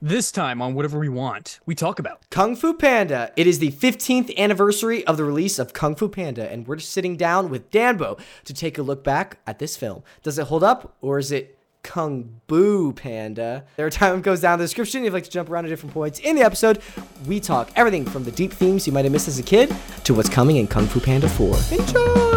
This 0.00 0.30
time 0.30 0.62
on 0.62 0.74
Whatever 0.74 1.00
We 1.00 1.08
Want, 1.08 1.58
we 1.66 1.74
talk 1.74 1.98
about 1.98 2.22
Kung 2.30 2.54
Fu 2.54 2.72
Panda. 2.72 3.32
It 3.34 3.48
is 3.48 3.58
the 3.58 3.72
15th 3.72 4.36
anniversary 4.36 5.04
of 5.06 5.16
the 5.16 5.24
release 5.24 5.58
of 5.58 5.72
Kung 5.72 5.96
Fu 5.96 6.08
Panda, 6.08 6.48
and 6.48 6.68
we're 6.68 6.76
just 6.76 6.92
sitting 6.92 7.16
down 7.16 7.50
with 7.50 7.72
Danbo 7.72 8.16
to 8.44 8.54
take 8.54 8.78
a 8.78 8.82
look 8.82 9.02
back 9.02 9.40
at 9.44 9.58
this 9.58 9.76
film. 9.76 10.04
Does 10.22 10.38
it 10.38 10.46
hold 10.46 10.62
up, 10.62 10.94
or 11.00 11.18
is 11.18 11.32
it 11.32 11.58
Kung 11.82 12.40
Boo 12.46 12.92
Panda? 12.92 13.64
Their 13.74 13.90
time 13.90 14.22
goes 14.22 14.40
down 14.40 14.52
in 14.52 14.58
the 14.60 14.66
description. 14.66 15.00
If 15.00 15.06
you'd 15.06 15.14
like 15.14 15.24
to 15.24 15.30
jump 15.30 15.50
around 15.50 15.64
to 15.64 15.68
different 15.68 15.92
points 15.92 16.20
in 16.20 16.36
the 16.36 16.42
episode, 16.42 16.80
we 17.26 17.40
talk 17.40 17.72
everything 17.74 18.04
from 18.04 18.22
the 18.22 18.30
deep 18.30 18.52
themes 18.52 18.86
you 18.86 18.92
might 18.92 19.04
have 19.04 19.10
missed 19.10 19.26
as 19.26 19.40
a 19.40 19.42
kid 19.42 19.74
to 20.04 20.14
what's 20.14 20.28
coming 20.28 20.58
in 20.58 20.68
Kung 20.68 20.86
Fu 20.86 21.00
Panda 21.00 21.28
4. 21.28 21.56
Enjoy! 21.72 22.27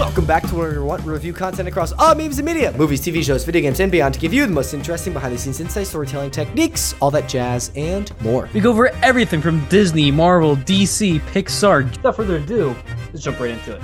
Welcome 0.00 0.24
back 0.24 0.48
to 0.48 0.54
where 0.54 0.70
We 0.70 0.78
Want 0.78 1.04
review 1.04 1.34
content 1.34 1.68
across 1.68 1.92
all 1.92 2.14
memes 2.14 2.38
and 2.38 2.46
media, 2.46 2.72
movies, 2.72 3.02
TV 3.02 3.22
shows, 3.22 3.44
video 3.44 3.60
games, 3.60 3.80
and 3.80 3.92
beyond 3.92 4.14
to 4.14 4.20
give 4.20 4.32
you 4.32 4.46
the 4.46 4.52
most 4.52 4.72
interesting 4.72 5.12
behind 5.12 5.34
the 5.34 5.38
scenes 5.38 5.60
insight, 5.60 5.88
storytelling 5.88 6.30
techniques, 6.30 6.94
all 7.02 7.10
that 7.10 7.28
jazz, 7.28 7.70
and 7.76 8.10
more. 8.22 8.48
we 8.54 8.60
go 8.60 8.70
over 8.70 8.88
everything 9.02 9.42
from 9.42 9.62
Disney, 9.66 10.10
Marvel, 10.10 10.56
DC, 10.56 11.20
Pixar. 11.32 11.84
Without 11.90 12.16
further 12.16 12.36
ado, 12.36 12.74
let's 13.12 13.22
jump 13.22 13.40
right 13.40 13.50
into 13.50 13.76
it. 13.76 13.82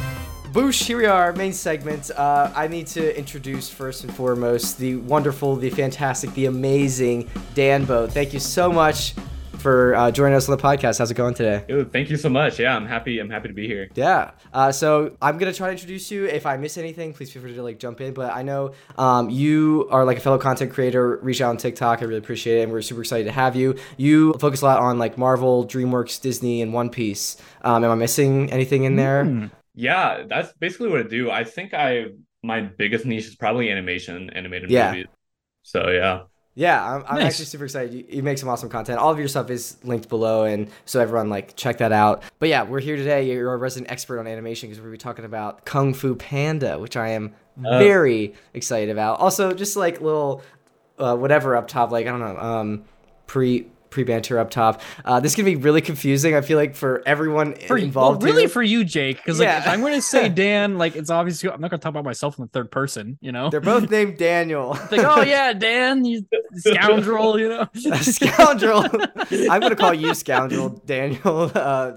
Boosh, 0.52 0.86
here 0.86 0.96
we 0.96 1.04
are, 1.04 1.34
main 1.34 1.52
segment. 1.52 2.10
Uh, 2.10 2.50
I 2.56 2.66
need 2.66 2.86
to 2.86 3.16
introduce 3.16 3.68
first 3.68 4.02
and 4.02 4.14
foremost 4.14 4.78
the 4.78 4.96
wonderful, 4.96 5.54
the 5.54 5.68
fantastic, 5.68 6.32
the 6.32 6.46
amazing 6.46 7.28
Danbo. 7.54 8.06
Thank 8.06 8.32
you 8.32 8.40
so 8.40 8.72
much 8.72 9.12
for 9.66 9.96
uh, 9.96 10.12
joining 10.12 10.36
us 10.36 10.48
on 10.48 10.56
the 10.56 10.62
podcast. 10.62 11.00
How's 11.00 11.10
it 11.10 11.14
going 11.14 11.34
today? 11.34 11.64
Dude, 11.66 11.90
thank 11.90 12.08
you 12.08 12.16
so 12.16 12.28
much. 12.28 12.60
Yeah, 12.60 12.76
I'm 12.76 12.86
happy. 12.86 13.18
I'm 13.18 13.28
happy 13.28 13.48
to 13.48 13.54
be 13.54 13.66
here. 13.66 13.88
Yeah. 13.96 14.30
Uh, 14.52 14.70
so 14.70 15.16
I'm 15.20 15.38
gonna 15.38 15.52
try 15.52 15.66
to 15.66 15.72
introduce 15.72 16.08
you. 16.08 16.26
If 16.26 16.46
I 16.46 16.56
miss 16.56 16.78
anything, 16.78 17.12
please 17.12 17.32
feel 17.32 17.42
free 17.42 17.52
to 17.52 17.64
like 17.64 17.80
jump 17.80 18.00
in. 18.00 18.14
But 18.14 18.32
I 18.32 18.42
know 18.42 18.74
um, 18.96 19.28
you 19.28 19.88
are 19.90 20.04
like 20.04 20.18
a 20.18 20.20
fellow 20.20 20.38
content 20.38 20.72
creator. 20.72 21.16
Reach 21.16 21.40
out 21.40 21.50
on 21.50 21.56
TikTok. 21.56 22.00
I 22.00 22.04
really 22.04 22.18
appreciate 22.20 22.60
it, 22.60 22.62
and 22.62 22.70
we're 22.72 22.80
super 22.80 23.00
excited 23.00 23.24
to 23.24 23.32
have 23.32 23.56
you. 23.56 23.74
You 23.96 24.34
focus 24.34 24.62
a 24.62 24.66
lot 24.66 24.78
on 24.78 25.00
like 25.00 25.18
Marvel, 25.18 25.66
DreamWorks, 25.66 26.20
Disney, 26.20 26.62
and 26.62 26.72
One 26.72 26.88
Piece. 26.88 27.36
Um, 27.62 27.82
am 27.82 27.90
I 27.90 27.96
missing 27.96 28.52
anything 28.52 28.84
in 28.84 28.94
there? 28.94 29.24
Hmm. 29.24 29.46
Yeah, 29.74 30.26
that's 30.28 30.52
basically 30.60 30.90
what 30.90 31.00
I 31.00 31.08
do. 31.08 31.28
I 31.32 31.42
think 31.42 31.74
I 31.74 32.04
my 32.44 32.60
biggest 32.60 33.04
niche 33.04 33.26
is 33.26 33.34
probably 33.34 33.68
animation, 33.72 34.30
animated 34.30 34.70
Yeah. 34.70 34.92
movies. 34.92 35.06
So 35.64 35.90
yeah. 35.90 36.20
Yeah, 36.58 36.82
I'm, 36.82 37.04
I'm 37.06 37.14
Nice. 37.16 37.34
actually 37.34 37.44
super 37.44 37.64
excited. 37.64 37.92
You, 37.92 38.04
you 38.08 38.22
make 38.22 38.38
some 38.38 38.48
awesome 38.48 38.70
content. 38.70 38.98
All 38.98 39.12
of 39.12 39.18
your 39.18 39.28
stuff 39.28 39.50
is 39.50 39.76
linked 39.84 40.08
below, 40.08 40.44
and 40.44 40.68
so 40.86 41.00
everyone 41.00 41.28
like 41.28 41.54
check 41.54 41.76
that 41.78 41.92
out. 41.92 42.22
But 42.38 42.48
yeah, 42.48 42.62
we're 42.62 42.80
here 42.80 42.96
today. 42.96 43.30
You're 43.30 43.52
a 43.52 43.58
resident 43.58 43.92
expert 43.92 44.18
on 44.18 44.26
animation 44.26 44.70
because 44.70 44.82
we're 44.82 44.90
be 44.90 44.96
talking 44.96 45.26
about 45.26 45.66
Kung 45.66 45.92
Fu 45.92 46.14
Panda, 46.16 46.78
which 46.78 46.96
I 46.96 47.10
am 47.10 47.34
Uh. 47.62 47.78
very 47.78 48.32
excited 48.54 48.88
about. 48.90 49.20
Also, 49.20 49.52
just 49.52 49.76
like 49.76 50.00
little 50.00 50.42
uh, 50.98 51.14
whatever 51.14 51.56
up 51.56 51.68
top, 51.68 51.90
like 51.90 52.06
I 52.06 52.10
don't 52.10 52.20
know, 52.20 52.38
um, 52.38 52.84
pre 53.26 53.66
pre 53.90 54.04
banter 54.04 54.38
up 54.38 54.50
top. 54.50 54.80
Uh, 55.04 55.20
this 55.20 55.32
is 55.32 55.36
gonna 55.36 55.44
be 55.46 55.56
really 55.56 55.80
confusing. 55.80 56.34
I 56.34 56.40
feel 56.40 56.58
like 56.58 56.74
for 56.74 57.02
everyone 57.06 57.54
For, 57.54 57.76
involved. 57.78 58.22
well, 58.22 58.30
really 58.32 58.42
here. 58.42 58.48
for 58.48 58.62
you, 58.62 58.84
Jake, 58.84 59.16
because 59.16 59.38
like 59.38 59.46
Yeah. 59.46 59.58
if 59.60 59.68
I'm 59.68 59.80
going 59.80 59.94
to 59.94 60.02
say 60.02 60.28
Dan, 60.42 60.78
like 60.78 60.96
it's 60.96 61.10
obviously 61.10 61.50
I'm 61.50 61.60
not 61.60 61.70
going 61.70 61.80
to 61.80 61.84
talk 61.84 61.90
about 61.90 62.04
myself 62.04 62.38
in 62.38 62.44
the 62.44 62.50
third 62.50 62.70
person, 62.70 63.18
you 63.20 63.32
know. 63.32 63.48
they're 63.50 63.60
both 63.60 63.90
named 63.90 64.18
Daniel. 64.18 64.70
like, 64.90 65.00
oh 65.04 65.22
yeah, 65.22 65.52
Dan, 65.66 66.04
you 66.04 66.24
scoundrel, 66.54 67.38
you 67.38 67.48
know. 67.48 67.68
Scoundrel. 68.02 68.84
I'm 69.50 69.60
gonna 69.60 69.76
call 69.76 69.94
you 69.94 70.14
scoundrel, 70.14 70.68
Daniel. 70.84 71.50
Uh, 71.54 71.92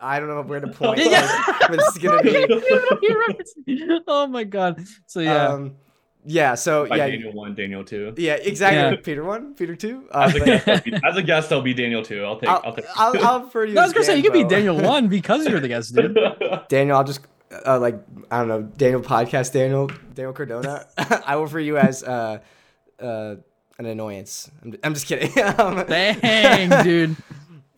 I 0.00 0.20
don't 0.20 0.28
know 0.28 0.42
where 0.42 0.60
to 0.60 0.66
point. 0.68 0.98
Yeah. 1.00 1.22
like, 1.48 1.60
but 1.68 1.78
this 1.78 1.88
is 1.88 1.98
gonna 1.98 2.22
be. 2.22 4.02
Oh 4.06 4.26
my 4.26 4.44
god. 4.44 4.84
So 5.06 5.20
yeah. 5.20 5.48
Um, 5.48 5.76
yeah. 6.24 6.54
So 6.54 6.86
By 6.86 6.96
yeah, 6.96 7.06
Daniel 7.08 7.32
one, 7.32 7.54
Daniel 7.54 7.84
two. 7.84 8.14
yeah, 8.16 8.34
exactly. 8.34 8.96
Yeah. 8.96 9.02
Peter 9.02 9.24
one, 9.24 9.54
Peter 9.54 9.76
two. 9.76 10.08
Uh, 10.10 10.30
As 10.30 10.34
a 10.34 10.40
guest, 10.40 10.68
I'll 10.68 10.80
be, 10.80 10.94
as 11.04 11.16
a 11.16 11.22
guest, 11.22 11.52
I'll 11.52 11.62
be 11.62 11.74
Daniel 11.74 12.02
two. 12.02 12.24
I'll 12.24 12.38
take. 12.38 12.48
I'll, 12.48 12.62
I'll, 12.64 12.74
take. 12.74 12.84
I'll, 12.96 13.24
I'll 13.26 13.44
refer 13.44 13.64
to 13.64 13.68
you. 13.70 13.74
No, 13.74 13.82
I 13.82 13.84
was 13.84 13.90
as 13.90 13.94
gonna 13.94 14.04
say 14.06 14.16
you 14.16 14.22
could 14.22 14.32
be 14.32 14.44
Daniel 14.44 14.80
one 14.80 15.08
because 15.08 15.46
you're 15.46 15.60
the 15.60 15.68
guest, 15.68 15.94
dude. 15.94 16.18
Daniel, 16.68 16.96
I'll 16.96 17.04
just 17.04 17.20
uh, 17.66 17.78
like 17.78 17.96
I 18.30 18.38
don't 18.38 18.48
know, 18.48 18.62
Daniel 18.62 19.00
podcast, 19.00 19.52
Daniel, 19.52 19.90
Daniel 20.14 20.32
Cardona. 20.32 20.86
I 21.26 21.36
will 21.36 21.44
refer 21.44 21.60
you 21.60 21.78
as 21.78 22.02
uh, 22.02 22.38
uh, 23.00 23.36
an 23.78 23.86
annoyance. 23.86 24.50
I'm, 24.62 24.74
I'm 24.82 24.94
just 24.94 25.06
kidding. 25.06 25.30
um, 25.58 25.84
Dang, 25.86 26.84
dude. 26.84 27.16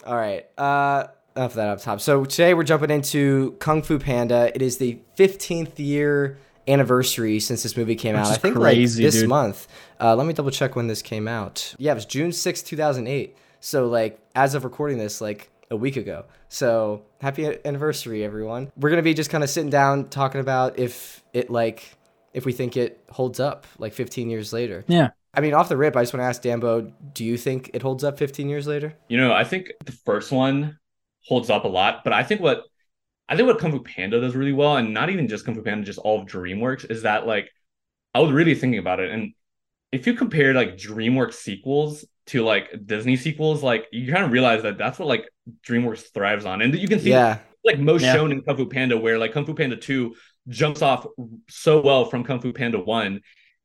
All 0.04 0.16
right. 0.16 0.46
Uh, 0.56 1.08
enough 1.36 1.50
of 1.52 1.56
that 1.56 1.68
up 1.68 1.80
top. 1.82 2.00
So 2.00 2.24
today 2.24 2.54
we're 2.54 2.62
jumping 2.64 2.90
into 2.90 3.52
Kung 3.58 3.82
Fu 3.82 3.98
Panda. 3.98 4.50
It 4.54 4.62
is 4.62 4.78
the 4.78 5.00
15th 5.18 5.78
year 5.78 6.38
anniversary 6.68 7.40
since 7.40 7.62
this 7.62 7.76
movie 7.76 7.94
came 7.94 8.14
Which 8.14 8.26
out. 8.26 8.32
I 8.32 8.36
think 8.36 8.56
crazy, 8.56 9.02
like 9.02 9.12
this 9.12 9.20
dude. 9.20 9.28
month. 9.28 9.68
Uh, 10.00 10.14
let 10.16 10.26
me 10.26 10.32
double 10.32 10.50
check 10.50 10.76
when 10.76 10.86
this 10.86 11.02
came 11.02 11.28
out. 11.28 11.74
Yeah, 11.78 11.92
it 11.92 11.96
was 11.96 12.06
June 12.06 12.32
sixth, 12.32 12.64
two 12.64 12.76
2008. 12.76 13.36
So 13.60 13.88
like 13.88 14.20
as 14.34 14.54
of 14.54 14.64
recording 14.64 14.98
this, 14.98 15.20
like 15.20 15.50
a 15.70 15.76
week 15.76 15.96
ago. 15.96 16.24
So 16.48 17.02
happy 17.20 17.58
anniversary, 17.64 18.24
everyone. 18.24 18.70
We're 18.76 18.90
gonna 18.90 19.02
be 19.02 19.14
just 19.14 19.30
kind 19.30 19.42
of 19.42 19.50
sitting 19.50 19.70
down 19.70 20.08
talking 20.08 20.40
about 20.40 20.78
if 20.78 21.24
it 21.32 21.50
like 21.50 21.96
if 22.32 22.44
we 22.44 22.52
think 22.52 22.76
it 22.76 23.02
holds 23.10 23.40
up 23.40 23.66
like 23.78 23.94
15 23.94 24.28
years 24.30 24.52
later. 24.52 24.84
Yeah. 24.86 25.10
I 25.32 25.40
mean, 25.40 25.54
off 25.54 25.68
the 25.68 25.76
rip, 25.76 25.96
I 25.96 26.02
just 26.02 26.14
want 26.14 26.22
to 26.22 26.26
ask 26.26 26.40
Danbo, 26.40 26.92
do 27.12 27.24
you 27.24 27.36
think 27.36 27.70
it 27.74 27.82
holds 27.82 28.04
up 28.04 28.18
15 28.18 28.48
years 28.48 28.66
later? 28.66 28.94
You 29.08 29.18
know, 29.18 29.32
I 29.32 29.44
think 29.44 29.72
the 29.84 29.92
first 29.92 30.32
one 30.32 30.78
holds 31.24 31.50
up 31.50 31.64
a 31.64 31.68
lot, 31.68 32.04
but 32.04 32.12
I 32.12 32.22
think 32.22 32.40
what 32.40 32.64
I 33.28 33.36
think 33.36 33.48
what 33.48 33.58
Kung 33.58 33.72
Fu 33.72 33.80
Panda 33.82 34.20
does 34.20 34.36
really 34.36 34.52
well, 34.52 34.76
and 34.76 34.94
not 34.94 35.10
even 35.10 35.28
just 35.28 35.44
Kung 35.44 35.54
Fu 35.54 35.62
Panda, 35.62 35.84
just 35.84 35.98
all 35.98 36.20
of 36.22 36.28
DreamWorks, 36.28 36.90
is 36.90 37.02
that 37.02 37.26
like 37.26 37.50
I 38.14 38.20
was 38.20 38.32
really 38.32 38.54
thinking 38.54 38.78
about 38.78 39.00
it, 39.00 39.10
and 39.10 39.32
if 39.92 40.06
you 40.06 40.14
compare 40.14 40.54
like 40.54 40.76
DreamWorks 40.76 41.34
sequels 41.34 42.04
to 42.26 42.42
like 42.42 42.70
Disney 42.86 43.16
sequels, 43.16 43.62
like 43.62 43.86
you 43.92 44.12
kind 44.12 44.24
of 44.24 44.32
realize 44.32 44.62
that 44.62 44.78
that's 44.78 44.98
what 44.98 45.08
like 45.08 45.28
DreamWorks 45.66 46.12
thrives 46.12 46.44
on, 46.44 46.62
and 46.62 46.74
you 46.78 46.88
can 46.88 47.00
see 47.00 47.10
Yeah. 47.10 47.38
like 47.64 47.78
most 47.78 48.02
Yeah. 48.02 48.12
shown 48.12 48.32
in 48.32 48.42
Kung 48.42 48.56
Fu 48.56 48.66
Panda, 48.66 48.96
where 48.96 49.18
like 49.18 49.32
Kung 49.32 49.46
Fu 49.46 49.54
Panda 49.54 49.76
2 49.76 50.14
jumps 50.48 50.82
off 50.82 51.06
so 51.48 51.80
well 51.80 52.04
from 52.04 52.24
Kung 52.24 52.40
Fu 52.40 52.52
Panda 52.52 52.78
1, 52.78 53.20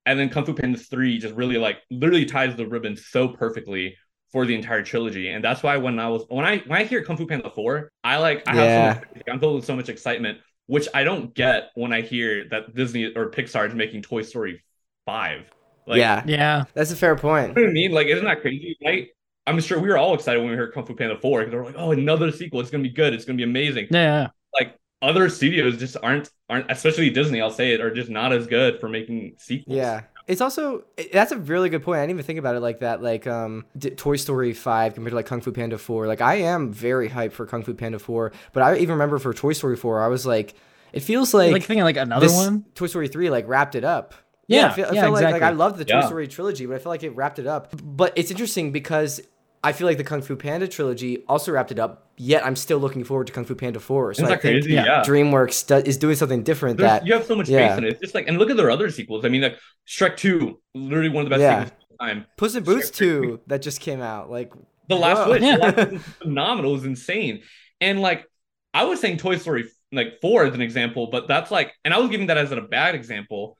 and 0.05 0.19
then 0.19 0.29
Kung 0.29 0.45
Fu 0.45 0.53
Panda 0.53 0.77
3 0.79 1.19
just 1.19 1.35
really 1.35 1.57
like 1.57 1.77
literally 1.91 2.25
ties 2.25 2.55
the 2.55 2.67
ribbon 2.67 2.95
so 2.97 3.27
perfectly 3.29 3.95
for 4.31 4.45
the 4.45 4.55
entire 4.55 4.83
trilogy. 4.83 5.29
And 5.29 5.43
that's 5.43 5.63
why 5.63 5.77
when 5.77 5.99
I 5.99 6.07
was 6.09 6.23
when 6.29 6.45
I 6.45 6.59
when 6.59 6.79
I 6.81 6.85
hear 6.85 7.03
Kung 7.03 7.17
Fu 7.17 7.25
Panda 7.27 7.49
4, 7.49 7.91
I 8.03 8.17
like 8.17 8.43
I 8.47 8.55
Yeah. 8.55 8.63
have 8.93 8.95
so 8.95 8.99
much, 9.15 9.23
I'm 9.29 9.39
filled 9.39 9.55
with 9.55 9.65
so 9.65 9.75
much 9.75 9.89
excitement, 9.89 10.39
which 10.67 10.87
I 10.93 11.03
don't 11.03 11.33
get 11.33 11.71
when 11.75 11.91
I 11.93 12.01
hear 12.01 12.47
that 12.49 12.73
Disney 12.75 13.05
or 13.15 13.29
Pixar 13.31 13.67
is 13.67 13.75
making 13.75 14.03
Toy 14.03 14.21
Story 14.21 14.63
5. 15.05 15.49
Like 15.87 15.97
yeah. 15.99 16.23
Yeah. 16.25 16.63
That's 16.73 16.91
a 16.91 16.95
fair 16.95 17.15
point. 17.15 17.49
you 17.49 17.55
know 17.55 17.61
what 17.63 17.69
I 17.69 17.73
mean? 17.73 17.91
Like, 17.91 18.07
isn't 18.07 18.25
that 18.25 18.41
crazy, 18.41 18.77
right? 18.85 19.07
I'm 19.47 19.59
sure 19.59 19.79
we 19.79 19.89
were 19.89 19.97
all 19.97 20.13
excited 20.13 20.39
when 20.39 20.51
we 20.51 20.55
heard 20.57 20.73
Kung 20.73 20.85
Fu 20.85 20.95
Panda 20.95 21.17
4 21.17 21.39
because 21.39 21.51
they 21.51 21.57
were 21.57 21.65
like, 21.65 21.75
oh, 21.77 21.91
another 21.91 22.31
sequel. 22.31 22.59
It's 22.61 22.69
gonna 22.69 22.83
be 22.83 22.89
good. 22.89 23.13
It's 23.13 23.25
gonna 23.25 23.37
be 23.37 23.43
amazing 23.43 23.87
Yeah. 23.91 24.27
like 24.59 24.75
other 25.01 25.29
studios 25.29 25.77
just 25.77 25.97
aren't 26.03 26.29
aren't 26.49 26.69
especially 26.71 27.09
Disney, 27.09 27.41
I'll 27.41 27.49
say 27.51 27.73
it, 27.73 27.81
are 27.81 27.93
just 27.93 28.09
not 28.09 28.31
as 28.33 28.45
good 28.47 28.79
for 28.79 28.87
making 28.87 29.33
sequels. 29.39 29.75
Yeah. 29.77 30.01
It's 30.27 30.41
also 30.41 30.83
that's 31.11 31.31
a 31.31 31.37
really 31.37 31.69
good 31.69 31.83
point. 31.83 31.99
I 31.99 32.03
didn't 32.03 32.11
even 32.11 32.25
think 32.25 32.39
about 32.39 32.55
it 32.55 32.59
like 32.59 32.79
that. 32.79 33.01
Like 33.01 33.27
um, 33.27 33.65
D- 33.77 33.89
Toy 33.89 34.15
Story 34.15 34.53
five 34.53 34.93
compared 34.93 35.11
to 35.11 35.15
like 35.15 35.25
Kung 35.25 35.41
Fu 35.41 35.51
Panda 35.51 35.77
four. 35.77 36.07
Like 36.07 36.21
I 36.21 36.35
am 36.35 36.71
very 36.71 37.09
hyped 37.09 37.33
for 37.33 37.45
Kung 37.45 37.63
Fu 37.63 37.73
Panda 37.73 37.99
four, 37.99 38.31
but 38.53 38.63
I 38.63 38.77
even 38.77 38.91
remember 38.93 39.19
for 39.19 39.33
Toy 39.33 39.53
Story 39.53 39.75
four, 39.75 40.01
I 40.01 40.07
was 40.07 40.25
like, 40.25 40.53
it 40.93 41.01
feels 41.01 41.33
like, 41.33 41.51
Like, 41.51 41.63
thinking 41.63 41.83
like 41.83 41.97
another 41.97 42.27
this 42.27 42.35
one. 42.35 42.65
Toy 42.75 42.87
Story 42.87 43.07
three 43.07 43.29
like 43.29 43.47
wrapped 43.47 43.75
it 43.75 43.83
up. 43.83 44.13
Yeah, 44.47 44.67
I 44.67 44.73
feel, 44.73 44.85
I 44.85 44.91
yeah, 44.91 45.01
feel 45.03 45.11
like, 45.13 45.23
like 45.23 45.33
I 45.33 45.37
exactly. 45.37 45.57
loved 45.57 45.77
the 45.77 45.85
Toy 45.85 45.99
Yeah. 45.99 46.05
Story 46.07 46.27
trilogy, 46.27 46.65
but 46.65 46.75
I 46.75 46.79
feel 46.79 46.91
like 46.91 47.03
it 47.03 47.15
wrapped 47.15 47.39
it 47.39 47.47
up. 47.47 47.73
But 47.81 48.13
it's 48.17 48.31
interesting 48.31 48.71
because 48.73 49.21
I 49.63 49.73
feel 49.73 49.85
like 49.87 49.97
the 49.97 50.03
Kung 50.03 50.21
Fu 50.23 50.35
Panda 50.35 50.67
trilogy 50.67 51.23
also 51.27 51.51
wrapped 51.51 51.71
it 51.71 51.77
up. 51.79 52.11
Yet 52.17 52.45
I'm 52.45 52.55
still 52.55 52.79
looking 52.79 53.03
forward 53.03 53.27
to 53.27 53.33
Kung 53.33 53.45
Fu 53.45 53.53
Panda 53.55 53.79
four. 53.79 54.13
So 54.13 54.23
Isn't 54.23 54.33
I 54.33 54.37
think 54.37 54.63
crazy? 54.63 54.73
yeah. 54.73 55.03
DreamWorks 55.05 55.67
do- 55.67 55.87
is 55.89 55.97
doing 55.97 56.15
something 56.15 56.43
different. 56.43 56.77
There's- 56.77 56.99
that 57.01 57.07
you 57.07 57.13
have 57.13 57.25
so 57.25 57.35
much 57.35 57.47
yeah. 57.49 57.69
faith 57.69 57.77
in 57.79 57.83
it. 57.85 57.89
It's 57.93 58.01
just 58.01 58.15
like 58.15 58.27
and 58.27 58.37
look 58.37 58.49
at 58.49 58.57
their 58.57 58.71
other 58.71 58.89
sequels. 58.89 59.23
I 59.25 59.29
mean 59.29 59.41
like 59.41 59.57
Shrek 59.87 60.17
2, 60.17 60.59
literally 60.75 61.09
one 61.09 61.23
of 61.25 61.29
the 61.29 61.35
best 61.37 61.41
Yeah. 61.41 61.63
sequels 61.65 61.83
of 61.91 61.97
all 61.99 62.07
time. 62.07 62.25
Puss 62.37 62.55
in 62.55 62.63
Boots 62.63 62.89
Shrek- 62.89 62.95
2 62.95 63.39
that 63.47 63.61
just 63.61 63.81
came 63.81 64.01
out. 64.01 64.29
Like 64.31 64.51
The 64.89 64.95
Last. 64.95 65.29
Wish, 65.29 65.41
Yeah. 65.41 65.57
The 65.57 65.61
Last 65.63 65.75
Wish 65.91 66.01
is 66.01 66.07
phenomenal, 66.21 66.75
is 66.75 66.85
insane. 66.85 67.41
And 67.79 68.01
like 68.01 68.25
I 68.73 68.85
was 68.85 68.99
saying 68.99 69.17
Toy 69.17 69.37
Story 69.37 69.65
like 69.91 70.21
4 70.21 70.45
as 70.45 70.53
an 70.53 70.61
example, 70.61 71.09
but 71.11 71.27
that's 71.27 71.51
like 71.51 71.73
and 71.85 71.93
I 71.93 71.99
was 71.99 72.09
giving 72.09 72.27
that 72.27 72.37
as 72.37 72.51
a 72.51 72.61
bad 72.61 72.95
example. 72.95 73.57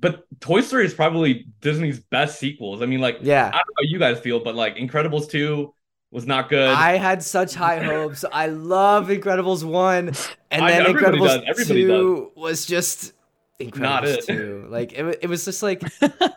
But 0.00 0.24
Toy 0.40 0.60
Story 0.60 0.84
is 0.84 0.94
probably 0.94 1.46
Disney's 1.60 1.98
best 2.00 2.38
sequels. 2.38 2.82
I 2.82 2.86
mean, 2.86 3.00
like, 3.00 3.18
yeah. 3.22 3.46
I 3.48 3.50
don't 3.50 3.52
know 3.52 3.74
how 3.78 3.82
you 3.84 3.98
guys 3.98 4.20
feel, 4.20 4.40
but 4.40 4.54
like 4.54 4.76
Incredibles 4.76 5.28
2 5.30 5.72
was 6.10 6.26
not 6.26 6.48
good. 6.48 6.68
I 6.70 6.96
had 6.96 7.22
such 7.22 7.54
high 7.54 7.82
hopes. 7.82 8.24
I 8.32 8.46
love 8.46 9.08
Incredibles 9.08 9.64
1 9.64 10.08
and 10.08 10.64
I- 10.64 10.70
then 10.70 10.86
everybody 10.86 11.18
Incredibles 11.18 11.26
does. 11.26 11.42
Everybody 11.48 11.84
2 11.86 12.32
was 12.36 12.66
just 12.66 13.12
Incredibles 13.60 13.78
Not 13.78 14.04
it. 14.06 14.24
2. 14.26 14.66
Like 14.70 14.92
it, 14.92 15.18
it 15.22 15.26
was 15.28 15.44
just 15.44 15.62
like 15.62 15.82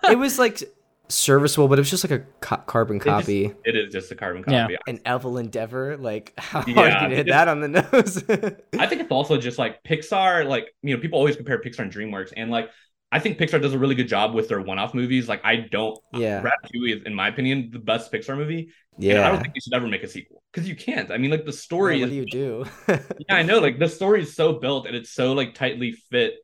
it 0.10 0.18
was 0.18 0.40
like 0.40 0.64
serviceable, 1.08 1.68
but 1.68 1.78
it 1.78 1.82
was 1.82 1.90
just 1.90 2.04
like 2.04 2.20
a 2.20 2.26
co- 2.40 2.58
carbon 2.66 2.96
It 2.98 3.04
just- 3.04 3.08
copy. 3.08 3.54
it 3.66 3.76
is 3.76 3.92
just 3.94 4.12
a 4.12 4.16
carbon 4.16 4.44
Yeah. 4.48 4.64
copy. 4.64 4.78
An 4.88 5.00
Evil 5.06 5.38
Endeavor, 5.38 5.98
like 5.98 6.34
how 6.40 6.62
hard 6.62 6.68
Yeah, 6.76 7.08
you 7.10 7.16
hit 7.18 7.28
that 7.28 7.48
on 7.48 7.60
the 7.60 7.68
nose. 7.68 8.24
I 8.80 8.88
think 8.88 9.02
it's 9.02 9.12
also 9.12 9.38
just 9.38 9.58
like 9.60 9.84
Pixar, 9.84 10.46
like, 10.48 10.74
you 10.82 10.96
know, 10.96 11.02
people 11.02 11.20
always 11.20 11.36
compare 11.36 11.62
Pixar 11.62 11.80
and 11.80 11.94
DreamWorks, 11.94 12.34
and 12.36 12.50
like 12.50 12.70
I 13.12 13.20
think 13.20 13.38
Pixar 13.38 13.62
does 13.62 13.74
a 13.74 13.80
really 13.80 13.96
good 13.96 14.08
job 14.08 14.34
with 14.34 14.48
their 14.48 14.62
one-off 14.62 14.94
movies. 14.94 15.28
Like 15.28 15.42
I 15.44 15.58
don't, 15.58 15.98
Yeah. 16.12 16.42
Ratatouille 16.42 16.98
is, 16.98 17.04
in 17.04 17.14
my 17.14 17.28
opinion, 17.28 17.70
the 17.72 17.80
best 17.80 18.12
Pixar 18.12 18.38
movie. 18.38 18.72
And 19.10 19.24
I 19.24 19.30
don't 19.30 19.42
think 19.42 19.54
you 19.56 19.62
should 19.62 19.74
ever 19.74 19.88
make 19.88 20.04
a 20.04 20.08
sequel 20.08 20.44
because 20.52 20.68
you 20.70 20.76
can't. 20.76 21.12
I 21.12 21.18
mean, 21.18 21.32
like 21.32 21.46
the 21.46 21.52
Yeah, 21.86 21.92
story 21.92 22.00
what 22.00 22.10
is 22.10 22.10
do 22.10 22.16
you 22.16 22.26
do? 22.26 22.66
yeah, 22.90 23.36
I 23.36 23.44
know. 23.44 23.60
Like 23.60 23.80
the 23.80 23.90
story 23.90 24.22
is 24.22 24.36
so 24.36 24.54
built 24.54 24.86
and 24.88 24.96
it's 24.96 25.12
so 25.12 25.34
like 25.34 25.54
tightly 25.56 25.94
fit 25.94 26.36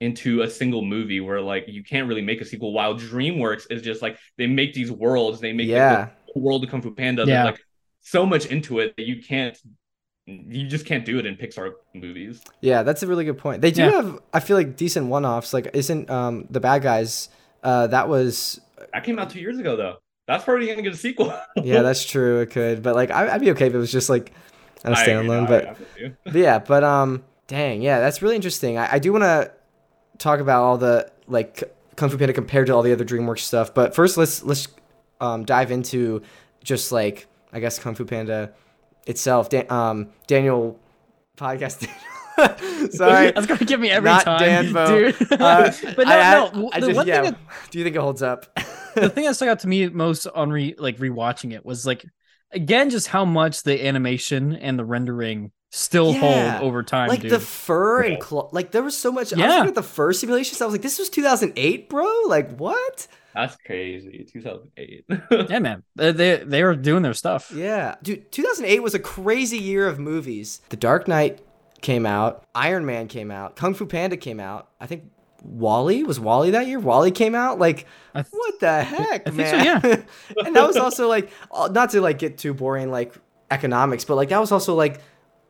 into 0.00 0.42
a 0.42 0.50
single 0.50 0.82
movie 0.84 1.20
where 1.20 1.40
like 1.40 1.66
you 1.68 1.82
can't 1.84 2.08
really 2.08 2.22
make 2.22 2.40
a 2.40 2.44
sequel. 2.44 2.72
While 2.72 2.94
DreamWorks 2.98 3.66
is 3.70 3.82
just 3.82 4.02
like 4.02 4.18
they 4.36 4.46
make 4.46 4.74
these 4.74 4.92
worlds, 4.92 5.40
they 5.40 5.52
make 5.52 5.74
like, 5.74 5.74
yeah. 5.76 6.08
the 6.34 6.40
world 6.40 6.64
of 6.64 6.70
Kung 6.70 6.82
Fu 6.82 6.94
Panda. 6.94 7.24
Yeah. 7.24 7.26
There's 7.26 7.44
like 7.44 7.60
so 8.00 8.26
much 8.26 8.46
into 8.46 8.80
it 8.80 8.96
that 8.96 9.06
you 9.06 9.22
can't, 9.22 9.58
you 10.28 10.66
just 10.66 10.84
can't 10.86 11.04
do 11.04 11.18
it 11.18 11.26
in 11.26 11.36
Pixar 11.36 11.72
movies. 11.94 12.42
Yeah, 12.60 12.82
that's 12.82 13.02
a 13.02 13.06
really 13.06 13.24
good 13.24 13.38
point. 13.38 13.62
They 13.62 13.70
do 13.70 13.82
Yeah. 13.82 13.90
have, 13.92 14.18
I 14.32 14.40
feel 14.40 14.56
like, 14.56 14.76
decent 14.76 15.06
one-offs. 15.06 15.54
Like, 15.54 15.70
isn't 15.72 16.10
um 16.10 16.46
the 16.50 16.60
bad 16.60 16.82
guys? 16.82 17.28
Uh, 17.62 17.86
that 17.88 18.08
was 18.08 18.60
That 18.92 19.04
came 19.04 19.18
out 19.18 19.30
two 19.30 19.40
years 19.40 19.58
ago 19.58 19.76
though. 19.76 19.96
That's 20.26 20.44
probably 20.44 20.66
gonna 20.66 20.82
get 20.82 20.92
a 20.92 20.96
sequel. 20.96 21.32
yeah, 21.56 21.82
that's 21.82 22.04
true. 22.04 22.40
It 22.40 22.50
could, 22.50 22.82
but 22.82 22.94
like, 22.94 23.10
I, 23.10 23.30
I'd 23.34 23.40
be 23.40 23.50
okay 23.52 23.66
if 23.66 23.74
it 23.74 23.78
was 23.78 23.90
just 23.90 24.10
like 24.10 24.32
a 24.84 24.92
standalone. 24.92 25.44
I 25.44 25.46
but 25.46 25.78
with 25.78 25.88
you. 25.98 26.16
But 26.24 26.34
yeah, 26.34 26.58
but 26.58 26.84
um, 26.84 27.24
dang, 27.46 27.80
yeah, 27.82 28.00
that's 28.00 28.20
really 28.22 28.36
interesting. 28.36 28.76
I, 28.78 28.94
I 28.94 28.98
do 28.98 29.10
want 29.12 29.24
to 29.24 29.50
talk 30.18 30.40
about 30.40 30.62
all 30.62 30.76
the 30.76 31.10
like 31.26 31.74
Kung 31.96 32.10
Fu 32.10 32.18
Panda 32.18 32.34
compared 32.34 32.66
to 32.66 32.74
all 32.74 32.82
the 32.82 32.92
other 32.92 33.04
DreamWorks 33.04 33.40
stuff. 33.40 33.72
But 33.72 33.94
first, 33.94 34.16
let's 34.18 34.42
let's 34.42 34.68
um 35.20 35.44
dive 35.44 35.70
into 35.70 36.22
just 36.62 36.92
like 36.92 37.26
I 37.52 37.60
guess 37.60 37.78
Kung 37.78 37.94
Fu 37.94 38.04
Panda 38.04 38.52
itself. 39.08 39.48
Dan- 39.48 39.70
um, 39.70 40.08
Daniel 40.28 40.78
podcast. 41.36 41.88
Sorry. 42.92 43.32
That's 43.32 43.46
gonna 43.46 43.64
get 43.64 43.80
me 43.80 43.90
every 43.90 44.08
Not 44.08 44.22
time, 44.24 44.38
Danbo. 44.40 44.86
dude. 45.10 45.32
Uh, 45.40 45.72
but 45.96 46.06
no, 46.06 46.12
I, 46.12 46.20
I, 46.20 46.50
no. 46.52 46.70
I 46.72 46.80
the 46.80 46.92
just, 46.92 47.06
yeah. 47.08 47.22
that 47.22 47.38
do 47.72 47.78
you 47.78 47.84
think 47.84 47.96
it 47.96 48.00
holds 48.00 48.22
up? 48.22 48.46
the 48.94 49.10
thing 49.10 49.24
that 49.24 49.34
stuck 49.34 49.48
out 49.48 49.58
to 49.60 49.68
me 49.68 49.88
most 49.88 50.26
on 50.28 50.50
re 50.50 50.74
like 50.78 50.98
rewatching 50.98 51.52
it 51.52 51.64
was 51.66 51.84
like 51.86 52.04
again 52.52 52.90
just 52.90 53.08
how 53.08 53.24
much 53.24 53.64
the 53.64 53.84
animation 53.84 54.54
and 54.54 54.78
the 54.78 54.84
rendering 54.84 55.50
still 55.70 56.12
Yeah. 56.12 56.58
hold 56.58 56.68
over 56.68 56.82
time, 56.84 57.08
like 57.08 57.22
dude. 57.22 57.32
the 57.32 57.40
fur 57.40 58.04
Yeah. 58.04 58.12
and 58.12 58.22
claw, 58.22 58.48
like 58.52 58.70
there 58.70 58.82
was 58.84 58.96
so 58.96 59.10
much. 59.10 59.32
I 59.32 59.36
was 59.36 59.40
Yeah. 59.40 59.48
looking 59.54 59.68
at 59.68 59.74
the 59.74 59.82
fur 59.82 60.12
simulations. 60.12 60.60
I 60.62 60.64
was 60.64 60.74
like, 60.74 60.82
this 60.82 60.98
was 60.98 61.10
2008, 61.10 61.88
bro. 61.88 62.06
Like 62.28 62.56
what? 62.56 63.08
That's 63.38 63.56
crazy. 63.64 64.26
2008. 64.32 65.04
yeah, 65.48 65.58
man, 65.60 65.84
they 65.94 66.10
they, 66.10 66.36
they 66.38 66.64
were 66.64 66.74
doing 66.74 67.02
their 67.02 67.14
stuff. 67.14 67.52
Yeah, 67.54 67.94
dude, 68.02 68.32
2008 68.32 68.82
was 68.82 68.94
a 68.94 68.98
crazy 68.98 69.58
year 69.58 69.86
of 69.86 70.00
movies. 70.00 70.60
The 70.70 70.76
Dark 70.76 71.06
Knight 71.06 71.40
came 71.80 72.04
out, 72.04 72.44
Iron 72.56 72.84
Man 72.84 73.06
came 73.06 73.30
out, 73.30 73.54
Kung 73.54 73.74
Fu 73.74 73.86
Panda 73.86 74.16
came 74.16 74.40
out. 74.40 74.70
I 74.80 74.86
think 74.86 75.04
WALL-E 75.44 76.02
was 76.02 76.18
WALL-E 76.18 76.50
that 76.50 76.66
year. 76.66 76.80
WALL-E 76.80 77.12
came 77.12 77.36
out. 77.36 77.60
Like, 77.60 77.86
th- 78.12 78.26
what 78.30 78.58
the 78.58 78.82
heck, 78.82 79.28
I 79.28 79.30
think 79.30 79.36
man? 79.36 79.82
so, 79.82 79.88
yeah. 79.88 80.02
and 80.44 80.56
that 80.56 80.66
was 80.66 80.76
also 80.76 81.06
like, 81.06 81.30
uh, 81.52 81.68
not 81.68 81.90
to 81.90 82.00
like 82.00 82.18
get 82.18 82.38
too 82.38 82.54
boring, 82.54 82.90
like 82.90 83.14
economics, 83.52 84.04
but 84.04 84.16
like 84.16 84.30
that 84.30 84.40
was 84.40 84.50
also 84.50 84.74
like 84.74 85.00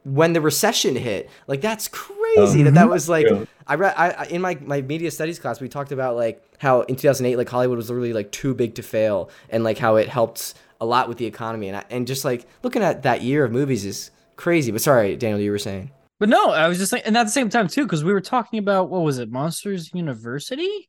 when 0.05 0.35
the 0.35 0.43
recession 0.43 0.95
hit. 0.95 1.31
Like 1.47 1.63
that's 1.63 1.89
crazy 1.89 2.18
that 2.37 2.73
that 2.75 2.89
was 2.89 3.09
like. 3.09 3.27
Yeah. 3.29 3.45
I 3.71 3.75
read 3.75 3.95
I, 3.99 4.11
I 4.11 4.25
in 4.25 4.41
my 4.41 4.57
my 4.63 4.81
media 4.81 5.11
studies 5.11 5.39
class 5.39 5.61
we 5.61 5.69
talked 5.69 5.93
about 5.93 6.17
like 6.17 6.43
how 6.57 6.81
in 6.83 6.97
2008 6.97 7.37
like 7.37 7.51
Hollywood 7.51 7.77
was 7.77 7.91
literally 7.91 8.15
like 8.15 8.33
too 8.33 8.55
big 8.55 8.75
to 8.77 8.83
fail 8.83 9.29
and 9.51 9.63
like 9.63 9.77
how 9.77 9.97
it 9.97 10.09
helped 10.09 10.55
a 10.81 10.87
lot 10.87 11.07
with 11.07 11.19
the 11.19 11.27
economy 11.27 11.69
and 11.69 11.77
I, 11.77 11.85
and 11.91 12.07
just 12.07 12.25
like 12.25 12.47
looking 12.63 12.83
at 12.83 13.03
that 13.03 13.21
year 13.21 13.45
of 13.45 13.53
movies 13.53 13.85
is 13.85 14.11
crazy. 14.37 14.73
But 14.73 14.81
sorry, 14.81 15.17
Daniel, 15.17 15.39
you 15.41 15.51
were 15.51 15.59
saying. 15.59 15.91
But 16.19 16.31
no, 16.31 16.51
I 16.51 16.67
was 16.67 16.79
just 16.79 16.93
like, 16.93 17.03
and 17.07 17.17
at 17.17 17.25
the 17.25 17.31
same 17.31 17.49
time 17.51 17.69
too, 17.69 17.85
because 17.85 18.03
we 18.03 18.13
were 18.13 18.23
talking 18.23 18.59
about 18.59 18.89
what 18.89 19.03
was 19.03 19.19
it, 19.19 19.31
Monsters 19.31 19.93
University, 19.93 20.89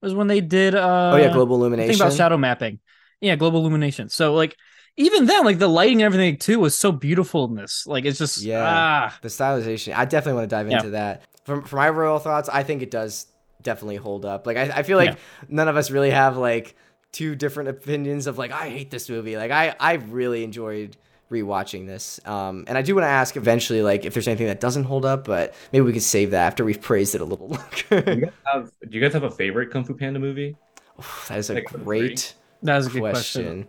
was 0.00 0.14
when 0.14 0.26
they 0.26 0.40
did. 0.40 0.74
uh 0.74 1.12
oh 1.14 1.16
yeah, 1.16 1.32
global 1.32 1.56
Think 1.56 1.60
illumination. 1.60 2.00
about 2.00 2.12
shadow 2.14 2.38
mapping. 2.38 2.80
Yeah, 3.20 3.36
global 3.36 3.60
illumination. 3.60 4.08
So 4.08 4.34
like 4.34 4.56
even 4.96 5.26
then, 5.26 5.44
like 5.44 5.58
the 5.58 5.68
lighting 5.68 6.02
and 6.02 6.06
everything 6.06 6.36
too 6.36 6.60
was 6.60 6.76
so 6.78 6.92
beautiful 6.92 7.44
in 7.46 7.54
this. 7.56 7.86
Like 7.86 8.04
it's 8.04 8.18
just 8.18 8.38
Yeah. 8.42 8.64
ah 8.66 9.18
the 9.22 9.28
stylization. 9.28 9.94
I 9.94 10.04
definitely 10.04 10.38
want 10.40 10.50
to 10.50 10.56
dive 10.56 10.70
Yeah. 10.70 10.76
into 10.78 10.90
that. 10.90 11.22
From 11.44 11.62
for 11.64 11.76
my 11.76 11.88
royal 11.90 12.18
thoughts, 12.18 12.48
I 12.48 12.62
think 12.62 12.82
it 12.82 12.90
does 12.90 13.26
definitely 13.62 13.96
hold 13.96 14.24
up. 14.24 14.46
Like 14.46 14.56
I, 14.56 14.62
I 14.76 14.82
feel 14.82 14.96
like 14.98 15.10
Yeah. 15.10 15.16
none 15.48 15.68
of 15.68 15.76
us 15.76 15.90
really 15.90 16.10
have 16.10 16.36
like 16.36 16.76
two 17.12 17.34
different 17.34 17.68
opinions 17.70 18.26
of 18.26 18.38
like 18.38 18.50
I 18.52 18.68
hate 18.70 18.90
this 18.90 19.08
movie. 19.08 19.36
Like 19.36 19.50
I 19.50 19.74
I 19.80 19.94
really 19.94 20.44
enjoyed 20.44 20.96
rewatching 21.30 21.86
this. 21.86 22.20
Um, 22.26 22.64
and 22.68 22.76
I 22.78 22.82
do 22.82 22.94
want 22.94 23.04
to 23.04 23.08
ask 23.08 23.36
eventually 23.36 23.82
like 23.82 24.04
if 24.04 24.14
there's 24.14 24.28
anything 24.28 24.46
that 24.46 24.60
doesn't 24.60 24.84
hold 24.84 25.04
up, 25.04 25.24
but 25.24 25.54
maybe 25.72 25.82
we 25.84 25.92
could 25.92 26.02
save 26.02 26.30
that 26.32 26.46
after 26.46 26.64
we've 26.64 26.80
praised 26.80 27.14
it 27.14 27.20
a 27.20 27.24
little 27.24 27.48
do, 27.48 27.54
longer. 27.96 28.12
you 28.14 28.20
guys 28.26 28.32
have, 28.52 28.70
do 28.88 28.88
you 28.96 29.00
guys 29.00 29.12
have 29.14 29.22
a 29.24 29.30
favorite 29.30 29.70
Kung 29.70 29.84
Fu 29.84 29.94
Panda 29.94 30.20
movie? 30.20 30.54
that 31.28 31.38
is 31.38 31.50
a 31.50 31.54
Like, 31.54 31.64
great 31.64 32.34
that 32.62 32.76
is 32.78 32.86
a 32.86 32.90
good 32.90 33.00
question. 33.00 33.42
question. 33.42 33.66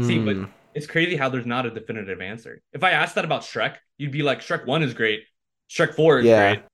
See, 0.00 0.18
Mm. 0.18 0.24
but 0.42 0.50
it's 0.74 0.86
crazy 0.86 1.16
how 1.16 1.28
there's 1.28 1.46
not 1.46 1.66
a 1.66 1.70
definitive 1.70 2.20
answer. 2.20 2.60
If 2.72 2.82
I 2.82 2.90
asked 2.90 3.14
that 3.14 3.24
about 3.24 3.42
Shrek, 3.42 3.76
you'd 3.98 4.10
be 4.10 4.22
like, 4.22 4.40
Shrek 4.40 4.66
1 4.66 4.82
is 4.82 4.92
great. 4.94 5.22
Shrek 5.70 5.94
4 5.94 6.18
is 6.20 6.26
Yeah. 6.26 6.54
great. 6.56 6.64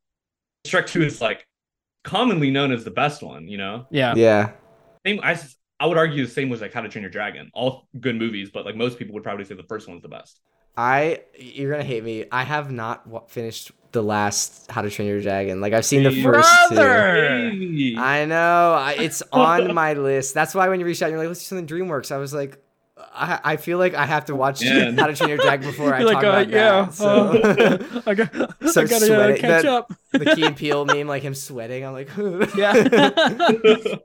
Shrek 0.67 0.87
2 0.87 1.03
is 1.03 1.21
like 1.21 1.45
commonly 2.05 2.51
known 2.51 2.73
as 2.73 2.85
the 2.85 2.91
best 2.91 3.23
one, 3.23 3.47
you 3.49 3.59
know? 3.59 3.87
Yeah. 3.91 4.15
yeah. 4.17 4.53
Same, 5.07 5.21
I, 5.23 5.33
s- 5.33 5.57
I 5.79 5.87
would 5.87 5.99
argue 5.99 6.25
the 6.25 6.31
same 6.31 6.49
was 6.49 6.61
like 6.61 6.73
How 6.73 6.81
to 6.81 6.89
Train 6.89 7.03
Your 7.03 7.11
Dragon. 7.11 7.51
All 7.55 7.89
good 7.99 8.17
movies, 8.17 8.51
but 8.53 8.65
like 8.65 8.75
most 8.77 8.99
people 8.99 9.15
would 9.15 9.23
probably 9.23 9.45
say 9.45 9.55
the 9.55 9.63
first 9.65 9.87
one's 9.89 10.03
the 10.03 10.09
best. 10.09 10.41
I 10.77 11.23
you're 11.39 11.71
gonna 11.73 11.83
hate 11.85 12.05
me. 12.05 12.25
I 12.31 12.45
have 12.45 12.71
not 12.71 13.07
wa- 13.07 13.27
finished 13.27 13.73
the 13.93 14.03
last 14.03 14.71
How 14.71 14.83
to 14.83 14.89
Train 14.91 15.09
Your 15.09 15.21
Dragon. 15.21 15.61
Like 15.61 15.73
I've 15.73 15.85
seen 15.85 16.05
the 16.05 16.23
first 16.23 16.49
two. 16.69 16.75
Brother! 16.77 17.51
Hey! 17.51 17.97
I 17.99 18.25
know. 18.25 18.75
I, 18.79 18.93
it's 18.99 19.21
on 19.33 19.75
my 19.75 19.95
list. 19.95 20.33
That's 20.33 20.55
why 20.55 20.69
when 20.69 20.79
you 20.81 20.87
reached 20.87 21.03
out, 21.03 21.11
you're 21.11 21.19
like, 21.19 21.29
let's 21.29 21.41
do 21.41 21.45
something 21.57 21.67
DreamWorks. 21.67 22.13
I 22.13 22.19
was 22.19 22.33
like, 22.33 22.63
I, 23.13 23.41
I 23.45 23.57
feel 23.57 23.79
like 23.79 23.95
I 23.95 24.07
have 24.07 24.27
to 24.27 24.37
watch 24.37 24.63
Yeah. 24.63 24.93
How 24.93 25.07
to 25.09 25.15
Train 25.15 25.31
Your 25.31 25.39
Dragon 25.39 25.67
before 25.69 25.93
I 25.95 26.01
You're 26.01 26.13
talk 26.13 26.23
like, 26.23 26.25
uh, 26.25 26.29
about 26.29 26.49
yeah, 26.49 26.83
that. 26.83 26.95
So 26.95 27.09
uh, 27.09 28.03
I 28.07 28.15
got, 28.15 28.35
I 28.37 28.85
gotta 28.85 29.33
uh, 29.35 29.37
catch 29.37 29.63
That- 29.63 29.65
up. 29.67 29.93
the 30.13 30.33
Key 30.35 30.45
and 30.45 30.57
Peele 30.57 30.85
meme, 30.85 31.07
like 31.09 31.23
him 31.23 31.35
sweating. 31.35 31.85
I'm 31.85 31.93
like, 31.93 32.09
Yeah. 32.57 33.97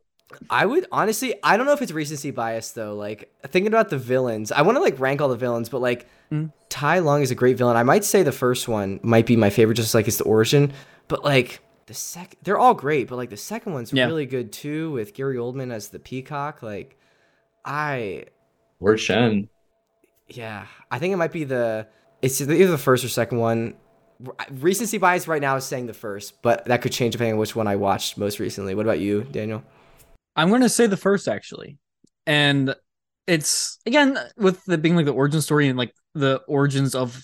I 0.50 0.66
would 0.66 0.86
honestly, 0.92 1.36
I 1.44 1.56
don't 1.56 1.66
know 1.66 1.72
if 1.74 1.82
it's 1.82 1.92
recency 1.92 2.32
bias 2.32 2.72
though. 2.72 2.96
Like 2.96 3.32
thinking 3.48 3.68
about 3.68 3.90
the 3.90 3.98
villains, 3.98 4.52
I 4.52 4.64
want 4.64 4.76
to 4.78 4.82
like 4.82 5.00
rank 5.00 5.22
all 5.22 5.30
the 5.30 5.38
villains, 5.38 5.70
but 5.70 5.82
like 5.82 6.08
Mm. 6.32 6.52
Tai 6.70 7.00
Lung 7.00 7.22
is 7.22 7.30
a 7.30 7.36
great 7.36 7.56
villain. 7.56 7.78
I 7.78 7.84
might 7.84 8.04
say 8.04 8.24
the 8.24 8.32
first 8.32 8.68
one 8.68 9.00
might 9.04 9.28
be 9.28 9.36
my 9.36 9.52
favorite, 9.52 9.76
just 9.76 9.94
like 9.94 10.08
it's 10.08 10.18
the 10.18 10.24
origin. 10.24 10.74
But 11.08 11.24
like 11.24 11.60
the 11.86 11.94
second, 11.94 12.40
they're 12.42 12.58
all 12.58 12.74
great, 12.74 13.08
but 13.08 13.16
like 13.18 13.30
the 13.30 13.38
second 13.38 13.74
one's 13.74 13.94
Yeah. 13.94 14.08
really 14.08 14.26
good 14.26 14.52
too, 14.52 14.90
with 14.92 15.14
Gary 15.14 15.38
Oldman 15.38 15.72
as 15.72 15.90
the 15.90 16.00
peacock. 16.00 16.64
Like, 16.64 16.98
I 17.64 18.26
Lord 18.80 19.00
Shen. 19.00 19.50
yeah, 20.28 20.68
I 20.92 21.00
think 21.00 21.14
it 21.14 21.18
might 21.18 21.32
be 21.32 21.44
the 21.44 21.88
it's 22.22 22.42
either 22.42 22.68
the 22.68 22.78
first 22.78 23.04
or 23.04 23.10
second 23.10 23.40
one. 23.40 23.76
Recency 24.50 24.98
bias 24.98 25.28
right 25.28 25.42
now 25.42 25.56
is 25.58 25.66
saying 25.66 25.88
the 25.88 25.94
first, 25.94 26.42
but 26.42 26.66
that 26.66 26.82
could 26.82 26.92
change 26.92 27.12
depending 27.12 27.34
on 27.34 27.40
which 27.40 27.56
one 27.56 27.68
I 27.68 27.76
watched 27.76 28.18
most 28.18 28.40
recently. 28.40 28.74
What 28.74 28.86
about 28.86 29.00
you, 29.00 29.24
Daniel? 29.26 29.64
I'm 30.36 30.50
gonna 30.50 30.70
say 30.70 30.88
the 30.88 30.98
first 30.98 31.28
actually, 31.28 31.78
and 32.26 32.76
it's 33.28 33.80
again 33.86 34.18
with 34.38 34.64
the 34.66 34.78
being 34.78 34.96
like 34.96 35.06
the 35.06 35.14
origin 35.14 35.42
story 35.42 35.68
and 35.68 35.78
like 35.78 35.94
the 36.14 36.38
origins 36.48 36.96
of 36.96 37.22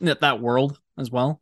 that, 0.00 0.20
that 0.20 0.40
world 0.40 0.78
as 0.98 1.10
well. 1.10 1.40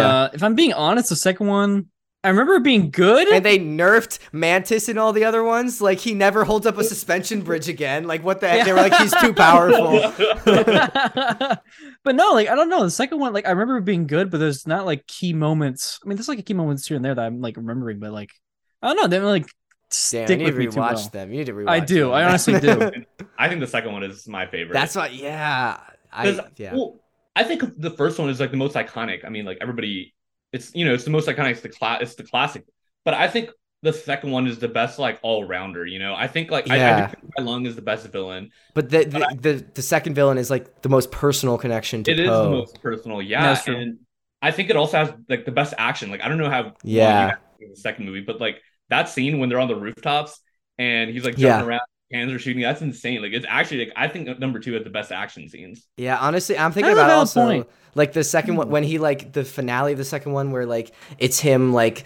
Uh, 0.00 0.28
if 0.32 0.42
I'm 0.42 0.54
being 0.54 0.72
honest, 0.72 1.10
the 1.10 1.16
second 1.16 1.46
one 1.46 1.86
I 2.24 2.28
remember 2.30 2.54
it 2.54 2.62
being 2.64 2.90
good. 2.90 3.28
and 3.28 3.44
they 3.44 3.58
nerfed 3.58 4.18
Mantis 4.32 4.88
and 4.88 4.98
all 4.98 5.12
the 5.12 5.24
other 5.24 5.44
ones. 5.44 5.80
Like 5.80 5.98
he 6.00 6.14
never 6.14 6.42
holds 6.44 6.66
up 6.66 6.78
a 6.78 6.84
suspension 6.84 7.42
bridge 7.42 7.68
again. 7.68 8.06
Like 8.06 8.24
what 8.24 8.40
the 8.40 8.48
heck? 8.48 8.64
They 8.64 8.72
were 8.72 8.80
like 8.80 8.94
he's 8.94 9.14
too 9.20 9.34
powerful. 9.34 10.00
but 12.04 12.14
no, 12.14 12.32
like 12.32 12.48
I 12.48 12.54
don't 12.54 12.68
know. 12.68 12.84
The 12.84 12.90
second 12.90 13.18
one, 13.18 13.32
like 13.32 13.46
I 13.46 13.50
remember 13.50 13.76
it 13.78 13.84
being 13.84 14.06
good, 14.06 14.30
but 14.30 14.38
there's 14.38 14.66
not 14.66 14.86
like 14.86 15.06
key 15.06 15.32
moments. 15.32 16.00
I 16.04 16.08
mean, 16.08 16.16
there's 16.16 16.28
like 16.28 16.38
a 16.38 16.42
key 16.42 16.54
moments 16.54 16.86
here 16.86 16.96
and 16.96 17.04
there 17.04 17.14
that 17.14 17.24
I'm 17.24 17.40
like 17.40 17.56
remembering, 17.56 18.00
but 18.00 18.12
like 18.12 18.30
I 18.82 18.88
don't 18.88 18.96
know. 18.96 19.06
They 19.06 19.18
don't 19.18 19.26
like 19.26 19.44
Damn, 19.46 19.50
stick 19.90 20.28
you 20.30 20.36
need 20.36 20.44
to 20.44 20.50
with 20.52 20.58
me 20.58 20.64
too 20.66 20.80
rewatch 20.80 20.94
well. 20.94 21.08
them. 21.10 21.30
You 21.30 21.38
need 21.38 21.46
to 21.46 21.52
rewatch. 21.52 21.68
I 21.68 21.80
do. 21.80 22.00
them. 22.06 22.12
I 22.12 22.24
honestly 22.24 22.58
do. 22.60 22.90
I 23.38 23.48
think 23.48 23.60
the 23.60 23.66
second 23.66 23.92
one 23.92 24.02
is 24.02 24.26
my 24.28 24.46
favorite. 24.46 24.72
That's 24.74 24.96
what. 24.96 25.14
Yeah. 25.14 25.78
I 26.12 26.24
'Cause, 26.32 26.40
yeah. 26.56 26.74
Well, 26.74 27.00
I 27.36 27.44
think 27.44 27.62
the 27.80 27.90
first 27.90 28.18
one 28.18 28.28
is 28.30 28.40
like 28.40 28.50
the 28.50 28.56
most 28.56 28.74
iconic. 28.76 29.24
I 29.24 29.28
mean, 29.28 29.44
like 29.44 29.58
everybody, 29.60 30.14
it's 30.54 30.74
you 30.74 30.84
know, 30.86 30.94
it's 30.94 31.04
the 31.04 31.10
most 31.10 31.28
iconic. 31.28 31.52
It's 31.52 31.60
the 31.60 31.68
class. 31.68 31.98
It's 32.02 32.14
the 32.14 32.24
classic. 32.24 32.64
But 33.04 33.14
I 33.14 33.28
think 33.28 33.50
the 33.82 33.92
second 33.92 34.30
one 34.30 34.46
is 34.46 34.58
the 34.58 34.68
best, 34.68 34.98
like 34.98 35.18
all 35.22 35.44
rounder. 35.44 35.84
You 35.84 35.98
know, 35.98 36.14
I 36.14 36.26
think 36.26 36.50
like 36.50 36.70
I, 36.70 36.74
I 36.74 36.78
Yeah. 36.78 37.06
think 37.08 37.34
Tai 37.36 37.42
Lung 37.44 37.66
is 37.66 37.76
the 37.76 37.82
best 37.82 38.06
villain. 38.10 38.50
But 38.72 38.88
the 38.88 39.04
the, 39.04 39.20
the 39.46 39.52
the 39.74 39.82
second 39.82 40.14
villain 40.14 40.38
is 40.38 40.50
like 40.50 40.80
the 40.82 40.88
most 40.88 41.10
personal 41.10 41.58
connection 41.58 42.02
to 42.04 42.10
It 42.12 42.20
is 42.20 42.28
Po. 42.30 42.44
the 42.44 42.50
most 42.50 42.80
personal, 42.82 43.20
yeah. 43.20 43.42
That's 43.42 43.64
true. 43.64 43.76
And 43.76 43.98
I 44.40 44.50
think 44.52 44.70
it 44.70 44.76
also 44.76 44.96
has 44.98 45.12
like 45.28 45.44
the 45.44 45.52
best 45.52 45.74
action. 45.76 46.10
Like 46.10 46.22
I 46.22 46.28
don't 46.28 46.38
know 46.38 46.50
how 46.50 46.72
Yeah. 46.82 47.24
you 47.26 47.28
guys 47.32 47.38
think 47.58 47.70
of 47.70 47.76
the 47.76 47.80
second 47.80 48.04
movie, 48.06 48.22
but 48.22 48.40
like 48.40 48.56
that 48.90 49.08
scene 49.08 49.38
when 49.38 49.48
they're 49.48 49.60
on 49.60 49.68
the 49.68 49.76
rooftops 49.76 50.40
and 50.78 51.10
he's 51.10 51.24
like 51.24 51.36
Yeah. 51.38 51.48
jumping 51.50 51.68
around, 51.68 51.82
hands 52.12 52.32
are 52.32 52.38
shooting. 52.38 52.62
That's 52.62 52.80
insane. 52.80 53.20
Like 53.22 53.32
it's 53.32 53.46
actually 53.48 53.80
like 53.86 53.92
I 53.96 54.08
think 54.08 54.38
number 54.38 54.60
two 54.60 54.72
has 54.74 54.84
the 54.84 54.90
best 54.90 55.12
action 55.12 55.48
scenes. 55.48 55.86
Yeah, 55.98 56.16
honestly, 56.18 56.56
I'm 56.56 56.72
thinking 56.72 56.94
That's 56.94 57.00
a 57.00 57.04
about 57.04 57.08
valid 57.08 57.18
also 57.20 57.44
point. 57.44 57.68
Like 57.94 58.12
the 58.12 58.24
second 58.24 58.56
one 58.56 58.66
hmm. 58.68 58.72
when 58.72 58.82
he 58.84 58.98
like 58.98 59.32
the 59.32 59.44
finale 59.44 59.92
of 59.92 59.98
the 59.98 60.04
second 60.04 60.32
one 60.32 60.50
where 60.50 60.66
like 60.66 60.92
it's 61.18 61.38
him 61.38 61.72
like 61.72 62.04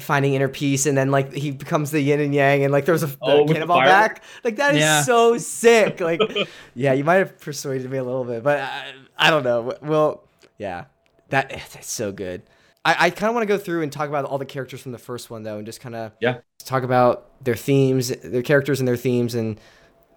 finding 0.00 0.34
inner 0.34 0.48
peace 0.48 0.86
and 0.86 0.98
then 0.98 1.10
like 1.10 1.32
he 1.32 1.50
becomes 1.52 1.90
the 1.92 2.00
yin 2.00 2.20
and 2.20 2.34
yang 2.34 2.64
and 2.64 2.72
like 2.72 2.84
there's 2.84 3.02
a 3.04 3.06
the 3.06 3.16
Oh, 3.22 3.46
cannonball 3.46 3.80
back. 3.80 4.22
Like 4.42 4.56
that 4.56 4.74
is 4.74 4.80
Yeah. 4.80 5.02
so 5.02 5.38
sick. 5.38 6.00
Like 6.00 6.20
yeah 6.74 6.92
you 6.92 7.04
might 7.04 7.16
have 7.16 7.38
persuaded 7.38 7.88
me 7.90 7.98
a 7.98 8.04
little 8.04 8.24
bit 8.24 8.42
but 8.42 8.58
I, 8.58 8.92
I 9.16 9.30
don't 9.30 9.44
know. 9.44 9.74
Well 9.82 10.24
yeah. 10.58 10.86
That 11.28 11.50
that's 11.72 11.90
so 11.90 12.10
good. 12.12 12.42
I, 12.84 13.06
I 13.06 13.10
kind 13.10 13.28
of 13.28 13.34
want 13.34 13.44
to 13.44 13.46
go 13.46 13.56
through 13.56 13.82
and 13.82 13.90
talk 13.92 14.08
about 14.08 14.24
all 14.24 14.36
the 14.38 14.44
characters 14.44 14.80
from 14.82 14.92
the 14.92 14.98
first 14.98 15.30
one 15.30 15.42
though 15.44 15.58
and 15.58 15.66
just 15.66 15.80
kind 15.80 15.94
of 15.94 16.12
Yeah. 16.20 16.38
talk 16.64 16.82
about 16.82 17.30
their 17.44 17.54
themes 17.56 18.08
their 18.08 18.42
characters 18.42 18.80
and 18.80 18.88
their 18.88 18.96
themes 18.96 19.34
and 19.36 19.60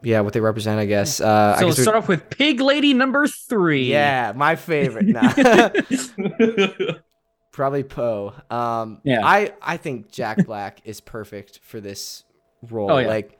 yeah 0.03 0.21
what 0.21 0.33
they 0.33 0.39
represent 0.39 0.79
I 0.79 0.85
guess 0.85 1.19
uh 1.19 1.55
I 1.57 1.59
So 1.61 1.67
guess 1.67 1.77
let's 1.77 1.81
start 1.81 1.97
off 1.97 2.07
with 2.07 2.29
Pig 2.29 2.59
Lady 2.61 2.93
number 2.93 3.27
three. 3.27 3.91
yeah 3.91 4.33
my 4.35 4.55
favorite 4.55 5.07
nah. 5.07 5.33
Probably 7.51 7.83
Po. 7.83 8.33
Um, 8.51 9.01
Yeah. 9.03 9.21
I 9.23 9.53
I 9.61 9.77
think 9.77 10.11
Jack 10.11 10.45
Black 10.45 10.79
is 10.85 11.01
perfect 11.01 11.59
for 11.63 11.81
this 11.81 12.23
role. 12.69 12.91
Oh, 12.91 12.97
yeah. 12.99 13.07
Like 13.07 13.39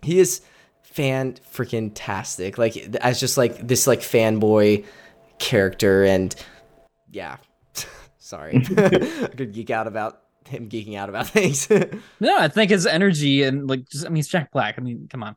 he 0.00 0.18
is 0.18 0.40
fan 0.82 1.34
freaking 1.52 1.90
tastic. 1.94 2.56
Like 2.56 2.76
as 2.96 3.20
just 3.20 3.36
like 3.36 3.66
this 3.66 3.86
like 3.86 4.00
fanboy 4.00 4.86
character 5.38 6.04
and 6.04 6.34
yeah. 7.10 7.36
Sorry. 8.18 8.56
I 8.76 9.28
could 9.36 9.52
geek 9.52 9.68
out 9.70 9.86
about 9.86 10.20
him 10.46 10.68
geeking 10.70 10.96
out 10.96 11.08
about 11.10 11.26
things. 11.28 11.68
No, 12.20 12.38
I 12.38 12.48
think 12.48 12.70
his 12.70 12.86
energy 12.86 13.42
and 13.42 13.68
like 13.68 13.86
just 13.88 14.06
I 14.06 14.08
mean, 14.08 14.20
it's 14.20 14.28
Jack 14.28 14.50
Black. 14.50 14.76
I 14.78 14.80
mean, 14.80 15.08
come 15.10 15.22
on, 15.22 15.36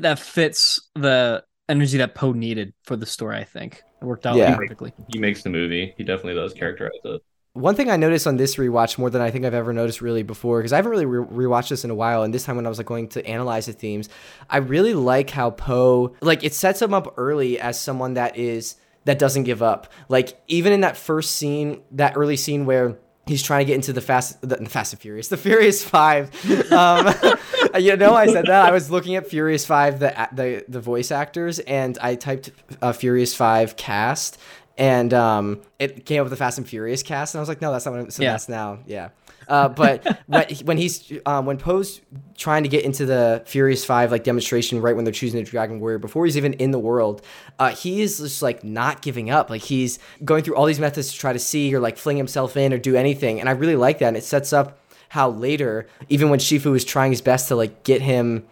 that 0.00 0.18
fits 0.18 0.80
the 0.94 1.44
energy 1.68 1.98
that 1.98 2.14
Po 2.14 2.32
needed 2.32 2.72
for 2.84 2.96
the 2.96 3.06
story. 3.06 3.36
I 3.36 3.44
think 3.44 3.82
it 4.00 4.04
worked 4.04 4.26
out 4.26 4.36
Yeah. 4.36 4.56
perfectly. 4.56 4.92
he 5.12 5.18
makes 5.18 5.42
the 5.42 5.50
movie. 5.50 5.94
He 5.96 6.04
definitely 6.04 6.34
does 6.34 6.52
characterize 6.54 6.92
it. 7.04 7.22
One 7.54 7.74
thing 7.74 7.90
I 7.90 7.96
noticed 7.98 8.26
on 8.26 8.38
this 8.38 8.56
rewatch 8.56 8.96
more 8.96 9.10
than 9.10 9.20
I 9.20 9.30
think 9.30 9.44
I've 9.44 9.52
ever 9.52 9.74
noticed 9.74 10.00
really 10.00 10.22
before, 10.22 10.58
because 10.60 10.72
I 10.72 10.76
haven't 10.76 10.90
really 10.90 11.04
re- 11.04 11.44
rewatched 11.46 11.68
this 11.68 11.84
in 11.84 11.90
a 11.90 11.94
while, 11.94 12.22
and 12.22 12.32
this 12.32 12.44
time 12.44 12.56
when 12.56 12.64
I 12.64 12.70
was 12.70 12.78
like 12.78 12.86
going 12.86 13.08
to 13.08 13.24
analyze 13.26 13.66
the 13.66 13.74
themes, 13.74 14.08
I 14.48 14.56
really 14.56 14.94
like 14.94 15.28
how 15.28 15.50
Po 15.50 16.16
like 16.22 16.44
it 16.44 16.54
sets 16.54 16.80
him 16.80 16.94
up 16.94 17.12
early 17.18 17.60
as 17.60 17.78
someone 17.78 18.14
that 18.14 18.38
is 18.38 18.76
that 19.04 19.18
doesn't 19.18 19.42
give 19.44 19.62
up. 19.62 19.92
Like 20.08 20.40
even 20.48 20.72
in 20.72 20.80
that 20.80 20.96
first 20.96 21.32
scene, 21.36 21.82
that 21.90 22.14
early 22.16 22.36
scene 22.38 22.64
where 22.64 22.96
he's 23.26 23.42
trying 23.42 23.60
to 23.60 23.64
get 23.66 23.74
into 23.74 23.92
the 23.92 24.00
fast 24.00 24.40
the, 24.40 24.56
the 24.56 24.70
Fast 24.70 24.94
and 24.94 25.02
Furious, 25.02 25.28
the 25.28 25.36
Furious 25.36 25.84
Five. 25.84 26.30
Um, 26.72 27.12
you 27.78 27.96
know, 27.96 28.14
I 28.14 28.26
said 28.26 28.46
that 28.46 28.66
I 28.66 28.70
was 28.70 28.90
looking 28.90 29.16
at 29.16 29.26
Furious 29.26 29.64
Five, 29.66 29.98
the 30.00 30.28
the 30.32 30.64
the 30.68 30.80
voice 30.80 31.10
actors, 31.10 31.58
and 31.60 31.98
I 32.00 32.14
typed 32.14 32.50
uh, 32.80 32.92
Furious 32.92 33.34
Five 33.34 33.76
cast, 33.76 34.38
and 34.78 35.12
um, 35.14 35.60
it 35.78 36.06
came 36.06 36.20
up 36.20 36.24
with 36.24 36.30
the 36.30 36.36
Fast 36.36 36.58
and 36.58 36.68
Furious 36.68 37.02
cast, 37.02 37.34
and 37.34 37.40
I 37.40 37.42
was 37.42 37.48
like, 37.48 37.60
no, 37.60 37.72
that's 37.72 37.84
not 37.84 37.92
what. 37.92 38.00
I'm, 38.00 38.10
so 38.10 38.22
Yeah. 38.22 38.32
that's 38.32 38.48
now, 38.48 38.78
yeah. 38.86 39.10
Uh, 39.48 39.68
but 39.68 40.20
when 40.26 40.46
when 40.64 40.78
he's 40.78 41.12
um, 41.26 41.46
when 41.46 41.58
Po's 41.58 42.00
trying 42.36 42.62
to 42.62 42.68
get 42.68 42.84
into 42.84 43.04
the 43.04 43.42
Furious 43.44 43.84
Five 43.84 44.12
like 44.12 44.22
demonstration 44.24 44.80
right 44.80 44.94
when 44.94 45.04
they're 45.04 45.12
choosing 45.12 45.42
the 45.42 45.50
Dragon 45.50 45.80
Warrior 45.80 45.98
before 45.98 46.24
he's 46.24 46.36
even 46.36 46.52
in 46.54 46.70
the 46.70 46.78
world, 46.78 47.22
uh, 47.58 47.70
he 47.70 48.02
is 48.02 48.18
just 48.18 48.40
like 48.40 48.62
not 48.62 49.02
giving 49.02 49.30
up. 49.30 49.50
Like 49.50 49.62
he's 49.62 49.98
going 50.24 50.44
through 50.44 50.54
all 50.54 50.64
these 50.66 50.80
methods 50.80 51.12
to 51.12 51.18
try 51.18 51.32
to 51.32 51.38
see 51.40 51.74
or 51.74 51.80
like 51.80 51.98
fling 51.98 52.16
himself 52.16 52.56
in 52.56 52.72
or 52.72 52.78
do 52.78 52.94
anything, 52.96 53.40
and 53.40 53.48
I 53.48 53.52
really 53.52 53.76
like 53.76 53.98
that. 53.98 54.08
And 54.08 54.16
it 54.16 54.24
sets 54.24 54.52
up 54.52 54.78
how 55.12 55.28
later, 55.28 55.86
even 56.08 56.30
when 56.30 56.38
Shifu 56.38 56.74
is 56.74 56.86
trying 56.86 57.12
his 57.12 57.20
best 57.20 57.48
to 57.48 57.54
like 57.54 57.84
get 57.84 58.00
him 58.00 58.46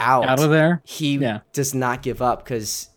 out, 0.00 0.24
Out 0.26 0.40
of 0.42 0.48
there. 0.48 0.80
he 0.86 1.16
Yeah. 1.18 1.40
does 1.52 1.74
not 1.74 2.02
give 2.02 2.22
up 2.22 2.42
because 2.42 2.88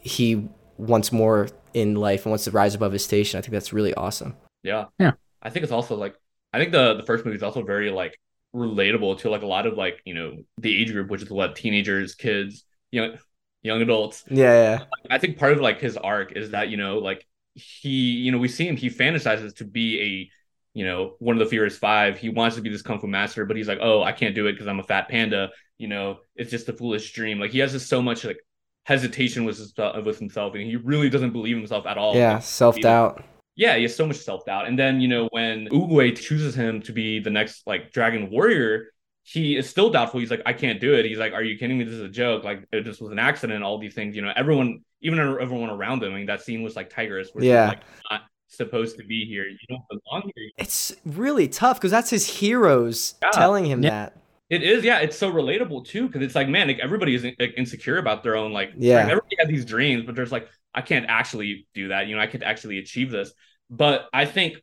he 0.00 0.48
wants 0.76 1.10
more 1.10 1.48
in 1.74 1.96
life 1.96 2.24
and 2.24 2.30
wants 2.30 2.44
to 2.44 2.52
rise 2.52 2.76
above 2.76 2.92
his 2.92 3.02
station. 3.04 3.36
I 3.36 3.40
think 3.40 3.50
that's 3.52 3.72
really 3.72 3.94
awesome. 3.94 4.36
Yeah. 4.62 4.84
Yeah. 5.00 5.12
I 5.42 5.50
think 5.50 5.64
it's 5.64 5.72
also 5.72 5.96
like 5.96 6.14
I 6.52 6.58
think 6.60 6.70
the 6.70 6.94
the 6.94 7.02
first 7.02 7.24
movie 7.24 7.36
is 7.36 7.42
also 7.42 7.62
very 7.64 7.90
like 7.90 8.16
relatable 8.54 9.18
to 9.18 9.30
like 9.30 9.42
a 9.42 9.46
lot 9.46 9.66
of 9.66 9.74
like, 9.76 10.00
you 10.04 10.14
know, 10.14 10.36
the 10.58 10.80
age 10.80 10.92
group, 10.92 11.10
which 11.10 11.22
is 11.22 11.30
what 11.30 11.56
teenagers, 11.56 12.14
kids, 12.14 12.64
you 12.92 13.00
know, 13.00 13.16
young 13.62 13.82
adults. 13.82 14.22
Yeah, 14.30 14.84
I 15.10 15.18
think 15.18 15.36
part 15.36 15.52
of 15.52 15.60
like 15.60 15.80
his 15.80 15.96
arc 15.96 16.30
is 16.36 16.52
that, 16.52 16.68
you 16.68 16.76
know, 16.76 16.98
like 16.98 17.26
he, 17.54 18.12
you 18.24 18.30
know, 18.30 18.38
we 18.38 18.46
see 18.46 18.68
him, 18.68 18.76
he 18.76 18.88
fantasizes 18.88 19.56
to 19.56 19.64
be 19.64 20.00
a, 20.00 20.30
you 20.78 20.84
know, 20.86 21.16
one 21.18 21.34
of 21.36 21.40
the 21.40 21.50
Furious 21.50 21.76
Five. 21.76 22.18
He 22.18 22.28
wants 22.28 22.54
to 22.56 22.62
be 22.62 22.70
this 22.70 22.82
kung 22.82 23.00
fu 23.00 23.06
master, 23.08 23.44
but 23.44 23.56
he's 23.56 23.68
like, 23.68 23.80
oh, 23.82 24.02
I 24.02 24.12
can't 24.12 24.34
do 24.34 24.46
it 24.46 24.52
because 24.52 24.68
I'm 24.68 24.78
a 24.80 24.84
fat 24.84 25.08
panda. 25.08 25.50
You 25.76 25.88
know, 25.88 26.18
it's 26.36 26.50
just 26.50 26.68
a 26.68 26.72
foolish 26.72 27.12
dream. 27.12 27.38
Like 27.40 27.50
he 27.50 27.58
has 27.58 27.72
just 27.72 27.88
so 27.88 28.00
much 28.00 28.24
like 28.24 28.38
hesitation 28.86 29.44
with 29.44 29.58
his, 29.58 29.72
uh, 29.78 30.00
with 30.04 30.18
himself, 30.18 30.54
and 30.54 30.62
he 30.62 30.76
really 30.76 31.10
doesn't 31.10 31.32
believe 31.32 31.56
himself 31.56 31.84
at 31.86 31.98
all. 31.98 32.14
yeah, 32.14 32.38
self 32.38 32.78
doubt. 32.80 33.24
Yeah, 33.56 33.74
he 33.76 33.82
has 33.82 33.96
so 33.96 34.06
much 34.06 34.18
self 34.18 34.46
doubt. 34.46 34.68
And 34.68 34.78
then, 34.78 35.00
you 35.00 35.08
know, 35.08 35.28
when 35.32 35.66
Oogway 35.70 36.16
chooses 36.16 36.54
him 36.54 36.80
to 36.82 36.92
be 36.92 37.18
the 37.18 37.30
next 37.30 37.66
like 37.66 37.90
Dragon 37.92 38.30
Warrior, 38.30 38.92
he 39.24 39.56
is 39.56 39.68
still 39.68 39.90
doubtful. 39.90 40.20
He's 40.20 40.30
like, 40.30 40.42
I 40.46 40.52
can't 40.52 40.80
do 40.80 40.94
it. 40.94 41.04
He's 41.04 41.18
like, 41.18 41.32
Are 41.32 41.42
you 41.42 41.58
kidding 41.58 41.76
me? 41.76 41.84
This 41.84 41.94
is 41.94 42.02
a 42.02 42.08
joke. 42.08 42.44
Like, 42.44 42.64
it 42.72 42.82
just 42.84 43.02
was 43.02 43.10
an 43.10 43.18
accident. 43.18 43.64
All 43.64 43.78
these 43.78 43.94
things, 43.94 44.14
you 44.16 44.22
know, 44.22 44.32
everyone, 44.36 44.84
even 45.02 45.18
everyone 45.18 45.70
around 45.70 46.02
him. 46.04 46.12
I 46.12 46.16
mean, 46.16 46.26
that 46.26 46.42
scene 46.42 46.62
was 46.62 46.76
like 46.76 46.88
Tigress, 46.90 47.28
Yeah. 47.38 47.68
like, 47.68 47.80
not 48.10 48.22
supposed 48.48 48.96
to 48.98 49.04
be 49.04 49.24
here. 49.24 49.46
You 49.46 49.58
don't 49.68 49.82
belong 49.88 50.30
here. 50.34 50.50
It's 50.56 50.94
really 51.04 51.48
tough 51.48 51.78
because 51.78 51.90
that's 51.90 52.10
his 52.10 52.26
heroes 52.26 53.14
Yeah. 53.22 53.30
telling 53.30 53.64
him 53.66 53.82
Yeah. 53.82 53.90
that. 53.90 54.16
It 54.50 54.62
is, 54.62 54.82
yeah. 54.82 55.00
It's 55.00 55.16
so 55.16 55.30
relatable 55.30 55.86
too, 55.86 56.06
because 56.06 56.22
it's 56.22 56.34
like, 56.34 56.48
man, 56.48 56.68
like 56.68 56.78
everybody 56.78 57.14
is 57.14 57.24
like, 57.24 57.54
insecure 57.56 57.98
about 57.98 58.22
their 58.22 58.36
own 58.36 58.52
like. 58.52 58.72
Yeah. 58.76 58.96
like, 58.96 59.04
everybody 59.10 59.36
had 59.38 59.48
these 59.48 59.64
dreams, 59.66 60.04
but 60.06 60.14
there's 60.14 60.32
like, 60.32 60.48
I 60.74 60.80
can't 60.80 61.06
actually 61.08 61.66
do 61.74 61.88
that. 61.88 62.06
You 62.06 62.16
know, 62.16 62.22
I 62.22 62.26
could 62.26 62.42
actually 62.42 62.78
achieve 62.78 63.10
this. 63.10 63.32
But 63.68 64.08
I 64.12 64.24
think 64.24 64.62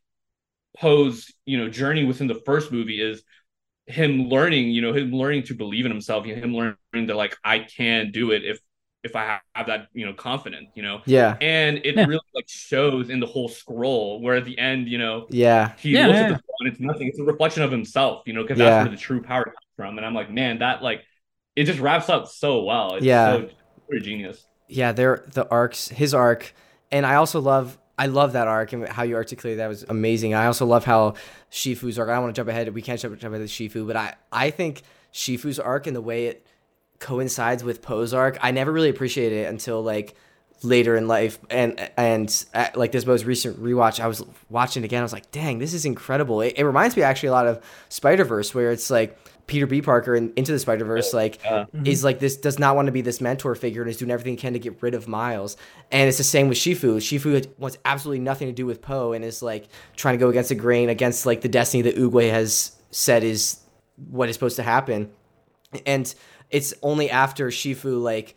Po's, 0.77 1.31
you 1.45 1.57
know, 1.57 1.69
journey 1.69 2.03
within 2.03 2.27
the 2.27 2.41
first 2.45 2.71
movie 2.71 2.99
is 3.01 3.23
him 3.85 4.29
learning, 4.29 4.71
you 4.71 4.81
know, 4.81 4.93
him 4.93 5.11
learning 5.11 5.43
to 5.43 5.53
believe 5.55 5.85
in 5.85 5.91
himself, 5.91 6.25
you 6.25 6.35
know, 6.35 6.41
him 6.41 6.55
learning 6.55 7.07
that 7.07 7.15
like 7.15 7.37
I 7.43 7.59
can 7.59 8.11
do 8.11 8.31
it 8.31 8.43
if 8.43 8.59
if 9.05 9.15
I 9.15 9.39
have 9.55 9.67
that, 9.67 9.87
you 9.93 10.05
know, 10.05 10.13
confidence, 10.13 10.71
you 10.75 10.83
know. 10.83 11.01
Yeah, 11.05 11.39
And 11.41 11.79
it 11.85 11.95
Yeah. 11.95 12.05
really 12.05 12.21
like 12.35 12.45
shows 12.49 13.09
in 13.09 13.19
the 13.21 13.27
whole 13.27 13.49
scroll 13.49 14.21
where 14.21 14.35
at 14.37 14.45
the 14.45 14.57
end, 14.59 14.89
you 14.89 14.97
know, 14.97 15.29
yeah, 15.29 15.73
he 15.75 15.95
Yeah, 15.95 16.07
looks 16.07 16.21
yeah, 16.21 16.21
at 16.21 16.27
the 16.29 16.35
scroll 16.35 16.57
and 16.61 16.69
it's 16.71 16.79
nothing. 16.81 17.07
It's 17.09 17.19
a 17.19 17.23
reflection 17.23 17.63
of 17.63 17.71
himself, 17.71 18.23
you 18.27 18.33
know, 18.33 18.43
because 18.43 18.57
Yeah. 18.57 18.59
that's 18.59 18.79
where 18.81 18.89
the 18.91 18.97
true 18.97 19.21
power 19.21 19.43
comes 19.45 19.55
from. 19.77 19.97
And 19.97 20.05
I'm 20.05 20.13
like, 20.15 20.31
man, 20.31 20.59
that 20.59 20.81
like 20.83 21.03
it 21.55 21.65
just 21.65 21.79
wraps 21.79 22.09
up 22.09 22.27
so 22.27 22.63
well. 22.63 22.95
It's 22.95 23.09
Yeah. 23.09 23.21
so 23.21 23.49
pretty 23.89 24.05
genius. 24.05 24.45
yeah. 24.67 24.91
They're 24.91 25.23
the 25.33 25.47
arcs, 25.49 25.89
his 25.89 26.13
arc, 26.13 26.53
and 26.91 27.05
I 27.05 27.15
also 27.15 27.39
love. 27.39 27.77
I 27.97 28.07
love 28.07 28.33
that 28.33 28.49
arc 28.49 28.73
and 28.73 28.85
how 28.89 29.03
you 29.03 29.15
articulated 29.15 29.59
that 29.61 29.67
was 29.69 29.83
amazing. 29.87 30.33
I 30.33 30.47
also 30.47 30.65
love 30.65 30.83
how 30.83 31.13
Shifu's 31.49 31.97
arc. 31.97 32.09
I 32.09 32.15
don't 32.15 32.23
want 32.23 32.35
to 32.35 32.39
jump 32.39 32.49
ahead. 32.49 32.73
We 32.73 32.81
can't 32.81 32.99
jump, 32.99 33.17
jump 33.17 33.33
ahead 33.33 33.47
to 33.47 33.53
Shifu, 33.53 33.87
but 33.87 33.95
I 33.95 34.15
I 34.33 34.49
think 34.49 34.81
Shifu's 35.13 35.59
arc 35.61 35.87
and 35.87 35.95
the 35.95 36.01
way 36.01 36.25
it 36.27 36.45
coincides 37.05 37.63
with 37.63 37.81
Po's 37.81 38.13
arc, 38.13 38.37
I 38.41 38.49
never 38.51 38.71
really 38.71 38.89
appreciated 38.89 39.45
it 39.45 39.49
until 39.49 39.81
like 39.83 40.15
later 40.63 40.95
in 40.95 41.07
life 41.07 41.37
and 41.51 41.91
and 41.95 42.45
uh, 42.53 42.69
like 42.75 42.91
this 42.91 43.05
most 43.05 43.25
recent 43.25 43.61
rewatch 43.61 43.99
I 43.99 44.07
was 44.07 44.23
watching 44.49 44.81
it 44.81 44.85
again 44.85 45.01
I 45.01 45.03
was 45.03 45.13
like 45.13 45.29
dang 45.31 45.59
this 45.59 45.73
is 45.73 45.85
incredible. 45.85 46.41
It, 46.41 46.53
it 46.57 46.63
reminds 46.65 46.95
me 46.97 47.03
actually 47.03 47.29
a 47.29 47.33
lot 47.33 47.45
of 47.45 47.63
Spider-Verse 47.89 48.55
where 48.55 48.71
it's 48.71 48.89
like 48.89 49.19
Peter 49.47 49.67
B. 49.67 49.81
Parker 49.81 50.15
in 50.15 50.33
Into 50.35 50.51
the 50.53 50.57
Spider-Verse 50.57 51.13
like 51.13 51.39
Yeah. 51.43 51.65
is 51.83 52.03
like 52.03 52.17
this 52.19 52.37
does 52.37 52.57
not 52.57 52.75
want 52.75 52.87
to 52.87 52.91
be 52.91 53.01
this 53.01 53.21
mentor 53.21 53.53
figure 53.53 53.81
and 53.83 53.91
is 53.91 53.97
doing 53.97 54.09
everything 54.09 54.33
he 54.33 54.37
can 54.37 54.53
to 54.53 54.59
get 54.59 54.81
rid 54.81 54.95
of 54.95 55.07
Miles. 55.07 55.55
And 55.91 56.07
it's 56.09 56.17
the 56.17 56.23
same 56.23 56.47
with 56.49 56.57
Shifu. 56.57 56.97
Shifu 56.97 57.45
wants 57.59 57.77
absolutely 57.85 58.21
nothing 58.23 58.47
to 58.47 58.53
do 58.53 58.65
with 58.65 58.81
Po 58.81 59.11
and 59.13 59.23
is 59.23 59.43
like 59.43 59.67
trying 59.95 60.15
to 60.17 60.19
go 60.19 60.29
against 60.29 60.49
the 60.49 60.55
grain 60.55 60.89
against 60.89 61.27
like 61.27 61.41
the 61.41 61.49
destiny 61.49 61.83
that 61.83 61.95
Oogway 61.95 62.31
has 62.31 62.71
said 62.89 63.23
is 63.23 63.59
what 64.09 64.29
is 64.29 64.35
supposed 64.35 64.55
to 64.55 64.63
happen. 64.63 65.11
And 65.85 66.11
it's 66.55 66.73
only 66.81 67.09
after 67.09 67.47
Shifu 67.49 68.01
like 68.01 68.35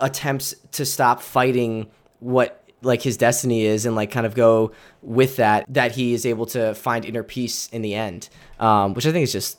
attempts 0.00 0.54
to 0.72 0.84
stop 0.84 1.20
fighting 1.20 1.90
what 2.20 2.64
like 2.80 3.02
his 3.02 3.16
destiny 3.16 3.64
is 3.64 3.86
and 3.86 3.94
like 3.94 4.10
kind 4.10 4.26
of 4.26 4.34
go 4.34 4.72
with 5.02 5.36
that 5.36 5.64
that 5.68 5.92
he 5.92 6.14
is 6.14 6.24
able 6.26 6.46
to 6.46 6.74
find 6.74 7.04
inner 7.04 7.22
peace 7.22 7.68
in 7.68 7.82
the 7.82 7.94
end 7.94 8.28
um 8.58 8.94
which 8.94 9.06
i 9.06 9.12
think 9.12 9.22
is 9.22 9.32
just 9.32 9.58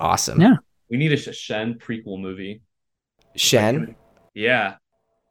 awesome 0.00 0.40
Yeah. 0.40 0.56
We 0.88 0.98
need 0.98 1.12
a 1.12 1.16
Shen 1.16 1.74
prequel 1.74 2.20
movie. 2.20 2.62
shen 3.36 3.96
Yeah. 4.34 4.76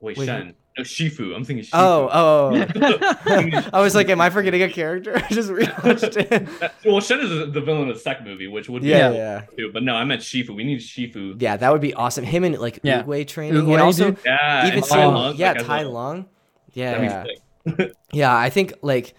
Wait, 0.01 0.17
Wait, 0.17 0.25
Shen. 0.25 0.55
No, 0.77 0.83
Shifu. 0.83 1.35
I'm 1.35 1.43
thinking 1.43 1.65
Shifu. 1.65 1.69
oh 1.73 2.09
oh 2.11 2.65
oh. 2.75 3.69
i 3.73 3.81
was 3.81 3.93
like 3.93 4.07
am 4.09 4.21
i 4.21 4.29
forgetting 4.29 4.63
a 4.63 4.69
character 4.69 5.15
i 5.17 5.27
just 5.29 5.49
rewatched 5.49 6.15
it 6.15 6.71
well, 6.85 7.01
Shen 7.01 7.19
is 7.19 7.29
the 7.53 7.59
villain 7.61 7.89
of 7.89 7.95
the 7.95 7.99
second 8.01 8.25
movie, 8.25 8.47
which 8.47 8.69
would 8.69 8.81
yeah 8.83 9.09
be 9.09 9.15
yeah 9.17 9.41
too. 9.57 9.69
But 9.73 9.83
no, 9.83 9.95
I 9.95 10.05
meant 10.05 10.21
Shifu. 10.21 10.55
We 10.55 10.63
need 10.63 10.79
Shifu. 10.79 11.41
yeah 11.41 11.57
that 11.57 11.71
would 11.71 11.81
be 11.81 11.93
awesome 11.93 12.23
him 12.23 12.43
and 12.43 12.57
like 12.57 12.79
Yeah. 12.83 13.03
Oogway 13.03 13.27
training 13.27 13.61
Oogway, 13.61 13.73
and 13.73 13.81
also. 13.81 14.15
Yeah, 14.25 14.67
even 14.67 14.77
and 14.79 14.85
Tai 14.87 14.95
Tai 14.95 15.05
Lung, 15.05 15.13
Lung, 15.15 15.35
yeah 15.35 15.51
like, 15.51 15.65
Tai 15.65 15.79
a- 15.81 15.89
Lung 15.89 16.25
yeah 16.73 16.91
that'd 16.97 17.25
be 17.25 17.31
yeah. 17.77 17.85
Yeah, 18.13 18.35
I 18.35 18.49
think 18.49 18.73
like 18.81 19.13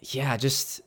yeah, 0.00 0.36
just 0.36 0.82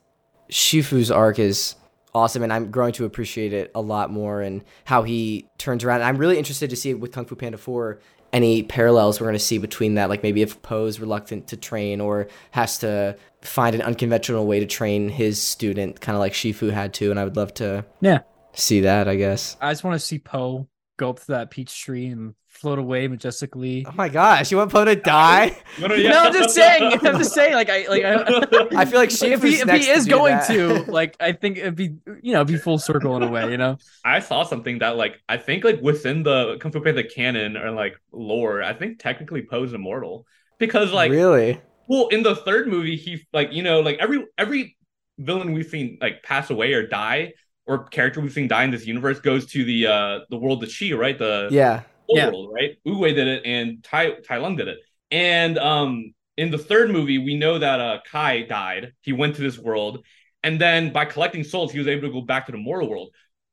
Shifu's 0.52 1.10
arc 1.10 1.40
is 1.40 1.76
awesome 2.14 2.44
and 2.44 2.54
I'm 2.54 2.72
growing 2.72 2.94
to 2.94 3.06
appreciate 3.06 3.52
it 3.54 3.72
a 3.76 3.82
lot 3.82 4.10
more 4.12 4.42
and 4.42 4.64
how 4.86 5.04
he 5.04 5.50
turns 5.58 5.84
around. 5.84 6.02
I'm 6.02 6.18
really 6.18 6.38
interested 6.38 6.70
to 6.70 6.76
see 6.76 6.92
it 6.92 7.00
with 7.00 7.12
Kung 7.12 7.26
Fu 7.26 7.36
Panda 7.36 7.58
4 7.58 8.00
any 8.36 8.64
parallels 8.64 9.22
we're 9.22 9.28
going 9.28 9.36
to 9.36 9.40
see 9.40 9.58
between 9.58 9.96
that. 9.96 10.10
Like 10.10 10.22
maybe 10.22 10.42
if 10.42 10.62
Po's 10.62 11.00
reluctant 11.00 11.48
to 11.48 11.58
train 11.58 12.02
or 12.02 12.28
has 12.52 12.80
to 12.80 13.18
find 13.42 13.74
an 13.74 13.82
unconventional 13.82 14.46
way 14.46 14.60
to 14.60 14.66
train 14.66 15.08
his 15.08 15.42
student, 15.42 16.02
kind 16.02 16.18
of 16.18 16.20
like 16.20 16.34
Shifu 16.34 16.70
had 16.70 16.94
to. 16.96 17.12
And 17.12 17.20
I 17.20 17.24
would 17.24 17.38
love 17.38 17.54
to 17.56 17.86
yeah 18.02 18.20
see 18.54 18.82
that. 18.82 19.08
I 19.08 19.16
guess 19.16 19.56
I 19.62 19.72
just 19.72 19.86
want 19.86 20.00
to 20.00 20.06
see 20.06 20.20
Po 20.20 20.68
go 20.98 21.12
up 21.12 21.22
to 21.22 21.28
that 21.28 21.50
peach 21.50 21.82
tree 21.82 22.08
and 22.08 22.36
float 22.56 22.80
away 22.80 23.08
majestically. 23.08 23.86
Oh 23.88 23.92
my 23.94 24.10
gosh, 24.10 24.50
you 24.52 24.58
want 24.58 24.72
Po 24.72 24.86
to 24.86 24.96
die? 24.96 25.58
no, 25.80 25.88
I'm 25.88 26.34
just 26.34 26.56
saying. 26.56 26.84
I'm 27.04 27.18
just 27.18 27.34
saying. 27.34 27.54
Like 27.54 27.70
I, 27.70 27.88
like 27.88 28.04
I, 28.04 28.68
I 28.82 28.86
feel 28.86 29.00
like 29.00 29.12
she, 29.12 29.28
if 29.32 29.44
he, 29.44 29.56
if 29.56 29.70
he 29.70 29.90
is 29.90 30.06
to 30.06 30.10
going 30.10 30.36
that. 30.36 30.48
to, 30.48 30.92
like, 30.92 31.16
I 31.20 31.34
think 31.34 31.58
it'd 31.58 31.76
be, 31.76 31.96
you 32.22 32.34
know, 32.34 32.44
be 32.46 32.58
full 32.58 32.78
circle 32.78 33.16
in 33.18 33.24
a 33.24 33.28
way, 33.28 33.52
you 33.52 33.58
know. 33.58 33.78
I 34.04 34.20
saw 34.20 34.44
something 34.44 34.80
that, 34.80 34.96
like, 34.96 35.22
I 35.28 35.38
think, 35.38 35.64
like, 35.64 35.82
within 35.82 36.24
the 36.24 36.58
Kung 36.60 36.72
Fu 36.72 36.82
Panda 36.82 37.04
canon 37.04 37.58
or 37.58 37.72
like 37.72 37.96
lore, 38.12 38.64
I 38.64 38.74
think 38.74 39.00
technically 39.00 39.42
Po's 39.44 39.74
immortal 39.74 40.26
because, 40.58 40.92
like, 40.92 41.12
really, 41.12 41.62
well, 41.88 42.08
in 42.08 42.24
the 42.24 42.36
third 42.36 42.68
movie, 42.68 42.96
he, 42.96 43.26
like, 43.34 43.52
you 43.52 43.64
know, 43.64 43.82
like 43.82 43.98
every 44.00 44.26
every 44.38 44.78
villain 45.18 45.54
we've 45.54 45.68
seen 45.68 45.98
like 46.02 46.24
pass 46.24 46.50
away 46.50 46.74
or 46.74 46.86
die 46.86 47.34
or 47.68 47.86
character 47.86 48.22
we've 48.22 48.34
seen 48.34 48.48
die 48.48 48.64
in 48.64 48.72
this 48.72 48.86
universe 48.86 49.20
goes 49.20 49.46
to 49.46 49.64
the 49.64 49.88
uh 49.88 50.20
the 50.30 50.38
world 50.38 50.64
of 50.64 50.74
Chi, 50.78 50.92
right? 50.92 51.18
The 51.18 51.50
yeah 51.52 51.84
yeah. 52.10 52.28
world, 52.28 52.52
right? 52.54 52.78
Oogway 52.86 53.16
did 53.16 53.28
it 53.28 53.42
and 53.46 53.84
Tai 53.84 54.12
Tai 54.28 54.38
Lung 54.38 54.56
did 54.56 54.68
it. 54.68 54.80
And 55.12 55.58
um 55.58 56.14
in 56.38 56.52
the 56.52 56.58
third 56.58 56.92
movie, 56.92 57.18
we 57.18 57.38
know 57.38 57.60
that 57.60 57.80
uh 57.80 58.00
Kai 58.10 58.44
died. 58.44 58.94
He 59.02 59.14
went 59.14 59.36
to 59.36 59.42
this 59.42 59.58
world, 59.58 60.04
and 60.44 60.60
then 60.60 60.92
by 60.92 61.06
collecting 61.06 61.44
souls, 61.44 61.72
he 61.72 61.80
was 61.80 61.88
able 61.88 62.08
to 62.08 62.14
go 62.14 62.22
back 62.22 62.46
to 62.48 62.52
the 62.52 62.58
mortal 62.58 62.90
world. 62.90 63.10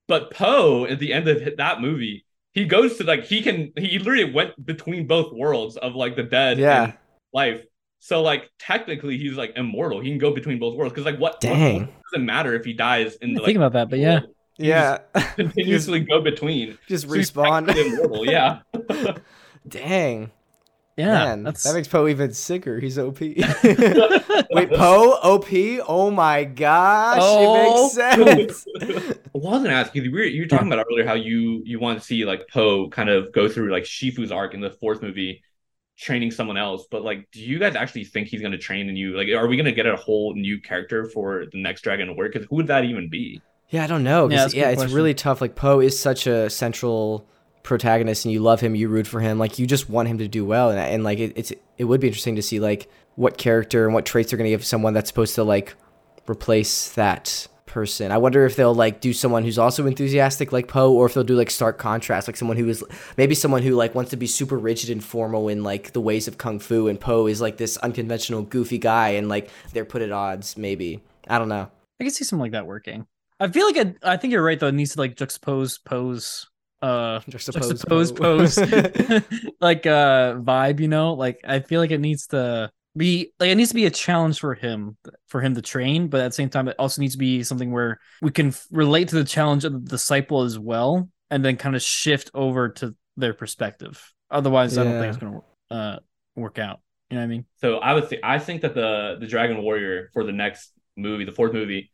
But 0.08 0.30
Po, 0.32 0.84
at 0.86 0.98
the 0.98 1.12
end 1.12 1.28
of 1.28 1.56
that 1.56 1.80
movie, 1.80 2.26
he 2.52 2.64
goes 2.64 2.98
to 2.98 3.04
like 3.04 3.24
he 3.24 3.42
can 3.42 3.72
he 3.76 3.98
literally 3.98 4.32
went 4.32 4.64
between 4.64 5.06
both 5.06 5.32
worlds 5.32 5.76
of 5.76 5.94
like 5.94 6.16
the 6.16 6.22
dead 6.22 6.58
yeah. 6.58 6.92
life. 7.32 7.64
So 8.00 8.20
like 8.20 8.50
technically 8.58 9.16
he's 9.16 9.34
like 9.34 9.52
immortal. 9.56 10.00
He 10.00 10.10
can 10.10 10.18
go 10.18 10.32
between 10.32 10.58
both 10.58 10.76
worlds 10.76 10.92
because 10.92 11.06
like 11.06 11.18
what, 11.18 11.40
Dang. 11.40 11.80
what 11.82 11.90
doesn't 12.12 12.26
matter 12.26 12.54
if 12.54 12.64
he 12.64 12.72
dies 12.72 13.14
in 13.16 13.32
the 13.32 13.40
like, 13.40 13.46
think 13.46 13.56
about 13.56 13.72
that, 13.74 13.88
but 13.88 14.00
yeah. 14.00 14.20
World 14.20 14.34
yeah 14.62 14.98
continuously 15.36 16.00
go 16.00 16.20
between 16.20 16.78
just 16.88 17.08
so 17.08 17.14
respawn 17.14 17.68
immortal, 17.74 18.26
yeah 18.26 18.60
dang 19.68 20.30
yeah 20.96 21.24
Man, 21.24 21.42
that's... 21.44 21.62
that 21.62 21.74
makes 21.74 21.88
Po 21.88 22.06
even 22.06 22.32
sicker 22.32 22.78
he's 22.78 22.98
op 22.98 23.20
wait 23.20 24.70
Po 24.70 25.18
op 25.22 25.46
oh 25.88 26.10
my 26.10 26.44
gosh 26.44 27.18
oh. 27.20 27.54
it 27.54 28.38
makes 28.38 28.66
oh, 28.68 29.08
sense 29.08 29.18
I 29.34 29.38
wasn't 29.38 29.72
asking 29.72 30.04
you. 30.04 30.18
You 30.18 30.42
were 30.42 30.48
talking 30.48 30.70
about 30.70 30.84
earlier 30.90 31.06
how 31.06 31.14
you 31.14 31.62
you 31.64 31.80
want 31.80 31.98
to 31.98 32.04
see 32.04 32.24
like 32.24 32.46
Po 32.48 32.88
kind 32.90 33.08
of 33.08 33.32
go 33.32 33.48
through 33.48 33.72
like 33.72 33.84
Shifu's 33.84 34.30
arc 34.30 34.52
in 34.52 34.60
the 34.60 34.70
fourth 34.70 35.00
movie, 35.00 35.42
training 35.98 36.30
someone 36.30 36.58
else. 36.58 36.86
But 36.90 37.02
like, 37.02 37.28
do 37.32 37.40
you 37.40 37.58
guys 37.58 37.74
actually 37.74 38.04
think 38.04 38.28
he's 38.28 38.42
going 38.42 38.52
to 38.52 38.58
train 38.58 38.88
a 38.88 38.92
new? 38.92 39.16
Like, 39.16 39.28
are 39.28 39.46
we 39.46 39.56
going 39.56 39.66
to 39.66 39.72
get 39.72 39.86
a 39.86 39.96
whole 39.96 40.34
new 40.34 40.60
character 40.60 41.06
for 41.06 41.46
the 41.50 41.62
next 41.62 41.80
Dragon 41.82 42.14
Warrior? 42.14 42.30
Because 42.32 42.46
who 42.48 42.56
would 42.56 42.66
that 42.66 42.84
even 42.84 43.08
be? 43.08 43.40
Yeah, 43.72 43.84
I 43.84 43.86
don't 43.86 44.04
know. 44.04 44.28
Yeah, 44.28 44.48
yeah 44.52 44.68
it's 44.68 44.92
really 44.92 45.14
tough. 45.14 45.40
Like 45.40 45.54
Po 45.54 45.80
is 45.80 45.98
such 45.98 46.26
a 46.26 46.50
central 46.50 47.26
protagonist, 47.62 48.26
and 48.26 48.32
you 48.32 48.40
love 48.40 48.60
him, 48.60 48.74
you 48.74 48.88
root 48.88 49.06
for 49.06 49.18
him, 49.18 49.38
like 49.38 49.58
you 49.58 49.66
just 49.66 49.88
want 49.88 50.08
him 50.08 50.18
to 50.18 50.28
do 50.28 50.44
well, 50.44 50.70
and, 50.70 50.78
and 50.78 51.04
like 51.04 51.18
it, 51.18 51.32
it's 51.36 51.52
it 51.78 51.84
would 51.84 52.00
be 52.00 52.06
interesting 52.06 52.36
to 52.36 52.42
see 52.42 52.60
like 52.60 52.90
what 53.14 53.38
character 53.38 53.86
and 53.86 53.94
what 53.94 54.04
traits 54.04 54.30
they're 54.30 54.36
gonna 54.36 54.50
give 54.50 54.64
someone 54.64 54.92
that's 54.92 55.08
supposed 55.08 55.34
to 55.36 55.42
like 55.42 55.74
replace 56.28 56.92
that 56.92 57.48
person. 57.64 58.12
I 58.12 58.18
wonder 58.18 58.44
if 58.44 58.56
they'll 58.56 58.74
like 58.74 59.00
do 59.00 59.14
someone 59.14 59.42
who's 59.42 59.58
also 59.58 59.86
enthusiastic 59.86 60.52
like 60.52 60.68
Po, 60.68 60.92
or 60.92 61.06
if 61.06 61.14
they'll 61.14 61.24
do 61.24 61.36
like 61.36 61.50
stark 61.50 61.78
contrast, 61.78 62.28
like 62.28 62.36
someone 62.36 62.58
who 62.58 62.68
is 62.68 62.84
maybe 63.16 63.34
someone 63.34 63.62
who 63.62 63.74
like 63.74 63.94
wants 63.94 64.10
to 64.10 64.18
be 64.18 64.26
super 64.26 64.58
rigid 64.58 64.90
and 64.90 65.02
formal 65.02 65.48
in 65.48 65.62
like 65.62 65.92
the 65.94 66.00
ways 66.00 66.28
of 66.28 66.36
kung 66.36 66.58
fu, 66.58 66.88
and 66.88 67.00
Po 67.00 67.26
is 67.26 67.40
like 67.40 67.56
this 67.56 67.78
unconventional, 67.78 68.42
goofy 68.42 68.76
guy, 68.76 69.10
and 69.10 69.30
like 69.30 69.48
they're 69.72 69.86
put 69.86 70.02
at 70.02 70.12
odds. 70.12 70.58
Maybe 70.58 71.00
I 71.26 71.38
don't 71.38 71.48
know. 71.48 71.70
I 71.98 72.04
can 72.04 72.10
see 72.10 72.24
something 72.24 72.42
like 72.42 72.52
that 72.52 72.66
working. 72.66 73.06
I 73.42 73.48
feel 73.48 73.66
like 73.66 73.76
it, 73.76 73.96
I 74.04 74.16
think 74.16 74.32
you're 74.32 74.42
right 74.42 74.58
though. 74.58 74.68
It 74.68 74.74
needs 74.74 74.92
to 74.92 75.00
like 75.00 75.16
juxtapose 75.16 75.84
pose 75.84 76.48
uh 76.80 77.18
juxtapose, 77.20 77.72
juxtapose 77.72 78.16
pose 78.16 78.56
like 79.60 79.84
uh 79.84 80.34
vibe, 80.36 80.78
you 80.78 80.86
know? 80.86 81.14
Like 81.14 81.40
I 81.44 81.58
feel 81.58 81.80
like 81.80 81.90
it 81.90 81.98
needs 81.98 82.28
to 82.28 82.70
be 82.96 83.32
like 83.40 83.50
it 83.50 83.56
needs 83.56 83.70
to 83.70 83.74
be 83.74 83.86
a 83.86 83.90
challenge 83.90 84.38
for 84.38 84.54
him 84.54 84.96
for 85.26 85.40
him 85.40 85.56
to 85.56 85.62
train, 85.62 86.06
but 86.06 86.20
at 86.20 86.28
the 86.28 86.34
same 86.34 86.50
time 86.50 86.68
it 86.68 86.76
also 86.78 87.00
needs 87.00 87.14
to 87.14 87.18
be 87.18 87.42
something 87.42 87.72
where 87.72 87.98
we 88.20 88.30
can 88.30 88.48
f- 88.48 88.64
relate 88.70 89.08
to 89.08 89.16
the 89.16 89.24
challenge 89.24 89.64
of 89.64 89.72
the 89.72 89.90
disciple 89.90 90.42
as 90.42 90.56
well 90.56 91.08
and 91.28 91.44
then 91.44 91.56
kind 91.56 91.74
of 91.74 91.82
shift 91.82 92.30
over 92.34 92.68
to 92.68 92.94
their 93.16 93.34
perspective. 93.34 94.12
Otherwise, 94.30 94.76
yeah. 94.76 94.82
I 94.82 94.84
don't 94.84 95.00
think 95.00 95.08
it's 95.14 95.22
going 95.22 95.40
to 95.40 95.74
uh 95.74 95.98
work 96.36 96.60
out. 96.60 96.78
You 97.10 97.16
know 97.16 97.22
what 97.22 97.24
I 97.24 97.28
mean? 97.28 97.46
So 97.60 97.78
I 97.78 97.92
would 97.92 98.08
say 98.08 98.20
I 98.22 98.38
think 98.38 98.62
that 98.62 98.76
the 98.76 99.16
the 99.18 99.26
Dragon 99.26 99.62
Warrior 99.62 100.10
for 100.12 100.22
the 100.22 100.32
next 100.32 100.72
movie, 100.96 101.24
the 101.24 101.32
fourth 101.32 101.52
movie, 101.52 101.90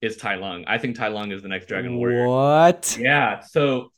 is 0.00 0.16
Tai 0.16 0.36
Lung. 0.36 0.64
I 0.66 0.78
think 0.78 0.96
Tai 0.96 1.08
Lung 1.08 1.32
is 1.32 1.42
the 1.42 1.48
next 1.48 1.66
Dragon 1.66 1.96
Warrior. 1.96 2.28
What? 2.28 2.96
Yeah. 2.98 3.40
So 3.40 3.92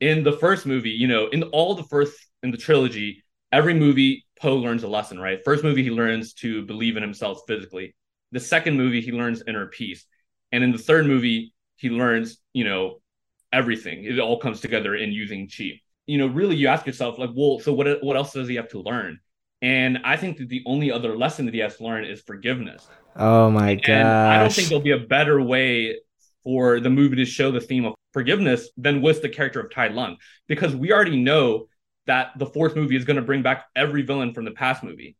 in 0.00 0.22
the 0.22 0.32
first 0.32 0.66
movie, 0.66 0.90
you 0.90 1.08
know, 1.08 1.28
in 1.28 1.42
all 1.44 1.74
the 1.74 1.84
first 1.84 2.16
in 2.42 2.50
the 2.50 2.58
trilogy, 2.58 3.24
every 3.52 3.74
movie 3.74 4.26
Po 4.40 4.56
learns 4.56 4.82
a 4.82 4.88
lesson, 4.88 5.18
right? 5.18 5.40
First 5.44 5.64
movie 5.64 5.82
he 5.82 5.90
learns 5.90 6.34
to 6.34 6.64
believe 6.66 6.96
in 6.96 7.02
himself 7.02 7.40
physically. 7.46 7.94
The 8.32 8.40
second 8.40 8.76
movie 8.76 9.00
he 9.00 9.12
learns 9.12 9.42
inner 9.46 9.66
peace. 9.66 10.04
And 10.52 10.62
in 10.62 10.72
the 10.72 10.78
third 10.78 11.06
movie, 11.06 11.54
he 11.76 11.90
learns, 11.90 12.38
you 12.52 12.64
know, 12.64 13.00
everything. 13.52 14.04
It 14.04 14.18
all 14.18 14.38
comes 14.38 14.60
together 14.60 14.94
in 14.94 15.12
using 15.12 15.48
chi. 15.48 15.80
You 16.06 16.18
know, 16.18 16.26
really 16.26 16.56
you 16.56 16.68
ask 16.68 16.86
yourself 16.86 17.18
like, 17.18 17.30
well, 17.34 17.58
so 17.58 17.72
what 17.72 18.02
what 18.04 18.16
else 18.16 18.32
does 18.32 18.48
he 18.48 18.56
have 18.56 18.68
to 18.68 18.82
learn? 18.82 19.18
And 19.62 19.98
I 20.04 20.16
think 20.16 20.36
that 20.38 20.48
the 20.48 20.62
only 20.66 20.92
other 20.92 21.16
lesson 21.16 21.46
that 21.46 21.54
he 21.54 21.60
has 21.60 21.78
to 21.78 21.84
learn 21.84 22.04
is 22.04 22.20
forgiveness. 22.20 22.86
Oh 23.18 23.50
my 23.50 23.74
god! 23.74 24.06
I 24.06 24.38
don't 24.38 24.52
think 24.52 24.68
there'll 24.68 24.82
be 24.82 24.90
a 24.90 24.98
better 24.98 25.40
way 25.40 25.98
for 26.44 26.80
the 26.80 26.90
movie 26.90 27.16
to 27.16 27.24
show 27.24 27.50
the 27.50 27.60
theme 27.60 27.86
of 27.86 27.94
forgiveness 28.12 28.68
than 28.76 29.02
with 29.02 29.22
the 29.22 29.28
character 29.28 29.60
of 29.60 29.70
Tai 29.70 29.88
Lung, 29.88 30.16
because 30.46 30.76
we 30.76 30.92
already 30.92 31.20
know 31.20 31.66
that 32.06 32.32
the 32.38 32.46
fourth 32.46 32.76
movie 32.76 32.96
is 32.96 33.04
going 33.04 33.16
to 33.16 33.22
bring 33.22 33.42
back 33.42 33.66
every 33.74 34.02
villain 34.02 34.32
from 34.32 34.44
the 34.44 34.50
past 34.50 34.82
movie, 34.82 35.16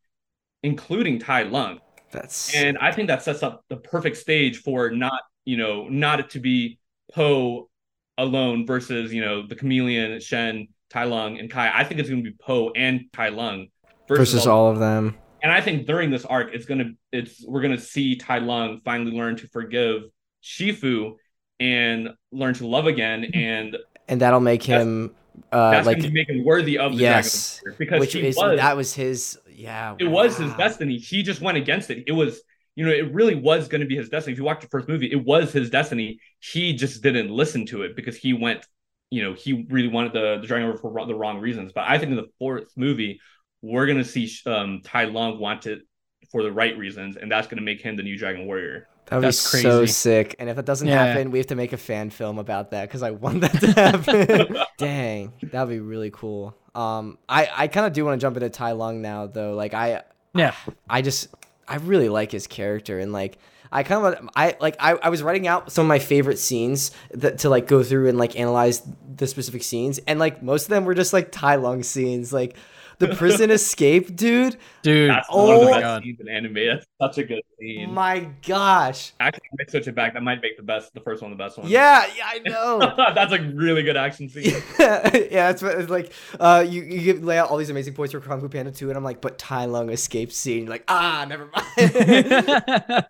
including 0.62 1.18
Tai 1.18 1.44
Lung. 1.44 1.80
That's 2.12 2.54
and 2.54 2.78
I 2.78 2.92
think 2.92 3.08
that 3.08 3.22
sets 3.22 3.42
up 3.42 3.64
the 3.68 3.76
perfect 3.76 4.18
stage 4.18 4.58
for 4.58 4.90
not 4.90 5.22
you 5.44 5.56
know 5.56 5.88
not 5.88 6.20
it 6.20 6.30
to 6.30 6.38
be 6.38 6.78
Po 7.12 7.68
alone 8.18 8.66
versus 8.66 9.12
you 9.12 9.22
know 9.22 9.46
the 9.46 9.56
chameleon 9.56 10.20
Shen 10.20 10.68
Tai 10.90 11.04
Lung 11.04 11.38
and 11.38 11.50
Kai. 11.50 11.72
I 11.74 11.84
think 11.84 12.00
it's 12.00 12.08
going 12.08 12.22
to 12.22 12.30
be 12.30 12.36
Po 12.38 12.70
and 12.76 13.06
Tai 13.12 13.30
Lung 13.30 13.68
versus, 14.06 14.32
versus 14.32 14.46
all, 14.46 14.66
all 14.66 14.72
of 14.72 14.78
them 14.78 15.16
and 15.42 15.52
I 15.52 15.60
think 15.60 15.86
during 15.86 16.10
this 16.10 16.24
arc, 16.24 16.54
it's 16.54 16.66
gonna 16.66 16.92
it's 17.12 17.44
we're 17.46 17.62
gonna 17.62 17.78
see 17.78 18.16
Tai 18.16 18.38
Lung 18.38 18.80
finally 18.84 19.12
learn 19.12 19.36
to 19.36 19.48
forgive 19.48 20.02
Shifu 20.42 21.14
and 21.60 22.10
learn 22.32 22.54
to 22.54 22.66
love 22.66 22.86
again, 22.86 23.24
and 23.34 23.76
and 24.08 24.20
that'll 24.20 24.40
make 24.40 24.62
him 24.62 25.14
uh, 25.52 25.70
that's 25.70 25.86
like 25.86 25.98
gonna 25.98 26.10
make 26.10 26.28
him 26.28 26.44
worthy 26.44 26.78
of 26.78 26.92
the 26.92 26.98
yes, 26.98 27.60
Dragon 27.62 27.76
because 27.78 28.00
which 28.00 28.14
is 28.14 28.36
was, 28.36 28.58
that 28.58 28.76
was 28.76 28.94
his 28.94 29.38
yeah. 29.50 29.94
It 29.98 30.04
wow. 30.04 30.24
was 30.24 30.36
his 30.36 30.52
destiny. 30.54 30.98
He 30.98 31.22
just 31.22 31.40
went 31.40 31.58
against 31.58 31.90
it. 31.90 32.04
It 32.06 32.12
was 32.12 32.40
you 32.74 32.84
know 32.84 32.92
it 32.92 33.12
really 33.12 33.34
was 33.34 33.68
going 33.68 33.80
to 33.80 33.86
be 33.86 33.96
his 33.96 34.08
destiny. 34.08 34.32
If 34.32 34.38
you 34.38 34.44
watch 34.44 34.60
the 34.60 34.68
first 34.68 34.88
movie, 34.88 35.10
it 35.10 35.24
was 35.24 35.52
his 35.52 35.70
destiny. 35.70 36.20
He 36.40 36.72
just 36.74 37.02
didn't 37.02 37.30
listen 37.30 37.66
to 37.66 37.82
it 37.82 37.96
because 37.96 38.16
he 38.16 38.32
went. 38.32 38.66
You 39.10 39.22
know, 39.22 39.34
he 39.34 39.64
really 39.70 39.88
wanted 39.88 40.12
the 40.14 40.38
the 40.40 40.46
Dragon 40.46 40.76
for 40.78 41.06
the 41.06 41.14
wrong 41.14 41.38
reasons. 41.38 41.72
But 41.72 41.84
I 41.86 41.98
think 41.98 42.10
in 42.10 42.16
the 42.16 42.28
fourth 42.38 42.72
movie, 42.76 43.20
we're 43.66 43.86
gonna 43.86 44.04
see 44.04 44.30
um, 44.46 44.80
Tai 44.84 45.04
Lung 45.06 45.38
want 45.38 45.66
it 45.66 45.82
for 46.30 46.42
the 46.42 46.52
right 46.52 46.76
reasons, 46.76 47.16
and 47.16 47.30
that's 47.30 47.46
gonna 47.46 47.62
make 47.62 47.80
him 47.80 47.96
the 47.96 48.02
new 48.02 48.16
Dragon 48.16 48.46
Warrior. 48.46 48.88
That 49.06 49.16
would 49.16 49.26
be 49.26 49.32
so 49.32 49.86
sick. 49.86 50.34
And 50.38 50.50
if 50.50 50.58
it 50.58 50.64
doesn't 50.64 50.88
yeah. 50.88 51.04
happen, 51.04 51.30
we 51.30 51.38
have 51.38 51.46
to 51.48 51.54
make 51.54 51.72
a 51.72 51.76
fan 51.76 52.10
film 52.10 52.38
about 52.38 52.72
that 52.72 52.88
because 52.88 53.02
I 53.02 53.12
want 53.12 53.42
that 53.42 53.60
to 53.60 53.72
happen. 53.72 54.56
Dang, 54.78 55.32
that'd 55.42 55.68
be 55.68 55.80
really 55.80 56.10
cool. 56.10 56.56
Um, 56.74 57.18
I 57.28 57.48
I 57.54 57.68
kind 57.68 57.86
of 57.86 57.92
do 57.92 58.04
want 58.04 58.20
to 58.20 58.24
jump 58.24 58.36
into 58.36 58.50
Tai 58.50 58.72
Lung 58.72 59.02
now 59.02 59.26
though. 59.26 59.54
Like 59.54 59.74
I 59.74 60.02
yeah, 60.34 60.54
I 60.88 61.02
just 61.02 61.28
I 61.68 61.76
really 61.76 62.08
like 62.08 62.32
his 62.32 62.46
character 62.46 62.98
and 62.98 63.12
like 63.12 63.38
I 63.70 63.82
kind 63.82 64.06
of 64.06 64.28
I 64.34 64.56
like 64.60 64.76
I, 64.80 64.92
I 64.94 65.08
was 65.08 65.22
writing 65.22 65.46
out 65.46 65.72
some 65.72 65.86
of 65.86 65.88
my 65.88 65.98
favorite 65.98 66.38
scenes 66.38 66.90
that 67.12 67.38
to 67.38 67.48
like 67.48 67.66
go 67.66 67.82
through 67.82 68.08
and 68.08 68.18
like 68.18 68.38
analyze 68.38 68.82
the 69.16 69.26
specific 69.26 69.62
scenes 69.62 69.98
and 70.06 70.18
like 70.18 70.42
most 70.42 70.64
of 70.64 70.68
them 70.70 70.84
were 70.84 70.94
just 70.94 71.12
like 71.12 71.32
Tai 71.32 71.56
Lung 71.56 71.82
scenes 71.82 72.32
like 72.32 72.56
the 72.98 73.08
prison 73.08 73.50
escape, 73.52 74.16
dude. 74.16 74.56
Dude, 74.82 75.10
that's 75.10 75.28
oh 75.30 75.46
one 75.46 75.54
of 75.56 75.60
the 75.60 75.80
best 75.80 76.02
scenes 76.02 76.20
in 76.20 76.28
anime. 76.28 76.54
That's 76.54 76.86
such 77.00 77.18
a 77.18 77.24
good 77.24 77.42
scene. 77.58 77.92
My 77.92 78.28
gosh. 78.46 79.12
Actually, 79.20 79.48
I 79.52 79.56
might 79.58 79.70
switch 79.70 79.88
it 79.88 79.94
back. 79.94 80.14
That 80.14 80.22
might 80.22 80.40
make 80.40 80.56
the 80.56 80.62
best, 80.62 80.94
the 80.94 81.00
first 81.00 81.22
one, 81.22 81.30
the 81.30 81.36
best 81.36 81.58
one. 81.58 81.68
Yeah, 81.68 82.06
yeah, 82.16 82.24
I 82.26 82.38
know. 82.40 82.94
that's 83.14 83.32
a 83.32 83.40
really 83.40 83.82
good 83.82 83.96
action 83.96 84.28
scene. 84.28 84.62
yeah, 84.78 85.16
yeah 85.30 85.50
it's, 85.50 85.62
it's 85.62 85.90
like 85.90 86.12
uh, 86.40 86.64
you 86.66 86.82
you 86.82 87.14
lay 87.20 87.38
out 87.38 87.50
all 87.50 87.56
these 87.56 87.70
amazing 87.70 87.94
points 87.94 88.12
for 88.12 88.20
Kung 88.20 88.40
Fu 88.40 88.48
Panda 88.48 88.70
2, 88.70 88.88
and 88.88 88.96
I'm 88.96 89.04
like, 89.04 89.20
but 89.20 89.38
Tai 89.38 89.66
Lung 89.66 89.90
escape 89.90 90.32
scene. 90.32 90.64
You're 90.64 90.70
like, 90.70 90.84
ah, 90.88 91.26
never 91.28 91.50
mind. 91.52 93.06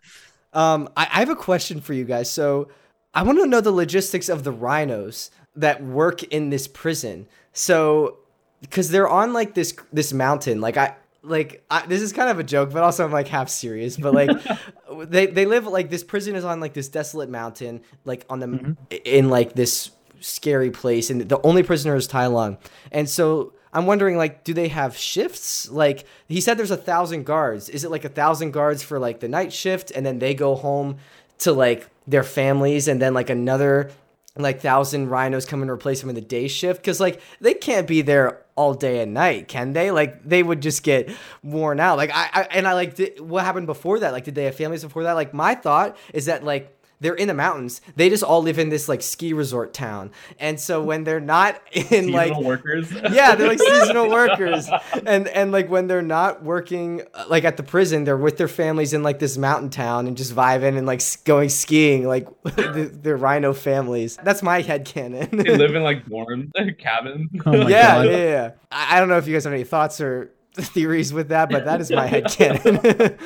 um, 0.52 0.88
I, 0.96 1.02
I 1.04 1.18
have 1.20 1.30
a 1.30 1.36
question 1.36 1.80
for 1.80 1.94
you 1.94 2.04
guys. 2.04 2.30
So 2.30 2.68
I 3.14 3.22
want 3.22 3.38
to 3.38 3.46
know 3.46 3.60
the 3.60 3.72
logistics 3.72 4.28
of 4.28 4.44
the 4.44 4.52
rhinos 4.52 5.30
that 5.54 5.82
work 5.82 6.22
in 6.24 6.50
this 6.50 6.68
prison. 6.68 7.26
So 7.52 8.18
because 8.60 8.90
they're 8.90 9.08
on 9.08 9.32
like 9.32 9.54
this 9.54 9.74
this 9.92 10.12
mountain. 10.12 10.60
Like 10.60 10.76
I 10.76 10.96
like 11.22 11.64
I, 11.70 11.86
this 11.86 12.02
is 12.02 12.12
kind 12.12 12.30
of 12.30 12.38
a 12.38 12.44
joke, 12.44 12.72
but 12.72 12.82
also 12.82 13.04
I'm 13.04 13.12
like 13.12 13.28
half 13.28 13.48
serious. 13.48 13.96
But 13.96 14.14
like 14.14 14.30
they 15.08 15.26
they 15.26 15.46
live 15.46 15.66
like 15.66 15.90
this 15.90 16.04
prison 16.04 16.36
is 16.36 16.44
on 16.44 16.60
like 16.60 16.74
this 16.74 16.88
desolate 16.88 17.28
mountain, 17.28 17.82
like 18.04 18.24
on 18.30 18.40
the 18.40 18.46
mm-hmm. 18.46 18.94
in 19.04 19.28
like 19.28 19.54
this 19.54 19.90
scary 20.20 20.70
place, 20.70 21.10
and 21.10 21.28
the 21.28 21.40
only 21.42 21.62
prisoner 21.62 21.94
is 21.96 22.06
Tai 22.06 22.26
Lung, 22.26 22.58
and 22.92 23.08
so. 23.08 23.52
I'm 23.72 23.84
wondering, 23.84 24.16
like, 24.16 24.42
do 24.42 24.54
they 24.54 24.68
have 24.68 24.96
shifts? 24.96 25.68
Like, 25.68 26.06
he 26.28 26.40
said 26.40 26.56
there's 26.56 26.70
a 26.70 26.78
thousand 26.78 27.26
guards. 27.26 27.68
Is 27.68 27.84
it 27.84 27.90
like 27.90 28.06
a 28.06 28.08
thousand 28.08 28.52
guards 28.52 28.82
for 28.82 28.98
like 28.98 29.20
the 29.20 29.28
night 29.28 29.52
shift, 29.52 29.90
and 29.90 30.06
then 30.06 30.18
they 30.18 30.32
go 30.32 30.54
home 30.54 30.96
to 31.40 31.52
like 31.52 31.86
their 32.06 32.22
families, 32.22 32.88
and 32.88 33.02
then 33.02 33.12
like 33.12 33.28
another 33.28 33.90
like 34.38 34.60
thousand 34.60 35.08
rhinos 35.08 35.44
come 35.44 35.62
and 35.62 35.70
replace 35.70 36.00
them 36.00 36.08
in 36.08 36.14
the 36.14 36.20
day 36.20 36.48
shift? 36.48 36.80
Because 36.80 37.00
like 37.00 37.20
they 37.40 37.52
can't 37.52 37.86
be 37.86 38.00
there 38.00 38.45
all 38.56 38.74
day 38.74 39.00
and 39.00 39.14
night, 39.14 39.48
can 39.48 39.72
they? 39.72 39.90
Like 39.90 40.24
they 40.24 40.42
would 40.42 40.62
just 40.62 40.82
get 40.82 41.10
worn 41.42 41.78
out. 41.78 41.98
Like 41.98 42.10
I, 42.12 42.30
I 42.32 42.42
and 42.50 42.66
I 42.66 42.72
like 42.72 42.94
did, 42.94 43.20
what 43.20 43.44
happened 43.44 43.66
before 43.66 44.00
that? 44.00 44.12
Like 44.12 44.24
did 44.24 44.34
they 44.34 44.44
have 44.44 44.56
families 44.56 44.82
before 44.82 45.04
that? 45.04 45.12
Like 45.12 45.32
my 45.32 45.54
thought 45.54 45.96
is 46.12 46.24
that 46.24 46.42
like 46.42 46.72
they're 47.00 47.14
in 47.14 47.28
the 47.28 47.34
mountains. 47.34 47.80
They 47.96 48.08
just 48.08 48.22
all 48.22 48.42
live 48.42 48.58
in 48.58 48.68
this 48.68 48.88
like 48.88 49.02
ski 49.02 49.32
resort 49.32 49.74
town. 49.74 50.10
And 50.38 50.58
so 50.58 50.82
when 50.82 51.04
they're 51.04 51.20
not 51.20 51.60
in 51.72 51.84
seasonal 51.84 52.12
like 52.12 52.36
workers. 52.36 52.92
yeah, 53.12 53.34
they're 53.34 53.48
like 53.48 53.60
seasonal 53.60 54.08
workers. 54.10 54.68
And 55.04 55.28
and 55.28 55.52
like 55.52 55.68
when 55.68 55.86
they're 55.86 56.02
not 56.02 56.42
working 56.42 57.02
uh, 57.14 57.26
like 57.28 57.44
at 57.44 57.56
the 57.56 57.62
prison, 57.62 58.04
they're 58.04 58.16
with 58.16 58.38
their 58.38 58.48
families 58.48 58.92
in 58.92 59.02
like 59.02 59.18
this 59.18 59.36
mountain 59.36 59.70
town 59.70 60.06
and 60.06 60.16
just 60.16 60.34
vibing 60.34 60.78
and 60.78 60.86
like 60.86 61.02
going 61.24 61.48
skiing 61.48 62.06
like 62.06 62.26
the 62.42 63.16
rhino 63.18 63.52
families. 63.52 64.16
That's 64.22 64.42
my 64.42 64.62
head 64.62 64.84
canon. 64.84 65.28
they 65.32 65.56
live 65.56 65.74
in 65.74 65.82
like 65.82 66.06
dorms, 66.06 66.50
cabins. 66.78 67.30
Oh 67.44 67.68
yeah, 67.68 68.02
yeah, 68.02 68.16
yeah. 68.16 68.50
I 68.70 68.98
don't 69.00 69.08
know 69.08 69.18
if 69.18 69.26
you 69.26 69.34
guys 69.34 69.44
have 69.44 69.52
any 69.52 69.64
thoughts 69.64 70.00
or 70.00 70.32
theories 70.54 71.12
with 71.12 71.28
that, 71.28 71.50
but 71.50 71.66
that 71.66 71.80
is 71.80 71.90
my 71.90 72.06
head 72.06 72.26
canon. 72.30 72.80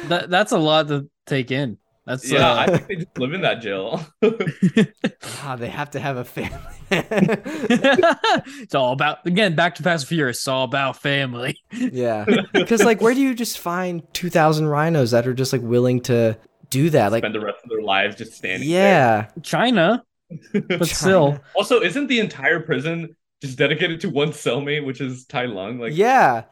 that, 0.08 0.26
that's 0.28 0.52
a 0.52 0.58
lot 0.58 0.88
to 0.88 1.08
take 1.26 1.50
in. 1.50 1.78
That's 2.10 2.28
yeah. 2.28 2.50
Uh... 2.50 2.56
I 2.56 2.66
think 2.66 2.88
they 2.88 2.96
just 2.96 3.18
live 3.18 3.32
in 3.34 3.42
that 3.42 3.62
jail. 3.62 4.04
ah, 5.44 5.54
they 5.56 5.68
have 5.68 5.92
to 5.92 6.00
have 6.00 6.16
a 6.16 6.24
family. 6.24 6.58
it's 6.90 8.74
all 8.74 8.92
about 8.92 9.24
again 9.28 9.54
back 9.54 9.76
to 9.76 9.84
Fast 9.84 10.02
and 10.02 10.08
Furious. 10.08 10.38
It's 10.38 10.48
all 10.48 10.64
about 10.64 10.96
family. 10.96 11.56
yeah, 11.70 12.24
because 12.52 12.82
like, 12.82 13.00
where 13.00 13.14
do 13.14 13.20
you 13.20 13.32
just 13.32 13.60
find 13.60 14.02
two 14.12 14.28
thousand 14.28 14.66
rhinos 14.66 15.12
that 15.12 15.24
are 15.28 15.34
just 15.34 15.52
like 15.52 15.62
willing 15.62 16.00
to 16.00 16.36
do 16.68 16.90
that? 16.90 17.12
Like 17.12 17.20
spend 17.20 17.36
the 17.36 17.40
rest 17.40 17.58
of 17.62 17.70
their 17.70 17.82
lives 17.82 18.16
just 18.16 18.32
standing. 18.32 18.68
Yeah, 18.68 19.20
there. 19.20 19.32
China, 19.44 20.04
but 20.52 20.68
China. 20.68 20.84
still. 20.86 21.40
Also, 21.54 21.80
isn't 21.80 22.08
the 22.08 22.18
entire 22.18 22.58
prison 22.58 23.14
just 23.40 23.56
dedicated 23.56 24.00
to 24.00 24.10
one 24.10 24.30
cellmate, 24.30 24.84
which 24.84 25.00
is 25.00 25.26
Tai 25.26 25.44
Lung? 25.44 25.78
Like, 25.78 25.92
yeah. 25.94 26.42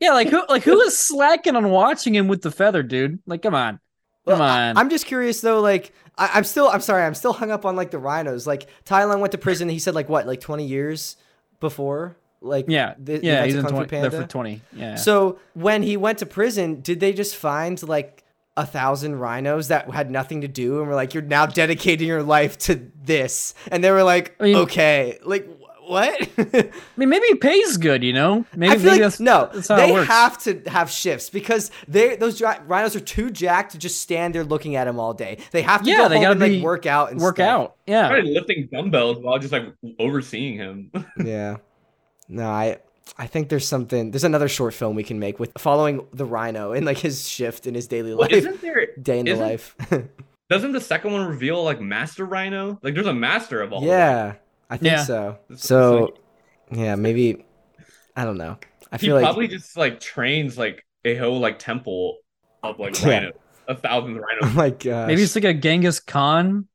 Yeah, 0.00 0.12
like 0.12 0.28
who 0.28 0.42
like 0.48 0.62
who 0.62 0.80
is 0.80 0.98
slacking 0.98 1.56
on 1.56 1.68
watching 1.68 2.14
him 2.14 2.26
with 2.26 2.40
the 2.40 2.52
feather, 2.52 2.82
dude? 2.82 3.18
Like, 3.26 3.42
come 3.42 3.54
on. 3.54 3.80
Come 4.28 4.40
on. 4.40 4.76
I, 4.76 4.80
am 4.80 4.90
just 4.90 5.06
curious 5.06 5.40
though. 5.40 5.60
Like, 5.60 5.92
I, 6.16 6.38
am 6.38 6.44
still. 6.44 6.68
I'm 6.68 6.80
sorry. 6.80 7.04
I'm 7.04 7.14
still 7.14 7.32
hung 7.32 7.50
up 7.50 7.64
on 7.64 7.76
like 7.76 7.90
the 7.90 7.98
rhinos. 7.98 8.46
Like, 8.46 8.68
Tai 8.84 9.04
Lung 9.04 9.20
went 9.20 9.32
to 9.32 9.38
prison. 9.38 9.68
He 9.68 9.78
said 9.78 9.94
like 9.94 10.08
what, 10.08 10.26
like 10.26 10.40
20 10.40 10.66
years 10.66 11.16
before. 11.60 12.16
Like 12.40 12.66
yeah, 12.68 12.94
the, 12.98 13.20
yeah, 13.22 13.44
he's 13.44 13.56
in 13.56 13.64
20, 13.64 13.86
there 13.88 14.10
for 14.10 14.24
20. 14.24 14.62
Yeah. 14.72 14.94
So 14.94 15.40
when 15.54 15.82
he 15.82 15.96
went 15.96 16.18
to 16.18 16.26
prison, 16.26 16.80
did 16.80 17.00
they 17.00 17.12
just 17.12 17.34
find 17.34 17.82
like 17.82 18.22
a 18.56 18.64
thousand 18.64 19.16
rhinos 19.16 19.68
that 19.68 19.90
had 19.90 20.10
nothing 20.10 20.42
to 20.42 20.48
do 20.48 20.78
and 20.78 20.88
were 20.88 20.94
like, 20.94 21.14
"You're 21.14 21.22
now 21.22 21.46
dedicating 21.46 22.06
your 22.06 22.22
life 22.22 22.56
to 22.58 22.90
this," 23.02 23.54
and 23.72 23.82
they 23.82 23.90
were 23.90 24.04
like, 24.04 24.36
I 24.38 24.44
mean, 24.44 24.56
"Okay, 24.56 25.18
like 25.24 25.48
what? 25.88 26.28
I 26.38 26.70
mean, 26.96 27.08
maybe 27.08 27.26
he 27.26 27.34
pays 27.34 27.76
good, 27.76 28.02
you 28.04 28.12
know. 28.12 28.44
Maybe, 28.54 28.72
I 28.72 28.76
feel 28.76 28.84
maybe 28.84 28.90
like 28.90 29.00
that's, 29.00 29.20
no. 29.20 29.50
That's 29.52 29.68
they 29.68 29.92
have 29.92 30.38
to 30.44 30.62
have 30.68 30.90
shifts 30.90 31.30
because 31.30 31.70
they 31.86 32.16
those 32.16 32.40
rhinos 32.40 32.94
are 32.96 33.00
too 33.00 33.30
jacked 33.30 33.72
to 33.72 33.78
just 33.78 34.00
stand 34.00 34.34
there 34.34 34.44
looking 34.44 34.76
at 34.76 34.86
him 34.86 35.00
all 35.00 35.14
day. 35.14 35.38
They 35.50 35.62
have 35.62 35.82
to 35.82 35.90
yeah, 35.90 35.96
go 35.96 36.08
they 36.08 36.20
gotta 36.20 36.44
and, 36.44 36.54
like, 36.54 36.62
work 36.62 36.86
out 36.86 37.10
and 37.10 37.20
work 37.20 37.36
stuff. 37.36 37.48
out. 37.48 37.76
Yeah, 37.86 38.10
lifting 38.10 38.68
dumbbells 38.72 39.18
while 39.18 39.38
just 39.38 39.52
like 39.52 39.64
overseeing 39.98 40.56
him. 40.56 40.90
yeah. 41.24 41.56
No, 42.28 42.48
I 42.48 42.78
I 43.16 43.26
think 43.26 43.48
there's 43.48 43.66
something. 43.66 44.10
There's 44.10 44.24
another 44.24 44.48
short 44.48 44.74
film 44.74 44.94
we 44.96 45.02
can 45.02 45.18
make 45.18 45.38
with 45.38 45.52
following 45.58 46.06
the 46.12 46.24
rhino 46.24 46.72
and 46.72 46.84
like 46.84 46.98
his 46.98 47.26
shift 47.28 47.66
in 47.66 47.74
his 47.74 47.86
daily 47.86 48.12
life. 48.12 48.30
Well, 48.30 48.38
isn't 48.38 48.60
there 48.60 48.88
day 49.00 49.20
in 49.20 49.26
the 49.26 49.36
life? 49.36 49.76
doesn't 50.50 50.72
the 50.72 50.80
second 50.80 51.12
one 51.12 51.26
reveal 51.26 51.62
like 51.62 51.80
Master 51.80 52.24
Rhino? 52.24 52.78
Like 52.82 52.94
there's 52.94 53.06
a 53.06 53.14
master 53.14 53.62
of 53.62 53.72
all. 53.72 53.84
Yeah. 53.84 54.34
I 54.70 54.76
think 54.76 54.92
yeah. 54.92 55.04
so. 55.04 55.38
So, 55.56 56.14
yeah, 56.70 56.94
maybe 56.94 57.44
I 58.18 58.24
don't 58.24 58.36
know. 58.36 58.58
I 58.90 58.98
feel 58.98 59.16
he 59.16 59.22
like 59.22 59.30
probably 59.30 59.48
just 59.48 59.76
like 59.76 60.00
trains 60.00 60.58
like 60.58 60.84
a 61.04 61.14
whole 61.14 61.38
like 61.38 61.58
temple 61.58 62.18
of 62.62 62.78
like 62.78 63.00
yeah. 63.02 63.08
rhino, 63.08 63.32
a 63.68 63.74
thousand 63.76 64.16
rhinos. 64.16 64.42
Oh 64.42 64.50
my 64.50 64.70
god! 64.70 65.06
Maybe 65.06 65.22
it's 65.22 65.34
like 65.34 65.44
a 65.44 65.54
Genghis 65.54 66.00
Khan 66.00 66.66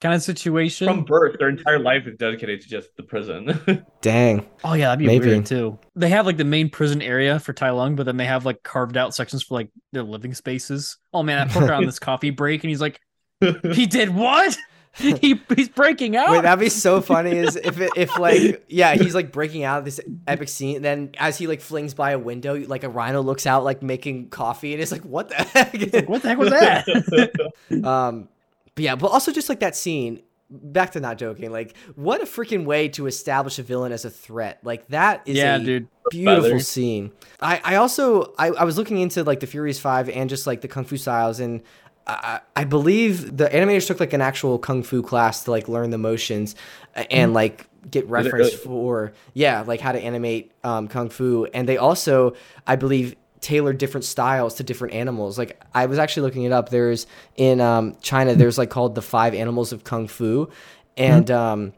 kind 0.00 0.14
of 0.14 0.22
situation. 0.22 0.86
From 0.86 1.04
birth, 1.04 1.36
their 1.38 1.48
entire 1.48 1.78
life 1.78 2.06
is 2.06 2.16
dedicated 2.16 2.60
to 2.62 2.68
just 2.68 2.96
the 2.96 3.02
prison. 3.02 3.84
Dang. 4.00 4.46
Oh 4.64 4.74
yeah, 4.74 4.86
that'd 4.86 4.98
be 4.98 5.06
maybe. 5.06 5.26
weird 5.26 5.46
too. 5.46 5.78
They 5.94 6.08
have 6.08 6.26
like 6.26 6.36
the 6.36 6.44
main 6.44 6.70
prison 6.70 7.02
area 7.02 7.38
for 7.38 7.52
Tai 7.52 7.70
Lung, 7.70 7.96
but 7.96 8.06
then 8.06 8.16
they 8.16 8.26
have 8.26 8.44
like 8.44 8.62
carved 8.62 8.96
out 8.96 9.14
sections 9.14 9.42
for 9.42 9.54
like 9.54 9.70
their 9.92 10.02
living 10.02 10.34
spaces. 10.34 10.96
Oh 11.12 11.22
man, 11.22 11.46
I 11.46 11.52
put 11.52 11.62
her 11.62 11.74
on 11.74 11.84
this 11.86 11.98
coffee 11.98 12.30
break, 12.30 12.64
and 12.64 12.70
he's 12.70 12.80
like, 12.80 13.00
"He 13.40 13.86
did 13.86 14.14
what?" 14.14 14.56
he, 15.20 15.40
he's 15.54 15.68
breaking 15.68 16.16
out. 16.16 16.30
Wait, 16.30 16.42
that'd 16.42 16.58
be 16.58 16.70
so 16.70 17.02
funny. 17.02 17.32
Is 17.32 17.56
if 17.56 17.78
it, 17.80 17.90
if 17.96 18.18
like 18.18 18.64
yeah, 18.68 18.94
he's 18.94 19.14
like 19.14 19.30
breaking 19.30 19.62
out 19.62 19.80
of 19.80 19.84
this 19.84 20.00
epic 20.26 20.48
scene. 20.48 20.80
Then 20.80 21.10
as 21.18 21.36
he 21.36 21.46
like 21.46 21.60
flings 21.60 21.92
by 21.92 22.12
a 22.12 22.18
window, 22.18 22.56
like 22.66 22.82
a 22.82 22.88
rhino 22.88 23.20
looks 23.20 23.46
out 23.46 23.62
like 23.62 23.82
making 23.82 24.30
coffee, 24.30 24.72
and 24.72 24.80
it's 24.80 24.92
like, 24.92 25.04
what 25.04 25.28
the 25.28 25.34
heck? 25.34 25.74
Like, 25.92 26.08
what 26.08 26.22
the 26.22 26.28
heck 26.28 26.38
was 26.38 26.50
that? 26.50 27.84
um, 27.84 28.28
but 28.74 28.84
yeah, 28.84 28.96
but 28.96 29.08
also 29.08 29.32
just 29.32 29.48
like 29.48 29.60
that 29.60 29.76
scene. 29.76 30.22
Back 30.48 30.92
to 30.92 31.00
not 31.00 31.18
joking. 31.18 31.50
Like, 31.50 31.76
what 31.96 32.22
a 32.22 32.24
freaking 32.24 32.66
way 32.66 32.88
to 32.90 33.08
establish 33.08 33.58
a 33.58 33.64
villain 33.64 33.90
as 33.90 34.04
a 34.04 34.10
threat. 34.10 34.60
Like 34.62 34.86
that 34.88 35.22
is 35.26 35.36
yeah, 35.36 35.56
a 35.56 35.58
dude. 35.58 35.88
beautiful 36.08 36.60
scene. 36.60 37.10
I 37.40 37.60
I 37.64 37.74
also 37.74 38.32
I, 38.38 38.50
I 38.50 38.62
was 38.62 38.78
looking 38.78 38.98
into 38.98 39.24
like 39.24 39.40
the 39.40 39.48
Furious 39.48 39.80
Five 39.80 40.08
and 40.08 40.30
just 40.30 40.46
like 40.46 40.60
the 40.60 40.68
Kung 40.68 40.84
Fu 40.84 40.96
styles 40.96 41.40
and 41.40 41.62
I, 42.06 42.40
I 42.54 42.64
believe 42.64 43.36
the 43.36 43.46
animators 43.46 43.86
took 43.86 44.00
like 44.00 44.12
an 44.12 44.20
actual 44.20 44.58
kung 44.58 44.82
fu 44.82 45.02
class 45.02 45.44
to 45.44 45.50
like 45.50 45.68
learn 45.68 45.90
the 45.90 45.98
motions 45.98 46.54
and 46.94 47.32
mm. 47.32 47.34
like 47.34 47.68
get 47.90 48.08
reference 48.08 48.52
really? 48.52 48.56
for 48.56 49.12
yeah 49.34 49.62
like 49.66 49.80
how 49.80 49.92
to 49.92 49.98
animate 49.98 50.52
um, 50.64 50.88
kung 50.88 51.08
fu 51.08 51.46
and 51.52 51.68
they 51.68 51.76
also 51.76 52.34
i 52.66 52.76
believe 52.76 53.16
tailored 53.40 53.78
different 53.78 54.04
styles 54.04 54.54
to 54.54 54.62
different 54.62 54.94
animals 54.94 55.38
like 55.38 55.60
i 55.74 55.86
was 55.86 55.98
actually 55.98 56.22
looking 56.22 56.44
it 56.44 56.52
up 56.52 56.68
there's 56.68 57.06
in 57.36 57.60
um, 57.60 57.96
china 58.00 58.34
there's 58.34 58.58
like 58.58 58.70
called 58.70 58.94
the 58.94 59.02
five 59.02 59.34
animals 59.34 59.72
of 59.72 59.84
kung 59.84 60.08
fu 60.08 60.48
and 60.96 61.26
mm-hmm. 61.26 61.36
um, 61.36 61.72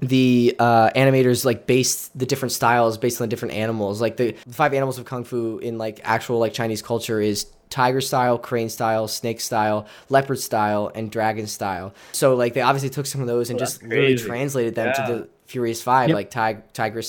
the 0.00 0.54
uh, 0.58 0.90
animators 0.90 1.44
like 1.44 1.66
based 1.66 2.16
the 2.18 2.26
different 2.26 2.52
styles 2.52 2.98
based 2.98 3.20
on 3.20 3.26
the 3.26 3.30
different 3.30 3.54
animals 3.54 4.00
like 4.00 4.16
the 4.16 4.32
five 4.48 4.74
animals 4.74 4.98
of 4.98 5.04
kung 5.04 5.24
fu 5.24 5.58
in 5.58 5.78
like 5.78 6.00
actual 6.04 6.38
like 6.38 6.52
chinese 6.52 6.82
culture 6.82 7.20
is 7.20 7.46
tiger 7.74 8.00
style, 8.00 8.38
crane 8.38 8.68
style, 8.68 9.08
snake 9.08 9.40
style, 9.40 9.84
leopard 10.08 10.38
style, 10.38 10.92
and 10.94 11.10
dragon 11.10 11.48
style. 11.48 11.92
So 12.12 12.36
like 12.36 12.54
they 12.54 12.60
obviously 12.60 12.88
took 12.88 13.04
some 13.04 13.20
of 13.20 13.26
those 13.26 13.50
and 13.50 13.58
just 13.58 13.82
really 13.82 14.16
translated 14.16 14.76
them 14.76 14.92
yeah. 14.94 15.06
to 15.06 15.12
the 15.12 15.28
Furious 15.46 15.82
Five. 15.82 16.08
Yep. 16.08 16.14
Like 16.14 16.30
tig- 16.30 16.72
tiger, 16.72 17.02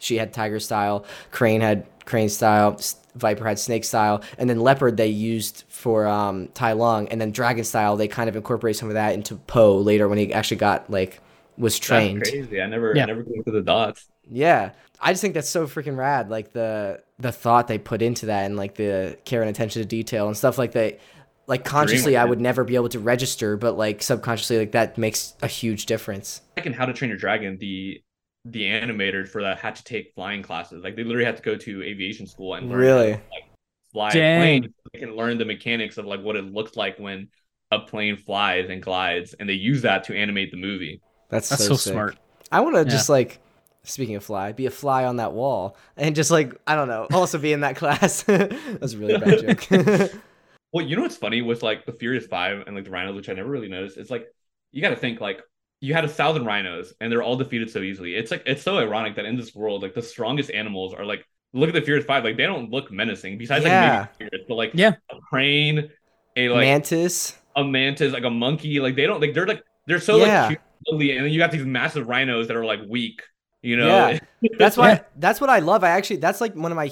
she 0.00 0.18
had 0.18 0.34
tiger 0.34 0.58
style, 0.58 1.04
crane 1.30 1.60
had 1.60 1.86
crane 2.04 2.28
style, 2.28 2.80
viper 3.14 3.46
had 3.46 3.60
snake 3.60 3.84
style, 3.84 4.24
and 4.38 4.50
then 4.50 4.58
leopard 4.58 4.96
they 4.96 5.06
used 5.06 5.62
for 5.68 6.08
um, 6.08 6.48
Tai 6.48 6.72
Lung, 6.72 7.06
and 7.10 7.20
then 7.20 7.30
dragon 7.30 7.62
style 7.62 7.96
they 7.96 8.08
kind 8.08 8.28
of 8.28 8.34
incorporate 8.34 8.74
some 8.74 8.88
of 8.88 8.94
that 8.94 9.14
into 9.14 9.36
Po 9.36 9.76
later 9.76 10.08
when 10.08 10.18
he 10.18 10.32
actually 10.32 10.56
got 10.56 10.90
like 10.90 11.20
was 11.56 11.78
trained. 11.78 12.22
That's 12.22 12.30
crazy. 12.30 12.60
I 12.60 12.66
never, 12.66 12.92
yeah. 12.96 13.04
I 13.04 13.06
never 13.06 13.22
connected 13.22 13.52
the 13.52 13.62
dots. 13.62 14.08
Yeah, 14.28 14.72
I 15.00 15.12
just 15.12 15.20
think 15.20 15.34
that's 15.34 15.48
so 15.48 15.66
freaking 15.66 15.96
rad. 15.96 16.30
Like 16.30 16.52
the 16.52 17.02
the 17.18 17.32
thought 17.32 17.68
they 17.68 17.78
put 17.78 18.02
into 18.02 18.26
that 18.26 18.46
and 18.46 18.56
like 18.56 18.74
the 18.74 19.18
care 19.24 19.40
and 19.40 19.50
attention 19.50 19.82
to 19.82 19.88
detail 19.88 20.26
and 20.26 20.36
stuff 20.36 20.58
like 20.58 20.72
that. 20.72 21.00
Like 21.46 21.64
consciously, 21.64 22.16
I 22.16 22.24
would 22.26 22.40
never 22.40 22.62
be 22.62 22.74
able 22.74 22.90
to 22.90 22.98
register, 22.98 23.56
but 23.56 23.78
like 23.78 24.02
subconsciously, 24.02 24.58
like 24.58 24.72
that 24.72 24.98
makes 24.98 25.34
a 25.40 25.46
huge 25.46 25.86
difference. 25.86 26.42
Like 26.56 26.66
in 26.66 26.74
How 26.74 26.84
to 26.84 26.92
Train 26.92 27.08
Your 27.08 27.16
Dragon, 27.18 27.56
the 27.58 28.02
the 28.44 28.64
animators 28.64 29.28
for 29.28 29.42
that 29.42 29.58
had 29.58 29.76
to 29.76 29.84
take 29.84 30.12
flying 30.14 30.42
classes. 30.42 30.84
Like 30.84 30.94
they 30.94 31.04
literally 31.04 31.24
had 31.24 31.36
to 31.36 31.42
go 31.42 31.56
to 31.56 31.82
aviation 31.82 32.26
school 32.26 32.54
and 32.54 32.68
learn 32.68 32.78
really 32.78 33.12
to, 33.12 33.20
like, 33.30 33.44
fly 33.92 34.10
Dang. 34.10 34.40
a 34.40 34.42
plane. 34.60 34.74
They 34.92 34.98
can 35.00 35.16
learn 35.16 35.38
the 35.38 35.44
mechanics 35.44 35.96
of 35.96 36.04
like 36.04 36.20
what 36.20 36.36
it 36.36 36.44
looks 36.44 36.76
like 36.76 36.98
when 36.98 37.28
a 37.70 37.78
plane 37.78 38.16
flies 38.16 38.68
and 38.68 38.82
glides, 38.82 39.34
and 39.34 39.48
they 39.48 39.54
use 39.54 39.82
that 39.82 40.04
to 40.04 40.16
animate 40.16 40.50
the 40.50 40.56
movie. 40.56 41.00
That's, 41.30 41.48
That's 41.48 41.66
so, 41.66 41.74
so 41.76 41.92
smart. 41.92 42.18
I 42.50 42.60
want 42.60 42.76
to 42.76 42.82
yeah. 42.82 42.90
just 42.90 43.08
like 43.08 43.40
speaking 43.88 44.16
of 44.16 44.24
fly, 44.24 44.52
be 44.52 44.66
a 44.66 44.70
fly 44.70 45.04
on 45.04 45.16
that 45.16 45.32
wall 45.32 45.76
and 45.96 46.14
just 46.14 46.30
like 46.30 46.54
I 46.66 46.74
don't 46.74 46.88
know, 46.88 47.06
also 47.12 47.38
be 47.38 47.52
in 47.52 47.60
that 47.60 47.76
class. 47.76 48.22
That's 48.24 48.92
a 48.94 48.98
really 48.98 49.16
bad 49.16 49.38
joke. 49.38 49.66
well, 50.72 50.84
you 50.86 50.96
know 50.96 51.02
what's 51.02 51.16
funny 51.16 51.42
with 51.42 51.62
like 51.62 51.86
the 51.86 51.92
Furious 51.92 52.26
Five 52.26 52.64
and 52.66 52.76
like 52.76 52.84
the 52.84 52.90
Rhinos, 52.90 53.14
which 53.16 53.28
I 53.28 53.32
never 53.34 53.48
really 53.50 53.68
noticed. 53.68 53.96
It's 53.96 54.10
like 54.10 54.26
you 54.72 54.82
got 54.82 54.90
to 54.90 54.96
think 54.96 55.20
like 55.20 55.40
you 55.80 55.94
had 55.94 56.04
a 56.04 56.08
thousand 56.08 56.44
rhinos 56.44 56.92
and 57.00 57.10
they're 57.10 57.22
all 57.22 57.36
defeated 57.36 57.70
so 57.70 57.80
easily. 57.80 58.14
It's 58.14 58.30
like 58.30 58.42
it's 58.46 58.62
so 58.62 58.78
ironic 58.78 59.16
that 59.16 59.24
in 59.24 59.36
this 59.36 59.54
world, 59.54 59.82
like 59.82 59.94
the 59.94 60.02
strongest 60.02 60.50
animals 60.50 60.92
are 60.94 61.04
like 61.04 61.24
look 61.54 61.68
at 61.68 61.74
the 61.74 61.80
Furious 61.82 62.04
Five, 62.04 62.24
like 62.24 62.36
they 62.36 62.46
don't 62.46 62.70
look 62.70 62.90
menacing 62.92 63.38
besides 63.38 63.64
Yeah. 63.64 64.00
like 64.00 64.18
maybe 64.20 64.30
Furious, 64.30 64.46
but 64.48 64.54
like 64.56 64.70
Yeah. 64.74 64.92
a 65.10 65.16
crane, 65.30 65.90
a 66.36 66.48
like 66.50 66.60
Mantis. 66.60 67.36
a 67.56 67.64
mantis, 67.64 68.12
like 68.12 68.24
a 68.24 68.30
monkey, 68.30 68.80
like 68.80 68.96
they 68.96 69.06
don't 69.06 69.20
like 69.20 69.34
they're 69.34 69.46
like 69.46 69.62
they're 69.86 70.00
so 70.00 70.16
Yeah. 70.18 70.48
like 70.48 70.60
cute, 70.90 71.16
and 71.16 71.24
then 71.26 71.32
you 71.32 71.38
got 71.38 71.50
these 71.50 71.64
massive 71.64 72.08
rhinos 72.08 72.48
that 72.48 72.56
are 72.56 72.64
like 72.64 72.80
weak, 72.88 73.22
you 73.62 73.76
know. 73.76 73.86
Yeah. 73.86 74.18
That's 74.58 74.76
why 74.76 75.02
that's 75.16 75.40
what 75.40 75.50
I 75.50 75.58
love. 75.58 75.82
I 75.82 75.90
actually 75.90 76.16
that's 76.16 76.40
like 76.40 76.54
one 76.54 76.70
of 76.72 76.76
my 76.76 76.90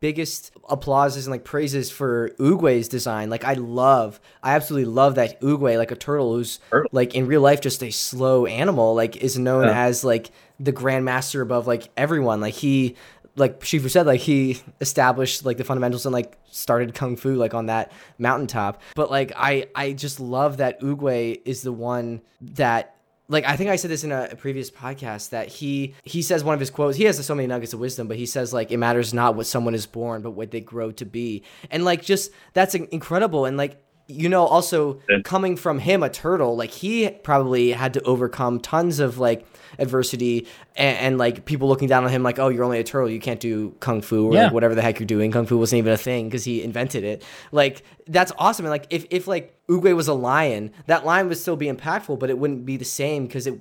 biggest 0.00 0.52
applauses 0.68 1.26
and 1.26 1.30
like 1.32 1.44
praises 1.44 1.90
for 1.90 2.30
Oogway's 2.38 2.88
design. 2.88 3.28
Like 3.30 3.44
I 3.44 3.54
love 3.54 4.18
I 4.42 4.54
absolutely 4.54 4.90
love 4.92 5.14
that 5.16 5.40
Oogway, 5.42 5.76
like 5.78 5.90
a 5.90 5.96
turtle 5.96 6.34
who's 6.34 6.58
Turtle. 6.70 6.88
like 6.92 7.14
in 7.14 7.26
real 7.26 7.40
life 7.42 7.60
just 7.60 7.82
a 7.82 7.90
slow 7.90 8.46
animal, 8.46 8.94
like 8.94 9.16
is 9.16 9.38
known 9.38 9.64
Yeah. 9.66 9.78
as 9.84 10.04
like 10.04 10.30
the 10.58 10.72
grandmaster 10.72 11.42
above 11.42 11.66
like 11.66 11.88
everyone. 11.96 12.40
Like 12.40 12.54
he 12.54 12.96
like 13.38 13.60
Shifu 13.60 13.90
said, 13.90 14.06
like 14.06 14.20
he 14.20 14.60
established 14.80 15.44
like 15.44 15.58
the 15.58 15.64
fundamentals 15.64 16.06
and 16.06 16.12
like 16.14 16.38
started 16.50 16.94
kung 16.94 17.16
fu 17.16 17.34
like 17.34 17.52
on 17.52 17.66
that 17.66 17.92
mountaintop. 18.18 18.80
But 18.94 19.10
like 19.10 19.32
I 19.36 19.66
I 19.74 19.92
just 19.92 20.18
love 20.20 20.56
that 20.58 20.80
Oogway 20.80 21.40
is 21.44 21.60
the 21.60 21.72
one 21.72 22.22
that 22.40 22.95
like 23.28 23.44
I 23.44 23.56
think 23.56 23.70
I 23.70 23.76
said 23.76 23.90
this 23.90 24.04
in 24.04 24.12
a, 24.12 24.34
previous 24.36 24.70
podcast 24.70 25.30
that 25.30 25.48
he 25.48 25.94
he 26.04 26.22
says 26.22 26.44
one 26.44 26.54
of 26.54 26.60
his 26.60 26.70
quotes. 26.70 26.96
He 26.96 27.04
has 27.04 27.24
so 27.24 27.34
many 27.34 27.46
nuggets 27.46 27.72
of 27.72 27.80
wisdom, 27.80 28.06
but 28.08 28.16
he 28.16 28.26
says 28.26 28.52
like 28.52 28.70
it 28.70 28.76
matters 28.76 29.12
not 29.12 29.34
what 29.34 29.46
someone 29.46 29.74
is 29.74 29.86
born, 29.86 30.22
but 30.22 30.32
what 30.32 30.50
they 30.50 30.60
grow 30.60 30.92
to 30.92 31.04
be. 31.04 31.42
And 31.70 31.84
like 31.84 32.02
just 32.02 32.30
that's 32.52 32.74
incredible. 32.74 33.44
And 33.44 33.56
like 33.56 33.82
you 34.08 34.28
know, 34.28 34.46
also 34.46 35.00
coming 35.24 35.56
from 35.56 35.80
him, 35.80 36.02
a 36.02 36.08
turtle, 36.08 36.56
like 36.56 36.70
he 36.70 37.08
probably 37.10 37.72
had 37.72 37.94
to 37.94 38.02
overcome 38.02 38.60
tons 38.60 39.00
of 39.00 39.18
like 39.18 39.44
adversity 39.78 40.46
and, 40.76 40.98
and 40.98 41.18
like 41.18 41.44
people 41.44 41.68
looking 41.68 41.88
down 41.88 42.04
on 42.04 42.10
him, 42.10 42.22
like, 42.22 42.38
oh, 42.38 42.48
you're 42.48 42.64
only 42.64 42.78
a 42.78 42.84
turtle, 42.84 43.10
you 43.10 43.20
can't 43.20 43.40
do 43.40 43.74
kung 43.80 44.00
fu 44.02 44.28
or 44.28 44.34
Yeah. 44.34 44.44
like, 44.44 44.52
whatever 44.52 44.74
the 44.74 44.82
heck 44.82 44.98
you're 44.98 45.06
doing. 45.06 45.30
Kung 45.32 45.46
fu 45.46 45.56
wasn't 45.58 45.78
even 45.78 45.92
a 45.92 45.96
thing 45.96 46.28
because 46.28 46.44
he 46.44 46.62
invented 46.62 47.04
it. 47.04 47.22
Like 47.52 47.82
that's 48.06 48.32
awesome. 48.38 48.66
And 48.66 48.70
like 48.70 48.86
if 48.90 49.06
if 49.10 49.26
like 49.26 49.54
Oogway 49.68 49.94
was 49.96 50.08
a 50.08 50.14
lion, 50.14 50.70
that 50.86 51.04
lion 51.04 51.28
would 51.28 51.38
still 51.38 51.56
be 51.56 51.66
impactful, 51.66 52.18
but 52.18 52.30
it 52.30 52.38
wouldn't 52.38 52.64
be 52.66 52.76
the 52.76 52.84
same 52.84 53.26
because 53.26 53.46
it 53.46 53.58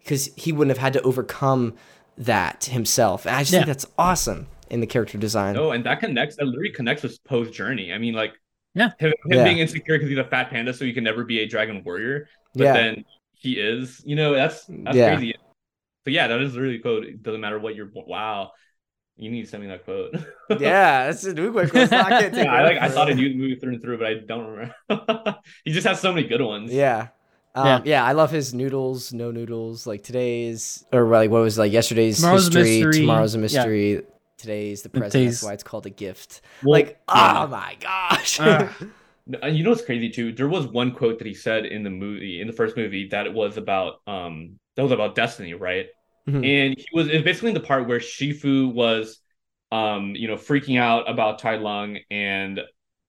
because 0.00 0.30
he 0.36 0.52
wouldn't 0.52 0.76
have 0.76 0.82
had 0.82 0.92
to 0.94 1.02
overcome 1.02 1.74
that 2.18 2.66
himself. 2.66 3.26
And 3.26 3.34
I 3.34 3.40
just 3.40 3.52
Yeah. 3.52 3.60
think 3.60 3.68
that's 3.68 3.86
awesome 3.98 4.46
in 4.70 4.80
the 4.80 4.86
character 4.86 5.18
design. 5.18 5.56
Oh, 5.56 5.70
and 5.70 5.84
that 5.86 6.00
connects. 6.00 6.36
That 6.36 6.46
literally 6.46 6.72
connects 6.72 7.02
with 7.02 7.22
Po's 7.24 7.50
journey. 7.50 7.92
I 7.92 7.98
mean, 7.98 8.14
like, 8.14 8.32
Yeah. 8.74 8.90
him, 8.98 9.08
him 9.26 9.38
Yeah. 9.38 9.44
being 9.44 9.58
insecure 9.58 9.96
because 9.96 10.08
he's 10.08 10.18
a 10.18 10.24
fat 10.24 10.50
panda, 10.50 10.72
so 10.74 10.84
he 10.84 10.92
can 10.92 11.04
never 11.04 11.24
be 11.24 11.40
a 11.40 11.46
dragon 11.46 11.82
warrior. 11.84 12.28
But 12.54 12.64
Yeah. 12.64 12.72
then 12.72 13.04
he 13.44 13.52
is. 13.52 14.02
You 14.04 14.16
know, 14.16 14.34
that's 14.34 14.64
that's 14.68 14.96
Yeah. 14.96 15.14
crazy. 15.14 15.34
So 16.04 16.10
yeah, 16.10 16.26
that 16.28 16.40
is 16.42 16.56
really 16.56 16.78
quote. 16.80 17.04
It 17.04 17.22
doesn't 17.22 17.40
matter 17.40 17.58
what 17.58 17.74
you're. 17.76 17.88
Wow, 17.94 18.52
you 19.16 19.30
need 19.30 19.42
to 19.42 19.48
send 19.48 19.62
me 19.62 19.68
that 19.70 19.84
quote. 19.84 20.14
yeah, 20.60 21.06
that's 21.06 21.24
an 21.24 21.36
Oogway 21.36 21.70
quote. 21.70 21.92
I 21.92 22.20
can't 22.20 22.34
take 22.38 22.44
yeah, 22.44 22.52
I 22.52 22.62
like. 22.64 22.78
I 22.78 22.88
thought 22.88 23.06
for 23.06 23.10
I 23.10 23.12
it. 23.12 23.16
knew 23.16 23.28
the 23.30 23.36
movie 23.36 23.56
through 23.56 23.74
and 23.74 23.82
through, 23.82 23.98
but 23.98 24.06
I 24.08 24.14
don't 24.14 24.46
remember. 24.46 25.36
he 25.64 25.72
just 25.72 25.86
has 25.86 26.00
so 26.00 26.12
many 26.12 26.26
good 26.26 26.42
ones. 26.42 26.72
Yeah. 26.72 27.08
Um, 27.54 27.66
Yeah. 27.66 27.80
yeah. 27.84 28.04
I 28.04 28.12
love 28.12 28.30
his 28.32 28.52
noodles, 28.52 29.12
no 29.12 29.30
noodles. 29.30 29.86
Like 29.86 30.02
today's, 30.02 30.84
or 30.92 31.04
like 31.06 31.30
what 31.30 31.40
was 31.42 31.56
it, 31.56 31.60
like 31.60 31.72
yesterday's 31.72 32.16
Tomorrow's 32.16 32.46
history, 32.46 32.62
mystery. 32.82 32.92
tomorrow's 33.00 33.34
a 33.34 33.38
Yeah. 33.38 33.42
mystery, 33.42 34.02
today's 34.36 34.82
the 34.82 34.88
present. 34.88 35.12
Today's- 35.12 35.34
That's 35.40 35.42
why 35.44 35.52
it's 35.54 35.62
called 35.62 35.86
a 35.86 35.90
gift. 35.90 36.40
Well, 36.64 36.72
like, 36.72 36.98
yeah. 37.08 37.44
oh 37.44 37.46
my 37.46 37.76
gosh. 37.80 38.38
Ah. 38.40 38.74
And 39.42 39.56
you 39.56 39.64
know 39.64 39.70
what's 39.70 39.84
crazy 39.84 40.10
too? 40.10 40.32
There 40.32 40.48
was 40.48 40.66
one 40.66 40.92
quote 40.92 41.18
that 41.18 41.26
he 41.26 41.34
said 41.34 41.64
in 41.66 41.82
the 41.82 41.90
movie, 41.90 42.40
in 42.40 42.46
the 42.46 42.52
first 42.52 42.76
movie, 42.76 43.08
that 43.08 43.26
it 43.26 43.32
was 43.32 43.56
about 43.56 44.00
um 44.06 44.58
that 44.76 44.82
was 44.82 44.92
about 44.92 45.14
destiny, 45.14 45.54
right? 45.54 45.86
Mhm. 46.28 46.44
And 46.44 46.74
he 46.78 46.86
was 46.92 47.08
it's 47.08 47.24
basically 47.24 47.52
the 47.52 47.60
part 47.60 47.88
where 47.88 48.00
Shifu 48.00 48.72
was 48.72 49.20
um, 49.72 50.14
you 50.14 50.28
know, 50.28 50.36
freaking 50.36 50.78
out 50.78 51.10
about 51.10 51.38
Tai 51.40 51.56
Lung 51.56 51.98
and 52.10 52.60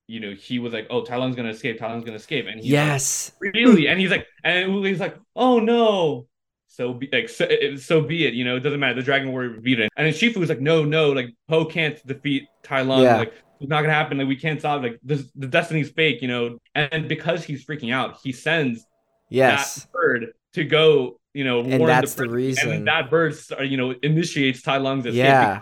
you 0.07 0.19
know, 0.19 0.33
he 0.33 0.59
was 0.59 0.71
like, 0.73 0.87
Oh, 0.89 1.03
Tai 1.03 1.17
Lung's 1.17 1.35
gonna 1.35 1.49
escape, 1.49 1.79
Tai 1.79 1.89
Lung's 1.89 2.05
gonna 2.05 2.17
escape. 2.17 2.45
And 2.47 2.61
he's 2.61 2.69
yes. 2.71 3.31
like, 3.43 3.53
really? 3.53 3.87
And 3.87 3.99
he's 3.99 4.11
like, 4.11 4.27
and 4.43 4.85
he's 4.85 4.99
like, 4.99 5.17
Oh 5.35 5.59
no. 5.59 6.27
So 6.75 6.93
be 6.93 7.07
like 7.11 7.29
so, 7.29 7.45
it- 7.49 7.79
so 7.79 8.01
be 8.01 8.25
it, 8.25 8.33
you 8.33 8.43
know, 8.43 8.55
it 8.57 8.59
doesn't 8.61 8.79
matter. 8.79 8.95
The 8.95 9.03
Dragon 9.03 9.31
Warrior 9.31 9.59
beat 9.61 9.79
it. 9.79 9.89
And 9.97 10.05
then 10.07 10.13
Shifu 10.13 10.37
was 10.37 10.49
like, 10.49 10.59
No, 10.61 10.83
no, 10.83 11.11
like 11.11 11.29
Po 11.47 11.65
can't 11.65 12.05
defeat 12.05 12.43
Tai 12.63 12.81
Lung. 12.81 13.03
Yeah. 13.03 13.17
Like 13.17 13.33
it's 13.61 13.69
not 13.69 13.81
gonna 13.81 13.93
happen. 13.93 14.17
Like 14.17 14.27
we 14.27 14.35
can't 14.35 14.59
stop. 14.59 14.81
Like 14.83 14.99
this, 15.03 15.29
the 15.35 15.47
destiny's 15.47 15.89
fake, 15.89 16.21
you 16.21 16.27
know. 16.27 16.57
And 16.75 17.07
because 17.07 17.43
he's 17.43 17.65
freaking 17.65 17.93
out, 17.93 18.17
he 18.23 18.31
sends 18.31 18.85
Yes. 19.29 19.75
that 19.83 19.91
bird 19.93 20.33
to 20.53 20.63
go, 20.65 21.19
you 21.33 21.43
know, 21.45 21.61
And 21.61 21.79
warn 21.79 21.87
that's 21.87 22.13
the 22.13 22.23
prince. 22.23 22.33
reason. 22.33 22.71
And 22.71 22.87
that 22.87 23.09
bird, 23.09 23.33
uh, 23.57 23.63
you 23.63 23.77
know, 23.77 23.91
initiates 24.03 24.61
Tai 24.61 24.77
Lung's 24.77 25.05
escape. 25.05 25.17
Yeah. 25.23 25.61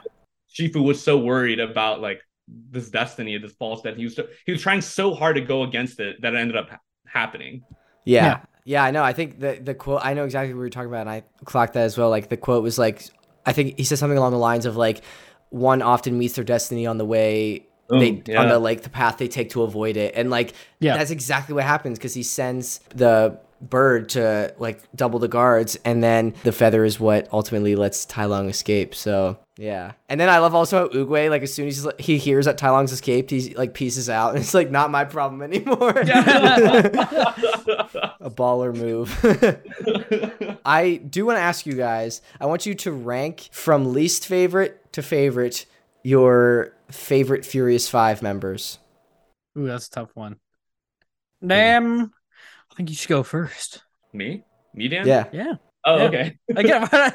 Shifu 0.54 0.84
was 0.84 1.02
so 1.04 1.18
worried 1.18 1.60
about 1.60 2.02
like 2.02 2.22
this 2.48 2.90
destiny, 2.90 3.38
this 3.38 3.54
false 3.54 3.82
that 3.84 3.98
he 3.98 4.04
was. 4.06 4.16
So, 4.16 4.28
he 4.46 4.52
was 4.52 4.62
trying 4.62 4.82
so 4.82 5.14
hard 5.14 5.36
to 5.36 5.42
go 5.42 5.64
against 5.64 6.00
it 6.00 6.22
that 6.22 6.34
it 6.34 6.38
ended 6.38 6.58
up 6.58 6.70
ha- 6.72 6.80
happening. 7.08 7.64
Yeah. 8.06 8.26
Yeah. 8.26 8.40
Yeah. 8.66 8.84
I 8.84 8.92
know. 8.92 9.04
I 9.04 9.14
think 9.14 9.40
the 9.40 9.60
the 9.62 9.74
quote 9.74 10.02
I 10.04 10.14
know 10.14 10.24
exactly 10.26 10.54
what 10.54 10.60
we 10.60 10.66
were 10.66 10.70
talking 10.70 10.90
about 10.90 11.02
and 11.02 11.10
I 11.10 11.24
clocked 11.46 11.74
that 11.74 11.84
as 11.84 11.98
well. 11.98 12.10
Like 12.10 12.30
the 12.30 12.38
quote 12.38 12.64
was 12.64 12.78
like 12.78 13.08
I 13.46 13.54
think 13.54 13.78
he 13.78 13.84
said 13.84 13.98
something 13.98 14.18
along 14.18 14.32
the 14.32 14.38
lines 14.38 14.66
of 14.66 14.76
like 14.78 15.02
one 15.50 15.82
often 15.82 16.18
meets 16.18 16.36
their 16.36 16.44
destiny 16.46 16.86
on 16.88 16.98
the 16.98 17.06
way 17.06 17.68
they 17.90 18.12
Oh, 18.12 18.22
yeah. 18.26 18.42
on 18.42 18.48
the 18.50 18.60
like 18.60 18.82
the 18.82 18.90
path 18.90 19.18
they 19.18 19.28
take 19.28 19.50
to 19.52 19.64
avoid 19.64 19.98
it. 19.98 20.14
And 20.16 20.30
like 20.30 20.54
Yeah. 20.80 20.98
that's 20.98 21.12
exactly 21.12 21.54
what 21.54 21.64
happens 21.66 22.00
because 22.00 22.14
he 22.14 22.24
sends 22.24 22.80
the 22.96 23.38
bird 23.70 24.10
to 24.10 24.54
like 24.58 24.82
double 24.96 25.20
the 25.20 25.28
guards 25.28 25.78
and 25.86 26.04
then 26.04 26.34
the 26.44 26.52
feather 26.52 26.84
is 26.84 27.00
what 27.00 27.28
ultimately 27.32 27.76
lets 27.76 28.06
Tai 28.06 28.26
Lung 28.26 28.50
escape. 28.50 28.94
So 28.96 29.38
yeah. 29.58 29.92
And 30.10 30.20
then 30.20 30.30
I 30.30 30.40
love 30.40 30.56
also 30.56 30.80
how 30.80 30.88
Oogway, 30.88 31.30
like 31.30 31.44
as 31.44 31.54
soon 31.54 31.68
as 31.68 31.88
he 32.00 32.18
hears 32.18 32.46
that 32.46 32.58
Tai 32.58 32.72
Lung's 32.72 32.92
escaped, 32.92 33.30
he 33.30 33.54
like 33.56 33.74
pieces 33.74 34.10
out 34.10 34.32
and 34.32 34.40
it's 34.40 34.54
like 34.54 34.72
not 34.72 34.90
my 34.92 35.06
problem 35.06 35.42
anymore. 35.42 35.90
a 38.20 38.32
baller 38.32 38.76
move. 38.76 39.12
I 40.66 40.96
do 40.96 41.26
want 41.26 41.38
to 41.38 41.42
ask 41.42 41.66
you 41.66 41.74
guys. 41.74 42.22
I 42.40 42.46
want 42.48 42.66
you 42.66 42.74
to 42.76 42.92
rank 42.92 43.50
from 43.52 43.94
least 43.94 44.26
favorite 44.26 44.92
to 44.94 45.02
favorite 45.02 45.66
your 46.04 46.74
favorite 46.90 47.46
Furious 47.46 47.88
Five 47.90 48.22
members. 48.22 48.80
Ooh, 49.58 49.68
that's 49.68 49.88
a 49.88 49.92
tough 49.92 50.12
one. 50.16 50.38
Damn. 51.46 52.12
I 52.74 52.76
think 52.76 52.90
you 52.90 52.96
should 52.96 53.10
go 53.10 53.24
first. 53.24 53.84
Me, 54.14 54.44
me, 54.74 54.88
Dan. 54.88 55.08
Yeah. 55.08 55.28
Yeah. 55.32 55.54
Oh, 55.86 55.98
Yeah. 55.98 56.04
okay. 56.06 56.38
Again, 56.56 56.88
I 56.92 57.10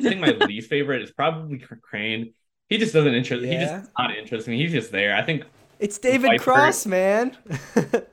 think 0.00 0.20
my 0.20 0.30
least 0.46 0.68
favorite 0.70 1.02
is 1.02 1.10
probably 1.12 1.58
Crane. 1.82 2.32
He 2.68 2.78
just 2.78 2.92
doesn't 2.92 3.14
interest. 3.14 3.44
He 3.44 3.52
just 3.56 3.88
not 3.98 4.16
interesting. 4.16 4.54
He's 4.58 4.72
just 4.72 4.90
there. 4.92 5.14
I 5.16 5.22
think. 5.22 5.44
It's 5.80 5.98
David 5.98 6.28
Viper. 6.28 6.42
Cross, 6.44 6.86
man. 6.86 7.36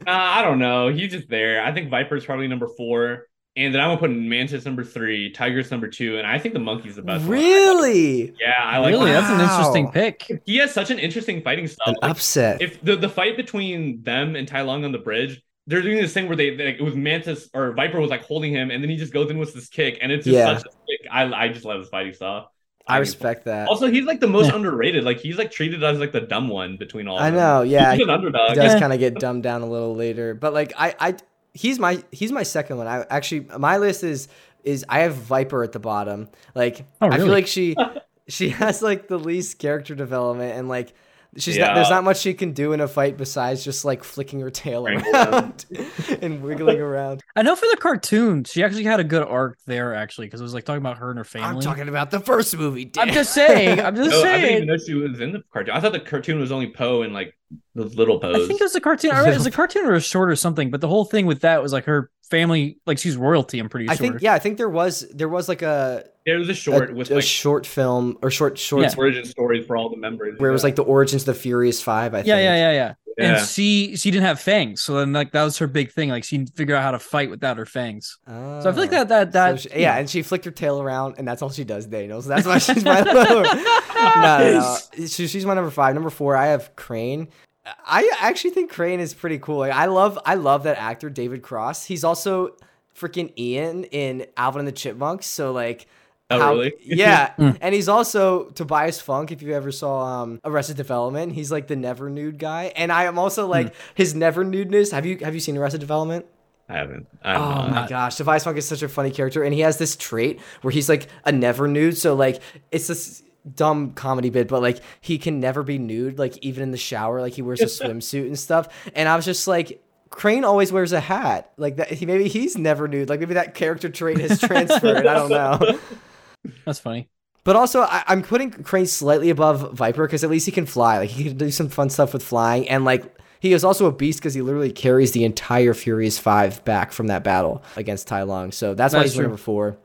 Uh, 0.07 0.09
I 0.09 0.41
don't 0.41 0.57
know. 0.57 0.87
He's 0.89 1.11
just 1.11 1.29
there. 1.29 1.63
I 1.63 1.71
think 1.71 1.89
Viper's 1.91 2.25
probably 2.25 2.47
number 2.47 2.67
four, 2.75 3.27
and 3.55 3.73
then 3.73 3.79
I'm 3.79 3.89
gonna 3.89 3.99
put 3.99 4.09
Mantis 4.09 4.65
number 4.65 4.83
three, 4.83 5.31
Tigress 5.31 5.69
number 5.69 5.87
two, 5.87 6.17
and 6.17 6.25
I 6.25 6.39
think 6.39 6.53
the 6.55 6.59
Monkey's 6.59 6.95
the 6.95 7.03
best. 7.03 7.21
one. 7.21 7.29
really? 7.31 8.33
Yeah, 8.39 8.55
I 8.59 8.79
like. 8.79 8.91
really, 8.91 9.11
that's 9.11 9.29
an 9.29 9.39
interesting 9.39 9.91
pick. 9.91 10.41
He 10.43 10.57
has 10.57 10.73
such 10.73 10.89
an 10.89 10.97
interesting 10.97 11.43
fighting 11.43 11.67
style. 11.67 11.89
An 11.93 11.95
Like, 12.01 12.11
upset. 12.11 12.61
if 12.63 12.81
the, 12.81 12.95
the 12.97 13.07
fight 13.07 13.37
between 13.37 14.01
them 14.01 14.35
and 14.35 14.47
Tai 14.47 14.61
Lung 14.63 14.83
on 14.83 14.91
the 14.91 14.97
bridge, 14.97 15.39
they're 15.67 15.81
doing 15.81 15.97
this 15.97 16.13
thing 16.13 16.27
where 16.27 16.35
they, 16.35 16.55
they 16.55 16.69
it 16.69 16.81
was 16.81 16.95
Mantis 16.95 17.49
or 17.53 17.71
Viper 17.73 17.99
was 17.99 18.09
like 18.09 18.23
holding 18.23 18.51
him, 18.53 18.71
and 18.71 18.83
then 18.83 18.89
he 18.89 18.97
just 18.97 19.13
goes 19.13 19.29
in 19.29 19.37
with 19.37 19.53
this 19.53 19.67
kick, 19.69 19.99
and 20.01 20.11
it's 20.11 20.25
just 20.25 20.35
Yeah. 20.35 20.57
such 20.57 20.65
a 20.65 20.69
kick. 20.87 21.07
I 21.11 21.23
I 21.45 21.47
just 21.49 21.65
love 21.65 21.79
his 21.79 21.89
fighting 21.89 22.13
style. 22.13 22.51
I 22.87 22.97
respect 22.97 23.45
that. 23.45 23.67
Also, 23.67 23.89
he's 23.89 24.05
like 24.05 24.19
the 24.19 24.27
most 24.27 24.47
Yeah. 24.47 24.55
underrated. 24.55 25.03
Like 25.03 25.19
he's 25.19 25.37
like 25.37 25.51
treated 25.51 25.83
as 25.83 25.99
like 25.99 26.11
the 26.11 26.21
dumb 26.21 26.49
one 26.49 26.77
between 26.77 27.07
all. 27.07 27.17
I 27.19 27.27
of 27.27 27.35
them. 27.35 27.41
know. 27.43 27.61
Yeah. 27.61 27.93
he's 27.93 28.01
an 28.03 28.09
underdog. 28.09 28.49
He 28.49 28.55
does 28.55 28.79
kind 28.79 28.91
of 28.91 28.99
get 28.99 29.15
dumbed 29.15 29.43
down 29.43 29.61
a 29.61 29.67
little 29.67 29.95
later, 29.95 30.33
but 30.33 30.51
like 30.53 30.73
I, 30.77 30.95
I, 30.99 31.15
he's 31.53 31.77
my 31.79 32.03
he's 32.11 32.31
my 32.31 32.43
second 32.43 32.77
one. 32.77 32.87
I 32.87 33.05
actually 33.09 33.47
my 33.57 33.77
list 33.77 34.03
is 34.03 34.27
is 34.63 34.83
I 34.89 34.99
have 35.01 35.13
Viper 35.15 35.63
at 35.63 35.71
the 35.73 35.79
bottom. 35.79 36.27
Like 36.55 36.85
Oh, 37.01 37.07
I 37.09 37.17
feel 37.17 37.27
like 37.27 37.45
she 37.47 37.75
she 38.27 38.49
has 38.49 38.81
like 38.81 39.07
the 39.07 39.19
least 39.19 39.59
character 39.59 39.93
development 39.95 40.57
and 40.57 40.67
like 40.67 40.91
she's 41.37 41.57
not 41.57 41.75
there's 41.75 41.89
not 41.89 42.03
much 42.03 42.19
she 42.19 42.33
can 42.33 42.51
do 42.51 42.73
in 42.73 42.81
a 42.81 42.87
fight 42.87 43.17
besides 43.17 43.63
just 43.63 43.85
like 43.85 44.03
flicking 44.03 44.39
her 44.41 44.49
tail 44.49 44.83
Wriggling 44.83 45.15
around 45.15 45.65
and 46.21 46.41
wiggling 46.41 46.79
around. 46.79 47.21
I 47.35 47.41
know 47.41 47.55
for 47.55 47.67
the 47.71 47.77
cartoon, 47.77 48.43
she 48.43 48.63
actually 48.63 48.83
had 48.83 48.99
a 48.99 49.03
good 49.03 49.23
arc 49.23 49.57
there, 49.65 49.95
actually, 49.95 50.27
because 50.27 50.41
it 50.41 50.43
was 50.43 50.53
like 50.53 50.65
talking 50.65 50.81
about 50.81 50.97
her 50.97 51.09
and 51.09 51.17
her 51.17 51.23
family. 51.23 51.47
I'm 51.47 51.61
talking 51.61 51.87
about 51.87 52.11
the 52.11 52.19
first 52.19 52.57
movie. 52.57 52.91
I'm 52.97 53.11
just 53.11 53.33
saying. 53.33 53.79
I'm 53.79 53.95
just 53.97 54.11
No, 54.11 54.23
I 54.23 54.41
didn't 54.41 54.55
even 54.55 54.67
know 54.67 54.77
she 54.77 54.93
was 54.93 55.19
in 55.19 55.31
the 55.31 55.43
cartoon. 55.53 55.73
I 55.73 55.79
thought 55.79 55.93
the 55.93 55.99
cartoon 55.99 56.39
was 56.39 56.51
only 56.51 56.67
Po 56.67 57.03
and 57.03 57.13
like 57.13 57.33
the 57.75 57.85
little 57.85 58.19
Po. 58.19 58.31
I 58.31 58.47
think 58.47 58.59
it 58.59 58.63
was 58.63 58.75
a 58.75 58.81
cartoon. 58.81 59.11
I 59.11 59.21
read 59.21 59.33
it 59.33 59.37
was 59.37 59.45
a 59.45 59.51
cartoon 59.61 59.85
or 59.85 59.93
a 59.93 60.01
short 60.01 60.29
or 60.29 60.35
something. 60.35 60.69
But 60.69 60.81
the 60.81 60.87
whole 60.87 61.05
thing 61.05 61.25
with 61.25 61.41
that 61.41 61.61
was 61.61 61.71
like 61.71 61.85
her 61.85 62.11
family, 62.31 62.77
like 62.87 62.97
she's 62.97 63.15
royalty. 63.17 63.59
I'm 63.59 63.69
pretty 63.69 63.85
sure. 63.85 63.93
I 63.93 63.95
sure. 63.97 64.07
think 64.07 64.21
yeah, 64.23 64.33
I 64.33 64.39
think 64.39 64.57
there 64.57 64.69
was 64.69 65.07
there 65.13 65.29
was 65.29 65.47
like 65.47 65.61
a 65.61 66.05
there 66.25 66.39
was 66.39 66.49
a 66.49 66.53
a, 66.53 66.55
short 66.55 66.95
with 66.95 67.11
a 67.11 67.15
like 67.15 67.23
short 67.23 67.67
film 67.67 68.17
or 68.23 68.31
short 68.31 68.57
shorts 68.57 68.93
Yeah. 68.95 68.99
origin 68.99 69.25
stories 69.25 69.65
for 69.67 69.77
all 69.77 69.89
the 69.89 69.97
members. 69.97 70.39
where 70.39 70.49
it 70.49 70.53
was 70.53 70.63
like 70.63 70.75
the 70.75 70.83
origins 70.83 71.23
of 71.23 71.25
the 71.27 71.33
Furious 71.35 71.81
Five. 71.81 72.13
I 72.15 72.19
think. 72.19 72.27
Yeah, 72.27 72.39
yeah, 72.39 72.55
yeah, 72.71 72.93
yeah. 73.17 73.25
and 73.37 73.45
she 73.45 73.95
she 73.97 74.09
didn't 74.09 74.25
have 74.25 74.39
fangs, 74.39 74.81
so 74.81 74.95
then 74.95 75.13
like 75.13 75.31
that 75.33 75.43
was 75.43 75.57
her 75.59 75.67
big 75.67 75.91
thing. 75.91 76.09
Like 76.09 76.23
she 76.23 76.45
figured 76.55 76.77
out 76.77 76.83
how 76.83 76.91
to 76.91 76.99
fight 76.99 77.29
without 77.29 77.57
her 77.57 77.65
fangs. 77.65 78.17
So 78.27 78.61
I 78.65 78.71
feel 78.71 78.73
like 78.81 78.91
that 78.91 79.09
that 79.09 79.31
that 79.33 79.59
So 79.59 79.69
she- 79.69 79.81
yeah, 79.81 79.97
and 79.97 80.09
she 80.09 80.21
flicked 80.21 80.45
her 80.45 80.51
tail 80.51 80.81
around, 80.81 81.15
and 81.17 81.27
that's 81.27 81.41
all 81.41 81.49
she 81.51 81.63
does, 81.65 81.85
Daniel. 81.85 82.21
So 82.21 82.29
that's 82.29 82.47
why 82.47 82.57
she's 82.59 82.83
my 82.85 83.01
no, 83.05 83.13
no, 83.13 83.43
no. 83.43 84.77
She, 85.07 85.27
she's 85.27 85.45
my 85.45 85.53
number 85.53 85.69
five. 85.71 85.93
Number 85.93 86.09
four, 86.09 86.35
I 86.37 86.47
have 86.47 86.75
Crane. 86.75 87.27
I 87.65 88.11
actually 88.19 88.51
think 88.51 88.71
Crane 88.71 88.99
is 88.99 89.13
pretty 89.13 89.37
cool. 89.39 89.59
Like, 89.59 89.73
I 89.73 89.85
love, 89.85 90.17
I 90.25 90.35
love 90.35 90.63
that 90.63 90.77
actor, 90.77 91.09
David 91.09 91.43
Cross. 91.43 91.85
He's 91.85 92.03
also 92.03 92.55
freaking 92.95 93.31
Ian 93.37 93.83
in 93.85 94.25
Alvin 94.35 94.59
and 94.59 94.67
the 94.67 94.71
Chipmunks. 94.71 95.25
So 95.27 95.51
like. 95.51 95.87
Oh, 96.33 96.53
really? 96.53 96.73
yeah, 96.81 97.33
and 97.37 97.75
he's 97.75 97.89
also 97.89 98.45
Tobias 98.51 99.01
Funk. 99.01 99.33
If 99.33 99.41
you 99.41 99.53
ever 99.53 99.69
saw 99.69 100.21
um, 100.23 100.39
Arrested 100.45 100.77
Development, 100.77 101.33
he's 101.33 101.51
like 101.51 101.67
the 101.67 101.75
never 101.75 102.09
nude 102.09 102.39
guy, 102.39 102.71
and 102.77 102.89
I 102.89 103.03
am 103.03 103.19
also 103.19 103.47
like 103.47 103.75
his 103.95 104.15
never 104.15 104.45
nudeness. 104.45 104.93
Have 104.93 105.05
you 105.05 105.17
have 105.17 105.33
you 105.33 105.41
seen 105.41 105.57
Arrested 105.57 105.81
Development? 105.81 106.25
I 106.69 106.75
haven't. 106.77 107.07
I'm 107.21 107.35
Oh 107.35 107.39
not. 107.39 107.71
my 107.71 107.87
gosh, 107.89 108.15
Tobias 108.15 108.45
Funk 108.45 108.57
is 108.57 108.65
such 108.65 108.81
a 108.81 108.87
funny 108.87 109.11
character, 109.11 109.43
and 109.43 109.53
he 109.53 109.59
has 109.59 109.77
this 109.77 109.97
trait 109.97 110.39
where 110.61 110.71
he's 110.71 110.87
like 110.87 111.09
a 111.25 111.33
never 111.33 111.67
nude. 111.67 111.97
So 111.97 112.15
like, 112.15 112.41
it's 112.71 112.87
this 112.87 113.23
dumb 113.55 113.93
comedy 113.93 114.29
bit, 114.29 114.47
but 114.47 114.61
like 114.61 114.79
he 114.99 115.17
can 115.17 115.39
never 115.39 115.63
be 115.63 115.77
nude, 115.77 116.19
like 116.19 116.37
even 116.39 116.63
in 116.63 116.71
the 116.71 116.77
shower, 116.77 117.21
like 117.21 117.33
he 117.33 117.41
wears 117.41 117.61
a 117.61 117.65
swimsuit 117.65 118.27
and 118.27 118.39
stuff. 118.39 118.67
And 118.95 119.07
I 119.07 119.15
was 119.15 119.25
just 119.25 119.47
like. 119.47 119.83
Crane 120.09 120.43
always 120.43 120.73
wears 120.73 120.91
a 120.91 120.99
hat, 120.99 121.53
like 121.55 121.77
that. 121.77 121.89
He, 121.89 122.05
maybe 122.05 122.27
he's 122.27 122.57
never 122.57 122.85
nude. 122.85 123.07
Like 123.07 123.21
maybe 123.21 123.35
that 123.35 123.53
character 123.53 123.87
trait 123.87 124.17
has 124.17 124.41
transferred. 124.41 125.07
I 125.07 125.13
don't 125.13 125.29
know. 125.29 125.79
that's 126.65 126.79
funny. 126.79 127.07
But 127.45 127.55
also, 127.55 127.81
I, 127.83 128.03
I'm 128.07 128.21
putting 128.21 128.51
Crane 128.51 128.87
slightly 128.87 129.29
above 129.29 129.71
Viper 129.71 130.05
because 130.05 130.25
at 130.25 130.29
least 130.29 130.45
he 130.45 130.51
can 130.51 130.65
fly. 130.65 130.97
Like 130.97 131.09
he 131.09 131.23
can 131.23 131.37
do 131.37 131.49
some 131.49 131.69
fun 131.69 131.89
stuff 131.89 132.11
with 132.11 132.23
flying, 132.23 132.67
and 132.67 132.83
like 132.83 133.05
he 133.39 133.53
is 133.53 133.63
also 133.63 133.87
a 133.87 133.91
beast 133.91 134.19
because 134.19 134.35
he 134.35 134.41
literally 134.41 134.71
carries 134.71 135.13
the 135.13 135.25
entire 135.25 135.73
Furious 135.73 136.19
Five 136.19 136.63
back 136.63 136.91
from 136.91 137.07
that 137.07 137.23
battle 137.23 137.63
against 137.75 138.07
Tai 138.07 138.23
Lung. 138.23 138.51
So 138.51 138.75
that's 138.75 138.93
why 138.93 139.01
he's 139.01 139.15
true. 139.15 139.23
number 139.23 139.37
four. 139.37 139.77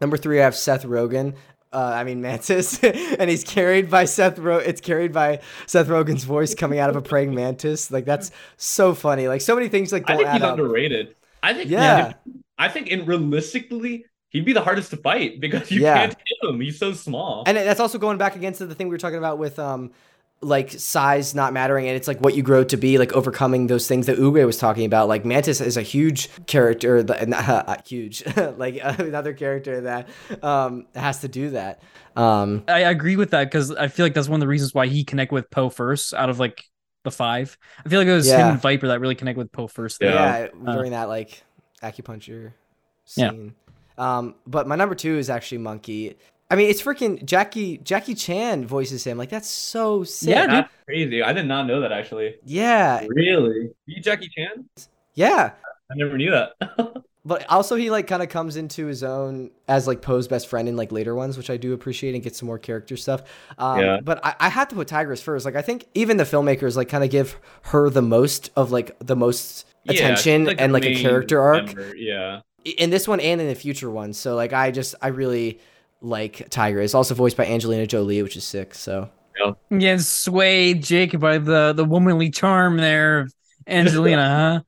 Number 0.00 0.16
three, 0.16 0.40
I 0.40 0.44
have 0.44 0.56
Seth 0.56 0.84
Rogen. 0.84 1.34
Uh, 1.72 1.92
I 1.94 2.04
mean 2.04 2.20
Mantis, 2.22 2.78
and 2.82 3.28
he's 3.28 3.44
carried 3.44 3.90
by 3.90 4.04
Seth. 4.06 4.38
Ro- 4.38 4.58
it's 4.58 4.80
carried 4.80 5.12
by 5.12 5.40
Seth 5.66 5.88
Rogen's 5.88 6.24
voice 6.24 6.54
coming 6.54 6.78
out 6.78 6.88
of 6.90 6.96
a 6.96 7.02
praying 7.02 7.34
mantis. 7.34 7.90
Like 7.90 8.04
that's 8.04 8.30
so 8.56 8.94
funny. 8.94 9.28
Like 9.28 9.40
so 9.40 9.54
many 9.54 9.68
things 9.68 9.92
like 9.92 10.08
I 10.08 10.16
think 10.16 10.28
he's 10.30 10.42
up. 10.42 10.58
underrated. 10.58 11.14
I 11.42 11.52
think 11.54 11.70
Yeah. 11.70 12.14
I 12.58 12.68
think 12.68 12.88
in 12.88 13.04
realistically, 13.04 14.06
he'd 14.30 14.44
be 14.44 14.52
the 14.52 14.62
hardest 14.62 14.90
to 14.90 14.96
fight 14.96 15.40
because 15.40 15.70
you 15.70 15.82
Yeah. 15.82 15.98
can't 15.98 16.16
hit 16.16 16.48
him. 16.50 16.60
He's 16.60 16.78
so 16.78 16.92
small. 16.92 17.42
And 17.46 17.56
that's 17.56 17.80
also 17.80 17.98
going 17.98 18.16
back 18.18 18.36
against 18.36 18.60
the 18.60 18.74
thing 18.74 18.88
we 18.88 18.94
were 18.94 18.98
talking 18.98 19.18
about 19.18 19.38
with 19.38 19.58
um 19.58 19.90
like 20.42 20.70
size 20.70 21.34
not 21.34 21.52
mattering 21.54 21.88
and 21.88 21.96
it's 21.96 22.06
like 22.06 22.20
what 22.20 22.34
you 22.34 22.42
grow 22.42 22.62
to 22.62 22.76
be 22.76 22.98
like 22.98 23.12
overcoming 23.14 23.68
those 23.68 23.88
things 23.88 24.04
that 24.06 24.18
Uwe 24.18 24.44
was 24.44 24.58
talking 24.58 24.84
about 24.84 25.08
like 25.08 25.24
Mantis 25.24 25.62
is 25.62 25.76
a 25.78 25.82
huge 25.82 26.28
character 26.46 27.02
that 27.08 27.26
not 27.28 27.48
uh, 27.48 27.76
huge 27.86 28.22
like 28.56 28.78
another 28.82 29.32
character 29.32 29.80
that 29.82 30.08
um 30.42 30.86
has 30.94 31.20
to 31.20 31.28
do 31.28 31.50
that 31.50 31.80
um 32.16 32.64
I 32.68 32.80
agree 32.80 33.16
with 33.16 33.30
that 33.30 33.44
because 33.44 33.70
I 33.74 33.88
feel 33.88 34.04
like 34.04 34.12
that's 34.14 34.28
one 34.28 34.36
of 34.38 34.42
the 34.42 34.48
reasons 34.48 34.74
why 34.74 34.86
he 34.88 35.04
connected 35.04 35.34
with 35.34 35.50
Po 35.50 35.70
first 35.70 36.12
out 36.12 36.28
of 36.30 36.38
like 36.38 36.62
the 37.04 37.10
five. 37.10 37.56
I 37.84 37.88
feel 37.88 38.00
like 38.00 38.08
it 38.08 38.14
was 38.14 38.26
him 38.30 38.40
and 38.48 38.60
Viper 38.60 38.88
that 38.88 39.00
really 39.00 39.14
connected 39.14 39.38
with 39.38 39.52
Po 39.52 39.68
first. 39.68 39.98
Yeah. 40.02 40.10
there. 40.10 40.50
yeah, 40.54 40.70
Uh, 40.70 40.74
during 40.74 40.90
that 40.90 41.08
like 41.08 41.42
acupuncture 41.82 42.52
Yeah. 43.16 43.30
scene 43.30 43.54
um 43.96 44.34
but 44.46 44.66
my 44.68 44.76
number 44.76 44.94
2 44.94 45.16
is 45.16 45.30
actually 45.30 45.58
Monkey 45.58 46.16
I 46.50 46.56
mean 46.56 46.70
it's 46.70 46.80
freaking 46.82 47.24
Jackie 47.24 47.78
Jackie 47.78 48.14
Chan 48.14 48.66
voices 48.66 49.04
him 49.04 49.18
like 49.18 49.30
that's 49.30 49.50
so 49.50 50.04
sick 50.04 50.30
Yeah, 50.30 50.42
dude. 50.42 50.50
That's 50.50 50.72
crazy. 50.84 51.22
I 51.22 51.32
did 51.32 51.46
not 51.46 51.66
know 51.66 51.80
that 51.80 51.92
actually. 51.92 52.36
yeah 52.44 53.04
Really? 53.08 53.70
You 53.86 54.00
Jackie 54.02 54.28
Chan? 54.28 54.68
yeah 55.14 55.52
I 55.90 55.94
never 55.94 56.16
knew 56.18 56.30
that. 56.30 56.52
But 57.26 57.44
also 57.50 57.74
he 57.74 57.90
like 57.90 58.06
kind 58.06 58.22
of 58.22 58.28
comes 58.28 58.54
into 58.56 58.86
his 58.86 59.02
own 59.02 59.50
as 59.66 59.88
like 59.88 60.00
Po's 60.00 60.28
best 60.28 60.46
friend 60.46 60.68
in 60.68 60.76
like 60.76 60.92
later 60.92 61.12
ones, 61.12 61.36
which 61.36 61.50
I 61.50 61.56
do 61.56 61.72
appreciate 61.72 62.14
and 62.14 62.22
get 62.22 62.36
some 62.36 62.46
more 62.46 62.56
character 62.60 62.96
stuff. 62.96 63.24
Um, 63.58 63.80
Yeah. 63.80 63.98
But 64.00 64.24
I, 64.24 64.36
I 64.38 64.48
had 64.48 64.70
to 64.70 64.76
put 64.76 64.86
Tigress 64.86 65.20
first. 65.20 65.44
Like 65.44 65.56
I 65.56 65.62
think 65.62 65.86
even 65.94 66.18
the 66.18 66.22
filmmakers 66.24 66.76
like 66.76 66.88
kind 66.88 67.02
of 67.02 67.10
give 67.10 67.36
her 67.62 67.90
the 67.90 68.00
most 68.00 68.50
of 68.54 68.70
like 68.70 68.96
the 69.00 69.16
most 69.16 69.66
Yeah, 69.82 69.92
she's, 69.92 70.00
attention 70.02 70.48
and 70.60 70.72
like 70.72 70.84
a 70.84 70.90
main 70.90 70.98
character 70.98 71.40
arc 71.42 71.66
member, 71.66 71.96
Yeah. 71.96 72.42
in 72.64 72.90
this 72.90 73.08
one 73.08 73.18
and 73.18 73.40
in 73.40 73.48
the 73.48 73.56
future 73.56 73.90
ones. 73.90 74.16
So 74.16 74.36
like 74.36 74.52
I 74.52 74.70
just 74.70 74.94
I 75.02 75.08
really 75.08 75.58
like 76.00 76.36
Tiger 76.50 76.78
Tigress. 76.78 76.94
Also 76.94 77.14
voiced 77.14 77.36
by 77.36 77.46
Angelina 77.46 77.86
Jolie, 77.86 78.22
which 78.22 78.36
is 78.36 78.44
sick. 78.44 78.74
So 78.74 79.10
Yeah, 79.70 79.96
swayed 79.98 80.82
Jake 80.84 81.18
by 81.18 81.38
the 81.38 81.72
the 81.72 81.84
womanly 81.84 82.30
charm 82.30 82.76
there 82.76 83.20
of 83.20 83.34
Angelina, 83.66 84.28
huh? 84.28 84.62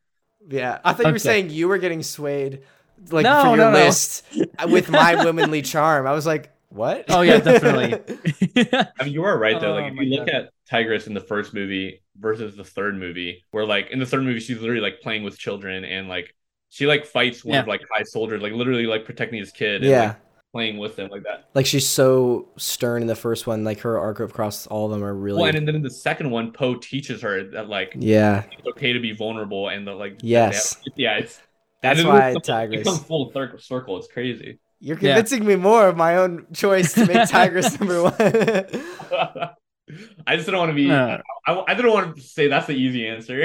yeah, 0.48 0.78
I 0.84 0.92
thought 0.92 1.06
you 1.06 1.12
were 1.12 1.18
saying 1.18 1.50
you 1.50 1.68
were 1.68 1.78
getting 1.78 2.02
swayed 2.02 2.62
like 3.10 3.32
No, 3.32 3.34
for 3.34 3.48
your 3.48 3.64
no, 3.64 3.70
no. 3.70 3.96
list 3.96 4.24
with 4.66 4.88
my 4.90 5.16
womanly 5.16 5.62
charm. 5.62 6.06
I 6.06 6.12
was 6.12 6.26
like, 6.26 6.52
what? 6.70 7.06
Oh 7.08 7.22
yeah, 7.22 7.38
definitely. 7.38 8.02
I 9.00 9.04
mean, 9.04 9.12
you 9.12 9.24
are 9.24 9.38
right 9.38 9.58
though. 9.60 9.72
Oh, 9.72 9.74
Like, 9.74 9.86
if 9.86 9.92
oh 9.92 9.94
my 9.94 10.04
you 10.04 10.10
look 10.10 10.26
God. 10.26 10.28
at 10.28 10.50
Tigress 10.68 11.06
in 11.06 11.14
the 11.14 11.20
first 11.20 11.54
movie 11.54 12.02
versus 12.18 12.56
the 12.56 12.64
third 12.64 12.96
movie, 12.96 13.44
where 13.50 13.64
like 13.66 13.90
in 13.90 13.98
the 13.98 14.06
third 14.06 14.22
movie 14.24 14.40
she's 14.40 14.58
literally 14.60 14.80
like 14.80 15.00
playing 15.00 15.22
with 15.22 15.38
children 15.38 15.84
and 15.84 16.08
like 16.08 16.34
she 16.70 16.86
like 16.86 17.06
fights 17.06 17.44
one 17.44 17.58
Yeah. 17.58 17.60
of 17.60 17.66
like 17.66 17.82
high 17.92 18.02
soldiers, 18.02 18.42
like 18.42 18.52
literally 18.52 18.86
like 18.86 19.04
protecting 19.04 19.38
his 19.38 19.52
kid. 19.52 19.84
And, 19.84 19.96
Yeah. 19.96 19.98
like, 19.98 20.16
playing 20.58 20.76
with 20.78 20.96
them 20.96 21.08
like 21.10 21.22
that. 21.22 21.48
like 21.54 21.66
she's 21.66 21.86
so 21.86 22.48
stern 22.56 23.00
in 23.02 23.06
the 23.08 23.14
first 23.14 23.46
one 23.46 23.62
like 23.62 23.78
her 23.80 23.98
arc 23.98 24.18
across 24.20 24.66
all 24.66 24.86
of 24.86 24.90
them 24.90 25.04
are 25.04 25.14
really 25.14 25.40
Well, 25.40 25.54
and 25.54 25.66
then 25.68 25.74
in 25.76 25.82
the 25.82 25.90
second 26.08 26.30
one, 26.30 26.50
Po 26.52 26.74
teaches 26.74 27.22
her 27.22 27.44
that 27.54 27.68
like 27.68 27.92
yeah 27.96 28.42
it's 28.50 28.66
okay 28.72 28.92
to 28.92 29.00
be 29.00 29.12
vulnerable 29.12 29.68
and 29.68 29.86
the 29.86 29.92
like. 29.94 30.18
Yes. 30.22 30.76
Yeah, 30.96 31.18
it's 31.18 31.40
That's 31.82 32.02
why 32.02 32.30
becomes- 32.34 32.46
Tigress- 32.46 32.80
It 32.80 32.84
comes 32.84 33.04
full 33.04 33.30
circle. 33.32 33.58
Circle. 33.60 33.98
It's 33.98 34.08
crazy. 34.08 34.58
you're 34.80 34.96
Yeah. 34.98 35.14
convincing 35.14 35.44
me 35.46 35.54
more 35.56 35.86
of 35.88 35.96
my 35.96 36.16
own 36.16 36.46
choice 36.52 36.92
to 36.94 37.06
make 37.06 37.28
tigress 37.28 37.78
number 37.78 38.02
one 38.10 38.14
I 40.26 40.34
just 40.36 40.44
didn't 40.46 40.58
want 40.58 40.70
to 40.70 40.74
be. 40.74 40.88
No. 40.88 41.20
I, 41.46 41.64
I 41.68 41.74
didn't 41.74 41.92
want 41.92 42.16
to 42.16 42.22
say 42.22 42.48
that's 42.48 42.66
the 42.66 42.74
easy 42.74 43.06
answer. 43.08 43.38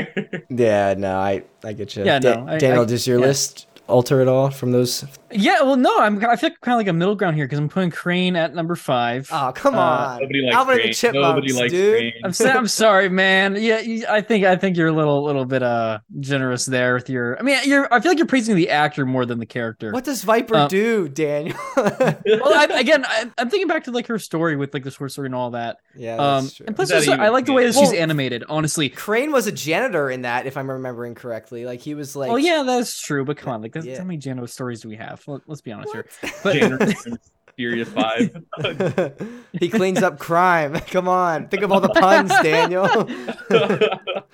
yeah 0.49 0.93
no 0.97 1.17
i 1.17 1.43
i 1.63 1.71
get 1.73 1.95
you 1.95 2.03
Yeah, 2.03 2.19
Da- 2.19 2.35
no, 2.43 2.53
I- 2.53 2.57
daniel 2.57 2.83
I- 2.83 2.85
does 2.93 3.05
your 3.07 3.19
yeah. 3.19 3.27
list 3.27 3.67
alter 3.87 4.21
at 4.21 4.27
all 4.27 4.49
from 4.49 4.71
those 4.71 5.05
yeah, 5.35 5.61
well, 5.61 5.75
no, 5.75 5.99
I'm 5.99 6.17
I 6.25 6.35
feel 6.35 6.49
kind 6.61 6.73
of 6.75 6.77
like 6.79 6.87
a 6.87 6.93
middle 6.93 7.15
ground 7.15 7.35
here 7.35 7.45
because 7.45 7.59
I'm 7.59 7.69
putting 7.69 7.91
Crane 7.91 8.35
at 8.35 8.53
number 8.55 8.75
five. 8.75 9.29
oh 9.31 9.51
come 9.55 9.75
Uh, 9.75 9.79
on 9.79 10.19
Nobody 10.21 10.41
likes 10.43 10.55
Alvin 10.55 10.71
and 10.73 10.79
the 10.79 10.83
Crane. 10.83 10.93
Chipmunks, 10.93 11.27
Nobody 11.27 11.53
likes 11.53 11.71
dude. 11.71 11.93
Crane. 11.97 12.13
I'm 12.23 12.33
sa- 12.33 12.49
I'm 12.53 12.67
sorry, 12.83 13.09
man. 13.09 13.55
Yeah, 13.59 13.81
I 14.09 14.21
think 14.21 14.45
I 14.45 14.55
think 14.55 14.77
you're 14.77 14.87
a 14.87 14.91
little 14.93 15.23
little 15.23 15.45
bit 15.45 15.63
uh 15.63 15.99
generous 16.19 16.65
there 16.65 16.93
with 16.95 17.09
your. 17.09 17.37
I 17.39 17.41
mean, 17.43 17.57
you're. 17.65 17.91
I 17.93 17.99
feel 17.99 18.11
like 18.11 18.17
you're 18.17 18.27
praising 18.27 18.55
the 18.55 18.69
actor 18.69 19.05
more 19.05 19.25
than 19.25 19.39
the 19.39 19.45
character. 19.45 19.91
what 19.91 20.03
does 20.05 20.23
viper 20.23 20.55
Uh, 20.55 20.67
do 20.67 21.07
daniel 21.09 21.57
Well, 21.75 22.53
I, 22.53 22.67
again, 22.79 23.05
I, 23.05 23.29
I'm 23.37 23.49
thinking 23.49 23.67
back 23.67 23.85
to 23.85 23.91
like 23.91 24.07
her 24.07 24.19
story 24.19 24.55
with 24.55 24.73
like 24.73 24.83
the 24.83 24.91
short 24.91 25.11
story 25.11 25.27
and 25.27 25.35
all 25.35 25.51
that. 25.51 25.77
yeah 25.95 26.15
Um, 26.15 26.43
that's 26.45 26.55
true. 26.55 26.65
and 26.67 26.75
plus, 26.75 26.91
Is 26.91 27.05
that 27.05 27.11
also, 27.13 27.21
I 27.23 27.29
like 27.29 27.45
the 27.45 27.53
way 27.53 27.65
that 27.65 27.73
she's 27.73 27.91
Well- 27.91 27.99
animated. 28.01 28.43
Honestly. 28.49 28.89
crane 28.89 29.31
was 29.31 29.47
a 29.47 29.51
janitor 29.51 30.09
in 30.09 30.21
that 30.23 30.45
if 30.45 30.57
i'm 30.57 30.69
remembering 30.69 31.15
correctly 31.15 31.65
like 31.65 31.79
he 31.81 31.93
was 31.95 32.15
like 32.15 32.29
oh 32.31 32.35
yeah, 32.35 32.63
that's 32.65 32.99
true. 33.01 33.25
But 33.25 33.37
come 33.37 33.53
on, 33.53 33.61
like, 33.61 33.75
Yeah. 33.75 33.97
how 33.97 34.03
many 34.03 34.17
janitor 34.17 34.47
stories 34.47 34.81
do 34.81 34.89
we 34.89 34.95
have? 34.97 35.22
Let, 35.27 35.41
us 35.49 35.61
be 35.61 35.71
honest 35.71 35.93
here. 35.93 36.07
But 36.43 36.97
from 37.01 37.17
Furious 37.55 37.89
Five. 37.89 38.35
he 39.59 39.69
cleans 39.69 40.01
up 40.01 40.17
crime 40.17 40.73
come 40.87 41.07
on 41.07 41.47
think 41.49 41.61
of 41.61 41.71
all 41.71 41.79
the 41.79 41.89
puns 41.89 42.31
daniel 42.41 42.87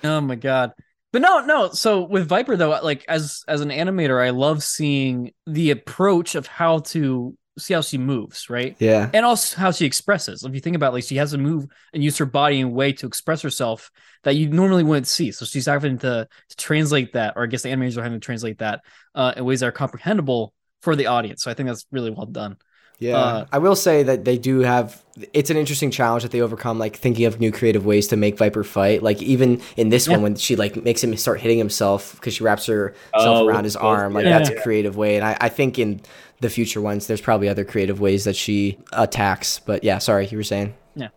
oh 0.04 0.20
my 0.20 0.36
god. 0.36 0.72
But 1.12 1.22
no, 1.22 1.40
no. 1.40 1.70
So 1.70 2.02
with 2.02 2.28
Viper 2.28 2.56
though, 2.56 2.70
like 2.82 3.04
as 3.08 3.42
as 3.48 3.60
an 3.60 3.70
animator, 3.70 4.24
I 4.24 4.30
love 4.30 4.62
seeing 4.62 5.32
the 5.46 5.72
approach 5.72 6.34
of 6.34 6.46
how 6.46 6.78
to 6.78 7.36
see 7.58 7.74
how 7.74 7.80
she 7.80 7.98
moves, 7.98 8.48
right? 8.48 8.76
yeah 8.78 9.10
and 9.12 9.26
also 9.26 9.58
how 9.58 9.70
she 9.72 9.84
expresses. 9.84 10.44
If 10.44 10.54
you 10.54 10.60
think 10.60 10.76
about, 10.76 10.90
it, 10.90 10.94
like, 10.94 11.04
she 11.04 11.16
has 11.16 11.32
to 11.32 11.38
move 11.38 11.66
and 11.92 12.02
use 12.02 12.16
her 12.18 12.26
body 12.26 12.60
in 12.60 12.68
a 12.68 12.70
way 12.70 12.92
to 12.92 13.06
express 13.06 13.42
herself 13.42 13.90
that 14.22 14.36
you 14.36 14.48
normally 14.48 14.84
wouldn't 14.84 15.08
see. 15.08 15.32
So 15.32 15.44
she's 15.44 15.66
having 15.66 15.98
to, 15.98 16.28
to 16.48 16.56
translate 16.56 17.14
that, 17.14 17.34
or 17.36 17.42
I 17.42 17.46
guess 17.46 17.62
the 17.62 17.70
animators 17.70 17.96
are 17.96 18.02
having 18.02 18.20
to 18.20 18.24
translate 18.24 18.58
that 18.58 18.82
uh, 19.14 19.34
in 19.36 19.44
ways 19.44 19.60
that 19.60 19.66
are 19.66 19.72
comprehensible 19.72 20.54
for 20.82 20.96
the 20.96 21.06
audience. 21.06 21.42
So 21.42 21.50
I 21.50 21.54
think 21.54 21.68
that's 21.68 21.86
really 21.90 22.10
well 22.10 22.26
done. 22.26 22.56
Yeah, 22.98 23.16
Uh, 23.16 23.46
I 23.50 23.58
will 23.58 23.76
say 23.76 24.02
that 24.02 24.26
they 24.26 24.36
do 24.36 24.60
have. 24.60 25.02
It's 25.32 25.48
an 25.48 25.56
interesting 25.56 25.90
challenge 25.90 26.22
that 26.22 26.32
they 26.32 26.42
overcome, 26.42 26.78
like 26.78 26.96
thinking 26.96 27.24
of 27.24 27.40
new 27.40 27.50
creative 27.50 27.86
ways 27.86 28.08
to 28.08 28.16
make 28.16 28.36
Viper 28.36 28.62
fight. 28.62 29.02
Like 29.02 29.22
even 29.22 29.62
in 29.76 29.88
this 29.88 30.06
Yeah. 30.06 30.16
one, 30.16 30.22
when 30.22 30.34
she 30.36 30.54
like 30.54 30.76
makes 30.82 31.02
him 31.02 31.16
start 31.16 31.40
hitting 31.40 31.56
himself 31.56 32.12
because 32.16 32.34
she 32.34 32.44
wraps 32.44 32.66
herself 32.66 32.94
Oh, 33.14 33.46
around 33.46 33.64
his 33.64 33.74
with 33.74 33.82
arm, 33.84 34.12
like 34.12 34.26
yeah. 34.26 34.38
that's 34.38 34.50
a 34.50 34.54
creative 34.54 34.96
way. 34.96 35.16
And 35.16 35.24
I, 35.24 35.36
I 35.40 35.48
think 35.48 35.78
in 35.78 36.02
the 36.40 36.50
future 36.50 36.80
ones, 36.82 37.06
there's 37.06 37.20
probably 37.22 37.48
other 37.48 37.64
creative 37.64 38.00
ways 38.00 38.24
that 38.24 38.36
she 38.36 38.78
attacks. 38.92 39.60
But 39.60 39.82
yeah, 39.82 39.96
sorry, 39.98 40.26
you 40.26 40.36
were 40.36 40.42
saying. 40.44 40.74
Yeah. 40.94 41.08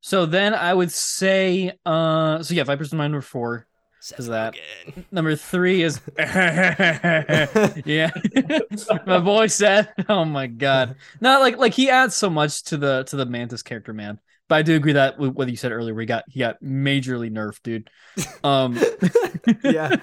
So 0.00 0.26
then 0.26 0.54
I 0.54 0.72
would 0.72 0.92
say, 0.92 1.72
uh, 1.84 2.42
so 2.42 2.54
yeah, 2.54 2.64
Viper's 2.64 2.92
my 2.92 3.06
number 3.08 3.20
four. 3.22 3.66
Is 4.18 4.26
that 4.26 4.54
number 5.10 5.34
three 5.36 5.82
is 5.82 6.00
yeah, 6.18 8.10
my 9.06 9.18
boy 9.18 9.46
said, 9.46 9.92
"Oh 10.08 10.24
my 10.24 10.46
god!" 10.46 10.96
not 11.20 11.40
like 11.40 11.56
like 11.58 11.74
he 11.74 11.90
adds 11.90 12.14
so 12.14 12.28
much 12.30 12.62
to 12.64 12.76
the 12.76 13.04
to 13.04 13.16
the 13.16 13.26
Mantis 13.26 13.62
character, 13.62 13.92
man. 13.92 14.18
But 14.48 14.56
I 14.56 14.62
do 14.62 14.76
agree 14.76 14.92
that 14.92 15.18
with 15.18 15.32
what 15.34 15.48
you 15.48 15.56
said 15.56 15.72
earlier, 15.72 15.94
we 15.94 16.06
got 16.06 16.24
he 16.28 16.40
got 16.40 16.60
majorly 16.62 17.30
nerfed, 17.30 17.62
dude. 17.62 17.90
Um, 18.42 18.78
yeah, 19.64 19.96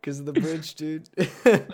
because 0.00 0.20
of 0.20 0.26
the 0.26 0.32
bridge, 0.32 0.74
dude. 0.74 1.08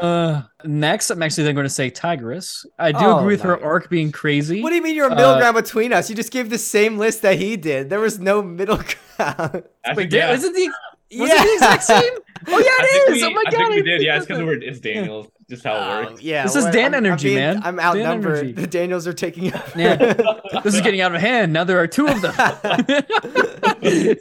uh, 0.00 0.42
next, 0.64 1.10
I'm 1.10 1.22
actually 1.22 1.44
then 1.44 1.54
going 1.54 1.66
to 1.66 1.70
say 1.70 1.90
Tigress. 1.90 2.66
I 2.78 2.92
do 2.92 2.98
Oh, 3.00 3.18
agree 3.18 3.34
with 3.34 3.42
her 3.42 3.62
arc 3.62 3.88
being 3.90 4.10
crazy. 4.12 4.62
what 4.62 4.70
do 4.70 4.76
you 4.76 4.82
mean 4.82 4.94
you're 4.94 5.06
a 5.06 5.14
middle 5.14 5.32
Uh, 5.32 5.38
ground 5.38 5.54
between 5.54 5.92
us? 5.92 6.10
You 6.10 6.16
just 6.16 6.32
gave 6.32 6.50
the 6.50 6.58
same 6.58 6.98
list 6.98 7.22
that 7.22 7.38
he 7.38 7.56
did. 7.56 7.90
There 7.90 8.00
was 8.00 8.18
no 8.18 8.42
middle 8.42 8.78
ground. 9.16 9.64
I 9.84 9.94
Wait, 9.94 10.10
think, 10.10 10.12
yeah. 10.12 10.32
is 10.32 10.44
it 10.44 10.54
the 10.54 10.70
was 11.20 11.30
it 11.30 11.38
the 11.42 11.52
exact 11.54 11.82
same? 11.84 12.02
Oh 12.46 12.58
yeah, 12.58 12.66
I 12.66 12.82
it 12.82 12.90
think 12.90 13.08
we- 13.08 13.24
oh 13.24 13.30
my 13.30 13.40
I 13.40 13.50
god, 13.50 13.52
think 13.52 13.70
we 13.70 13.78
I 13.78 13.80
did. 13.82 14.02
Yeah, 14.02 14.16
it's 14.18 14.26
forgot 14.26 14.44
because 14.44 14.68
it's 14.68 14.80
Daniels. 14.80 15.28
Just 15.48 15.64
how 15.64 15.76
it 15.76 15.78
Um, 15.78 16.04
works. 16.12 16.22
yeah, 16.22 16.42
This 16.42 16.56
is 16.56 16.64
well, 16.64 16.72
Dan 16.74 16.82
I'm- 16.84 16.94
I'm 16.94 17.06
energy, 17.06 17.28
being- 17.28 17.38
man. 17.38 17.60
I'm 17.64 17.80
outnumbered. 17.80 18.36
energy. 18.38 18.52
The 18.52 18.66
Daniels 18.66 19.06
are 19.06 19.14
taking. 19.14 19.44
Yeah. 19.44 19.96
this 20.62 20.74
is 20.74 20.82
getting 20.82 21.00
out 21.00 21.14
of 21.14 21.22
hand. 21.22 21.54
Now 21.54 21.64
there 21.64 21.78
are 21.78 21.86
two 21.86 22.06
of 22.06 22.20
them. 22.20 22.34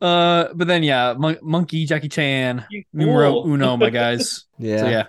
uh, 0.00 0.48
but 0.54 0.66
then 0.68 0.82
yeah, 0.82 1.14
Mon- 1.18 1.38
Monkey 1.42 1.84
Jackie 1.86 2.08
Chan, 2.08 2.64
You 2.70 2.84
numero 2.92 3.44
uno, 3.44 3.76
my 3.76 3.90
guys. 3.90 4.44
yeah. 4.58 4.76
So 4.78 4.88
yeah, 4.88 5.06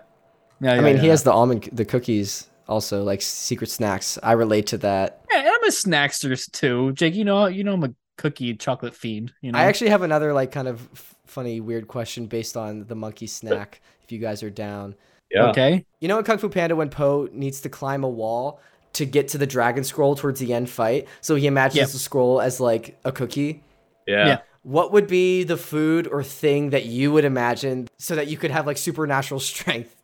yeah. 0.61 0.73
I 0.73 0.81
mean, 0.81 0.95
yeah. 0.95 1.01
he 1.01 1.07
has 1.09 1.23
the 1.23 1.31
almond, 1.31 1.69
the 1.71 1.85
cookies, 1.85 2.49
also 2.67 3.03
like 3.03 3.21
secret 3.21 3.69
snacks. 3.69 4.17
I 4.23 4.31
relate 4.33 4.67
to 4.67 4.77
that. 4.79 5.21
Yeah, 5.31 5.39
and 5.39 5.47
I'm 5.47 5.63
a 5.63 5.67
snackster 5.67 6.51
too, 6.51 6.91
Jake. 6.93 7.15
You 7.15 7.25
know, 7.25 7.45
you 7.47 7.63
know, 7.63 7.73
I'm 7.73 7.83
a 7.83 7.93
cookie 8.19 8.53
chocolate 8.55 8.93
fiend. 8.93 9.33
You 9.41 9.51
know, 9.53 9.57
I 9.59 9.63
actually 9.63 9.89
have 9.89 10.01
another 10.03 10.33
like 10.33 10.51
kind 10.51 10.67
of 10.67 10.81
funny, 11.25 11.59
weird 11.61 11.87
question 11.87 12.25
based 12.27 12.55
on 12.57 12.85
the 12.85 12.95
monkey 12.95 13.27
snack. 13.27 13.81
If 14.03 14.11
you 14.11 14.19
guys 14.19 14.43
are 14.43 14.49
down, 14.49 14.95
Yeah. 15.31 15.47
okay. 15.49 15.85
you 15.99 16.07
know 16.07 16.17
in 16.19 16.23
Kung 16.25 16.37
Fu 16.37 16.49
Panda 16.49 16.75
when 16.75 16.89
Po 16.89 17.29
needs 17.31 17.61
to 17.61 17.69
climb 17.69 18.03
a 18.03 18.09
wall 18.09 18.59
to 18.93 19.05
get 19.05 19.27
to 19.29 19.37
the 19.37 19.45
dragon 19.47 19.83
scroll 19.83 20.15
towards 20.15 20.39
the 20.39 20.53
end 20.53 20.69
fight, 20.69 21.07
so 21.21 21.35
he 21.35 21.47
imagines 21.47 21.77
Yep. 21.77 21.89
the 21.89 21.99
scroll 21.99 22.41
as 22.41 22.59
like 22.59 22.99
a 23.05 23.11
cookie. 23.11 23.63
Yeah. 24.07 24.25
Yeah. 24.27 24.37
What 24.63 24.91
would 24.91 25.07
be 25.07 25.43
the 25.43 25.57
food 25.57 26.07
or 26.07 26.23
thing 26.23 26.71
that 26.71 26.85
you 26.85 27.11
would 27.13 27.23
imagine 27.25 27.87
so 27.97 28.15
that 28.15 28.27
you 28.27 28.35
could 28.37 28.51
have 28.51 28.65
like 28.67 28.77
supernatural 28.77 29.39
strength? 29.51 29.95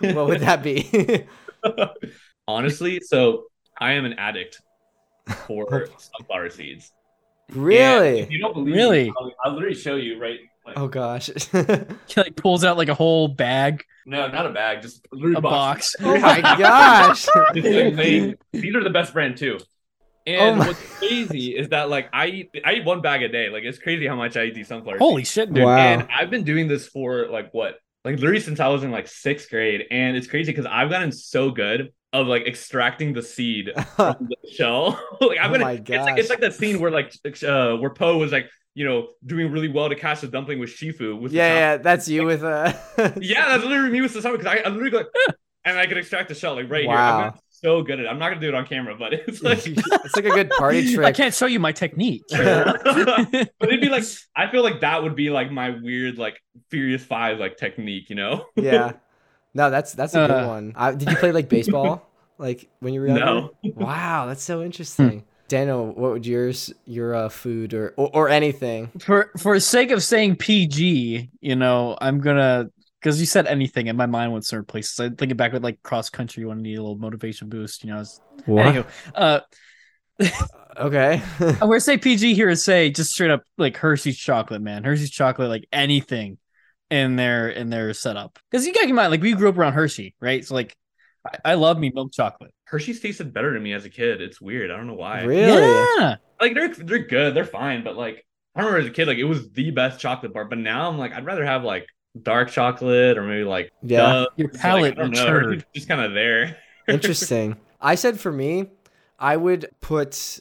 what 0.00 0.26
would 0.28 0.40
that 0.42 0.62
be? 0.62 1.24
Honestly, 2.48 3.00
so 3.02 3.44
I 3.78 3.92
am 3.92 4.04
an 4.04 4.14
addict 4.14 4.60
for 5.46 5.88
sunflower 5.98 6.50
seeds. 6.50 6.92
And 7.52 7.62
really? 7.64 8.20
if 8.20 8.30
you 8.30 8.38
don't 8.38 8.54
believe 8.54 8.74
Really? 8.74 9.04
me, 9.04 9.12
I'll, 9.18 9.32
I'll 9.44 9.52
literally 9.54 9.74
show 9.74 9.96
you 9.96 10.20
right. 10.20 10.38
Like, 10.66 10.78
Oh 10.78 10.88
gosh. 10.88 11.28
He 11.52 12.14
like 12.20 12.36
pulls 12.36 12.64
out 12.64 12.76
like 12.76 12.88
a 12.88 12.94
whole 12.94 13.28
bag, 13.28 13.84
No, 14.06 14.28
not 14.28 14.46
a 14.46 14.50
bag, 14.50 14.82
just 14.82 15.06
literally 15.12 15.36
a 15.36 15.40
box. 15.40 15.96
oh 16.00 16.18
my 16.18 16.40
gosh. 16.40 17.26
It's 17.54 17.66
like 17.66 17.96
they- 17.96 18.34
these 18.52 18.74
are 18.74 18.84
the 18.84 18.90
best 18.90 19.12
brand 19.12 19.36
too. 19.36 19.58
Oh 19.60 19.66
And 20.32 20.58
my- 20.58 20.66
what's 20.68 20.98
crazy 20.98 21.56
is 21.56 21.70
that 21.70 21.88
like 21.88 22.08
I 22.12 22.26
eat 22.26 22.50
I 22.64 22.74
eat 22.74 22.84
one 22.84 23.00
bag 23.00 23.22
a 23.22 23.28
day. 23.28 23.48
Like 23.48 23.64
it's 23.64 23.78
crazy 23.78 24.06
how 24.06 24.16
much 24.16 24.36
I 24.36 24.44
eat 24.44 24.54
these 24.54 24.68
sunflower. 24.68 24.98
Holy 24.98 25.24
shit, 25.24 25.52
dude! 25.52 25.64
Wow. 25.64 25.76
And 25.78 26.06
I've 26.14 26.30
been 26.30 26.44
doing 26.44 26.68
this 26.68 26.86
for 26.86 27.26
like 27.28 27.52
what? 27.52 27.76
Like 28.04 28.16
literally 28.16 28.40
since 28.40 28.60
I 28.60 28.68
was 28.68 28.84
in 28.84 28.90
like 28.90 29.08
sixth 29.08 29.48
grade. 29.50 29.86
And 29.90 30.16
it's 30.16 30.26
crazy 30.26 30.52
because 30.52 30.66
I've 30.66 30.90
gotten 30.90 31.10
so 31.10 31.50
good 31.50 31.92
of 32.12 32.26
like 32.26 32.46
extracting 32.46 33.12
the 33.12 33.22
seed 33.22 33.70
from 33.96 34.28
the 34.28 34.50
shell. 34.50 35.00
like 35.20 35.38
I'm 35.40 35.50
Oh 35.50 35.52
gonna 35.52 35.64
my 35.64 35.72
it's 35.72 35.88
like 35.88 36.18
it's 36.18 36.30
like 36.30 36.40
that 36.40 36.54
scene 36.54 36.80
where 36.80 36.90
like 36.90 37.14
uh 37.42 37.76
where 37.76 37.90
Po 37.90 38.18
was 38.18 38.32
like, 38.32 38.48
you 38.74 38.86
know, 38.86 39.08
doing 39.24 39.50
really 39.52 39.68
well 39.68 39.88
to 39.88 39.94
catch 39.94 40.20
the 40.20 40.28
dumpling 40.28 40.58
with 40.58 40.70
Shifu 40.70 41.20
with 41.20 41.32
yeah, 41.32 41.54
yeah, 41.54 41.76
that's 41.76 42.08
you 42.08 42.24
with 42.26 42.42
uh 42.42 42.72
yeah, 43.20 43.48
that's 43.48 43.64
literally 43.64 43.90
me 43.90 44.00
with 44.00 44.12
the 44.14 44.22
summer 44.22 44.36
because 44.36 44.52
I, 44.52 44.62
I 44.64 44.68
literally 44.68 44.90
go 44.90 44.98
like, 44.98 45.06
and 45.64 45.78
I 45.78 45.86
can 45.86 45.98
extract 45.98 46.28
the 46.28 46.34
shell 46.34 46.54
like 46.54 46.70
right 46.70 46.82
here. 46.82 46.90
Wow. 46.90 47.18
I'm 47.18 47.24
gotten 47.26 47.40
so 47.50 47.82
good 47.82 48.00
at 48.00 48.06
it. 48.06 48.08
I'm 48.08 48.18
not 48.18 48.30
gonna 48.30 48.40
do 48.40 48.48
it 48.48 48.54
on 48.54 48.66
camera, 48.66 48.96
but 48.98 49.12
it's 49.12 49.42
like 49.42 49.66
it's 49.66 50.16
like 50.16 50.24
a 50.24 50.30
good 50.30 50.50
party 50.50 50.94
trick. 50.94 51.06
I 51.06 51.12
can't 51.12 51.34
show 51.34 51.46
you 51.46 51.60
my 51.60 51.72
technique. 51.72 52.22
but 52.30 52.86
it'd 53.62 53.80
be 53.80 53.88
like 53.88 54.04
I 54.34 54.50
feel 54.50 54.62
like 54.62 54.80
that 54.80 55.02
would 55.02 55.14
be 55.14 55.30
like 55.30 55.50
my 55.52 55.70
weird 55.70 56.18
like 56.18 56.40
Furious 56.70 57.04
Five 57.04 57.38
like 57.38 57.56
technique, 57.56 58.10
you 58.10 58.16
know? 58.16 58.46
yeah. 58.56 58.92
No, 59.54 59.70
that's 59.70 59.92
that's 59.94 60.14
a 60.14 60.26
good 60.26 60.30
Uh. 60.30 60.46
one. 60.46 60.72
I, 60.76 60.92
did 60.92 61.10
you 61.10 61.16
play 61.16 61.32
like 61.32 61.48
baseball 61.48 62.06
like 62.38 62.68
when 62.80 62.94
you 62.94 63.00
were 63.00 63.08
younger? 63.08 63.24
No. 63.24 63.50
Wow, 63.74 64.26
that's 64.26 64.42
so 64.42 64.62
interesting. 64.62 65.24
Daniel, 65.48 65.86
what 65.86 66.12
would 66.12 66.26
yours 66.26 66.72
your 66.84 67.14
uh, 67.14 67.28
food 67.28 67.74
or, 67.74 67.92
or 67.96 68.10
or 68.14 68.28
anything? 68.28 68.90
for 69.00 69.32
for 69.38 69.58
sake 69.58 69.90
of 69.90 70.02
saying 70.02 70.36
PG, 70.36 71.30
you 71.40 71.56
know, 71.56 71.98
I'm 72.00 72.20
gonna 72.20 72.66
because 73.00 73.18
you 73.18 73.26
said 73.26 73.46
anything, 73.46 73.88
and 73.88 73.98
my 73.98 74.06
mind 74.06 74.32
went 74.32 74.44
certain 74.46 74.66
places. 74.66 75.00
I 75.00 75.08
think 75.08 75.36
back 75.36 75.52
with 75.52 75.64
like 75.64 75.82
cross 75.82 76.08
country, 76.10 76.42
you 76.42 76.46
want 76.48 76.58
to 76.60 76.62
need 76.62 76.76
a 76.76 76.82
little 76.82 76.98
motivation 76.98 77.48
boost. 77.48 77.82
You 77.82 77.90
know, 77.90 78.00
it's- 78.00 78.20
anywho, 78.46 78.86
uh, 79.16 79.40
Okay. 80.78 81.20
I'm 81.40 81.58
gonna 81.58 81.80
say 81.80 81.98
PG 81.98 82.34
here 82.34 82.48
is 82.48 82.64
say 82.64 82.90
just 82.90 83.10
straight 83.10 83.30
up 83.30 83.42
like 83.58 83.76
Hershey's 83.76 84.16
chocolate, 84.16 84.62
man. 84.62 84.84
Hershey's 84.84 85.10
chocolate, 85.10 85.48
like 85.50 85.66
anything 85.72 86.38
in 86.90 87.16
their 87.16 87.48
in 87.48 87.70
their 87.70 87.92
setup. 87.94 88.38
Because 88.50 88.66
you 88.66 88.72
gotta 88.72 88.86
keep 88.86 88.90
in 88.90 88.96
mind, 88.96 89.10
like 89.10 89.22
we 89.22 89.32
grew 89.32 89.48
up 89.48 89.56
around 89.58 89.72
Hershey, 89.74 90.14
right? 90.20 90.44
So 90.44 90.54
like, 90.54 90.76
I, 91.26 91.52
I 91.52 91.54
love 91.54 91.78
me 91.78 91.90
milk 91.94 92.12
chocolate. 92.12 92.52
Hershey's 92.64 93.00
tasted 93.00 93.32
better 93.32 93.52
to 93.54 93.60
me 93.60 93.72
as 93.72 93.84
a 93.84 93.90
kid. 93.90 94.20
It's 94.20 94.40
weird. 94.40 94.70
I 94.70 94.76
don't 94.76 94.86
know 94.86 94.94
why. 94.94 95.22
really? 95.22 95.62
Yeah. 95.98 96.16
Like 96.40 96.54
they're 96.54 96.74
they're 96.74 96.98
good. 97.06 97.34
They're 97.34 97.44
fine, 97.44 97.84
but 97.84 97.96
like 97.96 98.24
I 98.54 98.60
remember 98.60 98.78
as 98.80 98.86
a 98.86 98.90
kid, 98.90 99.08
like 99.08 99.18
it 99.18 99.24
was 99.24 99.50
the 99.52 99.70
best 99.70 100.00
chocolate 100.00 100.32
bar. 100.34 100.44
But 100.44 100.58
now 100.58 100.88
I'm 100.88 100.98
like, 100.98 101.12
I'd 101.12 101.24
rather 101.24 101.44
have 101.44 101.62
like 101.64 101.86
dark 102.20 102.50
chocolate 102.50 103.16
or 103.18 103.22
maybe 103.22 103.44
like 103.44 103.70
Yeah. 103.82 103.98
Dove. 103.98 104.28
Your 104.36 104.48
It's 104.48 104.58
palate 104.58 104.82
like, 104.82 104.98
I 104.98 105.02
don't 105.02 105.10
matured. 105.10 105.52
it's 105.54 105.64
just 105.74 105.88
kind 105.88 106.00
of 106.00 106.12
there. 106.12 106.56
Interesting. 106.88 107.56
I 107.80 107.94
said 107.94 108.18
for 108.18 108.32
me, 108.32 108.66
I 109.18 109.36
would 109.36 109.68
put 109.80 110.40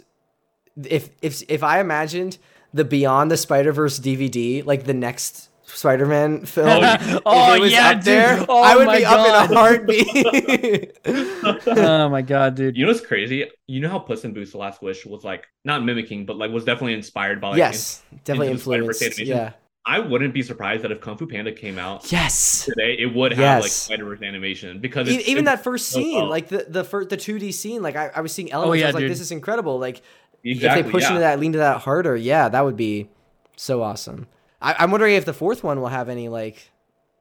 if 0.83 1.09
if 1.21 1.43
if 1.49 1.63
I 1.63 1.79
imagined 1.79 2.37
the 2.73 2.85
Beyond 2.85 3.29
the 3.31 3.37
Spider 3.37 3.71
Verse 3.71 3.99
DVD, 3.99 4.65
like 4.65 4.85
the 4.85 4.93
next 4.93 5.48
Spider 5.75 6.05
Man 6.05 6.45
film. 6.45 6.67
Oh, 6.67 6.93
if 6.93 7.21
Oh, 7.25 7.53
it 7.55 7.59
was 7.61 7.71
yeah, 7.71 7.89
up 7.89 7.95
dude. 7.97 8.03
there, 8.05 8.45
Oh 8.49 8.61
I 8.61 8.75
would 8.75 8.87
my 8.87 8.97
be 8.99 9.05
up 9.05 9.19
in 9.19 9.25
God. 9.25 9.51
a 9.51 9.55
heartbeat. 9.55 10.97
oh 11.77 12.09
my 12.09 12.21
god, 12.21 12.55
dude. 12.55 12.75
You 12.77 12.85
know 12.85 12.91
what's 12.91 13.05
crazy? 13.05 13.45
You 13.67 13.79
know 13.79 13.89
how 13.89 13.99
Puss 13.99 14.23
in 14.25 14.33
Boots: 14.33 14.51
The 14.51 14.57
Last 14.57 14.81
Wish 14.81 15.05
was 15.05 15.23
like 15.23 15.47
not 15.65 15.83
mimicking, 15.83 16.25
but 16.25 16.37
like 16.37 16.51
was 16.51 16.63
definitely 16.65 16.93
inspired 16.93 17.39
by 17.41 17.49
like. 17.49 17.57
yes, 17.57 18.03
definitely 18.23 18.47
Into 18.47 18.57
the 18.59 18.63
Spider-Verse 18.63 19.01
influenced. 19.01 19.29
Yeah. 19.29 19.51
I 19.85 19.97
wouldn't 19.99 20.33
be 20.35 20.43
surprised 20.43 20.83
that 20.83 20.91
if 20.91 21.01
Kung 21.01 21.17
Fu 21.17 21.25
Panda 21.25 21.51
came 21.51 21.79
out 21.79 22.11
Yes. 22.11 22.65
today, 22.65 22.95
it 22.99 23.07
would 23.15 23.31
have 23.33 23.61
like 23.63 23.71
Spider 23.71 24.05
Verse 24.05 24.21
animation 24.21 24.79
because 24.79 25.07
it's, 25.09 25.27
even 25.27 25.43
it- 25.43 25.45
that 25.45 25.63
first 25.63 25.89
so 25.89 25.99
scene, 25.99 26.15
well. 26.17 26.29
like 26.29 26.49
the 26.49 26.65
the 26.67 26.83
first 26.83 27.09
the 27.09 27.17
two 27.17 27.39
D 27.39 27.51
scene, 27.51 27.81
like 27.81 27.95
I, 27.95 28.11
I 28.15 28.21
was 28.21 28.31
seeing 28.31 28.49
oh, 28.51 28.57
elements. 28.61 28.75
I 28.75 28.79
yeah, 28.81 28.85
was 28.87 28.95
like, 28.95 29.01
dude. 29.03 29.11
this 29.11 29.21
is 29.21 29.31
incredible. 29.31 29.79
Like 29.79 30.01
exactly 30.43 30.81
if 30.81 30.85
they 30.85 30.91
push 30.91 31.03
yeah. 31.03 31.09
into 31.09 31.19
that, 31.21 31.39
lean 31.39 31.53
to 31.53 31.59
that 31.59 31.81
harder, 31.81 32.15
yeah, 32.15 32.49
that 32.49 32.63
would 32.65 32.77
be 32.77 33.09
so 33.55 33.81
awesome. 33.81 34.27
I, 34.61 34.75
I'm 34.79 34.91
wondering 34.91 35.15
if 35.15 35.25
the 35.25 35.33
fourth 35.33 35.63
one 35.63 35.79
will 35.79 35.87
have 35.87 36.09
any 36.09 36.29
like 36.29 36.71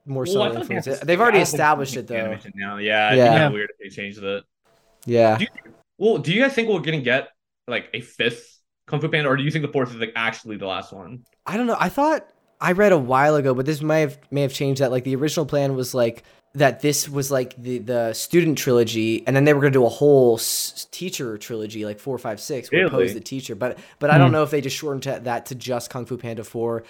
more 0.07 0.24
Well, 0.24 0.32
subtle 0.32 0.62
influence. 0.62 1.01
They've 1.01 1.20
already 1.20 1.39
I 1.39 1.41
don't 1.41 1.47
think 1.47 1.55
established 1.55 1.97
it 1.97 2.07
though. 2.07 2.36
Now, 2.55 2.78
yeah, 2.78 3.14
Yeah. 3.14 3.49
weird 3.49 3.70
if 3.70 3.78
they 3.78 3.95
changed 3.95 4.22
it. 4.22 4.45
Yeah. 5.07 5.39
Do 5.39 5.45
you, 5.45 5.72
well, 5.99 6.18
do 6.18 6.32
you 6.32 6.43
guys 6.43 6.55
think 6.55 6.68
we're 6.68 6.80
gonna 6.80 7.01
get 7.01 7.28
like 7.66 7.89
a 7.95 8.01
fifth 8.01 8.59
Kung 8.86 9.01
Fu 9.01 9.09
Panda, 9.09 9.28
or 9.28 9.36
do 9.36 9.43
you 9.43 9.51
think 9.51 9.64
the 9.64 9.72
fourth 9.72 9.91
is 9.91 9.97
like 9.97 10.12
actually 10.16 10.57
the 10.57 10.66
last 10.66 10.93
one? 10.93 11.24
I 11.47 11.57
don't 11.57 11.66
know. 11.66 11.76
I 11.78 11.89
thought 11.89 12.28
I 12.61 12.72
read 12.72 12.93
a 12.93 12.99
while 12.99 13.36
ago, 13.36 13.55
but 13.55 13.66
this 13.66 13.82
may 13.82 14.01
have 14.01 14.18
may 14.30 14.43
have 14.43 14.53
changed 14.53 14.80
that. 14.80 14.91
Like 14.91 15.05
the 15.05 15.14
original 15.14 15.47
plan 15.47 15.76
was 15.76 15.95
like 15.95 16.24
that 16.55 16.80
this 16.80 17.09
was 17.09 17.30
like 17.30 17.55
the 17.61 17.78
the 17.78 18.12
student 18.14 18.59
trilogy, 18.59 19.26
and 19.26 19.36
then 19.36 19.45
they 19.45 19.53
were 19.53 19.61
gonna 19.61 19.70
do 19.70 19.84
a 19.84 19.91
whole 19.91 20.36
s- 20.36 20.89
teacher 20.91 21.36
trilogy, 21.39 21.84
like 21.84 22.01
four, 22.01 22.16
five, 22.18 22.41
six, 22.41 22.72
where 22.72 22.89
Really? 22.89 23.12
the 23.12 23.20
teacher. 23.20 23.55
But 23.55 23.78
but 23.99 24.11
I 24.11 24.18
don't 24.18 24.28
hmm. 24.28 24.34
know 24.34 24.43
if 24.43 24.51
they 24.51 24.61
just 24.61 24.76
shortened 24.76 25.03
to, 25.05 25.20
that 25.24 25.47
to 25.47 25.55
just 25.55 25.91
Kung 25.91 26.07
Fu 26.07 26.16
Panda 26.16 26.45
four. 26.45 26.84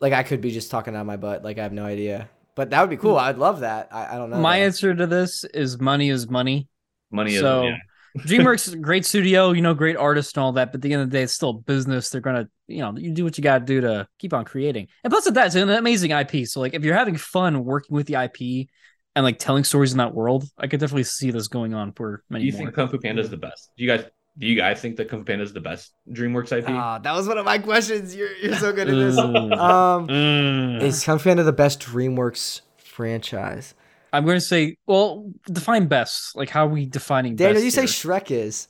Like 0.00 0.12
I 0.12 0.22
could 0.22 0.40
be 0.40 0.50
just 0.50 0.70
talking 0.70 0.94
out 0.94 1.00
of 1.00 1.06
my 1.06 1.16
butt. 1.16 1.42
Like 1.44 1.58
I 1.58 1.62
have 1.62 1.72
no 1.72 1.84
idea. 1.84 2.28
But 2.54 2.70
that 2.70 2.80
would 2.80 2.90
be 2.90 2.96
cool. 2.96 3.16
I'd 3.16 3.38
love 3.38 3.60
that. 3.60 3.88
I, 3.92 4.14
I 4.14 4.18
don't 4.18 4.30
know. 4.30 4.38
My 4.38 4.58
though. 4.58 4.64
answer 4.64 4.94
to 4.94 5.06
this 5.06 5.44
is 5.44 5.78
money 5.78 6.08
is 6.08 6.28
money. 6.28 6.68
Money 7.10 7.34
is 7.34 7.40
So 7.40 7.64
yeah. 7.64 7.76
DreamWorks 8.18 8.68
is 8.68 8.72
a 8.72 8.78
great 8.78 9.04
studio, 9.04 9.52
you 9.52 9.60
know, 9.60 9.74
great 9.74 9.96
artist 9.96 10.36
and 10.36 10.44
all 10.44 10.52
that. 10.52 10.72
But 10.72 10.76
at 10.76 10.82
the 10.82 10.92
end 10.94 11.02
of 11.02 11.10
the 11.10 11.18
day, 11.18 11.24
it's 11.24 11.34
still 11.34 11.52
business. 11.52 12.08
They're 12.08 12.22
gonna, 12.22 12.48
you 12.66 12.78
know, 12.78 12.96
you 12.96 13.12
do 13.12 13.24
what 13.24 13.36
you 13.36 13.44
gotta 13.44 13.64
do 13.64 13.82
to 13.82 14.08
keep 14.18 14.32
on 14.32 14.46
creating. 14.46 14.88
And 15.04 15.10
plus, 15.10 15.26
of 15.26 15.34
that, 15.34 15.48
it's 15.48 15.54
an 15.54 15.68
amazing 15.68 16.12
IP. 16.12 16.46
So 16.46 16.60
like, 16.60 16.72
if 16.72 16.82
you're 16.82 16.94
having 16.94 17.16
fun 17.16 17.62
working 17.62 17.94
with 17.94 18.06
the 18.06 18.14
IP 18.14 18.68
and 19.14 19.22
like 19.24 19.38
telling 19.38 19.64
stories 19.64 19.92
in 19.92 19.98
that 19.98 20.14
world, 20.14 20.44
I 20.56 20.66
could 20.66 20.80
definitely 20.80 21.04
see 21.04 21.30
this 21.30 21.48
going 21.48 21.74
on 21.74 21.92
for 21.92 22.18
Do 22.18 22.22
many 22.30 22.46
you 22.46 22.52
more. 22.52 22.60
think 22.62 22.74
Kung 22.74 22.88
Fu 22.88 22.98
Panda 22.98 23.20
is 23.20 23.28
the 23.28 23.36
best? 23.36 23.70
Do 23.76 23.84
you 23.84 23.90
guys 23.90 24.06
do 24.38 24.46
you 24.46 24.54
guys 24.56 24.80
think 24.80 24.96
that 24.96 25.08
Kung 25.08 25.24
Panda 25.24 25.42
is 25.44 25.52
the 25.52 25.60
best 25.60 25.92
DreamWorks 26.10 26.52
IP? 26.52 26.68
Ah, 26.68 26.98
that 26.98 27.12
was 27.14 27.26
one 27.26 27.38
of 27.38 27.44
my 27.44 27.58
questions. 27.58 28.14
You're 28.14 28.34
you're 28.36 28.56
so 28.56 28.72
good 28.72 28.88
at 28.88 28.94
this. 28.94 29.16
Um, 29.18 29.28
Mm. 30.08 30.82
is 30.82 31.04
Kung 31.04 31.18
Panda 31.18 31.42
the 31.42 31.52
best 31.52 31.80
DreamWorks 31.80 32.60
franchise? 32.78 33.74
I'm 34.12 34.24
going 34.24 34.36
to 34.36 34.40
say, 34.40 34.76
well, 34.86 35.30
define 35.46 35.86
best. 35.88 36.34
Like, 36.36 36.48
how 36.48 36.66
are 36.66 36.70
we 36.70 36.86
defining 36.86 37.36
Daniel, 37.36 37.54
best 37.54 37.64
you 37.64 37.70
say? 37.70 37.84
Shrek 37.84 38.30
is. 38.30 38.68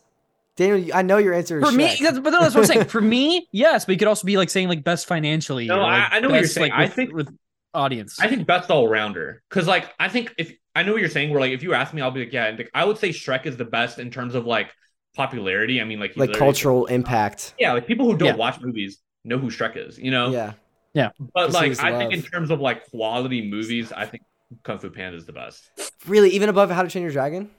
Daniel, 0.57 0.91
I 0.95 1.03
know 1.03 1.19
your 1.19 1.35
answer 1.35 1.59
is 1.59 1.69
for 1.69 1.71
me, 1.71 1.95
that's, 2.01 2.19
but 2.19 2.31
that's 2.31 2.55
what 2.55 2.63
I'm 2.63 2.65
saying. 2.65 2.85
For 2.89 3.01
me, 3.03 3.47
yes, 3.53 3.85
but 3.85 3.93
you 3.93 3.99
could 3.99 4.09
also 4.09 4.25
be 4.27 4.39
like 4.39 4.49
saying 4.49 4.69
like 4.69 4.83
best 4.83 5.07
financially. 5.07 5.67
No, 5.67 5.77
or, 5.77 5.83
like, 5.83 6.11
I- 6.13 6.17
I 6.17 6.21
know 6.21 6.31
what 6.31 6.37
you're 6.41 6.49
saying. 6.49 6.71
Like, 6.73 6.81
I 6.81 6.89
think- 6.89 7.13
with 7.13 7.29
audience. 7.75 8.19
I 8.19 8.29
think 8.29 8.47
best 8.47 8.71
all 8.71 8.89
rounder. 8.89 9.43
Cause 9.51 9.67
like 9.67 9.93
I 10.01 10.09
think 10.09 10.35
if 10.39 10.57
I 10.75 10.83
know 10.83 10.93
what 10.93 11.01
you're 11.03 11.11
saying, 11.11 11.29
where 11.31 11.41
like 11.41 11.53
if 11.53 11.63
you 11.63 11.75
ask 11.75 11.93
me, 11.93 12.01
I'll 12.01 12.11
be 12.11 12.21
like, 12.21 12.33
yeah, 12.33 12.47
and, 12.47 12.57
like, 12.57 12.71
I 12.75 12.87
would 12.87 12.97
say 12.97 13.11
Shrek 13.11 13.45
is 13.45 13.59
the 13.59 13.67
best 13.67 13.99
in 13.99 14.11
terms 14.11 14.35
of 14.35 14.47
like 14.47 14.73
popularity. 15.17 15.81
I 15.81 15.85
mean, 15.85 15.99
like 15.99 16.17
like 16.17 16.33
cultural 16.35 16.87
impact. 16.87 17.55
Yeah, 17.59 17.73
like 17.73 17.87
people 17.87 18.07
who 18.07 18.17
don't 18.17 18.29
Yeah. 18.29 18.37
watch 18.37 18.61
movies 18.61 18.99
know 19.25 19.39
who 19.39 19.49
Shrek 19.51 19.77
is. 19.77 19.99
You 19.99 20.11
know. 20.11 20.31
Yeah. 20.31 20.53
Yeah. 20.95 21.11
But 21.35 21.53
like, 21.53 21.69
his 21.71 21.81
I 21.81 21.97
think 21.99 22.13
in 22.13 22.23
terms 22.23 22.51
of 22.51 22.61
like 22.61 22.89
quality 22.91 23.49
movies, 23.51 23.93
I 23.93 24.07
think 24.07 24.23
Kung 24.63 24.79
Fu 24.79 24.89
Panda 24.91 25.17
is 25.19 25.27
the 25.27 25.33
best. 25.33 25.71
Really, 26.07 26.31
even 26.31 26.49
above 26.49 26.71
How 26.71 26.83
to 26.83 26.89
Train 26.89 27.03
Your 27.03 27.13
Dragon? 27.13 27.51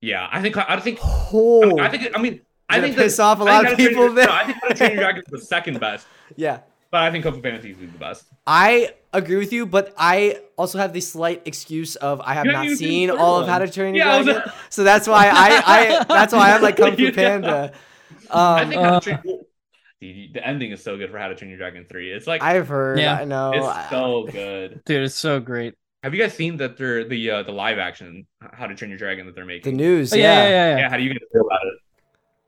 Yeah, 0.00 0.28
I 0.30 0.42
think 0.42 0.56
I 0.56 0.78
think 0.80 0.98
Oh, 1.02 1.62
I, 1.62 1.66
mean, 1.66 1.80
I 1.80 1.88
think 1.88 2.18
I 2.18 2.22
mean 2.22 2.40
I 2.68 2.80
think 2.80 2.96
piss 2.96 3.16
that, 3.16 3.22
off 3.22 3.40
a 3.40 3.44
lot 3.44 3.64
of 3.64 3.70
How 3.70 3.74
Train 3.76 3.88
people 3.88 4.04
Your- 4.04 4.14
No, 4.14 4.32
I 4.32 4.44
think 4.44 4.58
How 4.60 4.68
to 4.68 4.74
Train 4.74 4.90
Your 4.92 5.00
Dragon 5.00 5.22
is 5.26 5.40
the 5.40 5.46
second 5.46 5.80
best, 5.80 6.06
yeah. 6.36 6.60
But 6.90 7.02
I 7.02 7.10
think 7.10 7.24
Kung 7.24 7.34
Fu 7.34 7.40
Panda 7.40 7.66
is 7.66 7.76
the 7.76 7.86
best. 7.98 8.24
I 8.46 8.94
agree 9.12 9.36
with 9.36 9.52
you, 9.52 9.66
but 9.66 9.94
I 9.98 10.40
also 10.56 10.78
have 10.78 10.92
the 10.92 11.00
slight 11.00 11.42
excuse 11.46 11.96
of 11.96 12.20
I 12.20 12.34
have 12.34 12.46
You 12.46 12.52
not 12.52 12.66
seen 12.66 12.76
seen 12.76 13.08
the 13.08 13.16
all 13.16 13.40
of. 13.40 13.48
How 13.48 13.58
to 13.58 13.68
Train 13.70 13.94
Your 13.94 14.06
Yeah, 14.06 14.14
I 14.14 14.18
was- 14.18 14.26
Dragon, 14.26 14.52
so 14.70 14.84
that's 14.84 15.06
why 15.08 15.28
I, 15.28 15.62
I 16.00 16.04
that's 16.04 16.32
why 16.32 16.52
I'm 16.52 16.62
like 16.62 16.76
Kung 16.76 16.96
Fu 16.96 17.02
Yeah. 17.04 17.10
Panda. 17.10 17.72
I 18.30 18.62
Um, 18.62 18.68
think 18.68 18.80
How 18.82 18.88
uh, 18.94 19.00
to 19.00 19.10
Train 19.16 19.40
the, 20.00 20.30
the 20.34 20.46
ending 20.46 20.70
is 20.70 20.82
so 20.82 20.96
good 20.96 21.10
for 21.10 21.18
How 21.18 21.28
to 21.28 21.34
Train 21.34 21.50
Your 21.50 21.58
Dragon 21.58 21.84
three. 21.88 22.12
It's 22.12 22.26
like 22.26 22.42
I've 22.42 22.68
heard. 22.68 22.98
Yeah. 23.00 23.14
I 23.18 23.24
know. 23.24 23.52
it's 23.54 23.90
so 23.90 24.28
good. 24.30 24.80
Dude, 24.84 25.02
it's 25.04 25.14
so 25.16 25.40
great. 25.40 25.74
Have 26.04 26.14
you 26.14 26.22
guys 26.22 26.32
seen 26.34 26.58
that 26.58 26.76
they're 26.76 27.02
the 27.04 27.30
uh, 27.30 27.42
the 27.42 27.50
live 27.52 27.78
action 27.78 28.26
How 28.40 28.66
to 28.68 28.74
Train 28.76 28.90
Your 28.90 28.98
Dragon 28.98 29.26
that 29.26 29.34
they're 29.34 29.44
making? 29.44 29.76
the 29.76 29.76
news. 29.76 30.12
Oh, 30.12 30.16
yeah. 30.16 30.22
yeah, 30.22 30.42
yeah, 30.42 30.48
yeah. 30.48 30.70
yeah. 30.74 30.78
yeah, 30.82 30.88
how 30.90 30.96
do 30.96 31.02
you 31.02 31.10
guys 31.10 31.28
feel 31.32 31.42
about 31.42 31.60
it? 31.64 31.74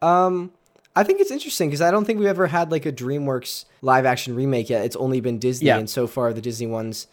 Um, 0.03 0.53
I 0.97 1.05
think 1.05 1.21
it's 1.21 1.31
interesting 1.31 1.69
because 1.69 1.81
I 1.81 1.91
don't 1.91 2.05
think 2.05 2.19
we've 2.19 2.29
ever 2.29 2.49
had 2.49 2.71
like 2.73 2.85
a 2.87 2.93
DreamWorks 2.93 3.65
live 3.83 4.05
action 4.05 4.35
remake 4.35 4.69
yet. 4.69 4.85
It's 4.85 4.97
only 4.97 5.21
been 5.21 5.39
Disney, 5.39 5.69
Yeah. 5.69 5.79
and 5.79 5.89
so 5.89 6.07
far 6.07 6.33
the 6.33 6.41
Disney 6.41 6.67
ones 6.67 7.07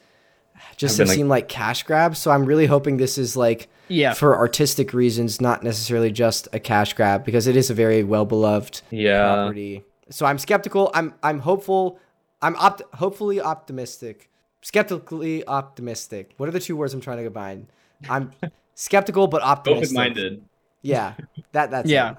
just 0.78 0.98
Have 0.98 1.08
have 1.08 1.08
been, 1.08 1.08
like- 1.10 1.16
seemed 1.18 1.30
like 1.30 1.48
cash 1.50 1.84
grabs. 1.84 2.18
So 2.20 2.32
I'm 2.32 2.46
really 2.46 2.66
hoping 2.66 2.98
this 2.98 3.18
is 3.20 3.38
like 3.38 3.68
Yeah. 3.88 4.14
for 4.14 4.36
artistic 4.38 4.94
reasons, 4.94 5.40
not 5.40 5.64
necessarily 5.64 6.12
just 6.12 6.48
a 6.52 6.60
cash 6.60 6.94
grab, 6.94 7.24
because 7.24 7.46
it 7.46 7.56
is 7.56 7.70
a 7.70 7.74
very 7.76 8.04
well 8.04 8.26
beloved 8.26 8.82
Yeah, 8.90 9.34
property. 9.36 9.84
So 10.10 10.26
I'm 10.26 10.40
skeptical. 10.40 10.90
I'm 10.96 11.14
I'm 11.22 11.40
hopeful. 11.40 12.00
I'm 12.42 12.56
opt 12.56 12.82
hopefully 12.96 13.40
optimistic. 13.40 14.30
Skeptically 14.62 15.48
optimistic. 15.48 16.32
What 16.38 16.50
are 16.50 16.52
the 16.52 16.60
two 16.60 16.76
words 16.76 16.94
I'm 16.94 17.02
trying 17.02 17.18
to 17.18 17.24
combine? 17.26 17.68
I'm 18.10 18.32
skeptical 18.76 19.28
but 19.28 19.42
optimistic. 19.44 19.90
open 19.90 19.96
minded. 19.96 20.42
Yeah. 20.82 21.14
That 21.52 21.70
that's 21.72 21.90
Yeah. 21.90 22.12
it. 22.12 22.18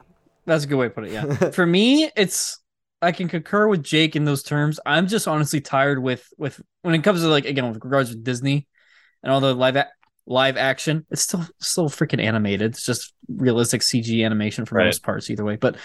That's 0.48 0.64
a 0.64 0.66
good 0.66 0.76
way 0.76 0.86
to 0.88 0.90
put 0.90 1.04
it. 1.04 1.12
Yeah. 1.12 1.50
For 1.52 1.64
me, 1.66 2.10
it's 2.16 2.58
I 3.00 3.12
can 3.12 3.28
concur 3.28 3.68
with 3.68 3.82
Jake 3.84 4.16
in 4.16 4.24
those 4.24 4.42
terms. 4.42 4.80
I'm 4.84 5.06
just 5.06 5.28
honestly 5.28 5.60
tired 5.60 6.02
with 6.02 6.26
with 6.38 6.60
when 6.82 6.94
it 6.94 7.04
comes 7.04 7.20
to 7.20 7.28
like 7.28 7.44
again 7.44 7.68
with 7.72 7.84
regards 7.84 8.10
to 8.10 8.16
Disney 8.16 8.66
and 9.22 9.32
all 9.32 9.40
the 9.40 9.54
live 9.54 9.76
a- 9.76 9.88
live 10.26 10.56
action. 10.56 11.06
It's 11.10 11.22
still 11.22 11.44
still 11.60 11.88
freaking 11.88 12.20
animated. 12.22 12.72
It's 12.72 12.84
just 12.84 13.12
realistic 13.28 13.82
CG 13.82 14.24
animation 14.24 14.64
for 14.64 14.76
Right. 14.76 14.86
most 14.86 15.02
parts 15.04 15.30
either 15.30 15.44
way. 15.44 15.56
But 15.56 15.76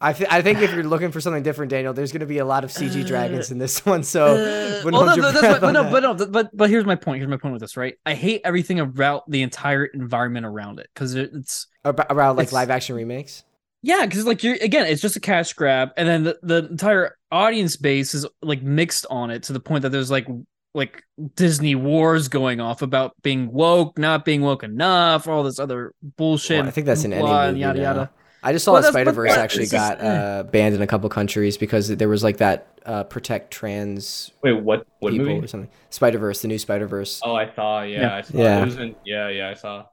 I, 0.00 0.12
th- 0.12 0.30
I 0.30 0.42
think 0.42 0.60
if 0.60 0.72
you're 0.72 0.84
looking 0.84 1.10
for 1.10 1.20
something 1.20 1.42
different, 1.42 1.70
Daniel, 1.70 1.92
there's 1.92 2.12
going 2.12 2.20
to 2.20 2.26
be 2.26 2.38
a 2.38 2.44
lot 2.44 2.62
of 2.62 2.70
CG 2.70 3.04
dragons 3.04 3.50
in 3.50 3.58
this 3.58 3.84
one. 3.92 4.04
So, 4.04 4.26
Uh, 4.26 4.80
wouldn't 4.84 5.02
oh, 5.02 5.06
no, 5.06 5.14
no, 5.16 5.32
that's 5.32 5.42
what- 5.48 5.60
but 5.60 5.72
no, 5.72 5.90
but 5.90 6.02
no, 6.04 6.16
th- 6.16 6.30
but 6.30 6.56
but 6.56 6.70
here's 6.70 6.84
my 6.84 6.94
point. 6.94 7.18
Here's 7.18 7.28
my 7.28 7.36
point 7.36 7.52
with 7.54 7.62
this, 7.62 7.76
right? 7.76 7.94
I 8.06 8.14
hate 8.14 8.42
everything 8.44 8.78
about 8.78 9.28
the 9.28 9.42
entire 9.42 9.86
environment 9.86 10.46
around 10.46 10.78
it 10.78 10.88
because 10.94 11.16
it's 11.16 11.66
Ab- 11.84 12.06
around 12.10 12.36
like 12.36 12.44
it's- 12.44 12.52
live 12.52 12.70
action 12.70 12.94
remakes. 12.94 13.42
Yeah, 13.82 14.04
because 14.06 14.26
like 14.26 14.42
you're 14.42 14.56
again, 14.60 14.86
it's 14.86 15.02
just 15.02 15.16
a 15.16 15.20
cash 15.20 15.52
grab, 15.52 15.90
and 15.96 16.08
then 16.08 16.24
the, 16.24 16.38
the 16.42 16.66
entire 16.68 17.16
audience 17.30 17.76
base 17.76 18.14
is 18.14 18.26
like 18.42 18.62
mixed 18.62 19.06
on 19.10 19.30
it 19.30 19.42
to 19.44 19.52
the 19.52 19.60
point 19.60 19.82
that 19.82 19.90
there's 19.90 20.10
like 20.10 20.26
like 20.74 21.02
Disney 21.34 21.74
wars 21.74 22.28
going 22.28 22.60
off 22.60 22.82
about 22.82 23.14
being 23.22 23.50
woke, 23.52 23.98
not 23.98 24.24
being 24.24 24.42
woke 24.42 24.62
enough, 24.62 25.26
all 25.26 25.42
this 25.42 25.58
other 25.58 25.92
bullshit. 26.16 26.60
Well, 26.60 26.68
I 26.68 26.70
think 26.70 26.86
that's 26.86 27.04
in 27.04 27.12
any 27.12 27.22
blah, 27.22 27.48
movie 27.48 27.60
yada 27.60 27.78
now. 27.78 27.84
yada. 27.84 28.10
I 28.42 28.52
just 28.52 28.64
saw 28.64 28.72
Well, 28.74 28.82
that 28.82 28.92
that's- 28.92 29.02
Spider 29.02 29.12
Verse 29.12 29.32
actually 29.36 29.66
got 29.66 30.00
uh, 30.00 30.44
banned 30.44 30.74
in 30.76 30.80
a 30.82 30.86
couple 30.86 31.08
countries 31.08 31.56
because 31.56 31.88
there 31.88 32.08
was 32.08 32.22
like 32.22 32.36
that 32.36 32.78
uh, 32.86 33.02
protect 33.04 33.50
trans 33.50 34.30
Wait, 34.44 34.52
what? 34.62 34.86
What 35.00 35.10
people 35.12 35.26
movie? 35.26 35.44
or 35.44 35.48
something. 35.48 35.70
Spider 35.90 36.18
Verse, 36.18 36.42
the 36.42 36.48
new 36.48 36.58
Spider 36.58 36.86
Verse. 36.86 37.20
Oh, 37.24 37.34
I 37.34 37.52
saw. 37.54 37.82
Yeah, 37.82 38.00
Yeah. 38.02 38.16
I 38.16 38.20
saw. 38.22 38.38
Yeah. 38.38 38.62
It 38.62 38.64
was 38.64 38.76
in, 38.76 38.94
yeah, 39.04 39.28
yeah, 39.30 39.48
I 39.48 39.54
saw. 39.54 39.86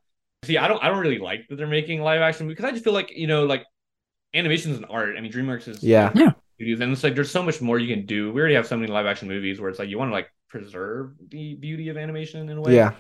See, 0.44 0.58
I 0.60 0.68
don't, 0.68 0.84
I 0.84 0.90
don't 0.90 1.00
really 1.00 1.18
like 1.18 1.48
that 1.50 1.56
they're 1.56 1.66
making 1.66 2.02
live 2.02 2.22
action 2.22 2.48
because 2.48 2.66
I 2.66 2.72
just 2.72 2.84
feel 2.84 2.94
like 2.94 3.10
you 3.16 3.26
know, 3.26 3.46
like 3.46 3.66
animation 4.36 4.72
is 4.72 4.78
an 4.78 4.86
art. 4.86 5.16
I 5.18 5.22
mean, 5.22 5.32
DreamWorks 5.32 5.68
is 5.68 5.84
Yeah. 5.84 6.12
Yeah. 6.16 6.32
studios, 6.56 6.80
and 6.82 6.92
it's 6.92 7.04
like 7.04 7.16
there's 7.16 7.32
so 7.32 7.42
much 7.44 7.62
more 7.62 7.80
you 7.80 7.94
can 7.96 8.06
do. 8.06 8.32
We 8.32 8.40
already 8.42 8.56
have 8.56 8.68
so 8.68 8.78
many 8.78 8.92
live 8.92 9.06
action 9.06 9.28
movies 9.28 9.60
where 9.60 9.70
it's 9.70 9.80
like 9.80 9.90
you 9.90 9.98
want 9.98 10.10
to 10.10 10.14
like 10.14 10.30
preserve 10.50 11.14
the 11.30 11.56
beauty 11.56 11.90
of 11.90 11.98
animation 11.98 12.48
in 12.50 12.58
a 12.58 12.62
way. 12.62 12.76
Yeah. 12.76 12.94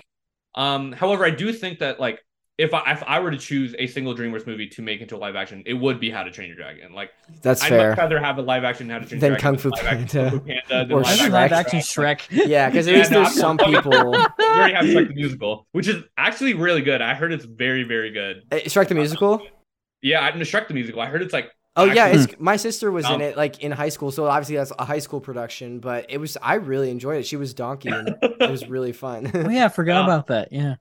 Um. 0.56 0.92
However, 0.94 1.26
I 1.26 1.30
do 1.32 1.52
think 1.52 1.80
that 1.80 2.00
like 2.00 2.20
if 2.58 2.74
I 2.74 2.94
if 2.94 3.04
I 3.06 3.20
were 3.20 3.32
to 3.32 3.38
choose 3.38 3.76
a 3.78 3.88
single 3.88 4.16
DreamWorks 4.16 4.48
movie 4.48 4.68
to 4.70 4.82
make 4.82 5.02
into 5.02 5.18
a 5.18 5.20
live 5.20 5.36
action, 5.36 5.62
it 5.66 5.74
would 5.74 6.00
be 6.00 6.10
How 6.10 6.24
to 6.24 6.32
Train 6.32 6.48
Your 6.48 6.56
Dragon. 6.56 6.94
Like 6.94 7.12
That's 7.42 7.62
I'd 7.62 7.68
fair. 7.70 7.90
much 7.90 7.98
rather 7.98 8.18
have 8.20 8.38
a 8.38 8.42
live 8.42 8.64
action 8.64 8.90
How 8.90 9.00
to 9.00 9.06
Train 9.06 9.20
Than 9.20 9.32
Your 9.32 9.40
Dragon 9.40 9.60
Kung 9.60 9.72
Fu 9.72 9.72
Panda. 9.72 10.40
Panda 10.40 10.86
than 10.88 10.92
Or 10.94 11.02
live 11.02 11.20
Shrek. 11.20 11.30
live 11.32 11.52
action 11.52 11.80
Shrek. 11.80 12.20
Shrek. 12.30 12.48
Yeah, 12.48 12.70
because 12.70 12.88
Yeah, 12.88 12.98
least 12.98 13.12
no, 13.12 13.24
there's 13.24 13.36
some 13.36 13.58
people. 13.58 13.92
We 14.40 14.46
already 14.46 14.74
have 14.74 14.86
Shrek 14.86 15.10
the 15.10 15.14
musical, 15.16 15.68
which 15.74 15.90
is 15.90 16.04
actually 16.18 16.54
really 16.54 16.82
good. 16.82 17.02
I 17.02 17.14
heard 17.14 17.34
it's 17.34 17.44
very, 17.46 17.84
very 17.84 18.12
good. 18.12 18.44
Eh, 18.52 18.62
Shrek 18.62 18.88
the 18.88 18.96
musical. 18.96 19.46
Yeah, 20.02 20.22
I 20.22 20.32
know 20.36 20.41
Shrek 20.41 20.68
the 20.68 20.74
musical. 20.74 21.02
I 21.02 21.08
heard 21.08 21.22
it's 21.22 21.34
like 21.34 21.52
Oh 21.78 21.84
yeah, 21.86 22.08
it's 22.08 22.28
my 22.39 22.56
sister 22.56 22.89
was 22.91 23.06
in 23.06 23.14
Um, 23.16 23.22
it 23.22 23.36
like 23.36 23.62
in 23.62 23.72
high 23.72 23.89
school, 23.89 24.10
so 24.12 24.28
obviously 24.28 24.56
that's 24.56 24.72
a 24.80 24.86
high 24.86 25.00
school 25.00 25.20
production. 25.20 25.80
But 25.80 26.06
it 26.10 26.20
was 26.20 26.38
I 26.41 26.56
really 26.56 26.89
enjoyed 26.89 27.18
it. 27.20 27.26
She 27.26 27.36
was 27.36 27.54
Donkey, 27.54 27.89
and 27.89 28.16
it 28.22 28.50
was 28.50 28.68
really 28.70 28.93
fun. 28.93 29.30
Oh 29.36 29.50
yeah, 29.50 29.66
I 29.66 29.70
forgot 29.70 30.00
Yeah. 30.00 30.06
about 30.06 30.28
that. 30.28 30.54
Yeah. 30.54 30.76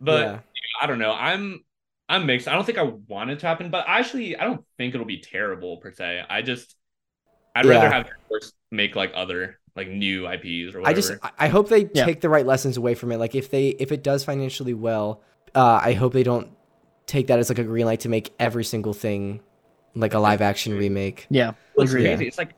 but 0.00 0.20
yeah. 0.20 0.38
I 0.82 0.86
don't 0.86 0.98
know. 0.98 1.12
I'm 1.12 1.62
I'm 2.08 2.26
mixed. 2.26 2.48
I 2.48 2.54
don't 2.54 2.64
think 2.64 2.78
I 2.78 2.82
want 2.82 3.30
it 3.30 3.38
to 3.40 3.46
happen, 3.46 3.70
but 3.70 3.84
actually 3.86 4.36
I 4.36 4.44
don't 4.44 4.64
think 4.78 4.94
it'll 4.94 5.06
be 5.06 5.20
terrible 5.20 5.76
per 5.76 5.92
se. 5.92 6.24
I 6.28 6.42
just 6.42 6.74
I'd 7.54 7.66
rather 7.66 7.88
have 7.90 8.06
DreamWorks 8.06 8.52
make 8.72 8.96
like 8.96 9.12
other 9.14 9.58
like 9.76 9.86
new 9.88 10.26
IPs 10.28 10.74
or 10.74 10.80
whatever. 10.80 10.86
I 10.88 10.92
just 10.94 11.12
I- 11.22 11.30
I 11.38 11.48
hope 11.48 11.68
they 11.68 11.88
Yeah. 11.94 12.04
take 12.04 12.20
the 12.20 12.28
right 12.28 12.44
lessons 12.46 12.76
away 12.76 12.94
from 12.94 13.12
it. 13.12 13.18
Like 13.18 13.36
if 13.36 13.50
they 13.50 13.68
if 13.68 13.92
it 13.92 14.02
does 14.02 14.24
financially 14.24 14.74
well, 14.74 15.22
uh, 15.54 15.78
I 15.82 15.92
hope 15.92 16.12
they 16.14 16.24
don't 16.24 16.50
take 17.10 17.26
that 17.26 17.38
as 17.38 17.48
like 17.48 17.58
a 17.58 17.64
green 17.64 17.86
light 17.86 18.00
to 18.00 18.08
make 18.08 18.32
every 18.38 18.64
single 18.64 18.92
thing 18.94 19.40
like 19.94 20.14
a 20.14 20.18
live 20.18 20.40
action 20.40 20.76
remake. 20.78 21.26
Yeah. 21.28 21.52
What's 21.74 21.90
Agreed. 21.90 22.04
crazy? 22.04 22.28
It's 22.28 22.38
like 22.38 22.54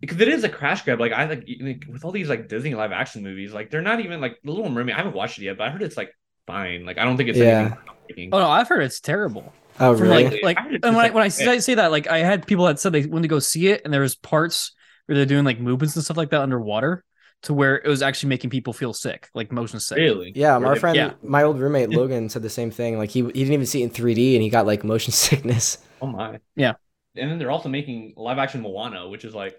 because 0.00 0.20
it 0.20 0.28
is 0.28 0.42
a 0.44 0.48
crash 0.48 0.82
grab. 0.84 0.98
Like 1.00 1.12
I 1.12 1.26
like, 1.26 1.48
like 1.60 1.84
with 1.90 2.04
all 2.04 2.10
these 2.10 2.28
like 2.28 2.48
Disney 2.48 2.74
live 2.74 2.92
action 2.92 3.22
movies, 3.22 3.52
like 3.52 3.70
they're 3.70 3.82
not 3.82 4.00
even 4.00 4.20
like 4.20 4.38
The 4.44 4.50
Little 4.50 4.68
Mermaid. 4.68 4.94
I 4.94 4.98
haven't 4.98 5.14
watched 5.14 5.38
it 5.38 5.44
yet, 5.44 5.56
but 5.56 5.68
I 5.68 5.70
heard 5.70 5.82
it's 5.82 5.96
like 5.96 6.12
fine. 6.46 6.84
Like 6.84 6.98
I 6.98 7.04
don't 7.04 7.16
think 7.16 7.28
it's 7.30 7.38
Yeah. 7.38 7.76
anything. 8.10 8.30
Oh 8.32 8.40
no, 8.40 8.48
I've 8.50 8.68
heard 8.68 8.82
it's 8.82 9.00
terrible. 9.00 9.52
Oh 9.78 9.96
From 9.96 10.08
really? 10.08 10.24
like 10.24 10.42
like 10.42 10.58
I 10.58 10.62
heard 10.62 10.74
it's 10.74 10.86
and 10.86 10.96
when 10.96 11.04
I 11.06 11.10
when 11.10 11.22
I 11.22 11.26
like- 11.26 11.32
say, 11.32 11.58
say 11.60 11.74
that, 11.76 11.90
like 11.92 12.08
I 12.08 12.18
had 12.18 12.46
people 12.46 12.64
that 12.66 12.80
said 12.80 12.92
they 12.92 13.06
went 13.06 13.22
to 13.22 13.28
go 13.28 13.38
see 13.38 13.68
it 13.68 13.82
and 13.84 13.94
there 13.94 14.00
was 14.00 14.16
parts 14.16 14.72
where 15.06 15.14
they're 15.16 15.26
doing 15.26 15.44
like 15.44 15.60
movements 15.60 15.94
and 15.94 16.04
stuff 16.04 16.16
like 16.16 16.30
that 16.30 16.40
underwater 16.42 17.04
to 17.42 17.54
where 17.54 17.76
it 17.76 17.86
was 17.88 18.02
actually 18.02 18.28
making 18.30 18.50
people 18.50 18.72
feel 18.72 18.92
sick, 18.92 19.28
like 19.34 19.52
motion 19.52 19.78
sick. 19.80 19.98
Really? 19.98 20.32
yeah, 20.34 20.58
my 20.58 20.74
they- 20.74 20.80
friend, 20.80 20.96
Yeah. 20.96 21.12
my 21.22 21.42
old 21.42 21.58
roommate 21.60 21.90
Logan 21.90 22.28
said 22.28 22.42
the 22.42 22.50
same 22.50 22.70
thing. 22.70 22.98
Like 22.98 23.10
he 23.10 23.20
he 23.20 23.26
didn't 23.32 23.52
even 23.52 23.66
see 23.66 23.82
it 23.82 23.84
in 23.84 23.90
3D, 23.90 24.34
and 24.34 24.42
he 24.42 24.48
got 24.48 24.66
like 24.66 24.82
motion 24.84 25.12
sickness. 25.24 25.78
Oh 26.02 26.06
my. 26.06 26.40
Yeah. 26.56 26.74
And 27.16 27.30
then 27.30 27.38
they're 27.38 27.50
also 27.50 27.68
making 27.68 28.14
live 28.16 28.38
action 28.38 28.60
Moana, 28.62 29.08
which 29.08 29.24
is 29.24 29.34
like. 29.34 29.56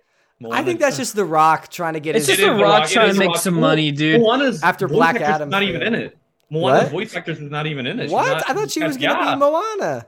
I 0.51 0.63
think 0.63 0.80
that's 0.80 0.97
just 0.97 1.15
The 1.15 1.25
Rock 1.25 1.69
trying 1.69 1.95
to 1.95 1.99
get 1.99 2.15
It's 2.15 2.28
his. 2.28 2.38
just 2.38 2.47
It 2.47 2.51
a 2.51 2.53
is 2.53 2.57
The 2.59 2.63
rock 2.63 2.80
Rock, 2.82 2.89
it 2.91 2.93
trying 2.93 3.13
to 3.13 3.17
make 3.19 3.30
Rock. 3.30 3.38
some 3.39 3.55
money, 3.59 3.91
dude. 3.91 4.21
Moana's 4.21 4.61
After 4.61 4.88
Black 4.88 5.15
actress 5.15 5.30
Adam 5.30 5.49
not 5.49 5.63
even 5.63 5.82
in 5.82 5.95
it. 5.95 6.15
Moana's 6.51 6.84
What? 6.84 6.91
voice 6.91 7.15
actress 7.15 7.39
is 7.39 7.49
not 7.49 7.65
even 7.65 7.88
in 7.88 7.99
it. 7.99 8.11
What? 8.11 8.28
not- 8.28 8.47
I 8.49 8.53
thought 8.53 8.69
she 8.69 8.84
was 8.84 8.97
gonna 8.97 9.19
yeah. 9.25 9.34
be 9.34 9.39
Moana. 9.39 10.05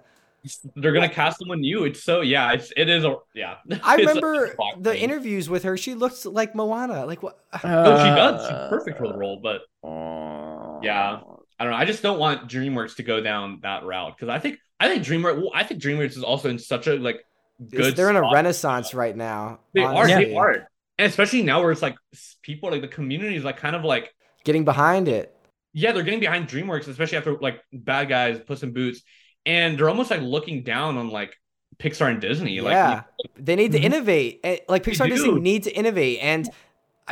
They're 0.76 0.94
gonna 0.94 1.10
cast 1.10 1.40
someone 1.40 1.60
new. 1.62 1.84
It's 1.86 2.04
so 2.04 2.22
yeah. 2.22 2.52
It's 2.54 2.72
it 2.78 2.90
is 2.90 3.04
a 3.04 3.16
yeah. 3.36 3.56
I 3.84 3.96
It's 3.96 4.04
a 4.04 4.08
remember 4.08 4.56
the 4.80 4.92
thing. 4.94 5.02
interviews 5.04 5.50
with 5.50 5.64
her. 5.64 5.76
She 5.78 5.94
looks 5.96 6.26
like 6.26 6.56
Moana. 6.56 7.06
Like 7.06 7.22
what? 7.24 7.40
No, 7.64 7.98
she 7.98 8.10
does. 8.16 8.42
Uh, 8.42 8.48
She's 8.64 8.70
perfect 8.70 8.98
for 8.98 9.08
the 9.08 9.18
role, 9.18 9.40
but 9.44 9.62
Yeah. 10.84 11.20
I 11.60 11.64
don't 11.66 11.74
know. 11.74 11.78
I 11.78 11.86
just 11.86 12.02
don't 12.02 12.20
want 12.20 12.48
DreamWorks 12.50 12.96
to 12.98 13.04
go 13.04 13.20
down 13.22 13.60
that 13.64 13.84
route 13.84 14.16
because 14.16 14.30
I 14.30 14.40
think 14.40 14.60
I 14.80 14.88
think 14.88 15.04
DreamWorks. 15.04 15.36
Well, 15.38 15.52
I 15.54 15.64
think 15.64 15.82
DreamWorks 15.82 16.16
is 16.16 16.24
also 16.24 16.50
in 16.50 16.58
such 16.58 16.88
a 16.88 16.96
like 16.96 17.20
good. 17.70 17.96
They're 17.98 18.10
in 18.10 18.16
a 18.16 18.32
renaissance 18.32 18.94
right 18.94 19.16
now. 19.16 19.60
They 19.74 19.82
are. 19.84 19.94
honestly. 19.94 20.26
They 20.26 20.36
are. 20.36 20.68
And 20.98 21.08
especially 21.10 21.44
now 21.44 21.62
where 21.62 21.72
it's 21.72 21.82
like 21.82 21.96
people 22.44 22.72
like 22.72 22.82
the 22.82 22.88
community 22.88 23.36
is 23.36 23.44
like 23.44 23.58
kind 23.58 23.76
of 23.76 23.84
like 23.84 24.14
Getting 24.46 24.64
behind 24.66 25.10
it. 25.10 25.36
yeah 25.74 25.92
they're 25.92 26.04
getting 26.04 26.20
behind 26.22 26.48
DreamWorks 26.48 26.88
especially 26.88 27.18
after 27.18 27.38
like 27.40 27.62
Bad 27.74 28.08
Guys, 28.08 28.40
Puss 28.40 28.64
in 28.64 28.72
Boots, 28.74 29.02
and 29.46 29.78
they're 29.78 29.90
almost 29.90 30.12
like 30.12 30.22
looking 30.22 30.64
down 30.64 30.98
on 30.98 31.10
like 31.10 31.36
Pixar 31.78 32.10
and 32.12 32.20
Disney. 32.22 32.60
Like 32.62 32.74
yeah, 32.74 33.04
they 33.38 33.56
need 33.56 33.72
to 33.72 33.80
Mhm. 33.80 33.84
innovate. 33.84 34.40
Eh, 34.44 34.58
Like 34.68 34.84
Pixar 34.84 35.02
and 35.06 35.12
Disney 35.12 35.40
need 35.40 35.64
to 35.64 35.72
innovate, 35.72 36.20
and 36.22 36.50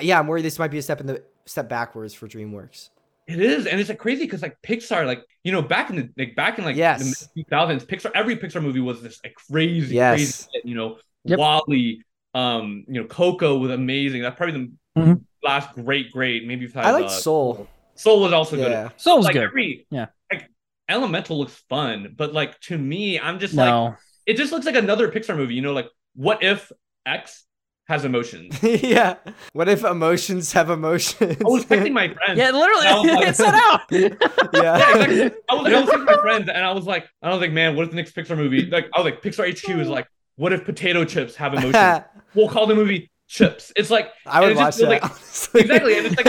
yeah, 0.01 0.19
I'm 0.19 0.27
worried 0.27 0.43
this 0.43 0.59
might 0.59 0.71
be 0.71 0.77
a 0.77 0.81
step 0.81 0.99
in 1.01 1.07
the 1.07 1.23
step 1.45 1.69
backwards 1.69 2.13
for 2.13 2.27
DreamWorks. 2.27 2.89
It 3.27 3.41
is, 3.41 3.65
and 3.67 3.79
it's 3.79 3.89
like 3.89 3.97
crazy 3.97 4.23
because 4.25 4.41
like 4.41 4.57
Pixar, 4.61 5.05
like 5.05 5.21
you 5.43 5.51
know, 5.51 5.61
back 5.61 5.89
in 5.89 5.95
the 5.95 6.09
like 6.17 6.35
back 6.35 6.59
in 6.59 6.65
like 6.65 6.75
Yes. 6.75 7.27
the 7.33 7.41
two 7.43 7.45
thousands, 7.49 7.85
Pixar 7.85 8.11
every 8.15 8.35
Pixar 8.37 8.61
movie 8.61 8.79
was 8.79 9.01
this 9.01 9.19
like 9.23 9.35
crazy, 9.49 9.95
Yes. 9.95 10.15
crazy 10.17 10.47
hit, 10.53 10.65
you 10.65 10.75
know, 10.75 10.97
Yep. 11.25 11.39
WALL-E, 11.39 12.01
um, 12.35 12.85
you 12.87 13.01
know, 13.01 13.07
Coco 13.07 13.57
was 13.57 13.71
amazing. 13.71 14.21
That's 14.21 14.37
probably 14.37 14.69
the 14.95 15.01
Mhm. 15.01 15.21
last 15.43 15.73
great, 15.75 16.11
great, 16.11 16.45
maybe 16.45 16.65
besides, 16.67 16.87
I 16.87 16.91
liked 16.91 17.05
uh, 17.07 17.09
Soul. 17.09 17.67
Soul 17.95 18.21
was 18.21 18.31
also 18.31 18.55
Yeah, 18.55 18.83
good. 18.89 18.91
Soul's 19.01 19.25
Like 19.25 19.33
good. 19.33 19.43
every 19.43 19.85
Yeah. 19.89 20.07
like 20.31 20.49
Elemental 20.89 21.37
looks 21.39 21.55
fun, 21.69 22.13
but 22.15 22.33
like 22.33 22.59
to 22.61 22.77
me, 22.77 23.19
I'm 23.19 23.39
just 23.39 23.53
No. 23.53 23.83
like 23.85 23.95
it 24.25 24.37
just 24.37 24.51
looks 24.51 24.65
like 24.65 24.75
another 24.75 25.09
Pixar 25.11 25.35
movie. 25.35 25.53
You 25.55 25.61
know, 25.61 25.73
like 25.73 25.87
what 26.15 26.43
if 26.43 26.71
X 27.05 27.45
has 27.87 28.03
emotions? 28.05 28.61
yeah. 28.63 29.15
What 29.53 29.69
if 29.69 29.83
emotions 29.83 30.51
have 30.53 30.69
emotions? 30.69 31.37
I 31.39 31.43
was 31.47 31.65
texting 31.65 31.93
my 31.93 32.07
friends. 32.13 32.37
Yeah, 32.37 32.51
literally, 32.51 32.85
like- 33.15 33.27
it's 33.29 33.37
set 33.37 33.53
out. 33.53 33.81
yeah. 33.91 34.09
Yeah, 34.53 34.77
exactly. 34.77 35.23
I 35.49 35.53
was, 35.55 35.73
I 35.73 35.79
was 35.81 35.89
texting 35.89 36.05
my 36.05 36.21
friends, 36.21 36.49
and 36.49 36.57
I 36.65 36.71
was 36.73 36.85
like, 36.85 37.07
I 37.21 37.29
was 37.31 37.39
like, 37.39 37.51
man, 37.53 37.75
what 37.75 37.83
if 37.85 37.89
the 37.91 37.95
next 37.95 38.15
Pixar 38.15 38.35
movie? 38.37 38.65
Like, 38.65 38.89
I 38.93 38.99
was 38.99 39.05
like, 39.05 39.21
Pixar 39.21 39.49
HQ 39.51 39.79
is 39.79 39.87
like, 39.89 40.07
what 40.35 40.51
if 40.53 40.65
potato 40.65 41.05
chips 41.05 41.35
have 41.35 41.53
emotions? 41.53 42.03
we'll 42.35 42.49
call 42.49 42.67
the 42.67 42.75
movie 42.75 43.09
Chips. 43.29 43.73
It's 43.75 43.89
like 43.89 44.11
I 44.25 44.39
would 44.39 44.51
and 44.51 44.59
it 44.59 44.61
watch 44.61 44.75
feels 44.77 44.89
that. 44.89 45.01
like- 45.01 45.03
honestly. 45.03 45.61
exactly, 45.61 45.97
and 45.97 46.07
it's 46.07 46.15
like, 46.15 46.25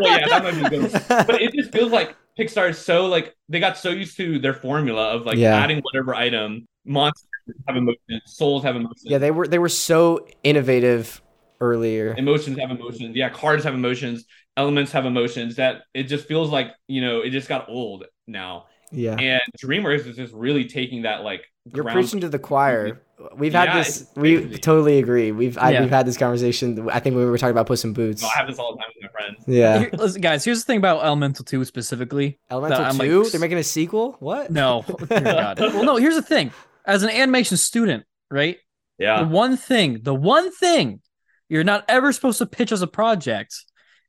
well, 0.00 0.18
yeah, 0.18 0.28
that 0.28 0.42
might 0.44 0.70
be 0.70 0.78
good. 0.78 0.92
But 1.26 1.42
it 1.42 1.52
just 1.52 1.70
feels 1.72 1.92
like 1.92 2.16
Pixar 2.38 2.70
is 2.70 2.78
so 2.78 3.06
like 3.06 3.34
they 3.48 3.60
got 3.60 3.76
so 3.76 3.90
used 3.90 4.16
to 4.18 4.38
their 4.38 4.54
formula 4.54 5.14
of 5.14 5.26
like 5.26 5.36
Yeah. 5.36 5.56
adding 5.56 5.80
whatever 5.80 6.14
item. 6.14 6.66
Monsters 6.84 7.26
have 7.66 7.76
emotions, 7.76 8.22
souls 8.26 8.62
have 8.62 8.76
emotions. 8.76 9.02
yeah, 9.04 9.18
they 9.18 9.30
were 9.30 9.46
they 9.46 9.58
were 9.58 9.68
so 9.68 10.26
innovative 10.44 11.20
earlier. 11.60 12.14
emotions 12.16 12.58
have 12.58 12.70
emotions. 12.70 13.16
Yeah, 13.16 13.28
cards 13.30 13.64
have 13.64 13.74
emotions. 13.74 14.24
Elements 14.56 14.92
have 14.92 15.04
emotions. 15.04 15.56
That 15.56 15.82
it 15.94 16.04
just 16.04 16.26
feels 16.26 16.50
like 16.50 16.68
you 16.86 17.00
know 17.00 17.20
it 17.20 17.30
just 17.30 17.48
got 17.48 17.68
old 17.68 18.04
now. 18.26 18.66
Yeah. 18.90 19.16
And 19.16 19.42
DreamWorks 19.62 20.06
is 20.06 20.16
just 20.16 20.32
really 20.32 20.64
taking 20.64 21.02
that 21.02 21.22
like 21.22 21.44
You're 21.74 21.84
preaching 21.84 22.20
to 22.20 22.28
the 22.28 22.38
choir. 22.38 23.02
We've 23.36 23.52
had 23.52 23.64
Yeah, 23.68 23.78
this. 23.78 24.06
We 24.16 24.36
crazy. 24.40 24.58
totally 24.58 24.98
agree. 24.98 25.32
We've 25.32 25.58
I, 25.58 25.72
Yeah. 25.72 25.80
we've 25.80 25.90
had 25.90 26.06
this 26.06 26.16
conversation. 26.16 26.88
I 26.90 27.00
think 27.00 27.16
we 27.16 27.24
were 27.24 27.36
talking 27.36 27.50
about 27.50 27.66
Puss 27.66 27.84
in 27.84 27.92
Boots. 27.92 28.22
I 28.22 28.28
have 28.36 28.46
this 28.46 28.58
all 28.58 28.72
the 28.74 28.78
time 28.78 28.86
with 28.94 29.10
my 29.12 29.20
friends. 29.20 29.44
Yeah. 29.46 29.78
Here- 29.80 29.90
listen, 29.92 30.20
guys, 30.20 30.44
here's 30.44 30.60
the 30.60 30.64
thing 30.66 30.78
about 30.78 31.04
Elemental 31.04 31.44
2 31.44 31.64
specifically. 31.64 32.38
Elemental 32.50 32.84
I'm 32.84 32.96
like- 32.96 33.08
two. 33.08 33.24
They're 33.30 33.40
making 33.40 33.58
a 33.58 33.64
sequel. 33.64 34.16
What? 34.20 34.50
No, 34.52 34.84
God. 35.08 35.58
Well, 35.58 35.84
no, 35.84 35.96
here's 35.96 36.14
the 36.14 36.22
thing. 36.22 36.52
As 36.86 37.02
an 37.02 37.10
animation 37.10 37.56
student, 37.56 38.04
right? 38.30 38.56
Yeah. 38.98 39.22
The 39.22 39.28
one 39.28 39.56
thing, 39.56 40.00
the 40.02 40.14
one 40.14 40.52
thing 40.52 41.00
you're 41.48 41.64
not 41.64 41.84
ever 41.88 42.12
supposed 42.12 42.38
to 42.38 42.46
pitch 42.46 42.70
as 42.72 42.82
a 42.82 42.86
project 42.86 43.54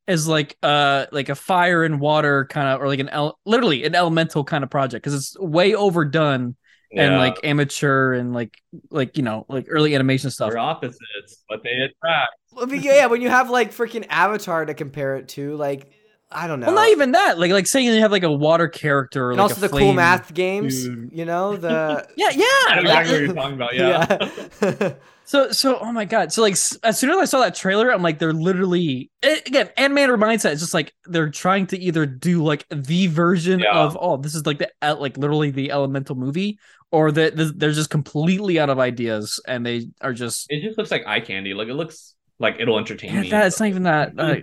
is 0.08 0.28
like 0.28 0.56
uh 0.64 1.06
like 1.12 1.30
a 1.30 1.36
fire 1.36 1.84
and 1.84 2.00
water 2.00 2.46
kind 2.50 2.68
of 2.68 2.82
or 2.82 2.88
like 2.88 3.00
an 3.00 3.10
el- 3.10 3.38
literally 3.46 3.84
an 3.86 3.94
elemental 3.94 4.44
kind 4.44 4.64
of 4.64 4.70
project 4.72 5.04
because 5.04 5.14
it's 5.14 5.38
way 5.40 5.76
overdone 5.76 6.56
and 6.96 7.18
like 7.18 7.40
amateur 7.44 8.14
and 8.14 8.34
like 8.34 8.58
like 8.90 9.18
you 9.18 9.24
know 9.24 9.46
like 9.50 9.66
early 9.70 9.96
animation 9.96 10.32
stuff. 10.32 10.50
they're 10.50 10.60
opposites, 10.60 11.44
but 11.48 11.64
they 11.64 11.72
attract. 11.72 12.32
Well, 12.52 12.68
but 12.68 12.82
yeah, 12.82 13.06
when 13.06 13.22
you 13.22 13.30
have 13.30 13.50
like 13.50 13.72
freaking 13.72 14.06
Avatar 14.10 14.66
to 14.66 14.74
compare 14.74 15.18
it 15.18 15.28
to, 15.30 15.56
like 15.56 15.92
I 16.32 16.48
don't 16.48 16.60
know. 16.60 16.68
Well, 16.68 16.76
not 16.76 16.90
even 16.90 17.12
that. 17.14 17.40
Like 17.40 17.52
like 17.52 17.68
saying 17.68 17.88
you 17.88 18.02
have 18.02 18.12
like 18.12 18.24
a 18.24 18.32
water 18.32 18.68
character 18.68 19.28
or 19.28 19.32
and 19.32 19.40
like 19.40 19.52
also 19.52 19.66
a 19.66 19.70
the 19.70 19.78
cool 19.78 19.94
math 19.94 20.34
games. 20.34 20.84
Dude. 20.84 21.10
You 21.12 21.26
know 21.26 21.56
the. 21.56 22.08
Yeah, 22.18 22.30
yeah. 22.32 22.46
I 22.46 22.76
know 22.76 22.82
exactly 22.82 23.14
what 23.14 23.22
you're 23.22 23.34
talking 23.36 23.56
about. 23.56 23.76
Yeah. 23.76 24.30
yeah. 24.62 24.94
So, 25.30 25.52
so, 25.52 25.78
oh 25.78 25.92
my 25.92 26.06
god! 26.06 26.34
So, 26.34 26.42
like, 26.42 26.54
as 26.54 26.98
soon 26.98 27.12
as 27.12 27.18
I 27.18 27.26
saw 27.26 27.42
that 27.42 27.54
trailer, 27.54 27.94
I'm 27.94 28.02
like, 28.02 28.18
they're 28.18 28.34
literally 28.34 29.12
a- 29.24 29.44
again. 29.46 29.70
Ant-Man 29.78 30.10
reminds 30.10 30.42
that 30.42 30.54
it's 30.54 30.62
just 30.62 30.74
like 30.74 30.92
they're 31.06 31.30
trying 31.30 31.68
to 31.68 31.78
either 31.78 32.08
do 32.08 32.44
like 32.44 32.66
the 32.72 33.06
version 33.06 33.60
Yeah. 33.60 33.78
of 33.78 33.96
oh, 34.02 34.18
this 34.18 34.34
is 34.34 34.48
like 34.48 34.58
the 34.58 34.72
like 34.96 35.18
literally 35.18 35.52
the 35.52 35.70
Elemental 35.70 36.16
movie, 36.16 36.58
or 36.90 37.12
that 37.12 37.34
they're 37.60 37.74
just 37.74 37.92
completely 37.92 38.60
out 38.60 38.72
of 38.72 38.80
ideas 38.80 39.40
and 39.48 39.64
they 39.64 39.92
are 40.02 40.14
just 40.14 40.48
It 40.50 40.64
just 40.64 40.80
looks 40.80 40.90
like 40.90 41.06
eye 41.06 41.20
candy. 41.20 41.54
Like 41.54 41.68
it 41.68 41.76
looks 41.76 42.16
like 42.40 42.56
it'll 42.60 42.80
entertain 42.80 43.14
yeah, 43.14 43.22
me. 43.22 43.30
that 43.30 43.46
it's 43.46 43.60
not 43.60 43.70
even 43.70 43.84
that 43.84 44.14
uh, 44.18 44.36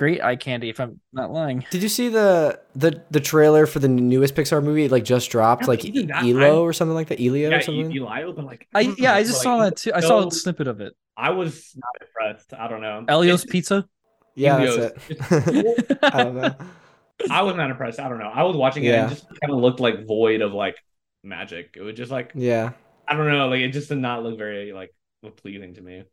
great 0.00 0.22
eye 0.24 0.34
candy 0.34 0.70
if 0.70 0.80
I'm 0.80 0.98
not 1.12 1.30
lying. 1.30 1.62
Did 1.70 1.82
you 1.82 1.90
see 1.90 2.08
the 2.08 2.58
the 2.74 3.04
the 3.10 3.20
trailer 3.20 3.66
for 3.66 3.80
the 3.80 3.88
newest 3.88 4.34
Pixar 4.34 4.64
movie? 4.64 4.88
Like 4.88 5.04
just 5.04 5.30
dropped, 5.30 5.64
Yeah, 5.64 5.68
like 5.68 5.84
even 5.84 6.06
that, 6.06 6.24
Elo 6.24 6.40
I'm- 6.40 6.58
or 6.62 6.72
something 6.72 6.94
like 6.94 7.08
that. 7.08 7.20
Elio 7.20 7.50
yeah, 7.50 7.56
or 7.56 7.60
something. 7.60 7.92
E- 7.92 7.96
Eli, 7.96 8.24
but 8.32 8.46
like 8.46 8.66
I 8.74 8.80
yeah, 8.80 9.12
I 9.12 9.20
mm-hmm. 9.20 9.28
just 9.28 9.34
like, 9.34 9.42
saw 9.42 9.58
that 9.58 9.76
too. 9.76 9.92
I 9.94 10.00
saw 10.00 10.26
a 10.26 10.30
snippet 10.30 10.68
of 10.68 10.80
it. 10.80 10.94
I 11.18 11.30
was 11.30 11.76
not 11.76 12.08
impressed. 12.08 12.54
I 12.54 12.66
don't 12.66 12.80
know. 12.80 13.04
Elio's 13.08 13.42
It's- 13.42 13.52
Pizza. 13.52 13.86
yeah, 14.34 14.58
Helios. 14.58 14.92
that's 15.18 15.48
it. 15.48 15.98
I 16.02 16.24
don't 16.24 16.34
know. 16.36 16.54
I 17.30 17.42
was 17.42 17.54
not 17.54 17.70
impressed. 17.70 18.00
I 18.00 18.08
don't 18.08 18.18
know. 18.18 18.30
I 18.34 18.42
was 18.44 18.56
watching 18.56 18.84
it 18.84 18.88
Yeah. 18.88 19.02
and 19.02 19.12
it 19.12 19.16
just 19.16 19.28
kind 19.28 19.52
of 19.52 19.58
looked 19.58 19.80
like 19.80 20.06
void 20.06 20.40
of 20.40 20.54
like 20.54 20.76
magic. 21.22 21.74
It 21.76 21.82
was 21.82 21.94
just 21.94 22.10
like 22.10 22.32
Yeah. 22.34 22.72
I 23.06 23.14
don't 23.16 23.28
know. 23.28 23.48
Like 23.48 23.60
it 23.60 23.72
just 23.72 23.90
did 23.90 23.98
not 23.98 24.22
look 24.22 24.38
very 24.38 24.72
like 24.72 24.94
pleasing 25.36 25.74
to 25.74 25.82
me. 25.82 26.04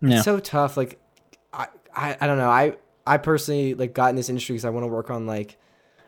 Yeah. 0.00 0.16
It's 0.16 0.24
so 0.24 0.38
tough. 0.38 0.76
Like, 0.76 1.00
I, 1.52 1.66
I, 1.92 2.16
I 2.20 2.26
don't 2.28 2.38
know. 2.38 2.50
I, 2.50 2.76
I 3.06 3.18
personally 3.18 3.74
like 3.74 3.94
got 3.94 4.10
in 4.10 4.16
this 4.16 4.28
industry 4.28 4.54
because 4.54 4.64
I 4.64 4.70
want 4.70 4.84
to 4.84 4.88
work 4.88 5.10
on 5.10 5.26
like 5.26 5.56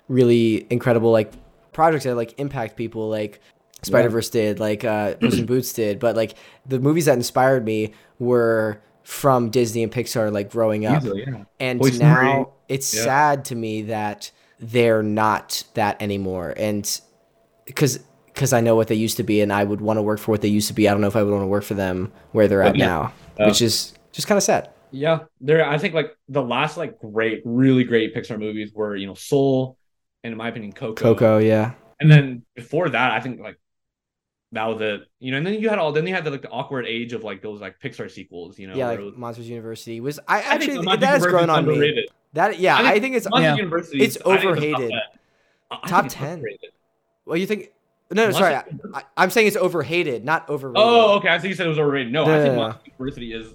really 0.09 0.67
incredible 0.71 1.13
like 1.13 1.33
projects 1.73 2.05
that 2.05 2.15
like 2.17 2.39
impact 2.39 2.77
people, 2.77 3.09
like 3.09 3.41
Spider 3.83 4.09
Verse 4.09 4.29
did, 4.31 4.59
like 4.59 4.85
uh, 4.85 5.15
Puss 5.21 5.35
in 5.39 5.47
Boots 5.47 5.73
did. 5.73 5.99
But 6.01 6.17
like 6.17 6.35
the 6.67 6.81
movies 6.81 7.05
that 7.07 7.15
inspired 7.15 7.65
me 7.65 7.93
were 8.19 8.81
from 9.05 9.51
Disney 9.51 9.83
and 9.83 9.93
Pixar, 9.93 10.33
like 10.33 10.51
growing 10.51 10.85
up. 10.87 11.03
Easily, 11.03 11.25
yeah. 11.27 11.45
And 11.61 11.99
now 11.99 12.51
it's 12.69 12.93
Yeah. 12.95 13.05
sad 13.05 13.45
to 13.47 13.55
me 13.55 13.83
that 13.83 14.31
they're 14.61 15.03
not 15.05 15.63
that 15.75 16.03
anymore. 16.03 16.53
And 16.57 17.01
because 17.65 18.01
because 18.27 18.53
I 18.53 18.61
know 18.61 18.77
what 18.77 18.87
they 18.89 18.95
used 18.95 19.17
to 19.17 19.23
be, 19.25 19.41
and 19.41 19.53
I 19.53 19.65
would 19.65 19.81
want 19.81 19.97
to 19.99 20.03
work 20.03 20.21
for 20.21 20.31
what 20.31 20.43
they 20.43 20.49
used 20.49 20.69
to 20.69 20.75
be. 20.75 20.89
I 20.89 20.93
don't 20.93 21.01
know 21.01 21.09
if 21.09 21.17
I 21.17 21.23
would 21.25 21.33
want 21.33 21.43
to 21.43 21.47
work 21.49 21.65
for 21.65 21.75
them 21.75 22.13
where 22.33 22.47
they're 22.47 22.63
at 22.63 22.77
Yeah. 22.77 22.87
now, 22.87 23.13
Yeah. 23.39 23.47
which 23.49 23.61
is 23.63 23.95
just 24.13 24.29
kind 24.29 24.37
of 24.37 24.43
sad. 24.45 24.69
Yeah, 24.91 25.21
there. 25.41 25.65
I 25.69 25.79
think 25.79 25.95
like 25.95 26.17
the 26.29 26.43
last 26.43 26.77
like 26.77 26.99
great, 27.01 27.43
really 27.45 27.85
great 27.85 28.15
Pixar 28.15 28.39
movies 28.39 28.73
were 28.75 28.97
you 28.97 29.07
know 29.07 29.15
Soul, 29.15 29.77
and 30.25 30.33
in 30.33 30.39
my 30.39 30.49
opinion 30.49 30.73
Coco. 30.73 30.95
Coco, 31.15 31.39
yeah, 31.39 31.73
And 32.01 32.11
then 32.11 32.43
before 32.55 32.89
that, 32.89 33.13
I 33.13 33.21
think 33.21 33.41
like 33.41 33.59
that 34.53 34.65
was 34.65 34.81
it. 34.81 35.03
You 35.21 35.31
know, 35.33 35.39
and 35.39 35.47
then 35.47 35.55
you 35.55 35.69
had 35.69 35.79
all. 35.79 35.93
Then 35.93 36.07
you 36.07 36.15
had 36.15 36.25
the, 36.25 36.31
like 36.31 36.43
the 36.43 36.51
awkward 36.51 36.87
age 36.87 37.13
of 37.13 37.23
like 37.25 37.43
those 37.43 37.61
like 37.61 37.79
Pixar 37.81 38.11
sequels. 38.11 38.59
You 38.59 38.69
know, 38.69 38.75
yeah, 38.75 38.87
like 38.89 39.01
was- 39.01 39.17
Monsters 39.17 39.49
University 39.49 40.01
was. 40.01 40.19
I 40.27 40.39
I 40.39 40.59
think 40.59 40.71
actually 40.79 40.97
that 40.97 41.03
has 41.03 41.27
grown 41.27 41.51
on 41.51 41.67
me. 41.67 41.73
underrated. 41.75 42.09
That 42.35 42.59
yeah, 42.59 42.77
I 42.77 43.01
think, 43.01 43.15
it's 43.17 43.29
Monsters 43.29 43.45
Yeah. 43.45 43.57
University. 43.57 44.03
It's 44.03 44.19
overhated. 44.25 44.91
top 44.91 44.91
10. 44.91 44.93
I- 45.71 45.75
I 45.75 45.77
think 45.77 45.89
Top 45.91 46.05
it's 46.07 46.15
10. 46.15 46.33
underrated. 46.35 46.71
well. 47.27 47.37
You 47.37 47.47
think? 47.47 47.71
No, 48.11 48.25
no, 48.27 48.33
sorry. 48.33 48.55
I, 48.55 48.65
I, 48.95 49.03
I'm 49.19 49.29
saying 49.29 49.49
it's 49.49 49.57
overhated, 49.57 50.25
not 50.25 50.49
overrated. 50.49 50.83
Oh, 50.83 51.17
okay. 51.19 51.29
I 51.29 51.39
think 51.39 51.51
you 51.51 51.55
said 51.57 51.67
it 51.67 51.69
was 51.69 51.79
overrated. 51.79 52.11
No, 52.11 52.25
No, 52.25 52.35
I 52.35 52.43
think 52.43 52.55
no. 52.55 52.61
Monsters 52.61 52.87
University 52.99 53.33
is 53.35 53.55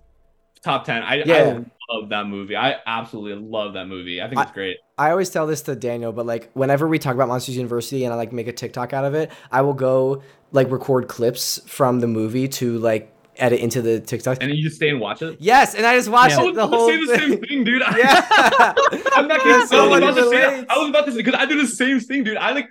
top 0.64 0.86
ten. 0.86 1.04
I, 1.04 1.24
Yeah. 1.24 1.60
I 1.90 1.96
love 1.96 2.10
that 2.10 2.28
movie. 2.28 2.56
I 2.56 2.78
absolutely 2.86 3.46
love 3.46 3.74
that 3.74 3.88
movie. 3.88 4.22
I 4.22 4.30
think 4.30 4.40
it's 4.42 4.52
great. 4.52 4.78
I 4.98 5.12
always 5.12 5.30
tell 5.30 5.46
this 5.46 5.62
to 5.64 5.76
Daniel, 5.76 6.12
but 6.14 6.26
like 6.26 6.50
whenever 6.54 6.88
we 6.88 6.98
talk 6.98 7.14
about 7.16 7.28
Monsters 7.28 7.58
University 7.58 8.06
and 8.06 8.14
I 8.14 8.18
like 8.18 8.32
make 8.32 8.48
a 8.48 8.54
TikTok 8.54 8.94
out 8.94 9.04
of 9.06 9.14
it, 9.16 9.32
I 9.52 9.62
will 9.62 9.74
go 9.74 10.24
like 10.52 10.72
record 10.72 11.08
clips 11.08 11.60
from 11.66 12.00
the 12.00 12.08
movie 12.08 12.48
to 12.48 12.78
like 12.80 13.14
edit 13.36 13.60
into 13.60 13.82
the 13.82 14.00
TikTok. 14.00 14.38
And 14.42 14.54
you 14.56 14.64
just 14.64 14.78
stay 14.78 14.90
and 14.90 15.00
watch 15.02 15.22
it. 15.22 15.38
yes, 15.40 15.76
and 15.76 15.86
I 15.86 15.96
just 15.98 16.08
watched 16.10 16.38
Yeah. 16.38 16.40
I 16.40 16.44
it 16.44 16.46
was 16.48 16.56
the 16.56 16.64
about 16.64 16.72
to 16.72 16.78
whole 16.78 16.88
say 16.90 16.98
the 17.06 17.18
same 17.18 17.30
thing. 17.32 17.42
thing, 17.44 17.64
dude. 17.66 17.82
I- 17.84 17.98
Yeah, 17.98 18.74
I'm 19.16 19.28
not 19.28 19.40
kidding. 19.42 19.54
I 19.54 19.88
was 19.88 19.98
about 19.98 20.16
to 20.16 20.30
say 20.30 20.40
that. 20.40 20.72
I 20.72 20.78
was 20.78 20.90
about 20.90 21.06
to 21.08 21.12
say 21.12 21.18
because 21.18 21.36
I 21.36 21.46
do 21.46 21.60
the 21.62 21.68
same 21.68 22.00
thing, 22.00 22.24
dude. 22.24 22.38
I 22.38 22.52
like. 22.54 22.68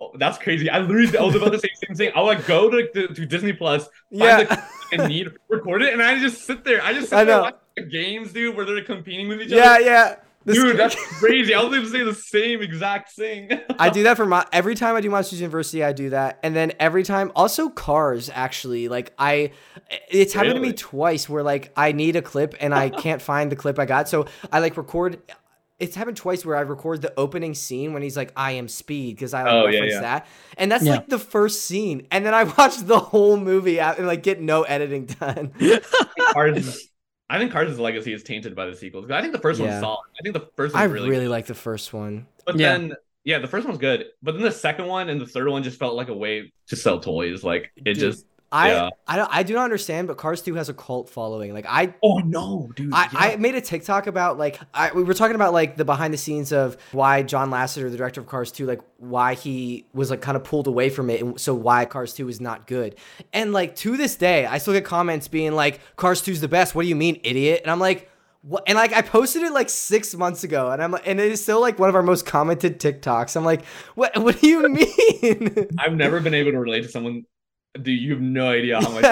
Oh, 0.00 0.10
that's 0.18 0.38
crazy. 0.38 0.68
I 0.70 0.78
literally 0.80 1.16
I 1.16 1.22
was 1.22 1.34
about 1.36 1.52
to 1.52 1.58
say 1.58 1.68
the 1.80 1.86
same 1.86 1.96
thing. 1.96 2.12
I'll 2.16 2.24
like 2.26 2.46
go 2.46 2.68
to, 2.70 2.88
to, 2.92 3.08
to 3.14 3.26
Disney 3.26 3.52
Plus, 3.52 3.88
Yeah. 4.10 4.66
And 4.94 5.08
need 5.08 5.28
record 5.48 5.82
it, 5.82 5.92
and 5.92 6.02
I 6.02 6.18
just 6.18 6.44
sit 6.44 6.64
there. 6.64 6.82
I 6.82 6.92
just 6.92 7.10
sit 7.10 7.18
I 7.18 7.24
there 7.24 7.40
watching 7.40 7.58
the 7.76 7.82
games, 7.82 8.32
dude, 8.32 8.56
where 8.56 8.64
they're 8.64 8.84
competing 8.84 9.28
with 9.28 9.42
each 9.42 9.50
yeah, 9.50 9.72
other. 9.72 9.84
yeah. 9.84 10.16
This- 10.44 10.58
Dude, 10.58 10.76
that's 10.76 10.94
crazy. 11.18 11.54
I 11.54 11.62
was 11.62 11.72
to 11.72 11.88
say 11.88 12.04
the 12.04 12.14
same 12.14 12.60
exact 12.60 13.12
thing. 13.12 13.48
I 13.78 13.88
do 13.88 14.02
that 14.02 14.16
for 14.16 14.26
my 14.26 14.46
every 14.52 14.74
time 14.74 14.94
I 14.94 15.00
do 15.00 15.08
Monsters 15.08 15.40
University. 15.40 15.82
I 15.82 15.92
do 15.92 16.10
that, 16.10 16.38
and 16.42 16.54
then 16.54 16.72
every 16.78 17.02
time 17.02 17.32
also 17.34 17.70
Cars. 17.70 18.30
Actually, 18.32 18.88
like 18.88 19.14
I, 19.18 19.52
it's 20.08 20.34
happened 20.34 20.56
to 20.56 20.60
me 20.60 20.74
twice 20.74 21.28
where 21.28 21.42
like 21.42 21.72
I 21.76 21.92
need 21.92 22.16
a 22.16 22.22
clip 22.22 22.54
and 22.60 22.74
I 22.74 22.90
can't 22.90 23.22
find 23.22 23.50
the 23.50 23.56
clip 23.56 23.78
I 23.78 23.86
got, 23.86 24.08
so 24.08 24.26
I 24.52 24.60
like 24.60 24.76
record. 24.76 25.18
It's 25.80 25.96
happened 25.96 26.16
twice 26.16 26.44
where 26.46 26.56
I 26.56 26.60
record 26.60 27.02
the 27.02 27.12
opening 27.18 27.52
scene 27.54 27.92
when 27.92 28.02
he's 28.02 28.16
like, 28.16 28.32
"I 28.36 28.52
am 28.52 28.68
Speed" 28.68 29.16
because 29.16 29.34
I 29.34 29.42
like 29.42 29.52
Oh, 29.52 29.66
reference 29.66 29.92
yeah. 29.94 30.00
that, 30.00 30.26
and 30.56 30.70
that's 30.70 30.84
Yeah. 30.84 30.92
like 30.92 31.08
the 31.08 31.18
first 31.18 31.64
scene, 31.66 32.06
and 32.12 32.24
then 32.24 32.32
I 32.32 32.44
watch 32.58 32.76
the 32.78 32.98
whole 33.00 33.36
movie 33.36 33.80
out 33.80 33.98
and 33.98 34.06
like 34.06 34.22
get 34.22 34.40
no 34.40 34.62
editing 34.62 35.06
done. 35.06 35.52
Cars. 36.32 36.88
I 37.30 37.38
think 37.38 37.52
Cars' 37.52 37.78
legacy 37.78 38.12
is 38.12 38.22
tainted 38.22 38.54
by 38.54 38.66
the 38.66 38.76
sequels. 38.76 39.10
I 39.10 39.20
think 39.20 39.32
the 39.32 39.38
first 39.40 39.58
Yeah. 39.58 39.66
one's 39.70 39.80
solid. 39.80 40.04
I 40.20 40.22
think 40.22 40.34
the 40.34 40.48
first 40.56 40.76
I 40.76 40.82
one's 40.82 40.92
really, 40.92 41.10
really, 41.10 41.28
like 41.28 41.46
the 41.46 41.54
first 41.54 41.92
one. 41.92 42.26
But 42.44 42.58
Yeah. 42.58 42.72
then, 42.72 42.94
yeah, 43.24 43.38
the 43.38 43.48
first 43.48 43.66
one's 43.66 43.78
good. 43.78 44.06
But 44.22 44.32
then 44.32 44.42
the 44.42 44.52
second 44.52 44.86
one 44.86 45.08
and 45.08 45.20
the 45.20 45.26
third 45.26 45.48
one 45.48 45.62
just 45.62 45.78
felt 45.78 45.94
like 45.96 46.08
a 46.08 46.14
way 46.14 46.52
to 46.68 46.76
sell 46.76 47.00
toys. 47.00 47.42
Like 47.42 47.72
it 47.76 47.84
Dude, 47.84 47.98
just. 47.98 48.26
I, 48.52 48.70
Yeah. 48.70 48.90
I 49.08 49.16
don't, 49.16 49.30
I 49.32 49.42
do 49.42 49.54
not 49.54 49.64
understand, 49.64 50.06
but 50.08 50.16
Cars 50.16 50.42
Two 50.42 50.54
has 50.54 50.68
a 50.68 50.74
cult 50.74 51.08
following. 51.08 51.52
Like 51.52 51.66
I 51.68 51.94
Oh 52.02 52.18
no, 52.18 52.70
dude! 52.76 52.92
I, 52.92 53.02
yeah. 53.04 53.18
I 53.18 53.36
made 53.36 53.54
a 53.54 53.60
TikTok 53.60 54.06
about 54.06 54.38
like 54.38 54.60
I, 54.72 54.92
we 54.92 55.02
were 55.02 55.14
talking 55.14 55.34
about 55.34 55.52
like 55.52 55.76
the 55.76 55.84
behind 55.84 56.14
the 56.14 56.18
scenes 56.18 56.52
of 56.52 56.76
why 56.92 57.22
John 57.22 57.50
Lasseter, 57.50 57.90
the 57.90 57.96
director 57.96 58.20
of 58.20 58.26
Cars 58.26 58.52
2, 58.52 58.66
like 58.66 58.80
why 58.98 59.34
he 59.34 59.86
was 59.92 60.10
like 60.10 60.20
kind 60.20 60.36
of 60.36 60.44
pulled 60.44 60.66
away 60.66 60.88
from 60.88 61.10
it, 61.10 61.20
and 61.20 61.40
so 61.40 61.54
why 61.54 61.84
Cars 61.84 62.14
2 62.14 62.28
is 62.28 62.40
not 62.40 62.66
good. 62.66 62.96
And 63.32 63.52
like 63.52 63.74
to 63.76 63.96
this 63.96 64.16
day, 64.16 64.46
I 64.46 64.58
still 64.58 64.74
get 64.74 64.84
comments 64.84 65.28
being 65.28 65.52
like, 65.54 65.80
"Cars 65.96 66.22
2 66.22 66.32
is 66.32 66.40
the 66.40 66.48
best." 66.48 66.74
What 66.74 66.82
do 66.82 66.88
you 66.88 66.96
mean, 66.96 67.20
idiot? 67.24 67.60
And 67.62 67.70
I'm 67.70 67.80
like, 67.80 68.10
What, 68.42 68.64
and 68.66 68.76
like 68.76 68.92
I 68.92 69.02
posted 69.02 69.42
it 69.42 69.52
like 69.52 69.68
six 69.70 70.14
months 70.14 70.44
ago, 70.44 70.70
and 70.70 70.82
I'm 70.82 70.92
like, 70.92 71.06
and 71.06 71.18
it 71.18 71.32
is 71.32 71.42
still 71.42 71.60
like 71.60 71.78
one 71.78 71.88
of 71.88 71.94
our 71.94 72.02
most 72.02 72.26
commented 72.26 72.78
TikToks. 72.78 73.36
I'm 73.36 73.44
like, 73.44 73.64
what? 73.94 74.16
What 74.18 74.40
do 74.40 74.46
you 74.46 74.68
mean? 74.68 75.68
I've 75.78 75.94
never 75.96 76.20
been 76.20 76.34
able 76.34 76.52
to 76.52 76.58
relate 76.60 76.82
to 76.82 76.88
someone. 76.88 77.24
Dude, 77.80 78.00
you 78.00 78.12
have 78.12 78.20
no 78.20 78.48
idea 78.48 78.80
how 78.80 78.90
much 78.90 79.10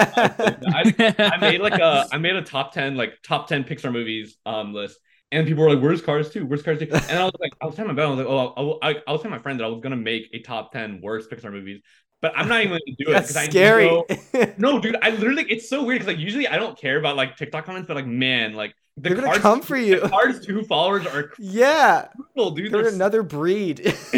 I, 0.71 0.85
I 1.27 1.37
made 1.37 1.59
like 1.61 1.79
a 1.79 2.07
I 2.11 2.17
made 2.17 2.35
a 2.35 2.41
top 2.41 2.71
ten 2.71 2.95
like 2.95 3.21
top 3.23 3.47
ten 3.47 3.63
Pixar 3.65 3.91
movies 3.91 4.37
um 4.45 4.73
list, 4.73 4.99
and 5.31 5.45
people 5.45 5.63
were 5.63 5.73
like, 5.73 5.83
"Where's 5.83 6.01
Cars 6.01 6.29
2? 6.31 6.45
Where's 6.45 6.63
Cars 6.63 6.79
2? 6.79 6.87
And 7.07 7.19
I 7.19 7.25
was 7.25 7.33
like, 7.39 7.51
I 7.61 7.65
was 7.65 7.75
telling 7.75 7.89
my 7.89 7.95
bell, 7.95 8.13
I 8.13 8.15
was 8.15 8.19
like, 8.19 8.27
"Oh, 8.27 8.79
I, 8.81 8.91
I, 8.91 8.95
I 9.07 9.11
was 9.11 9.21
telling 9.21 9.35
my 9.37 9.41
friend 9.43 9.59
that 9.59 9.65
I 9.65 9.67
was 9.67 9.81
gonna 9.81 9.97
make 9.97 10.29
a 10.33 10.39
top 10.39 10.71
ten 10.71 11.01
worst 11.01 11.29
Pixar 11.29 11.51
movies." 11.51 11.81
But 12.23 12.31
I'm 12.37 12.47
not 12.47 12.61
even 12.61 12.69
going 12.69 12.81
to 12.85 13.03
do 13.03 13.11
it 13.11 13.15
because 13.15 13.35
I 13.35 13.49
scary. 13.49 13.87
Know, 13.87 14.05
no, 14.57 14.79
dude, 14.79 14.95
I 15.01 15.09
literally 15.09 15.43
it's 15.49 15.67
so 15.67 15.83
weird 15.83 15.99
because 15.99 16.15
like 16.15 16.23
usually 16.23 16.47
I 16.47 16.55
don't 16.55 16.77
care 16.77 16.97
about 16.97 17.17
like 17.17 17.35
TikTok 17.35 17.65
comments, 17.65 17.85
but 17.85 17.97
like 17.97 18.07
man, 18.07 18.53
like 18.53 18.73
the 18.95 19.09
They're 19.09 19.21
gonna 19.21 19.39
come 19.39 19.61
for 19.61 19.75
you. 19.75 19.99
Cars 19.99 20.45
two 20.45 20.63
followers 20.63 21.05
are 21.05 21.33
yeah, 21.37 22.07
cool, 22.33 22.51
dude. 22.51 22.71
They're, 22.71 22.83
They're 22.83 22.93
another 22.93 23.23
breed. 23.23 23.93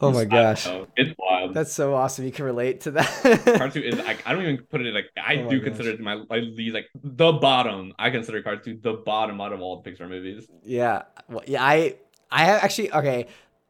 oh 0.00 0.10
my 0.10 0.24
gosh, 0.24 0.66
it's 0.96 1.14
wild. 1.18 1.52
That's 1.52 1.74
so 1.74 1.94
awesome. 1.94 2.24
You 2.24 2.32
can 2.32 2.46
relate 2.46 2.80
to 2.82 2.92
that. 2.92 3.56
Cars 3.58 3.74
two 3.74 3.82
is 3.82 3.98
like 3.98 4.26
I 4.26 4.32
don't 4.32 4.40
even 4.40 4.56
put 4.56 4.80
it 4.80 4.94
like 4.94 5.10
I 5.22 5.44
oh 5.44 5.50
do 5.50 5.58
gosh. 5.58 5.66
consider 5.66 5.90
it 5.90 6.00
my 6.00 6.14
like 6.14 6.44
the 6.56 6.70
like 6.70 6.86
the 6.94 7.32
bottom. 7.32 7.92
I 7.98 8.08
consider 8.08 8.40
Cars 8.40 8.60
two 8.64 8.78
the 8.80 8.94
bottom 8.94 9.38
out 9.38 9.52
of 9.52 9.60
all 9.60 9.82
the 9.82 9.90
Pixar 9.90 10.08
movies. 10.08 10.48
Yeah, 10.62 11.02
well, 11.28 11.44
yeah. 11.46 11.62
I 11.62 11.96
I 12.30 12.46
have 12.46 12.64
actually 12.64 12.90
okay. 12.90 13.26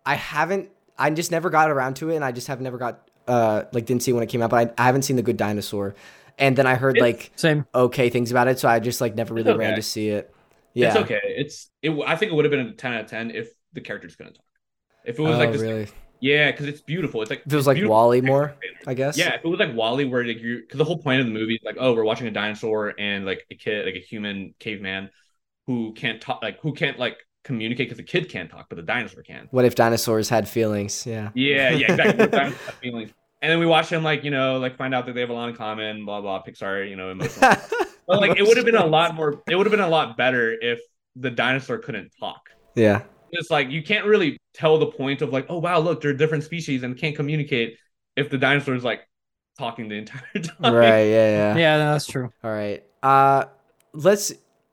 I 0.06 0.14
haven't. 0.14 0.70
I 1.00 1.10
just 1.10 1.30
never 1.30 1.50
got 1.50 1.70
around 1.70 1.94
to 1.96 2.10
it, 2.10 2.16
and 2.16 2.24
I 2.24 2.32
just 2.32 2.46
have 2.46 2.60
never 2.60 2.78
got 2.78 3.10
uh 3.26 3.64
like 3.72 3.86
didn't 3.86 4.02
see 4.02 4.12
when 4.12 4.22
it 4.22 4.28
came 4.28 4.42
out. 4.42 4.50
But 4.50 4.74
I, 4.78 4.82
I 4.82 4.86
haven't 4.86 5.02
seen 5.02 5.16
the 5.16 5.22
Good 5.22 5.36
Dinosaur 5.36 5.94
and 6.40 6.56
then 6.56 6.66
I 6.66 6.74
heard 6.74 6.96
it's, 6.96 7.02
like 7.02 7.32
same 7.36 7.66
okay 7.74 8.08
things 8.08 8.30
about 8.30 8.48
it, 8.48 8.58
so 8.58 8.68
I 8.68 8.80
just 8.80 9.00
like 9.00 9.14
never 9.14 9.34
really 9.34 9.50
okay. 9.50 9.58
ran 9.58 9.76
to 9.76 9.82
see 9.82 10.08
it. 10.08 10.34
Yeah, 10.74 10.88
it's 10.88 10.96
okay. 10.96 11.20
It's 11.22 11.70
it. 11.82 11.90
I 12.06 12.16
think 12.16 12.32
it 12.32 12.34
would 12.34 12.44
have 12.44 12.50
been 12.50 12.66
a 12.66 12.72
ten 12.72 12.94
out 12.94 13.02
of 13.02 13.10
ten 13.10 13.30
if 13.30 13.50
the 13.72 13.80
character's 13.80 14.16
gonna 14.16 14.30
talk. 14.30 14.44
If 15.04 15.18
it 15.18 15.22
was 15.22 15.36
oh, 15.36 15.38
like 15.38 15.52
this, 15.52 15.60
really? 15.60 15.88
yeah, 16.20 16.50
because 16.50 16.66
it's 16.66 16.80
beautiful. 16.80 17.20
It's 17.22 17.30
like 17.30 17.42
if 17.44 17.52
it 17.52 17.56
was 17.56 17.66
like 17.66 17.82
WALL-E 17.82 18.22
more, 18.22 18.56
I 18.86 18.94
guess. 18.94 19.18
Yeah, 19.18 19.34
if 19.34 19.44
it 19.44 19.48
was 19.48 19.60
like 19.60 19.74
WALL-E, 19.74 20.06
where 20.06 20.24
like 20.24 20.40
you, 20.40 20.60
because 20.60 20.78
the 20.78 20.84
whole 20.84 20.98
point 20.98 21.20
of 21.20 21.26
the 21.26 21.32
movie 21.32 21.54
is 21.54 21.60
like, 21.64 21.76
oh, 21.78 21.94
we're 21.94 22.04
watching 22.04 22.26
a 22.26 22.30
dinosaur 22.30 22.94
and 22.98 23.26
like 23.26 23.44
a 23.50 23.54
kid, 23.54 23.86
like 23.86 23.96
a 23.96 24.00
human 24.00 24.54
caveman, 24.58 25.10
who 25.66 25.92
can't 25.92 26.20
talk, 26.20 26.42
like 26.42 26.58
who 26.60 26.72
can't 26.72 26.98
like 26.98 27.18
communicate 27.44 27.88
because 27.88 27.96
the 27.96 28.02
kid 28.02 28.28
can't 28.28 28.50
talk, 28.50 28.66
but 28.68 28.76
the 28.76 28.82
dinosaur 28.82 29.22
can. 29.22 29.48
What 29.50 29.64
if 29.64 29.74
dinosaurs 29.74 30.28
had 30.28 30.48
feelings? 30.48 31.06
Yeah. 31.06 31.30
Yeah, 31.34 31.70
yeah, 31.70 31.92
exactly. 31.92 32.52
feelings 32.80 33.12
and 33.42 33.50
then 33.50 33.58
we 33.58 33.66
watch 33.66 33.88
them 33.88 34.02
like 34.02 34.24
you 34.24 34.30
know 34.30 34.58
like 34.58 34.76
find 34.76 34.94
out 34.94 35.06
that 35.06 35.14
they 35.14 35.20
have 35.20 35.30
a 35.30 35.32
lot 35.32 35.48
in 35.48 35.54
common 35.54 36.04
blah 36.04 36.20
blah 36.20 36.42
pixar 36.42 36.88
you 36.88 36.96
know 36.96 37.10
emotional 37.10 37.56
but 38.06 38.20
like 38.20 38.38
it 38.38 38.42
would 38.42 38.56
have 38.56 38.66
been 38.66 38.76
a 38.76 38.86
lot 38.86 39.14
more 39.14 39.42
it 39.48 39.56
would 39.56 39.66
have 39.66 39.70
been 39.70 39.80
a 39.80 39.88
lot 39.88 40.16
better 40.16 40.52
if 40.60 40.80
the 41.16 41.30
dinosaur 41.30 41.78
couldn't 41.78 42.10
talk 42.18 42.50
yeah 42.74 43.02
it's 43.32 43.50
like 43.50 43.70
you 43.70 43.82
can't 43.82 44.06
really 44.06 44.38
tell 44.54 44.78
the 44.78 44.86
point 44.86 45.22
of 45.22 45.32
like 45.32 45.46
oh 45.48 45.58
wow 45.58 45.78
look 45.78 46.00
they're 46.00 46.12
different 46.12 46.44
species 46.44 46.82
and 46.82 46.96
can't 46.96 47.16
communicate 47.16 47.76
if 48.16 48.28
the 48.30 48.38
dinosaur 48.38 48.74
is 48.74 48.84
like 48.84 49.02
talking 49.58 49.88
the 49.88 49.96
entire 49.96 50.20
time 50.34 50.74
right 50.74 51.04
yeah 51.04 51.54
yeah 51.54 51.56
yeah 51.56 51.78
no, 51.78 51.92
that's 51.92 52.06
true 52.06 52.30
all 52.44 52.50
right 52.50 52.84
uh 53.02 53.44
let's 53.92 54.32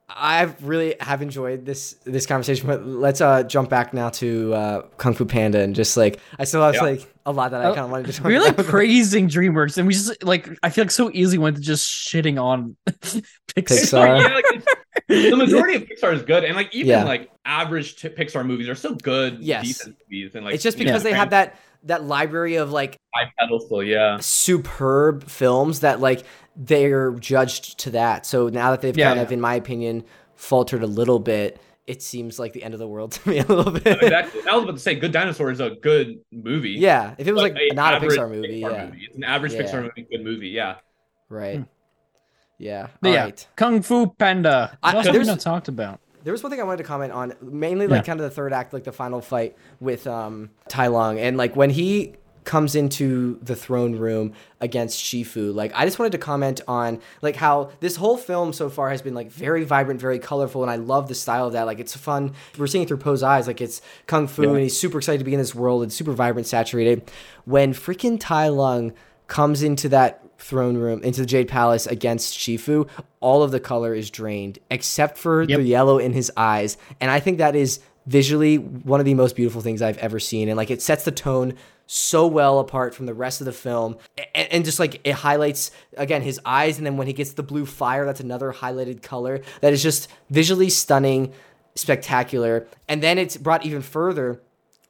I 0.09 0.43
really 0.61 0.95
have 1.01 1.21
enjoyed 1.21 1.65
this 1.65 1.93
this 2.05 2.25
conversation, 2.25 2.65
but 2.65 2.85
let's 2.85 3.19
uh 3.19 3.43
jump 3.43 3.69
back 3.69 3.93
now 3.93 4.09
to 4.11 4.53
uh, 4.53 4.81
Kung 4.97 5.13
Fu 5.13 5.25
Panda 5.25 5.59
and 5.59 5.75
just 5.75 5.97
like 5.97 6.19
I 6.39 6.45
still 6.45 6.61
have 6.61 6.75
yeah. 6.75 6.81
like 6.81 7.13
a 7.25 7.31
lot 7.33 7.51
that 7.51 7.59
I 7.59 7.67
kind 7.69 7.79
of 7.79 7.91
wanted 7.91 8.07
to 8.07 8.13
talk 8.13 8.25
We're 8.25 8.39
like 8.39 8.55
praising 8.67 9.27
DreamWorks, 9.27 9.77
and 9.77 9.85
we 9.85 9.93
just 9.93 10.23
like 10.23 10.49
I 10.63 10.69
feel 10.69 10.85
like 10.85 10.91
so 10.91 11.11
easily 11.11 11.39
went 11.39 11.57
to 11.57 11.61
just 11.61 11.89
shitting 11.91 12.41
on 12.41 12.77
Pixar. 12.87 13.23
Pixar. 13.53 14.21
yeah, 14.21 14.35
like, 14.35 14.65
the 15.09 15.35
majority 15.35 15.75
of 15.75 15.83
Pixar 15.83 16.13
is 16.13 16.21
good, 16.21 16.45
and 16.45 16.55
like 16.55 16.73
even 16.73 16.87
yeah. 16.87 17.03
like 17.03 17.29
average 17.43 18.01
t- 18.01 18.07
Pixar 18.07 18.45
movies 18.45 18.69
are 18.69 18.75
so 18.75 18.95
good, 18.95 19.39
yes. 19.39 19.65
decent 19.65 19.97
movies, 20.03 20.35
and 20.35 20.45
like 20.45 20.53
it's 20.53 20.63
just 20.63 20.77
because 20.77 21.03
yeah, 21.03 21.11
they 21.11 21.17
have 21.17 21.31
that 21.31 21.59
that 21.83 22.03
library 22.03 22.55
of 22.55 22.71
like 22.71 22.97
high 23.13 23.31
pedestal, 23.37 23.83
yeah, 23.83 24.17
superb 24.21 25.25
films 25.25 25.81
that 25.81 25.99
like 25.99 26.23
they're 26.57 27.11
judged 27.13 27.77
to 27.79 27.91
that. 27.91 28.25
So 28.25 28.49
now 28.49 28.71
that 28.71 28.81
they've 28.81 28.97
yeah, 28.97 29.09
kind 29.09 29.17
yeah. 29.17 29.23
of, 29.23 29.31
in 29.31 29.39
my 29.39 29.55
opinion, 29.55 30.03
faltered 30.35 30.83
a 30.83 30.87
little 30.87 31.19
bit, 31.19 31.61
it 31.85 32.01
seems 32.01 32.37
like 32.37 32.53
the 32.53 32.63
end 32.63 32.73
of 32.73 32.79
the 32.79 32.87
world 32.87 33.11
to 33.13 33.29
me 33.29 33.39
a 33.39 33.45
little 33.45 33.71
bit. 33.71 34.01
exactly. 34.01 34.41
I 34.49 34.55
was 34.55 34.63
about 34.63 34.73
to 34.73 34.79
say, 34.79 34.95
Good 34.95 35.11
Dinosaur 35.11 35.51
is 35.51 35.59
a 35.59 35.71
good 35.81 36.19
movie. 36.31 36.71
Yeah, 36.71 37.15
if 37.17 37.27
it 37.27 37.33
was 37.33 37.43
like, 37.43 37.53
like 37.53 37.71
a 37.71 37.75
not 37.75 37.95
a 37.95 38.05
Pixar 38.05 38.29
movie, 38.29 38.61
Pixar 38.61 38.71
yeah, 38.71 38.85
movie. 38.85 39.05
it's 39.05 39.15
an 39.15 39.23
average. 39.23 39.53
Pixar 39.53 39.83
movie, 39.83 40.07
good 40.09 40.23
movie. 40.23 40.49
Yeah, 40.49 40.75
right. 41.29 41.59
Hmm. 41.59 41.63
Yeah. 42.57 42.87
All 43.03 43.11
yeah. 43.11 43.23
Right. 43.25 43.47
Kung 43.55 43.81
Fu 43.81 44.07
Panda. 44.07 44.77
What 44.81 44.95
else 44.95 45.05
have 45.05 45.15
we 45.15 45.23
not 45.23 45.39
talked 45.39 45.67
about? 45.67 45.99
There 46.23 46.31
was 46.31 46.43
one 46.43 46.49
thing 46.49 46.59
I 46.59 46.63
wanted 46.63 46.79
to 46.79 46.83
comment 46.83 47.13
on, 47.13 47.33
mainly 47.41 47.87
like 47.87 47.99
yeah. 47.99 48.05
kind 48.05 48.19
of 48.19 48.23
the 48.23 48.35
third 48.35 48.51
act, 48.51 48.73
like 48.73 48.83
the 48.83 48.91
final 48.91 49.21
fight 49.21 49.55
with 49.79 50.07
um 50.07 50.49
Tai 50.67 50.87
Lung, 50.87 51.19
and 51.19 51.37
like 51.37 51.55
when 51.55 51.69
he 51.69 52.15
comes 52.47 52.75
into 52.75 53.37
the 53.41 53.57
throne 53.57 53.97
room 53.97 54.31
against 54.61 55.03
Shifu. 55.03 55.53
Like 55.53 55.73
I 55.75 55.83
just 55.83 55.99
wanted 55.99 56.13
to 56.13 56.17
comment 56.17 56.61
on 56.65 57.01
like 57.21 57.35
how 57.35 57.71
this 57.81 57.97
whole 57.97 58.15
film 58.15 58.53
so 58.53 58.69
far 58.69 58.89
has 58.89 59.01
been 59.01 59.13
like 59.13 59.29
very 59.29 59.65
vibrant, 59.65 59.99
very 59.99 60.17
colorful, 60.17 60.63
and 60.63 60.71
I 60.71 60.77
love 60.77 61.09
the 61.09 61.13
style 61.13 61.45
of 61.45 61.53
that. 61.53 61.63
Like 61.63 61.79
it's 61.79 61.95
fun. 61.95 62.33
We're 62.57 62.67
seeing 62.67 62.83
it 62.83 62.87
through 62.87 62.97
Po's 62.97 63.21
eyes. 63.21 63.47
Like 63.47 63.59
it's 63.59 63.81
kung 64.07 64.27
fu, 64.27 64.43
yeah. 64.43 64.49
and 64.51 64.59
he's 64.59 64.79
super 64.79 64.97
excited 64.97 65.19
to 65.19 65.25
be 65.25 65.33
in 65.33 65.39
this 65.39 65.53
world. 65.53 65.83
It's 65.83 65.93
super 65.93 66.13
vibrant, 66.13 66.47
saturated. 66.47 67.11
When 67.43 67.73
freaking 67.73 68.17
Tai 68.17 68.47
Lung 68.47 68.93
comes 69.27 69.61
into 69.61 69.89
that 69.89 70.23
throne 70.39 70.77
room 70.77 71.03
into 71.03 71.19
the 71.19 71.27
Jade 71.27 71.49
Palace 71.49 71.85
against 71.85 72.37
Shifu, 72.37 72.87
all 73.19 73.43
of 73.43 73.51
the 73.51 73.59
color 73.59 73.93
is 73.93 74.09
drained 74.09 74.59
except 74.71 75.17
for 75.17 75.43
yep. 75.43 75.59
the 75.59 75.65
yellow 75.65 75.97
in 75.97 76.13
his 76.13 76.31
eyes, 76.37 76.77
and 77.01 77.11
I 77.11 77.19
think 77.19 77.39
that 77.39 77.57
is 77.57 77.81
visually 78.07 78.57
one 78.57 78.99
of 78.99 79.05
the 79.05 79.13
most 79.13 79.35
beautiful 79.35 79.61
things 79.61 79.81
I've 79.81 79.97
ever 79.97 80.19
seen. 80.19 80.47
And 80.47 80.57
like 80.57 80.71
it 80.71 80.81
sets 80.81 81.03
the 81.03 81.11
tone 81.11 81.53
so 81.85 82.25
well 82.25 82.59
apart 82.59 82.95
from 82.95 83.05
the 83.05 83.13
rest 83.13 83.41
of 83.41 83.45
the 83.45 83.53
film. 83.53 83.97
And, 84.33 84.51
and, 84.51 84.65
just 84.65 84.79
like 84.79 84.99
it 85.03 85.13
highlights 85.13 85.71
again 85.95 86.21
his 86.21 86.39
eyes. 86.45 86.77
And 86.77 86.85
then 86.85 86.97
when 86.97 87.07
he 87.07 87.13
gets 87.13 87.33
the 87.33 87.43
blue 87.43 87.65
fire 87.65 88.05
that's 88.05 88.19
another 88.19 88.51
highlighted 88.51 89.03
color 89.03 89.41
that 89.61 89.73
is 89.73 89.83
just 89.83 90.09
visually 90.29 90.69
stunning 90.69 91.33
spectacular. 91.75 92.67
And 92.87 93.03
then 93.03 93.17
it's 93.17 93.37
brought 93.37 93.65
even 93.65 93.81
further 93.81 94.41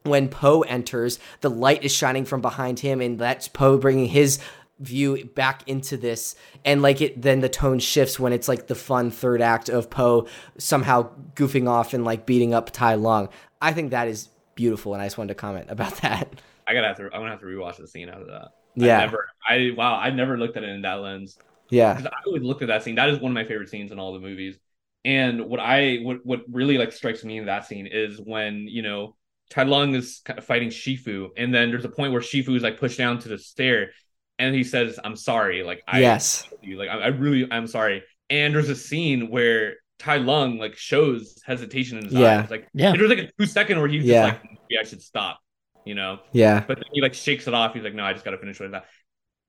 when 0.03 0.29
Po 0.29 0.61
enters. 0.61 1.19
The 1.41 1.49
light 1.49 1.83
is 1.83 1.91
shining 1.91 2.23
from 2.23 2.41
behind 2.41 2.79
him 2.79 3.01
and 3.01 3.19
that's 3.19 3.47
Po 3.47 3.77
bringing 3.77 4.07
his 4.07 4.39
view 4.79 5.25
back 5.35 5.67
into 5.67 5.97
this 5.97 6.35
and 6.63 6.81
like 6.81 7.01
it 7.01 7.21
then 7.21 7.39
the 7.39 7.49
tone 7.49 7.79
shifts 7.79 8.19
when 8.19 8.31
it's 8.31 8.47
like 8.47 8.67
the 8.67 8.75
fun 8.75 9.09
third 9.09 9.41
act 9.41 9.69
of 9.69 9.89
Po 9.89 10.27
somehow 10.57 11.09
goofing 11.33 11.67
off 11.67 11.93
and 11.93 12.05
like 12.05 12.25
beating 12.25 12.53
up 12.53 12.71
Tai 12.71 12.95
Lung 12.95 13.29
I 13.61 13.73
think 13.73 13.91
that 13.91 14.07
is 14.07 14.29
beautiful 14.55 14.93
and 14.93 15.01
I 15.01 15.05
just 15.05 15.17
wanted 15.17 15.29
to 15.29 15.35
comment 15.35 15.65
about 15.69 15.95
that 16.01 16.41
I 16.67 16.73
gotta 16.73 16.87
have 16.87 16.97
to. 16.97 17.05
I'm 17.05 17.21
gonna 17.21 17.29
have 17.29 17.39
to 17.39 17.45
rewatch 17.45 17.77
the 17.77 17.87
scene 17.87 18.09
out 18.09 18.21
of 18.21 18.27
that. 18.27 18.49
Yeah. 18.75 18.97
I 18.97 19.05
never. 19.05 19.27
I 19.47 19.71
wow. 19.75 19.95
I 19.95 20.09
never 20.09 20.37
looked 20.37 20.57
at 20.57 20.63
it 20.63 20.69
in 20.69 20.81
that 20.81 20.95
lens. 20.95 21.37
Yeah. 21.69 21.99
I 22.05 22.09
always 22.25 22.43
looked 22.43 22.61
at 22.61 22.67
that 22.67 22.83
scene. 22.83 22.95
That 22.95 23.09
is 23.09 23.19
one 23.19 23.31
of 23.31 23.35
my 23.35 23.45
favorite 23.45 23.69
scenes 23.69 23.91
in 23.91 23.99
all 23.99 24.13
the 24.13 24.19
movies. 24.19 24.57
And 25.05 25.45
what 25.45 25.59
I 25.59 25.97
what 25.97 26.25
what 26.25 26.41
really 26.51 26.77
like 26.77 26.91
strikes 26.91 27.23
me 27.23 27.37
in 27.37 27.45
that 27.45 27.65
scene 27.65 27.87
is 27.87 28.19
when 28.19 28.67
you 28.67 28.81
know 28.81 29.15
Tai 29.49 29.63
Lung 29.63 29.95
is 29.95 30.21
kind 30.25 30.37
of 30.37 30.45
fighting 30.45 30.69
Shifu, 30.69 31.29
and 31.37 31.53
then 31.53 31.69
there's 31.69 31.85
a 31.85 31.89
point 31.89 32.11
where 32.11 32.21
Shifu 32.21 32.55
is 32.55 32.63
like 32.63 32.77
pushed 32.77 32.97
down 32.97 33.19
to 33.19 33.29
the 33.29 33.37
stair, 33.37 33.91
and 34.39 34.55
he 34.55 34.63
says, 34.63 34.99
"I'm 35.03 35.15
sorry." 35.15 35.63
Like 35.63 35.83
I 35.87 35.99
yes, 35.99 36.47
you. 36.61 36.77
like 36.77 36.89
I, 36.89 36.99
I 36.99 37.07
really 37.07 37.47
I'm 37.51 37.67
sorry. 37.67 38.03
And 38.29 38.53
there's 38.53 38.69
a 38.69 38.75
scene 38.75 39.29
where 39.29 39.75
Tai 39.99 40.17
Lung 40.17 40.57
like 40.57 40.75
shows 40.75 41.41
hesitation 41.45 41.97
in 41.97 42.05
his 42.05 42.13
yeah. 42.13 42.41
eyes. 42.41 42.51
Like 42.51 42.67
yeah, 42.73 42.91
there's 42.91 43.09
like 43.09 43.19
a 43.19 43.31
two 43.39 43.45
second 43.45 43.79
where 43.79 43.87
he's 43.87 44.03
yeah. 44.03 44.31
just 44.31 44.43
like, 44.43 44.51
"Maybe 44.69 44.79
I 44.79 44.83
should 44.83 45.01
stop." 45.01 45.39
you 45.87 45.95
know? 45.95 46.19
Yeah. 46.33 46.63
But 46.67 46.77
then 46.77 46.85
he 46.91 47.01
like 47.01 47.13
shakes 47.13 47.47
it 47.47 47.53
off. 47.53 47.73
He's 47.73 47.83
like, 47.83 47.95
no, 47.95 48.03
I 48.03 48.13
just 48.13 48.25
got 48.25 48.31
to 48.31 48.37
finish 48.37 48.59
with 48.59 48.71
that. 48.71 48.85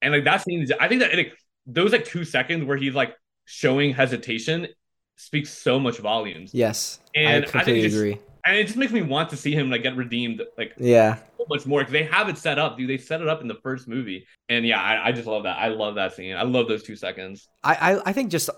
And 0.01 0.15
like 0.15 0.25
that 0.25 0.43
scene, 0.43 0.67
I 0.81 0.89
think 0.89 1.01
that 1.01 1.15
like 1.15 1.37
those 1.67 1.93
like 1.93 2.05
two 2.05 2.25
seconds 2.25 2.65
where 2.65 2.77
he's 2.77 2.95
like 2.95 3.15
showing 3.45 3.93
hesitation 3.93 4.69
speaks 5.17 5.51
so 5.51 5.81
much 5.81 5.99
volumes. 5.99 6.55
Yes. 6.55 7.01
And 7.15 7.45
I 7.45 7.49
completely 7.49 7.81
I 7.81 7.89
just, 7.89 7.97
agree. 7.97 8.19
And 8.49 8.57
it 8.57 8.65
just 8.65 8.77
makes 8.77 8.93
me 8.93 9.03
want 9.03 9.31
to 9.31 9.37
see 9.37 9.53
him 9.53 9.71
like 9.71 9.83
get 9.83 9.97
redeemed 9.97 10.43
like 10.57 10.73
yeah 10.79 11.19
so 11.37 11.47
much 11.49 11.67
more 11.67 11.81
because 11.81 11.93
they 11.93 12.05
have 12.05 12.29
it 12.29 12.39
set 12.39 12.59
up, 12.59 12.77
dude. 12.77 12.89
They 12.89 12.99
set 12.99 13.21
it 13.21 13.29
up 13.29 13.41
in 13.41 13.49
the 13.49 13.55
first 13.55 13.89
movie. 13.89 14.27
And 14.49 14.67
yeah, 14.67 14.81
I, 14.81 15.09
I 15.09 15.13
just 15.13 15.27
love 15.27 15.45
that. 15.45 15.59
I 15.59 15.69
love 15.69 15.95
that 15.97 16.15
scene. 16.15 16.37
I 16.37 16.43
love 16.43 16.69
those 16.69 16.83
two 16.83 16.97
seconds. 16.97 17.49
I, 17.63 17.75
I, 17.75 18.11
I 18.11 18.13
think 18.13 18.31
just 18.31 18.51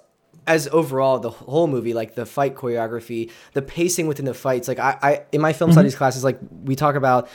as 0.46 0.68
overall 0.68 1.18
the 1.18 1.30
whole 1.30 1.66
movie 1.66 1.92
like 1.92 2.14
the 2.14 2.24
fight 2.24 2.54
choreography 2.54 3.30
the 3.52 3.60
pacing 3.60 4.06
within 4.06 4.24
the 4.24 4.32
fights 4.32 4.68
like 4.68 4.78
i, 4.78 4.96
I 5.02 5.22
in 5.32 5.40
my 5.40 5.52
film 5.52 5.70
mm-hmm. 5.70 5.74
studies 5.74 5.94
classes 5.94 6.24
like 6.24 6.38
we 6.64 6.76
talk 6.76 6.94
about 6.94 7.28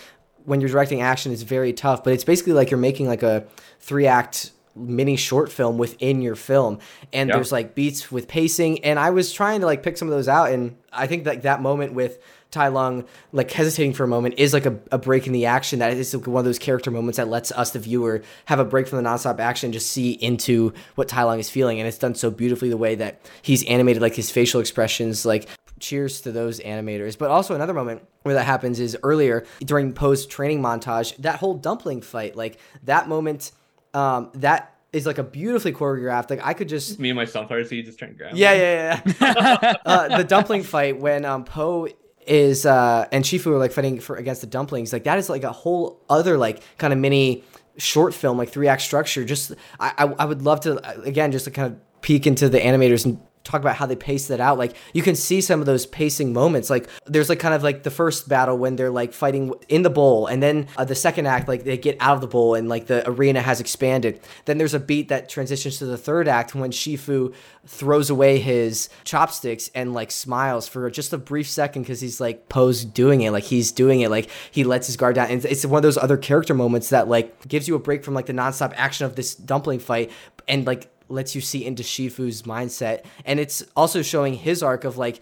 when 0.46 0.60
you're 0.60 0.70
directing 0.70 1.02
action 1.02 1.32
it's 1.32 1.44
very 1.44 1.72
tough 1.74 2.04
but 2.04 2.14
it's 2.14 2.24
basically 2.24 2.54
like 2.54 2.72
you're 2.72 2.80
making 2.80 3.08
like 3.08 3.22
a 3.22 3.46
three 3.80 4.08
act 4.08 4.52
mini 4.76 5.18
short 5.18 5.52
film 5.52 5.78
within 5.78 6.22
your 6.22 6.36
film 6.36 6.80
and 7.14 7.30
Yeah. 7.30 7.36
there's 7.36 7.52
like 7.52 7.76
beats 7.76 8.12
with 8.12 8.28
pacing 8.28 8.84
and 8.84 8.98
i 8.98 9.12
was 9.12 9.32
trying 9.32 9.60
to 9.60 9.66
like 9.66 9.84
pick 9.84 9.98
some 9.98 10.08
of 10.08 10.14
those 10.14 10.28
out 10.28 10.52
and 10.52 10.76
i 10.92 11.06
think 11.06 11.26
like 11.26 11.44
that 11.44 11.62
moment 11.62 11.94
with 11.94 12.18
tai 12.52 12.68
lung 12.68 13.06
like 13.32 13.52
hesitating 13.52 13.94
for 13.94 14.04
a 14.04 14.08
moment 14.08 14.36
is 14.38 14.54
like 14.54 14.66
a, 14.66 14.80
a 14.92 14.98
break 14.98 15.28
in 15.28 15.34
the 15.34 15.46
action 15.46 15.80
that 15.80 15.92
is 15.94 16.14
like 16.14 16.28
one 16.28 16.40
of 16.40 16.46
those 16.46 16.60
character 16.60 16.90
moments 16.90 17.18
that 17.18 17.28
lets 17.28 17.52
us 17.52 17.72
the 17.72 17.80
viewer 17.80 18.22
have 18.46 18.60
a 18.60 18.66
break 18.66 18.88
from 18.88 19.02
the 19.02 19.10
nonstop 19.10 19.40
action 19.40 19.68
and 19.68 19.74
just 19.74 19.92
see 19.92 20.12
into 20.12 20.74
what 20.96 21.08
tai 21.08 21.24
lung 21.24 21.40
is 21.40 21.50
feeling 21.50 21.80
and 21.80 21.88
it's 21.88 21.98
done 21.98 22.16
so 22.16 22.32
beautifully 22.32 22.70
the 22.70 22.78
way 22.78 22.96
that 22.96 23.20
he's 23.42 23.64
animated 23.66 24.02
like 24.02 24.16
his 24.16 24.32
facial 24.32 24.60
expressions 24.62 25.26
like 25.26 25.48
cheers 25.80 26.22
to 26.22 26.32
those 26.32 26.60
animators 26.62 27.18
but 27.18 27.30
also 27.30 27.54
another 27.54 27.74
moment 27.74 28.02
where 28.24 28.36
that 28.36 28.46
happens 28.46 28.80
is 28.80 28.98
earlier 29.04 29.46
during 29.60 29.92
post 29.92 30.30
training 30.30 30.62
montage 30.62 31.16
that 31.18 31.38
whole 31.40 31.56
dumpling 31.56 32.02
fight 32.02 32.36
like 32.36 32.58
that 32.84 33.10
moment 33.10 33.52
um, 33.94 34.30
that 34.36 34.76
is 34.96 35.06
like 35.06 35.18
a 35.18 35.24
beautifully 35.24 35.74
choreographed. 35.74 36.30
Like 36.30 36.40
I 36.44 36.54
could 36.54 36.70
just 36.70 37.00
Me 37.00 37.10
and 37.10 37.18
my 37.18 37.26
sunflower 37.26 37.62
you 37.62 37.84
just 37.84 38.00
trying 38.00 38.12
to 38.12 38.18
grab. 38.18 38.36
yeah 38.36 38.54
yeah 38.54 39.02
yeah. 39.20 39.74
uh, 39.86 40.18
the 40.18 40.24
dumpling 40.24 40.64
fight 40.64 41.00
when 41.00 41.26
um, 41.26 41.44
Po 41.44 41.88
is 42.28 42.66
uh, 42.66 43.08
and 43.12 43.24
Shifu 43.24 43.48
are 43.48 43.58
like 43.58 43.72
fighting 43.72 44.00
for 44.00 44.16
against 44.16 44.42
the 44.42 44.48
dumplings. 44.48 44.92
Like 44.94 45.04
that 45.04 45.18
is 45.18 45.30
like 45.30 45.44
a 45.44 45.52
whole 45.52 46.02
other 46.10 46.38
like 46.38 46.62
kind 46.78 46.94
of 46.94 47.00
mini 47.00 47.44
short 47.78 48.14
film, 48.14 48.38
like 48.38 48.50
three 48.50 48.68
act 48.68 48.82
structure. 48.82 49.24
Just 49.24 49.54
I, 49.80 49.94
I 49.98 50.04
I 50.20 50.26
would 50.26 50.42
love 50.42 50.62
to 50.62 50.80
uh, 50.80 51.02
again 51.04 51.32
just 51.32 51.46
to 51.46 51.52
kind 51.52 51.74
of 51.74 52.02
peek 52.02 52.28
into 52.28 52.50
the 52.50 52.60
animators 52.60 53.06
and 53.06 53.20
talk 53.46 53.62
about 53.62 53.76
how 53.76 53.86
they 53.86 53.96
pace 53.96 54.28
that 54.28 54.40
out 54.40 54.58
like 54.58 54.76
you 54.94 55.04
can 55.04 55.16
see 55.16 55.40
some 55.40 55.60
of 55.60 55.66
those 55.66 55.86
pacing 55.86 56.34
moments. 56.34 56.70
Like 56.70 56.90
there's 57.06 57.30
like 57.30 57.40
kind 57.40 57.54
of 57.54 57.64
like 57.64 57.84
the 57.84 57.92
first 57.92 58.28
battle 58.28 58.58
when 58.58 58.76
they're 58.76 58.90
like 58.90 59.14
fighting 59.14 59.54
in 59.70 59.84
the 59.84 59.90
bowl 59.90 60.28
and 60.28 60.42
then 60.42 60.68
uh, 60.76 60.84
the 60.84 60.96
second 60.96 61.28
act 61.28 61.48
like 61.48 61.64
they 61.64 61.78
get 61.78 61.96
out 62.00 62.16
of 62.16 62.22
the 62.22 62.28
bowl 62.28 62.56
and 62.56 62.68
like 62.68 62.88
the 62.88 63.08
arena 63.08 63.42
has 63.42 63.62
expanded. 63.62 64.20
Then 64.46 64.58
there's 64.58 64.74
a 64.74 64.80
beat 64.80 65.10
that 65.10 65.30
transitions 65.30 65.78
to 65.78 65.86
the 65.86 65.98
third 65.98 66.28
act 66.28 66.56
when 66.56 66.72
shifu 66.72 67.34
throws 67.68 68.10
away 68.10 68.40
his 68.40 68.90
chopsticks 69.04 69.70
and 69.76 69.94
like 69.94 70.12
smiles 70.12 70.68
for 70.68 70.90
just 70.90 71.14
a 71.14 71.18
brief 71.18 71.48
second 71.48 71.84
because 71.84 72.02
he's 72.02 72.20
like 72.20 72.50
Po's 72.50 72.84
doing 72.84 73.22
it 73.22 73.32
like 73.32 73.44
he's 73.44 73.72
doing 73.72 74.02
it 74.02 74.10
like 74.10 74.30
he 74.52 74.64
lets 74.64 74.88
his 74.88 74.98
guard 74.98 75.16
down. 75.16 75.30
And 75.30 75.46
it's 75.46 75.66
one 75.66 75.78
of 75.78 75.84
those 75.84 75.98
other 75.98 76.18
character 76.18 76.56
moments 76.56 76.90
that 76.90 77.08
like 77.08 77.48
gives 77.48 77.68
you 77.68 77.76
a 77.76 77.80
break 77.80 78.04
from 78.04 78.16
like 78.16 78.26
the 78.26 78.34
nonstop 78.34 78.74
action 78.76 79.06
of 79.06 79.16
this 79.16 79.36
dumpling 79.36 79.80
fight 79.80 80.12
and 80.48 80.66
like 80.66 80.90
lets 81.10 81.36
you 81.36 81.42
see 81.42 81.66
into 81.66 81.84
Shifu's 81.84 82.44
mindset. 82.44 83.06
And 83.26 83.40
it's 83.40 83.64
also 83.76 84.02
showing 84.02 84.34
his 84.34 84.64
arc 84.64 84.84
of 84.84 84.98
like 84.98 85.22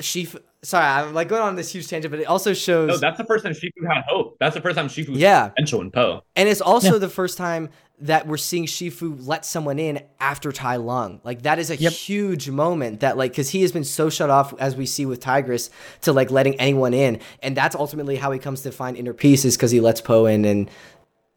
Shifu. 0.00 0.40
Sorry, 0.64 0.84
I'm 0.84 1.12
like 1.12 1.28
going 1.28 1.42
on 1.42 1.56
this 1.56 1.72
huge 1.72 1.88
tangent, 1.88 2.10
but 2.12 2.20
it 2.20 2.26
also 2.26 2.54
shows. 2.54 2.88
No, 2.88 2.96
that's 2.96 3.18
the 3.18 3.24
first 3.24 3.44
time 3.44 3.52
Shifu 3.52 3.86
had 3.86 4.04
hope. 4.06 4.36
That's 4.38 4.54
the 4.54 4.60
first 4.60 4.76
time 4.76 4.88
Shifu 4.88 5.08
Yeah. 5.16 5.48
potential 5.48 5.80
in 5.80 5.90
Po. 5.90 6.22
and 6.36 6.48
it's 6.48 6.60
also 6.60 6.92
Yeah. 6.94 6.98
the 6.98 7.08
first 7.08 7.36
time 7.36 7.70
that 8.00 8.26
we're 8.26 8.36
seeing 8.36 8.66
Shifu 8.66 9.16
let 9.26 9.44
someone 9.44 9.78
in 9.78 10.00
after 10.18 10.50
Tai 10.50 10.76
Lung. 10.76 11.20
Like 11.24 11.42
that 11.42 11.58
is 11.60 11.70
a 11.70 11.76
Yep. 11.76 11.92
huge 11.92 12.48
moment 12.50 13.00
that 13.00 13.16
like 13.16 13.32
because 13.32 13.50
he 13.50 13.62
has 13.62 13.70
been 13.72 13.84
so 13.84 14.08
shut 14.10 14.28
off 14.30 14.54
as 14.60 14.74
we 14.76 14.86
see 14.86 15.04
with 15.06 15.20
Tigress 15.20 15.70
to 16.02 16.12
like 16.12 16.30
letting 16.30 16.58
anyone 16.60 16.94
in, 16.94 17.20
and 17.42 17.56
that's 17.56 17.76
ultimately 17.76 18.16
how 18.16 18.30
he 18.32 18.38
comes 18.40 18.62
to 18.62 18.72
find 18.72 18.96
inner 18.96 19.12
peace 19.12 19.44
is 19.44 19.56
because 19.56 19.70
he 19.72 19.80
lets 19.80 20.00
Po 20.00 20.26
in 20.26 20.44
and. 20.44 20.70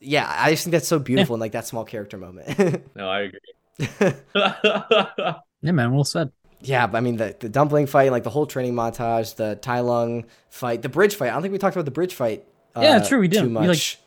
Yeah, 0.02 0.32
I 0.38 0.52
just 0.52 0.64
think 0.66 0.74
that's 0.74 0.88
so 0.88 1.00
beautiful 1.00 1.34
in 1.36 1.40
like 1.40 1.54
that 1.54 1.66
small 1.66 1.84
character 1.84 2.18
moment. 2.18 2.48
No, 2.96 3.10
I 3.10 3.22
agree. 3.22 3.40
Yeah, 5.62 5.72
man, 5.72 5.94
well 5.94 6.04
said. 6.04 6.32
Yeah, 6.62 6.86
but 6.88 6.98
I 7.00 7.02
mean 7.02 7.18
the, 7.18 7.36
the 7.40 7.50
dumpling 7.50 7.88
fight, 7.88 8.12
like 8.12 8.24
the 8.24 8.30
whole 8.30 8.46
training 8.46 8.74
montage, 8.76 9.36
the 9.36 9.56
Tai 9.56 9.80
Lung 9.82 10.26
fight, 10.50 10.82
the 10.84 10.90
bridge 10.90 11.16
fight. 11.16 11.30
I 11.30 11.34
don't 11.34 11.42
think 11.42 11.52
we 11.54 11.58
talked 11.58 11.76
about 11.76 11.86
the 11.86 11.92
bridge 11.92 12.14
fight. 12.14 12.46
Uh, 12.76 12.82
Yeah, 12.82 13.00
true, 13.00 13.20
we 13.20 13.28
Too 13.28 13.34
didn't. 13.34 13.48
We, 13.56 13.68
much. 13.68 14.00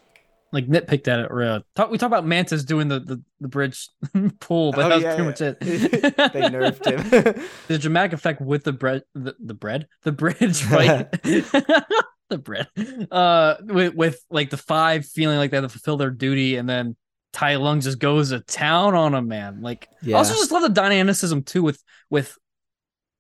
like, 0.53 0.67
Like 0.71 0.87
nitpicked 0.87 1.09
at 1.09 1.21
it. 1.21 1.27
Or, 1.31 1.43
uh, 1.43 1.61
talk, 1.75 1.91
we 1.91 1.99
talk 1.99 2.07
about 2.07 2.25
Mantis 2.27 2.65
doing 2.65 2.87
the 2.89 3.01
the, 3.01 3.23
the 3.41 3.49
bridge 3.49 3.89
pull, 4.41 4.71
but 4.73 4.87
Oh, 4.87 4.89
that 4.89 4.95
was 4.97 5.03
yeah, 5.05 5.15
pretty 5.17 5.23
yeah. 5.23 5.29
much 5.29 5.41
it. 5.41 5.61
they 6.33 6.43
nerfed 6.43 7.35
him. 7.35 7.45
the 7.67 7.79
dramatic 7.79 8.13
effect 8.13 8.41
with 8.41 8.63
the 8.65 8.73
bread, 8.73 9.03
the, 9.15 9.35
the 9.41 9.55
bread, 9.55 9.89
the 10.05 10.13
bridge 10.13 10.63
fight, 10.63 11.11
the 11.23 12.39
bread, 12.39 12.69
uh, 13.11 13.57
with, 13.63 13.95
with 13.95 14.25
like 14.31 14.51
the 14.51 14.57
five 14.57 15.07
feeling 15.07 15.39
like 15.39 15.51
they 15.51 15.57
have 15.57 15.65
to 15.65 15.69
fulfill 15.71 15.97
their 15.97 16.11
duty, 16.11 16.57
and 16.57 16.69
then 16.69 16.97
Tai 17.33 17.57
Lung 17.57 17.81
just 17.81 17.99
goes 17.99 18.31
to 18.31 18.41
town 18.41 18.95
on 18.95 19.15
him, 19.15 19.29
man. 19.29 19.61
Like, 19.61 19.89
I 20.07 20.13
also 20.13 20.35
just 20.35 20.51
love 20.51 20.63
the 20.63 20.69
dynamicism 20.71 21.43
too 21.43 21.63
with 21.63 21.83
with 22.11 22.37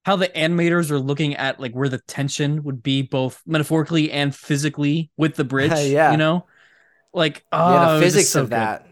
how 0.04 0.16
the 0.16 0.28
animators 0.28 0.90
are 0.90 0.98
looking 0.98 1.34
at 1.36 1.60
like 1.60 1.72
where 1.72 1.88
the 1.88 1.98
tension 2.08 2.62
would 2.64 2.82
be, 2.82 3.02
both 3.02 3.42
metaphorically 3.46 4.10
and 4.10 4.34
physically, 4.34 5.10
with 5.16 5.36
the 5.36 5.44
bridge. 5.44 5.72
Yeah. 5.92 6.12
you 6.12 6.16
know, 6.16 6.46
like 7.12 7.44
oh, 7.52 7.72
yeah, 7.74 7.94
the 7.94 8.00
physics 8.00 8.28
so 8.30 8.42
of 8.42 8.50
good. 8.50 8.56
that. 8.56 8.86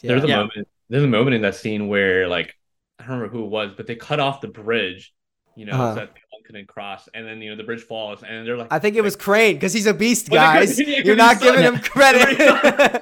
There's 0.00 0.24
a 0.24 0.28
Yeah. 0.28 0.36
moment. 0.38 0.68
There's 0.88 1.04
a 1.04 1.08
moment 1.08 1.34
in 1.36 1.42
that 1.42 1.54
scene 1.54 1.88
where 1.88 2.28
like 2.28 2.54
I 2.98 3.04
don't 3.06 3.16
remember 3.18 3.36
who 3.36 3.44
it 3.44 3.48
was, 3.50 3.72
but 3.76 3.86
they 3.86 3.96
cut 3.96 4.20
off 4.20 4.40
the 4.40 4.48
bridge, 4.48 5.12
you 5.56 5.66
know, 5.66 5.72
Uh-huh. 5.72 5.94
so 5.94 6.00
that 6.00 6.10
one 6.10 6.21
couldn't 6.44 6.66
cross, 6.68 7.08
and 7.14 7.26
then 7.26 7.40
you 7.42 7.50
know 7.50 7.56
the 7.56 7.64
bridge 7.64 7.82
falls, 7.82 8.22
and 8.22 8.46
they're 8.46 8.56
like, 8.56 8.68
I 8.70 8.78
think 8.78 8.96
it 8.96 9.00
was 9.02 9.16
Crane 9.16 9.54
because 9.56 9.72
he's 9.72 9.86
a 9.86 9.94
beast, 9.94 10.28
Was 10.30 10.36
it 10.36 10.40
Crane? 10.40 10.54
guys. 10.54 10.78
Yeah, 10.80 10.96
'cause 10.98 11.04
You're 11.06 11.16
not 11.16 11.40
giving 11.40 11.62
him 11.62 11.78
credit. 11.82 12.28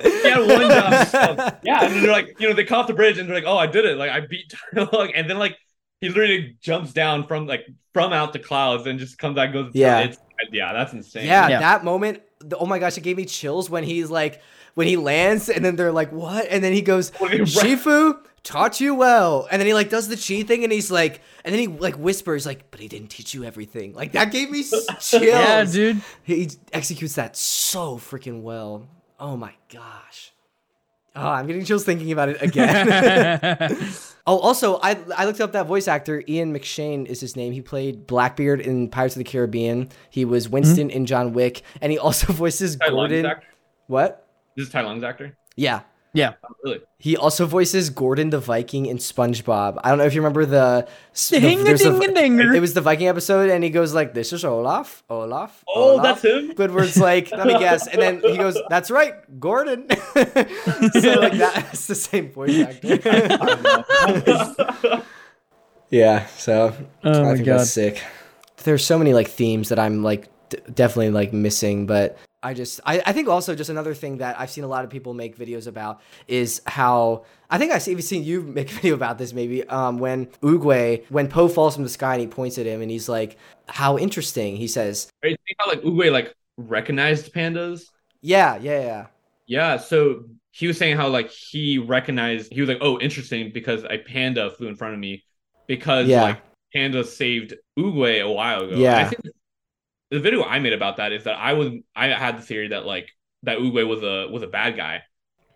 he 0.02 0.28
had 0.28 0.38
one 0.40 0.68
job. 0.70 1.58
yeah, 1.64 1.84
and 1.84 2.02
they're 2.04 2.12
like, 2.12 2.36
you 2.40 2.48
know, 2.48 2.54
they 2.54 2.64
cut 2.64 2.78
off 2.80 2.86
the 2.86 2.94
bridge, 2.94 3.18
and 3.18 3.28
they're 3.28 3.36
like, 3.36 3.44
oh, 3.46 3.56
I 3.58 3.66
did 3.66 3.84
it, 3.84 3.96
like 3.96 4.10
I 4.10 4.20
beat 4.20 4.52
Tai 4.74 4.88
Lung, 4.92 5.12
and 5.14 5.28
then 5.28 5.38
like 5.38 5.56
he 6.00 6.08
literally 6.08 6.56
jumps 6.60 6.92
down 6.92 7.26
from 7.26 7.46
like 7.46 7.66
from 7.92 8.12
out 8.12 8.32
the 8.32 8.38
clouds 8.38 8.86
and 8.86 8.98
just 8.98 9.18
comes 9.18 9.36
out, 9.36 9.52
goes, 9.52 9.72
Yeah. 9.74 10.00
it's, 10.00 10.18
yeah, 10.52 10.72
that's 10.72 10.92
insane. 10.92 11.26
Yeah, 11.26 11.48
Yeah. 11.48 11.58
that 11.60 11.84
moment. 11.84 12.22
The, 12.40 12.56
oh 12.56 12.64
my 12.66 12.78
gosh, 12.78 12.96
it 12.96 13.02
gave 13.02 13.16
me 13.16 13.24
chills 13.26 13.68
when 13.68 13.84
he's 13.84 14.08
like, 14.10 14.40
when 14.74 14.86
he 14.86 14.96
lands, 14.96 15.48
and 15.50 15.64
then 15.64 15.74
they're 15.76 15.90
like, 15.92 16.10
"What?" 16.12 16.46
And 16.48 16.62
then 16.64 16.72
he 16.72 16.80
goes, 16.80 17.10
When 17.18 17.32
he 17.32 17.38
"Shifu 17.40 18.14
taught 18.42 18.80
you 18.80 18.94
well," 18.94 19.48
and 19.50 19.60
then 19.60 19.66
he 19.66 19.74
like 19.74 19.90
does 19.90 20.08
the 20.08 20.16
chi 20.16 20.46
thing, 20.46 20.64
and 20.64 20.72
he's 20.72 20.90
like, 20.90 21.20
and 21.44 21.54
then 21.54 21.60
he 21.60 21.66
like 21.68 21.96
whispers 21.96 22.46
like, 22.46 22.70
"But 22.70 22.80
he 22.80 22.88
didn't 22.88 23.08
teach 23.08 23.34
you 23.34 23.44
everything." 23.44 23.94
Like 23.94 24.12
that 24.12 24.30
gave 24.30 24.50
me 24.50 24.62
chills. 25.00 25.12
Yeah, 25.12 25.64
dude. 25.64 26.02
He 26.22 26.50
executes 26.72 27.14
that 27.14 27.36
so 27.36 27.96
freaking 27.96 28.42
well. 28.42 28.88
Oh 29.18 29.36
my 29.36 29.54
gosh. 29.72 30.32
Oh, 31.16 31.26
I'm 31.26 31.46
getting 31.46 31.64
chills 31.64 31.84
thinking 31.84 32.12
about 32.12 32.28
it 32.28 32.42
again. 32.42 33.78
Oh, 34.26 34.38
also, 34.38 34.78
I 34.82 34.96
I 35.16 35.24
looked 35.24 35.40
up 35.40 35.52
that 35.52 35.66
voice 35.66 35.88
actor. 35.88 36.22
Ian 36.28 36.54
McShane 36.54 37.06
is 37.06 37.20
his 37.20 37.36
name. 37.36 37.52
He 37.52 37.62
played 37.62 38.06
Blackbeard 38.06 38.60
in 38.60 38.88
Pirates 38.88 39.16
of 39.16 39.18
the 39.18 39.24
Caribbean. 39.24 39.88
He 40.10 40.24
was 40.24 40.46
hmm? 40.46 40.52
Winston 40.52 40.90
in 40.90 41.06
John 41.06 41.32
Wick, 41.32 41.62
and 41.80 41.90
he 41.90 41.98
also 41.98 42.32
voices 42.32 42.78
Lung's 42.78 42.92
Gordon. 42.92 43.32
What? 43.86 44.28
This 44.56 44.66
is 44.66 44.72
Tai 44.72 44.82
Lung's 44.82 45.02
actor. 45.02 45.36
Yeah, 45.56 45.80
yeah. 46.12 46.34
Oh, 46.44 46.48
really? 46.64 46.80
he 46.98 47.16
also 47.16 47.46
voices 47.46 47.88
Gordon 47.90 48.30
the 48.30 48.40
Viking 48.40 48.86
in 48.86 48.98
SpongeBob. 48.98 49.78
I 49.82 49.88
don't 49.88 49.98
know 49.98 50.04
if 50.04 50.14
you 50.14 50.20
remember 50.20 50.44
the. 50.44 50.86
the 51.30 51.40
Ding 51.40 51.66
a 51.66 51.76
ding 52.12 52.40
a 52.40 52.52
it 52.52 52.60
was 52.60 52.74
the 52.74 52.80
Viking 52.80 53.08
episode, 53.08 53.48
and 53.48 53.62
he 53.64 53.70
goes 53.70 53.94
like, 53.94 54.12
"This 54.12 54.32
is 54.32 54.44
Olaf, 54.44 55.02
Olaf." 55.08 55.64
Oh, 55.68 55.92
Olaf." 55.92 56.02
that's 56.02 56.24
him. 56.24 56.52
Squidward's 56.54 56.98
like, 56.98 57.30
let 57.30 57.46
me 57.46 57.58
guess, 57.58 57.86
and 57.86 58.02
then 58.02 58.20
he 58.20 58.36
goes, 58.36 58.58
"That's 58.68 58.90
right, 58.90 59.14
Gordon." 59.40 59.86
so 59.90 61.10
like 61.20 61.34
that's 61.38 61.86
the 61.86 61.94
same 61.94 62.30
voice 62.32 62.58
actor. 62.60 62.98
yeah, 65.90 66.26
so 66.26 66.74
Oh 67.04 67.10
I 67.10 67.22
my 67.22 67.34
think 67.34 67.46
god. 67.46 67.60
that's 67.60 67.70
sick. 67.70 68.02
There's 68.64 68.84
so 68.84 68.98
many 68.98 69.14
like 69.14 69.28
themes 69.28 69.70
that 69.70 69.78
I'm 69.78 70.02
like 70.02 70.28
d- 70.50 70.58
definitely 70.74 71.10
like 71.10 71.32
missing, 71.32 71.86
but 71.86 72.18
I 72.42 72.54
just 72.54 72.80
I, 72.86 73.02
I 73.04 73.12
think 73.12 73.28
also 73.28 73.54
just 73.54 73.68
another 73.70 73.94
thing 73.94 74.18
that 74.18 74.38
I've 74.40 74.50
seen 74.50 74.64
a 74.64 74.66
lot 74.68 74.84
of 74.84 74.90
people 74.90 75.12
make 75.14 75.36
videos 75.38 75.66
about 75.66 76.00
is 76.26 76.62
how 76.66 77.24
I 77.50 77.58
think 77.58 77.70
I've 77.72 77.86
even 77.86 78.02
seen 78.02 78.24
you 78.24 78.42
make 78.58 78.70
a 78.70 78.74
video 78.74 78.94
about 78.94 79.18
this 79.18 79.32
maybe 79.32 79.62
um 79.68 79.98
when 79.98 80.26
Oogway 80.42 81.04
when 81.10 81.28
Po 81.28 81.48
falls 81.48 81.74
from 81.74 81.84
the 81.84 81.90
sky 81.90 82.14
and 82.14 82.20
he 82.22 82.26
points 82.26 82.56
at 82.58 82.66
him 82.66 82.80
and 82.80 82.90
he's 82.90 83.08
like 83.08 83.36
how 83.68 83.98
interesting 83.98 84.56
he 84.56 84.68
says 84.68 85.08
Right? 85.22 85.36
Think 85.46 85.56
how 85.58 85.68
like 85.68 85.82
Oogway 85.82 86.10
like 86.10 86.34
recognized 86.56 87.32
pandas. 87.34 87.82
yeah 88.22 88.56
yeah 88.56 88.80
yeah 88.80 89.06
Yeah, 89.46 89.76
so 89.78 90.24
he 90.52 90.66
was 90.66 90.78
saying 90.78 90.96
how 90.96 91.08
like 91.08 91.30
he 91.30 91.78
recognized 91.78 92.52
he 92.52 92.60
was 92.60 92.68
like, 92.68 92.78
oh, 92.80 92.98
interesting 93.00 93.50
because 93.52 93.84
a 93.84 93.98
panda 93.98 94.50
flew 94.50 94.68
in 94.68 94.76
front 94.76 94.94
of 94.94 95.00
me 95.00 95.24
because 95.66 96.08
Yeah. 96.08 96.22
like 96.22 96.42
panda 96.72 97.04
saved 97.04 97.54
Oogway 97.78 98.20
a 98.24 98.30
while 98.30 98.62
ago. 98.64 98.76
Yeah. 98.76 98.96
And 98.98 99.06
I 99.06 99.08
think 99.08 99.22
the 99.22 99.32
video 100.18 100.42
I 100.42 100.58
made 100.58 100.72
about 100.72 100.96
that 100.96 101.12
is 101.12 101.24
that 101.24 101.34
I 101.38 101.52
was 101.54 101.70
I 101.94 102.08
had 102.08 102.38
the 102.38 102.42
theory 102.42 102.68
that 102.68 102.84
like 102.84 103.08
that 103.44 103.58
Oogway 103.58 103.86
was 103.86 104.02
a 104.02 104.30
was 104.30 104.42
a 104.42 104.46
bad 104.46 104.76
guy, 104.76 105.02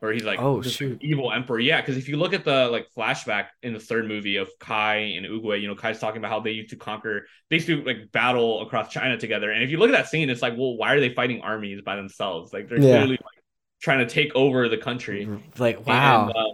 or 0.00 0.12
he's 0.12 0.24
like 0.24 0.40
Oh, 0.40 0.62
shoot. 0.62 1.00
evil 1.00 1.32
emperor. 1.32 1.58
Yeah, 1.58 1.80
because 1.80 1.96
if 1.96 2.08
you 2.08 2.16
look 2.16 2.32
at 2.32 2.44
the 2.44 2.68
like 2.68 2.86
flashback 2.96 3.46
in 3.62 3.72
the 3.72 3.80
third 3.80 4.06
movie 4.06 4.36
of 4.36 4.48
Kai 4.60 4.96
and 5.16 5.26
Oogway, 5.26 5.60
you 5.60 5.68
know 5.68 5.74
Kai's 5.74 5.98
talking 5.98 6.18
about 6.18 6.30
how 6.30 6.40
they 6.40 6.52
used 6.52 6.70
to 6.70 6.76
conquer, 6.76 7.26
they 7.50 7.56
used 7.56 7.66
to 7.66 7.82
like 7.82 8.10
battle 8.12 8.62
across 8.62 8.92
China 8.92 9.16
together. 9.18 9.50
And 9.50 9.62
if 9.62 9.70
you 9.70 9.78
look 9.78 9.88
at 9.90 9.92
that 9.92 10.08
scene, 10.08 10.30
it's 10.30 10.42
like, 10.42 10.54
well, 10.56 10.76
why 10.76 10.94
are 10.94 11.00
they 11.00 11.12
fighting 11.14 11.40
armies 11.42 11.82
by 11.82 11.96
themselves? 11.96 12.52
Like 12.52 12.68
they're 12.68 12.80
Yeah. 12.80 12.88
clearly 12.88 13.12
like 13.12 13.44
trying 13.82 13.98
to 13.98 14.06
take 14.06 14.34
over 14.34 14.68
the 14.68 14.78
country. 14.78 15.34
like 15.58 15.86
wow 15.86 16.28
And, 16.28 16.36
uh, 16.36 16.44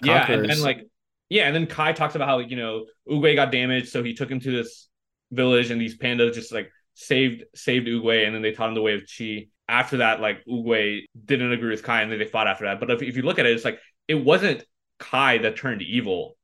yeah, 0.00 0.30
and 0.30 0.48
then 0.48 0.60
like 0.60 0.86
yeah, 1.28 1.44
and 1.46 1.54
then 1.54 1.66
Kai 1.66 1.92
talks 1.92 2.14
about 2.14 2.28
how 2.28 2.38
you 2.38 2.56
know 2.56 2.86
Oogway 3.08 3.34
got 3.34 3.52
damaged, 3.52 3.88
so 3.90 4.02
he 4.02 4.14
took 4.14 4.30
him 4.30 4.40
to 4.40 4.50
this 4.50 4.88
village, 5.30 5.70
and 5.70 5.80
these 5.80 5.98
pandas 5.98 6.34
just 6.34 6.52
like 6.52 6.70
saved 6.98 7.44
saved 7.54 7.86
Oogway, 7.86 8.26
and 8.26 8.34
then 8.34 8.42
they 8.42 8.52
taught 8.52 8.68
him 8.68 8.74
the 8.74 8.82
way 8.82 8.94
of 8.94 9.02
Chi. 9.06 9.46
After 9.68 9.98
that, 9.98 10.20
like 10.20 10.44
Oogway 10.46 11.02
didn't 11.24 11.52
agree 11.52 11.70
with 11.70 11.84
Kai, 11.84 12.02
and 12.02 12.10
then 12.10 12.18
they 12.18 12.24
fought 12.24 12.48
after 12.48 12.64
that. 12.64 12.80
But 12.80 12.90
if, 12.90 13.02
if 13.02 13.16
you 13.16 13.22
look 13.22 13.38
at 13.38 13.46
it, 13.46 13.52
it's 13.52 13.64
like 13.64 13.78
it 14.08 14.16
wasn't 14.16 14.64
Kai 14.98 15.38
that 15.38 15.56
turned 15.56 15.80
evil. 15.82 16.36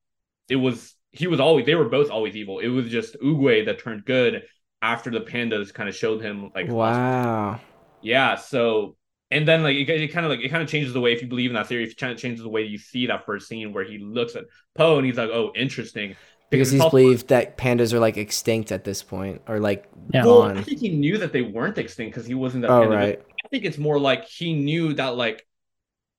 It 0.49 0.57
was 0.57 0.95
he 1.11 1.27
was 1.27 1.41
always 1.41 1.67
they 1.67 1.75
were 1.75 1.89
both 1.89 2.11
always 2.11 2.37
evil. 2.37 2.61
It 2.61 2.69
was 2.69 2.89
just 2.89 3.17
Oogway 3.21 3.67
that 3.67 3.81
turned 3.81 4.05
good 4.05 4.45
after 4.81 5.11
the 5.11 5.21
pandas 5.21 5.75
kind 5.75 5.89
of 5.89 5.97
showed 5.97 6.23
him 6.23 6.51
like 6.55 6.69
wow. 6.69 7.59
Yeah, 8.01 8.37
so 8.37 8.97
and 9.31 9.49
then 9.49 9.65
like 9.65 9.75
it, 9.75 9.89
it 9.89 10.13
kind 10.13 10.25
of 10.25 10.31
like 10.31 10.41
it 10.41 10.51
kind 10.51 10.63
of 10.63 10.69
changes 10.69 10.93
the 10.93 11.01
way 11.01 11.13
if 11.13 11.21
you 11.21 11.27
believe 11.27 11.51
in 11.51 11.55
that 11.55 11.67
theory, 11.67 11.85
it 11.85 11.97
kind 11.97 12.13
of 12.13 12.19
changes 12.19 12.45
the 12.45 12.49
way 12.49 12.63
you 12.63 12.79
see 12.79 13.07
that 13.07 13.27
first 13.27 13.49
scene 13.49 13.73
where 13.73 13.85
he 13.85 13.99
looks 13.99 14.37
at 14.37 14.45
Po 14.77 14.99
and 14.99 15.07
he's 15.07 15.17
like, 15.17 15.31
"Oh, 15.31 15.51
interesting." 15.57 16.15
Because, 16.59 16.71
he's 16.71 16.81
believed 16.81 17.29
that 17.29 17.57
pandas 17.57 17.93
are 17.93 17.99
like 17.99 18.17
extinct 18.17 18.73
at 18.73 18.85
this 18.85 19.03
point, 19.03 19.43
or 19.49 19.61
like 19.61 19.89
yeah. 20.13 20.25
Well, 20.25 20.43
I 20.43 20.63
think 20.63 20.81
he 20.81 20.91
knew 20.91 21.19
that 21.19 21.33
they 21.33 21.43
weren't 21.43 21.79
extinct 21.79 22.15
because 22.15 22.27
he 22.27 22.35
wasn't 22.35 22.63
that. 22.63 22.71
Oh 22.71 22.87
right. 22.87 23.21
I 23.45 23.49
think 23.49 23.65
it's 23.65 23.79
more 23.79 23.99
like 23.99 24.25
he 24.25 24.55
knew 24.55 24.95
that 24.95 25.17
like 25.17 25.47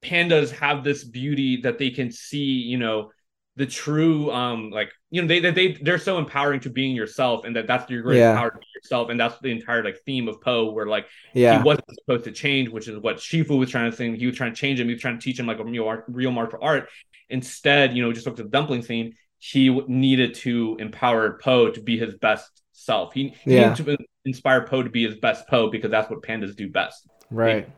pandas 0.03 0.51
have 0.51 0.83
this 0.83 1.03
beauty 1.03 1.61
that 1.61 1.79
they 1.79 1.89
can 1.89 2.11
see, 2.11 2.37
you 2.37 2.77
know, 2.77 3.11
the 3.57 3.65
true 3.65 4.31
um 4.31 4.69
like 4.69 4.91
you 5.11 5.21
know 5.21 5.27
they 5.27 5.39
they 5.39 5.73
they're 5.81 5.97
so 5.97 6.17
empowering 6.17 6.59
to 6.59 6.69
being 6.69 6.95
yourself 6.95 7.45
and 7.45 7.55
that 7.55 7.67
that's 7.67 7.89
your 7.89 8.01
great 8.01 8.17
yeah. 8.17 8.35
power 8.35 8.51
to 8.51 8.57
be 8.57 8.65
yourself 8.75 9.09
and 9.09 9.19
that's 9.19 9.39
the 9.39 9.49
entire 9.49 9.83
like 9.83 9.97
theme 10.05 10.27
of 10.27 10.41
Po 10.41 10.71
where 10.71 10.85
like 10.85 11.07
yeah. 11.33 11.57
he 11.57 11.63
wasn't 11.63 11.85
supposed 11.93 12.25
to 12.25 12.31
change 12.31 12.69
which 12.69 12.87
is 12.87 12.97
what 12.97 13.17
Shifu 13.17 13.57
was 13.57 13.69
trying 13.69 13.89
to 13.89 13.95
say 13.95 14.15
he 14.15 14.25
was 14.25 14.35
trying 14.35 14.51
to 14.51 14.57
change 14.57 14.79
him 14.79 14.87
he 14.87 14.93
was 14.93 15.01
trying 15.01 15.17
to 15.17 15.23
teach 15.23 15.39
him 15.39 15.47
like 15.47 15.59
a 15.59 15.63
real 15.63 15.87
art, 15.87 16.03
real 16.09 16.31
martial 16.31 16.59
art 16.61 16.89
instead 17.29 17.95
you 17.95 18.03
know 18.03 18.11
just 18.11 18.25
look 18.25 18.37
at 18.37 18.43
the 18.43 18.51
dumpling 18.51 18.81
scene 18.81 19.15
he 19.51 19.69
needed 19.87 20.33
to 20.33 20.77
empower 20.79 21.37
Po 21.41 21.69
to 21.69 21.81
be 21.81 21.97
his 21.97 22.15
best 22.15 22.49
self 22.71 23.13
he, 23.13 23.33
he 23.43 23.55
yeah. 23.55 23.69
needed 23.69 23.85
to 23.85 23.97
inspire 24.25 24.65
Po 24.65 24.83
to 24.83 24.89
be 24.89 25.05
his 25.05 25.17
best 25.17 25.47
Po 25.47 25.69
because 25.69 25.91
that's 25.91 26.09
what 26.09 26.21
pandas 26.21 26.55
do 26.55 26.69
best 26.69 27.07
right 27.31 27.69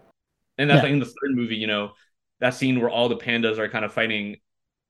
and 0.58 0.70
that's 0.70 0.78
yeah. 0.78 0.84
like 0.84 0.92
in 0.92 1.00
the 1.00 1.06
third 1.06 1.32
movie 1.32 1.56
you 1.56 1.68
know 1.68 1.92
that 2.40 2.54
scene 2.54 2.80
where 2.80 2.90
all 2.90 3.10
the 3.10 3.18
pandas 3.18 3.58
are 3.58 3.70
kind 3.70 3.84
of 3.84 3.94
fighting 3.94 4.38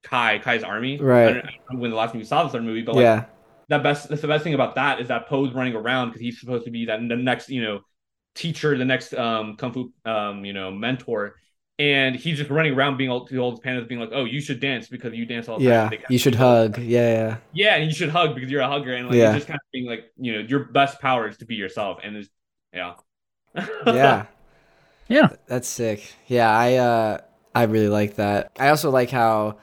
Kai, 0.04 0.40
Kai's 0.40 0.64
army. 0.64 1.00
Right. 1.00 1.44
when 1.72 1.92
the 1.92 1.98
last 1.98 2.12
time 2.12 2.20
you 2.20 2.26
saw 2.26 2.44
the 2.44 2.50
third 2.50 2.64
movie, 2.64 2.82
but 2.82 2.96
like, 2.96 3.04
yeah, 3.04 3.26
that 3.70 3.84
best. 3.84 4.10
That's 4.10 4.22
the 4.22 4.28
best 4.28 4.44
thing 4.44 4.54
about 4.54 4.76
that 4.76 5.02
is 5.02 5.10
that 5.10 5.28
Po's 5.28 5.54
running 5.54 5.76
around 5.76 6.10
because 6.10 6.22
he's 6.22 6.40
supposed 6.40 6.66
to 6.66 6.72
be 6.72 6.86
that 6.86 7.00
the 7.00 7.16
next, 7.16 7.50
you 7.50 7.62
know, 7.62 7.82
teacher, 8.36 8.78
the 8.78 8.86
next 8.86 9.14
um 9.14 9.58
kung 9.58 9.74
fu 9.74 9.94
um 10.06 10.46
you 10.46 10.54
know 10.54 10.72
mentor, 10.72 11.36
and 11.80 12.16
he's 12.16 12.38
just 12.38 12.50
running 12.50 12.74
around 12.74 12.98
being 12.98 13.10
all 13.10 13.26
the 13.26 13.38
old 13.38 13.64
pandas 13.64 13.88
being 13.88 14.02
like, 14.02 14.10
oh, 14.12 14.26
you 14.26 14.42
should 14.42 14.60
dance 14.60 14.88
because 14.88 15.14
you 15.14 15.26
dance 15.26 15.48
all 15.48 15.60
the 15.60 15.66
yeah, 15.66 15.84
time. 15.84 15.94
Yeah, 15.94 16.08
you 16.10 16.18
should 16.18 16.36
hug. 16.36 16.78
Yeah, 16.80 17.14
yeah. 17.14 17.38
Yeah, 17.54 17.76
and 17.76 17.86
you 17.86 17.94
should 17.94 18.10
hug 18.10 18.36
because 18.36 18.50
you're 18.50 18.62
a 18.62 18.68
hugger, 18.68 18.94
and 18.94 19.08
like 19.08 19.16
yeah. 19.16 19.34
just 19.34 19.48
kind 19.48 19.58
of 19.58 19.72
being 19.72 19.86
like, 19.86 20.12
you 20.18 20.34
know, 20.34 20.40
your 20.40 20.66
best 20.66 21.00
power 21.00 21.28
is 21.28 21.38
to 21.38 21.46
be 21.46 21.56
yourself, 21.56 22.00
and 22.04 22.16
it's 22.18 22.30
yeah. 22.74 22.94
yeah. 23.86 24.26
Yeah. 25.08 25.30
That's 25.48 25.68
sick. 25.68 26.14
Yeah, 26.28 26.50
I 26.50 26.76
uh 26.76 27.18
I 27.56 27.64
really 27.64 27.88
like 27.88 28.16
that. 28.16 28.52
I 28.60 28.70
also 28.70 28.92
like 28.92 29.10
how 29.10 29.58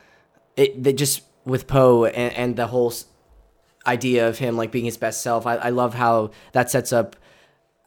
it 0.57 0.83
they 0.83 0.93
just 0.93 1.23
with 1.45 1.67
Po 1.67 2.05
and, 2.07 2.35
and 2.35 2.57
the 2.57 2.67
whole 2.67 2.93
idea 3.87 4.29
of 4.29 4.39
him 4.39 4.57
like 4.57 4.73
being 4.73 4.85
his 4.85 4.97
best 4.97 5.23
self. 5.23 5.47
I, 5.47 5.57
I 5.57 5.71
love 5.71 5.95
how 5.95 6.31
that 6.53 6.71
sets 6.71 6.93
up 6.93 7.17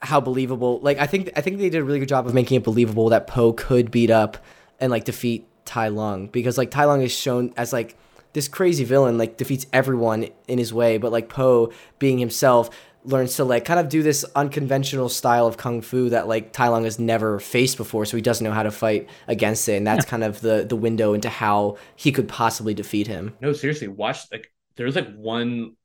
how 0.02 0.22
believable. 0.22 0.80
Like 0.82 1.00
I 1.00 1.08
think 1.08 1.32
I 1.36 1.42
think 1.42 1.58
they 1.58 1.70
did 1.70 1.80
a 1.80 1.84
really 1.84 2.00
good 2.00 2.10
job 2.10 2.28
of 2.28 2.34
making 2.34 2.58
it 2.58 2.64
believable 2.64 3.10
that 3.10 3.28
Po 3.28 3.54
could 3.54 3.92
beat 3.92 4.10
up 4.10 4.38
and 4.80 4.92
like 4.92 5.06
defeat 5.06 5.48
Tai 5.66 5.90
Lung 5.90 6.28
because 6.28 6.58
like 6.58 6.72
Tai 6.72 6.86
Lung 6.86 7.02
is 7.02 7.12
shown 7.12 7.54
as 7.58 7.74
like 7.74 7.98
this 8.34 8.48
crazy 8.48 8.84
villain 8.84 9.18
like 9.18 9.38
defeats 9.38 9.66
everyone 9.74 10.28
in 10.48 10.58
his 10.58 10.74
way, 10.74 10.98
but 10.98 11.12
like 11.12 11.30
Po 11.30 11.72
being 12.00 12.20
himself 12.20 12.70
learns 13.04 13.36
to 13.38 13.44
like 13.44 13.64
kind 13.66 13.80
of 13.80 13.90
do 13.90 14.04
this 14.04 14.26
unconventional 14.36 15.08
style 15.10 15.48
of 15.48 15.58
kung 15.58 15.82
fu 15.82 16.10
that 16.10 16.28
like 16.28 16.52
Tai 16.52 16.68
Lung 16.68 16.84
has 16.84 17.00
never 17.00 17.40
faced 17.40 17.78
before, 17.78 18.06
so 18.06 18.18
he 18.18 18.22
doesn't 18.22 18.44
know 18.44 18.52
how 18.52 18.64
to 18.64 18.72
fight 18.72 19.10
against 19.28 19.68
it, 19.70 19.78
and 19.78 19.88
that's 19.88 20.06
yeah. 20.06 20.10
kind 20.10 20.24
of 20.24 20.42
the 20.42 20.66
the 20.68 20.76
window 20.76 21.14
into 21.14 21.30
how 21.30 21.78
he 21.96 22.12
could 22.12 22.28
possibly 22.28 22.74
defeat 22.74 23.08
him. 23.08 23.36
No, 23.42 23.54
seriously, 23.54 23.88
watch 23.88 24.20
like 24.32 24.52
there's 24.76 24.96
like 24.96 25.14
one. 25.16 25.76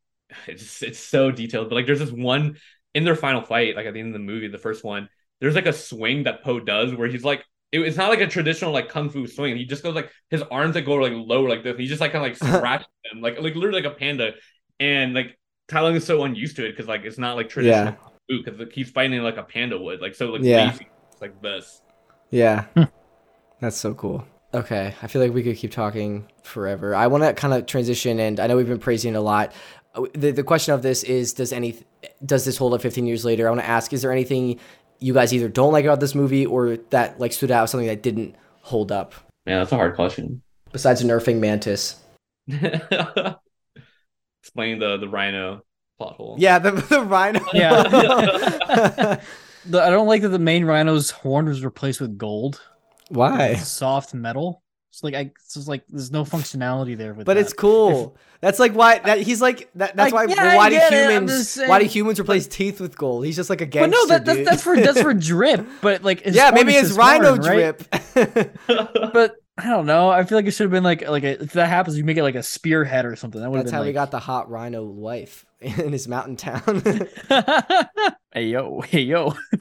It's 0.46 0.82
it's 0.82 0.98
so 0.98 1.30
detailed, 1.30 1.68
but 1.68 1.74
like 1.74 1.86
there's 1.86 1.98
this 1.98 2.10
one 2.10 2.56
in 2.94 3.04
their 3.04 3.16
final 3.16 3.42
fight, 3.42 3.76
like 3.76 3.86
at 3.86 3.94
the 3.94 4.00
end 4.00 4.08
of 4.08 4.12
the 4.14 4.18
movie, 4.18 4.48
the 4.48 4.58
first 4.58 4.84
one. 4.84 5.08
There's 5.40 5.54
like 5.54 5.66
a 5.66 5.72
swing 5.72 6.24
that 6.24 6.44
Po 6.44 6.60
does 6.60 6.94
where 6.94 7.08
he's 7.08 7.24
like 7.24 7.44
it, 7.72 7.80
it's 7.80 7.96
not 7.96 8.10
like 8.10 8.20
a 8.20 8.26
traditional 8.26 8.70
like 8.70 8.88
kung 8.88 9.10
fu 9.10 9.26
swing. 9.26 9.56
He 9.56 9.64
just 9.64 9.82
goes 9.82 9.94
like 9.94 10.10
his 10.30 10.42
arms 10.42 10.74
that 10.74 10.82
go 10.82 10.94
like 10.94 11.12
low 11.14 11.42
like 11.42 11.64
this. 11.64 11.76
He 11.78 11.86
just 11.86 12.00
like 12.00 12.12
kind 12.12 12.24
of 12.24 12.30
like 12.30 12.36
scratches 12.56 12.86
them 13.10 13.22
like 13.22 13.40
like 13.40 13.54
literally 13.54 13.82
like 13.82 13.92
a 13.92 13.96
panda, 13.96 14.32
and 14.78 15.14
like 15.14 15.38
Tai 15.68 15.80
Lung 15.80 15.96
is 15.96 16.04
so 16.04 16.22
unused 16.22 16.56
to 16.56 16.66
it 16.66 16.72
because 16.72 16.86
like 16.86 17.04
it's 17.04 17.18
not 17.18 17.36
like 17.36 17.48
traditional 17.48 17.96
yeah. 18.28 18.36
because 18.44 18.58
like, 18.58 18.72
he's 18.72 18.90
fighting 18.90 19.20
like 19.22 19.38
a 19.38 19.42
panda 19.42 19.78
would 19.78 20.00
like 20.00 20.14
so 20.14 20.26
like 20.26 20.42
yeah. 20.42 20.70
Lazy, 20.70 20.88
like 21.20 21.40
this. 21.42 21.82
Yeah, 22.30 22.64
hmm. 22.76 22.84
that's 23.60 23.76
so 23.76 23.94
cool. 23.94 24.24
Okay, 24.54 24.94
I 25.00 25.06
feel 25.06 25.22
like 25.22 25.32
we 25.32 25.42
could 25.42 25.56
keep 25.56 25.70
talking 25.70 26.28
forever. 26.42 26.94
I 26.94 27.06
want 27.06 27.24
to 27.24 27.32
kind 27.32 27.54
of 27.54 27.64
transition, 27.64 28.20
and 28.20 28.38
I 28.38 28.46
know 28.46 28.56
we've 28.56 28.68
been 28.68 28.78
praising 28.78 29.14
it 29.14 29.16
a 29.16 29.20
lot. 29.20 29.54
The 30.14 30.30
the 30.30 30.42
question 30.42 30.72
of 30.74 30.82
this 30.82 31.02
is, 31.02 31.32
does 31.34 31.52
any 31.52 31.76
does 32.24 32.44
this 32.44 32.56
hold 32.56 32.74
up 32.74 32.80
15 32.80 33.06
years 33.06 33.24
later? 33.24 33.46
I 33.46 33.50
want 33.50 33.60
to 33.60 33.68
ask, 33.68 33.92
is 33.92 34.02
there 34.02 34.12
anything 34.12 34.58
you 34.98 35.12
guys 35.12 35.34
either 35.34 35.48
don't 35.48 35.72
like 35.72 35.84
about 35.84 36.00
this 36.00 36.14
movie 36.14 36.46
or 36.46 36.78
that 36.90 37.20
like 37.20 37.32
stood 37.32 37.50
out, 37.50 37.64
as 37.64 37.70
something 37.70 37.88
that 37.88 38.02
didn't 38.02 38.34
hold 38.62 38.90
up? 38.90 39.14
Yeah, 39.46 39.58
that's 39.58 39.72
a 39.72 39.76
hard 39.76 39.94
question. 39.94 40.42
Besides 40.72 41.02
nerfing 41.02 41.40
Mantis. 41.40 41.96
explain 44.42 44.78
the 44.78 44.96
the 44.96 45.08
rhino 45.08 45.62
plot 45.98 46.16
hole. 46.16 46.36
Yeah, 46.38 46.58
the 46.58 46.72
the 46.72 47.02
rhino. 47.02 47.40
Yeah. 47.52 47.82
the, 49.66 49.82
I 49.82 49.90
don't 49.90 50.08
like 50.08 50.22
that 50.22 50.28
the 50.28 50.38
main 50.38 50.64
rhino's 50.64 51.10
horn 51.10 51.46
was 51.46 51.64
replaced 51.64 52.00
with 52.00 52.16
gold. 52.18 52.60
Why? 53.08 53.54
soft 53.56 54.14
metal. 54.14 54.61
It's 54.92 55.02
like 55.02 55.14
I. 55.14 55.30
It's 55.36 55.54
just 55.54 55.68
like 55.68 55.84
there's 55.88 56.10
no 56.10 56.22
functionality 56.22 56.94
there. 56.98 57.14
With 57.14 57.24
but 57.24 57.34
that. 57.34 57.40
it's 57.40 57.54
cool. 57.54 58.14
That's 58.42 58.58
like 58.58 58.74
why 58.74 58.98
that 58.98 59.22
he's 59.22 59.40
like 59.40 59.70
that. 59.76 59.96
That's 59.96 60.12
like, 60.12 60.28
why. 60.28 60.34
Yeah, 60.34 60.54
why 60.54 60.68
do 60.68 60.76
humans? 60.76 61.58
Why 61.64 61.78
do 61.78 61.86
humans 61.86 62.20
replace 62.20 62.46
teeth 62.46 62.78
with 62.78 62.98
gold? 62.98 63.24
He's 63.24 63.36
just 63.36 63.48
like 63.48 63.62
a 63.62 63.66
gangster. 63.66 63.90
But 63.90 63.96
no, 63.96 64.06
that, 64.08 64.24
that's, 64.26 64.50
that's 64.50 64.62
for 64.62 64.76
that's 64.76 65.00
for 65.00 65.14
drip. 65.30 65.66
But 65.80 66.04
like 66.04 66.24
yeah, 66.26 66.50
maybe 66.50 66.74
it's 66.74 66.92
rhino 66.92 67.38
drip. 67.38 67.82
Right? 68.14 68.50
but 68.66 69.36
I 69.58 69.68
don't 69.68 69.84
know. 69.84 70.08
I 70.08 70.24
feel 70.24 70.38
like 70.38 70.46
it 70.46 70.52
should 70.52 70.64
have 70.64 70.70
been 70.70 70.82
like 70.82 71.06
like 71.06 71.24
a, 71.24 71.42
if 71.42 71.52
that 71.52 71.68
happens, 71.68 71.98
you 71.98 72.04
make 72.04 72.16
it 72.16 72.22
like 72.22 72.36
a 72.36 72.42
spearhead 72.42 73.04
or 73.04 73.16
something. 73.16 73.40
That 73.40 73.52
That's 73.52 73.70
how 73.70 73.80
like... 73.80 73.88
we 73.88 73.92
got 73.92 74.10
the 74.10 74.18
hot 74.18 74.50
rhino 74.50 74.84
wife 74.84 75.44
in 75.60 75.92
his 75.92 76.08
mountain 76.08 76.36
town. 76.36 76.82
hey 78.32 78.46
yo, 78.46 78.80
hey 78.80 79.02
yo. 79.02 79.34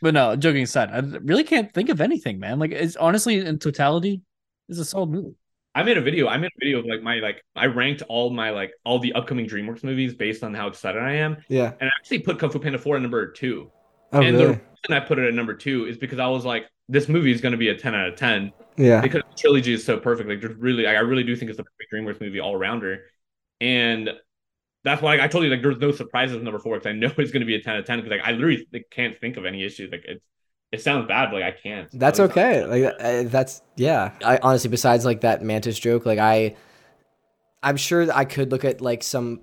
but 0.00 0.14
no, 0.14 0.36
joking 0.36 0.62
aside, 0.62 0.90
I 0.90 1.00
really 1.18 1.44
can't 1.44 1.72
think 1.72 1.90
of 1.90 2.00
anything, 2.00 2.38
man. 2.38 2.58
Like 2.58 2.70
it's 2.70 2.96
honestly 2.96 3.38
in 3.40 3.58
totality, 3.58 4.22
it's 4.68 4.78
a 4.78 4.84
solid 4.86 5.10
movie. 5.10 5.34
I 5.74 5.82
made 5.82 5.98
a 5.98 6.02
video. 6.02 6.28
I 6.28 6.38
made 6.38 6.50
a 6.56 6.64
video 6.64 6.78
of 6.78 6.86
like 6.86 7.02
my 7.02 7.16
like 7.16 7.42
I 7.54 7.66
ranked 7.66 8.02
all 8.08 8.30
my 8.30 8.50
like 8.50 8.72
all 8.84 8.98
the 8.98 9.12
upcoming 9.12 9.46
DreamWorks 9.46 9.84
movies 9.84 10.14
based 10.14 10.42
on 10.42 10.54
how 10.54 10.68
excited 10.68 11.02
I 11.02 11.14
am. 11.14 11.36
Yeah. 11.48 11.72
And 11.78 11.90
I 11.90 11.92
actually 12.00 12.20
put 12.20 12.38
Kung 12.38 12.50
Fu 12.50 12.58
Panda 12.58 12.78
4 12.78 12.96
at 12.96 13.02
number 13.02 13.30
two. 13.32 13.70
Oh, 14.12 14.20
and 14.20 14.36
really? 14.36 14.46
the 14.46 14.48
reason 14.52 14.92
I 14.92 15.00
put 15.00 15.18
it 15.18 15.28
at 15.28 15.34
number 15.34 15.54
two 15.54 15.86
is 15.86 15.96
because 15.96 16.18
I 16.18 16.26
was 16.26 16.44
like, 16.44 16.66
this 16.92 17.08
movie 17.08 17.32
is 17.32 17.40
going 17.40 17.52
to 17.52 17.58
be 17.58 17.68
a 17.68 17.76
10 17.76 17.94
out 17.94 18.08
of 18.08 18.16
10. 18.16 18.52
Yeah. 18.76 19.00
Because 19.00 19.22
the 19.28 19.36
trilogy 19.36 19.72
is 19.72 19.84
so 19.84 19.98
perfect. 19.98 20.28
Like, 20.28 20.40
there's 20.40 20.56
really, 20.56 20.86
I 20.86 21.00
really 21.00 21.24
do 21.24 21.34
think 21.34 21.50
it's 21.50 21.56
the 21.56 21.64
perfect 21.64 21.92
DreamWorks 21.92 22.20
movie 22.20 22.38
all 22.38 22.56
rounder. 22.56 23.04
And 23.60 24.10
that's 24.84 25.00
why 25.00 25.12
like, 25.12 25.20
I 25.20 25.28
told 25.28 25.44
you, 25.44 25.50
like, 25.50 25.62
there's 25.62 25.78
no 25.78 25.90
surprises 25.90 26.34
with 26.36 26.44
number 26.44 26.58
four 26.58 26.76
because 26.76 26.90
I 26.90 26.92
know 26.92 27.06
it's 27.18 27.32
going 27.32 27.40
to 27.40 27.46
be 27.46 27.54
a 27.54 27.62
10 27.62 27.74
out 27.74 27.80
of 27.80 27.86
10 27.86 27.98
because, 28.00 28.10
like, 28.10 28.26
I 28.26 28.32
literally 28.32 28.68
like, 28.72 28.86
can't 28.90 29.18
think 29.18 29.38
of 29.38 29.46
any 29.46 29.64
issues. 29.64 29.90
Like, 29.90 30.04
it's, 30.04 30.22
it 30.70 30.80
sounds 30.80 31.06
bad, 31.06 31.30
but 31.30 31.42
like 31.42 31.44
I 31.44 31.50
can't. 31.50 31.88
That's 31.92 32.18
okay. 32.18 32.64
Like 32.64 32.94
uh, 32.98 33.24
that's 33.28 33.60
yeah. 33.76 34.12
I 34.24 34.38
honestly, 34.42 34.70
besides 34.70 35.04
like 35.04 35.20
that 35.20 35.42
mantis 35.42 35.78
joke, 35.78 36.06
like 36.06 36.18
I, 36.18 36.56
I'm 37.62 37.76
sure 37.76 38.10
I 38.10 38.24
could 38.24 38.50
look 38.50 38.64
at 38.64 38.80
like 38.80 39.02
some 39.02 39.42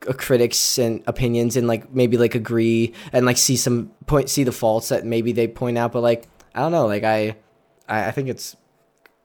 critics 0.00 0.78
and 0.78 1.02
opinions 1.08 1.56
and 1.56 1.66
like 1.66 1.92
maybe 1.92 2.16
like 2.16 2.36
agree 2.36 2.94
and 3.12 3.26
like 3.26 3.36
see 3.36 3.56
some 3.56 3.90
point 4.06 4.28
see 4.28 4.44
the 4.44 4.52
faults 4.52 4.90
that 4.90 5.04
maybe 5.04 5.32
they 5.32 5.48
point 5.48 5.78
out 5.78 5.92
but 5.92 6.02
like 6.02 6.28
i 6.54 6.60
don't 6.60 6.72
know 6.72 6.86
like 6.86 7.04
i 7.04 7.36
i, 7.88 8.06
I 8.06 8.10
think 8.10 8.28
it's 8.28 8.56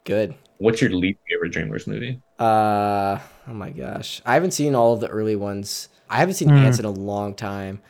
good 0.05 0.35
what's 0.57 0.81
your 0.81 0.91
least 0.91 1.19
favorite 1.29 1.53
dreamworks 1.53 1.87
movie 1.87 2.21
uh 2.39 3.19
oh 3.47 3.53
my 3.53 3.69
gosh 3.69 4.21
i 4.25 4.33
haven't 4.33 4.51
seen 4.51 4.75
all 4.75 4.93
of 4.93 4.99
the 4.99 5.07
early 5.07 5.35
ones 5.35 5.89
i 6.09 6.17
haven't 6.17 6.35
seen 6.35 6.49
mm. 6.49 6.57
ants 6.57 6.79
in 6.79 6.85
a 6.85 6.91
long 6.91 7.33
time 7.33 7.81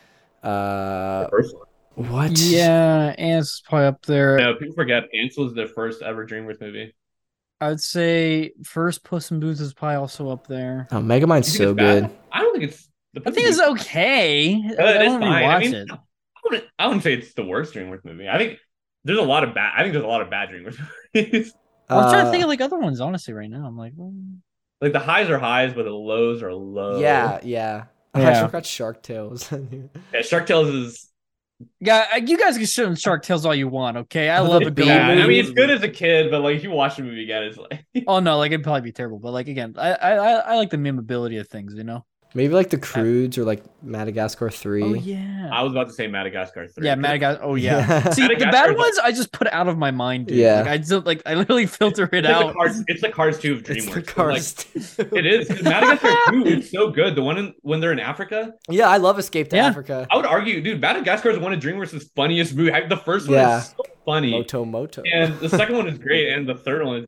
uh 0.42 1.26
what 1.94 2.38
yeah 2.38 3.14
ants 3.18 3.54
is 3.54 3.62
probably 3.68 3.86
up 3.86 4.04
there 4.06 4.38
no 4.38 4.54
people 4.54 4.74
forget 4.74 5.04
ants 5.14 5.36
was 5.36 5.54
the 5.54 5.66
first 5.66 6.02
ever 6.02 6.26
dreamworks 6.26 6.60
movie 6.60 6.94
I'd 7.60 7.80
say 7.80 8.52
first 8.64 9.04
Puss 9.04 9.30
in 9.30 9.38
Boots 9.38 9.60
is 9.60 9.74
probably 9.74 9.96
also 9.96 10.30
up 10.30 10.46
there. 10.46 10.88
Oh, 10.90 10.96
Megamind's 10.96 11.54
so 11.54 11.74
good. 11.74 12.08
I 12.32 12.40
don't 12.40 12.58
think 12.58 12.72
it's. 12.72 12.88
I 13.16 13.30
think 13.30 13.46
it's 13.46 13.60
okay. 13.60 14.54
Uh, 14.78 14.82
I 14.82 14.92
don't 15.04 15.20
watch 15.20 15.32
I 15.32 15.58
mean, 15.58 15.74
it. 15.74 15.90
I 15.90 15.98
wouldn't, 16.44 16.64
I 16.78 16.86
wouldn't 16.86 17.02
say 17.02 17.14
it's 17.14 17.34
the 17.34 17.44
worst 17.44 17.74
DreamWorks 17.74 18.04
movie. 18.04 18.28
I 18.28 18.38
think 18.38 18.58
there's 19.04 19.18
a 19.18 19.22
lot 19.22 19.44
of 19.44 19.54
bad. 19.54 19.72
I 19.76 19.82
think 19.82 19.92
there's 19.92 20.04
a 20.04 20.08
lot 20.08 20.22
of 20.22 20.30
bad 20.30 20.48
DreamWorks 20.50 20.78
movies. 21.14 21.54
Uh, 21.90 21.96
I'm 21.96 22.12
trying 22.12 22.24
to 22.26 22.30
think 22.30 22.44
of 22.44 22.48
like 22.48 22.60
other 22.60 22.78
ones. 22.78 23.00
Honestly, 23.00 23.34
right 23.34 23.50
now, 23.50 23.66
I'm 23.66 23.76
like, 23.76 23.94
well... 23.96 24.14
like 24.80 24.92
the 24.92 25.00
highs 25.00 25.28
are 25.28 25.40
highs, 25.40 25.74
but 25.74 25.82
the 25.86 25.90
lows 25.90 26.40
are 26.40 26.54
low. 26.54 27.00
Yeah, 27.00 27.40
yeah. 27.42 27.86
yeah. 28.14 28.42
I 28.42 28.46
forgot 28.46 28.64
Shark 28.64 29.02
Tales. 29.02 29.52
yeah, 30.14 30.22
Shark 30.22 30.46
Tales 30.46 30.68
is 30.68 31.10
Yeah, 31.80 32.14
you 32.14 32.38
guys 32.38 32.56
can 32.56 32.66
show 32.66 32.86
on 32.86 32.94
Shark 32.94 33.24
Tales 33.24 33.44
all 33.44 33.56
you 33.56 33.66
want, 33.66 33.96
okay? 33.96 34.28
I 34.30 34.38
love 34.38 34.62
it. 34.62 34.78
Yeah. 34.86 35.08
I 35.08 35.26
mean 35.26 35.40
it's 35.40 35.50
good 35.50 35.68
as 35.68 35.82
a 35.82 35.88
kid, 35.88 36.30
but 36.30 36.42
like 36.42 36.54
if 36.54 36.62
you 36.62 36.70
watch 36.70 36.94
the 36.96 37.02
movie 37.02 37.24
again, 37.24 37.42
it's 37.42 37.58
like 37.58 37.84
Oh 38.06 38.20
no, 38.20 38.38
like 38.38 38.52
it'd 38.52 38.62
probably 38.62 38.82
be 38.82 38.92
terrible, 38.92 39.18
but 39.18 39.32
like 39.32 39.48
again, 39.48 39.74
I 39.76 39.90
I 39.94 40.12
I- 40.12 40.52
I 40.52 40.54
like 40.56 40.70
the 40.70 40.76
memeability 40.76 41.40
of 41.40 41.48
things, 41.48 41.74
you 41.74 41.82
know. 41.82 42.04
Maybe 42.32 42.54
like 42.54 42.70
the 42.70 42.76
uh, 42.76 42.80
Croods 42.80 43.36
or 43.38 43.44
like 43.44 43.64
Madagascar 43.82 44.50
three. 44.50 44.84
Oh 44.84 44.94
yeah, 44.94 45.50
I 45.52 45.62
was 45.64 45.72
about 45.72 45.88
to 45.88 45.94
say 45.94 46.06
Madagascar 46.06 46.68
three. 46.68 46.86
yeah, 46.86 46.94
Madagascar. 46.94 47.42
Oh 47.42 47.56
yeah. 47.56 47.78
Yeah. 48.04 48.10
See, 48.12 48.28
the 48.28 48.36
bad 48.36 48.66
is 48.66 48.68
like- 48.70 48.76
ones 48.78 48.98
I 49.02 49.10
just 49.10 49.32
put 49.32 49.48
out 49.48 49.66
of 49.66 49.76
my 49.78 49.90
mind, 49.90 50.26
dude. 50.28 50.36
Yeah. 50.38 50.60
like, 50.60 50.68
I 50.68 50.78
just 50.78 51.06
like 51.06 51.22
I 51.26 51.34
literally 51.34 51.66
filter 51.66 52.04
it 52.12 52.24
It's 52.24 52.28
out. 52.28 52.46
the 52.48 52.52
cards. 52.52 52.84
It's 52.86 53.00
the 53.00 53.08
Cars 53.08 53.38
two 53.40 53.54
of 53.54 53.68
It's 53.68 53.84
DreamWorks. 53.86 53.94
the 53.94 54.00
but, 54.00 54.06
cars. 54.06 54.66
Like, 54.98 55.12
it 55.12 55.26
is 55.26 55.48
'cause 55.48 55.62
Madagascar 55.64 56.14
two 56.30 56.44
is 56.46 56.70
so 56.70 56.90
good. 56.90 57.16
The 57.16 57.22
one 57.22 57.36
in, 57.38 57.54
when 57.62 57.80
they're 57.80 57.92
in 57.92 57.98
Africa, 57.98 58.52
yeah, 58.68 58.88
I 58.88 58.98
love 58.98 59.18
Escape 59.18 59.48
to 59.50 59.56
Yeah. 59.56 59.66
Africa. 59.66 60.06
I 60.10 60.16
would 60.16 60.26
argue, 60.26 60.60
dude, 60.60 60.80
Madagascar 60.80 61.30
is 61.30 61.38
one 61.38 61.52
of 61.52 61.58
DreamWorks' 61.60 62.10
funniest 62.14 62.54
movies. 62.54 62.74
The 62.88 62.96
first 62.96 63.26
one 63.26 63.38
Yeah. 63.38 63.58
is 63.58 63.66
so 63.76 63.82
funny, 64.06 64.30
Moto 64.30 64.64
Moto. 64.64 65.02
and 65.02 65.36
the 65.40 65.48
second 65.48 65.76
one 65.76 65.88
is 65.88 65.98
great, 65.98 66.28
and 66.32 66.48
the 66.48 66.54
third 66.54 66.84
one 66.86 66.98
is 66.98 67.06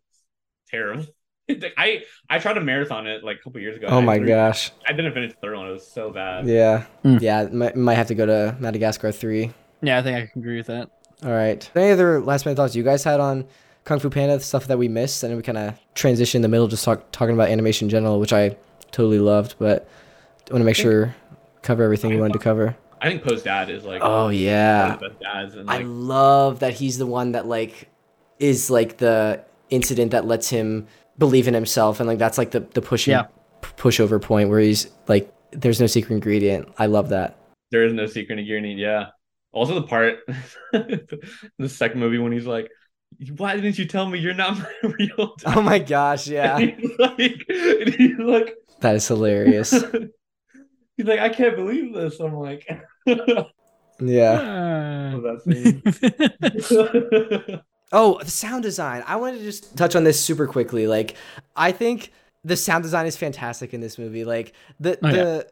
terrible. 0.68 1.06
Like, 1.48 1.74
I 1.78 2.02
I 2.30 2.38
tried 2.38 2.54
to 2.54 2.60
marathon 2.60 3.06
it 3.06 3.22
like 3.24 3.38
a 3.38 3.42
couple 3.42 3.60
years 3.60 3.76
ago. 3.76 3.86
Oh 3.88 4.00
my 4.00 4.18
threw- 4.18 4.28
gosh. 4.28 4.70
I 4.86 4.92
didn't 4.92 5.12
finish 5.12 5.32
the 5.32 5.38
third 5.40 5.56
one. 5.56 5.68
It 5.68 5.72
was 5.72 5.86
so 5.86 6.10
bad. 6.10 6.46
Yeah. 6.46 6.84
Mm. 7.04 7.20
Yeah. 7.20 7.48
Might, 7.52 7.76
might 7.76 7.94
have 7.94 8.06
to 8.08 8.14
go 8.14 8.26
to 8.26 8.56
Madagascar 8.60 9.12
three. 9.12 9.52
yeah, 9.82 9.98
I 9.98 10.02
think 10.02 10.16
I 10.16 10.26
can 10.26 10.40
agree 10.40 10.56
with 10.56 10.66
that. 10.68 10.90
All 11.24 11.30
right. 11.32 11.68
Any 11.76 11.90
other 11.92 12.20
last 12.20 12.46
minute 12.46 12.56
thoughts 12.56 12.74
you 12.74 12.82
guys 12.82 13.04
had 13.04 13.20
on 13.20 13.46
Kung 13.84 13.98
Fu 13.98 14.10
Panda, 14.10 14.38
the 14.38 14.44
stuff 14.44 14.66
that 14.68 14.78
we 14.78 14.88
missed? 14.88 15.22
And 15.22 15.36
we 15.36 15.42
kind 15.42 15.58
of 15.58 15.78
transitioned 15.94 16.36
in 16.36 16.42
the 16.42 16.48
middle, 16.48 16.66
just 16.68 16.84
talk, 16.84 17.10
talking 17.12 17.34
about 17.34 17.48
animation 17.48 17.86
in 17.86 17.90
general, 17.90 18.18
which 18.20 18.32
I 18.32 18.56
totally 18.90 19.18
loved, 19.20 19.54
but 19.58 19.88
I 20.50 20.52
want 20.54 20.62
to 20.62 20.64
make 20.64 20.76
sure 20.76 21.14
cover 21.62 21.82
everything 21.84 22.10
we 22.10 22.20
wanted 22.20 22.34
to 22.34 22.38
cover. 22.40 22.76
I 23.00 23.08
think 23.08 23.22
Po's 23.24 23.42
Dad 23.42 23.68
is 23.70 23.84
like 23.84 24.00
Oh 24.02 24.24
one 24.26 24.34
yeah. 24.34 24.94
of 24.94 25.00
the 25.00 25.08
best 25.08 25.20
dads, 25.20 25.54
and 25.56 25.68
I 25.70 25.78
love 25.78 26.60
that 26.60 26.74
he's 26.74 26.98
the 26.98 27.06
one 27.06 27.32
that 27.32 27.46
like 27.46 27.88
is 28.38 28.70
like 28.70 28.98
the 28.98 29.44
incident 29.70 30.10
that 30.12 30.26
lets 30.26 30.48
him 30.50 30.86
believe 31.18 31.46
in 31.48 31.54
himself 31.54 32.00
and 32.00 32.08
like 32.08 32.18
that's 32.18 32.38
like 32.38 32.50
the 32.52 32.60
the 32.60 32.80
pushing 32.82 33.12
Yeah. 33.12 33.24
p- 33.60 33.68
pushover 33.76 34.20
point 34.20 34.48
where 34.50 34.60
he's 34.60 34.90
like 35.08 35.32
there's 35.52 35.80
no 35.80 35.86
secret 35.86 36.14
ingredient. 36.14 36.68
I 36.78 36.86
love 36.86 37.10
that. 37.10 37.36
there 37.70 37.84
is 37.84 37.92
no 37.92 38.06
secret 38.06 38.38
ingredient. 38.38 38.78
Yeah. 38.80 39.08
Also, 39.52 39.74
the 39.74 39.82
part 39.86 40.20
the 40.72 41.68
second 41.68 42.00
movie 42.00 42.16
when 42.16 42.32
he's 42.32 42.46
like, 42.46 42.70
"Why 43.36 43.54
didn't 43.54 43.76
you 43.78 43.84
tell 43.84 44.08
me 44.08 44.18
you're 44.18 44.32
not 44.32 44.56
my 44.58 44.66
real 44.98 45.34
dad?" 45.36 45.54
Oh 45.56 45.60
my 45.60 45.78
gosh, 45.78 46.26
yeah. 46.28 46.56
And 46.56 46.70
he's 46.80 46.98
like, 46.98 47.44
and 47.50 47.88
he's 47.94 48.18
like, 48.18 48.56
That 48.80 48.94
is 48.96 49.06
hilarious. 49.06 49.72
he's 50.96 51.06
like, 51.06 51.20
I 51.20 51.28
can't 51.28 51.54
believe 51.56 51.92
this. 51.92 52.18
I'm 52.18 52.32
like, 52.34 52.66
Yeah. 54.00 54.40
Uh, 54.40 55.20
that 55.20 55.42
scene. 55.44 55.82
Oh, 57.92 58.18
the 58.18 58.30
sound 58.30 58.62
design. 58.62 59.04
I 59.06 59.16
wanted 59.16 59.38
to 59.38 59.44
just 59.44 59.76
touch 59.76 59.94
on 59.94 60.04
this 60.04 60.18
super 60.20 60.46
quickly. 60.46 60.86
Like, 60.86 61.14
I 61.54 61.72
think 61.72 62.10
the 62.44 62.56
sound 62.56 62.82
design 62.82 63.06
is 63.06 63.16
fantastic 63.16 63.74
in 63.74 63.80
this 63.80 63.98
movie. 63.98 64.24
Like 64.24 64.52
the 64.80 64.98
Oh, 65.02 65.10
the 65.10 65.16
yeah. 65.46 65.50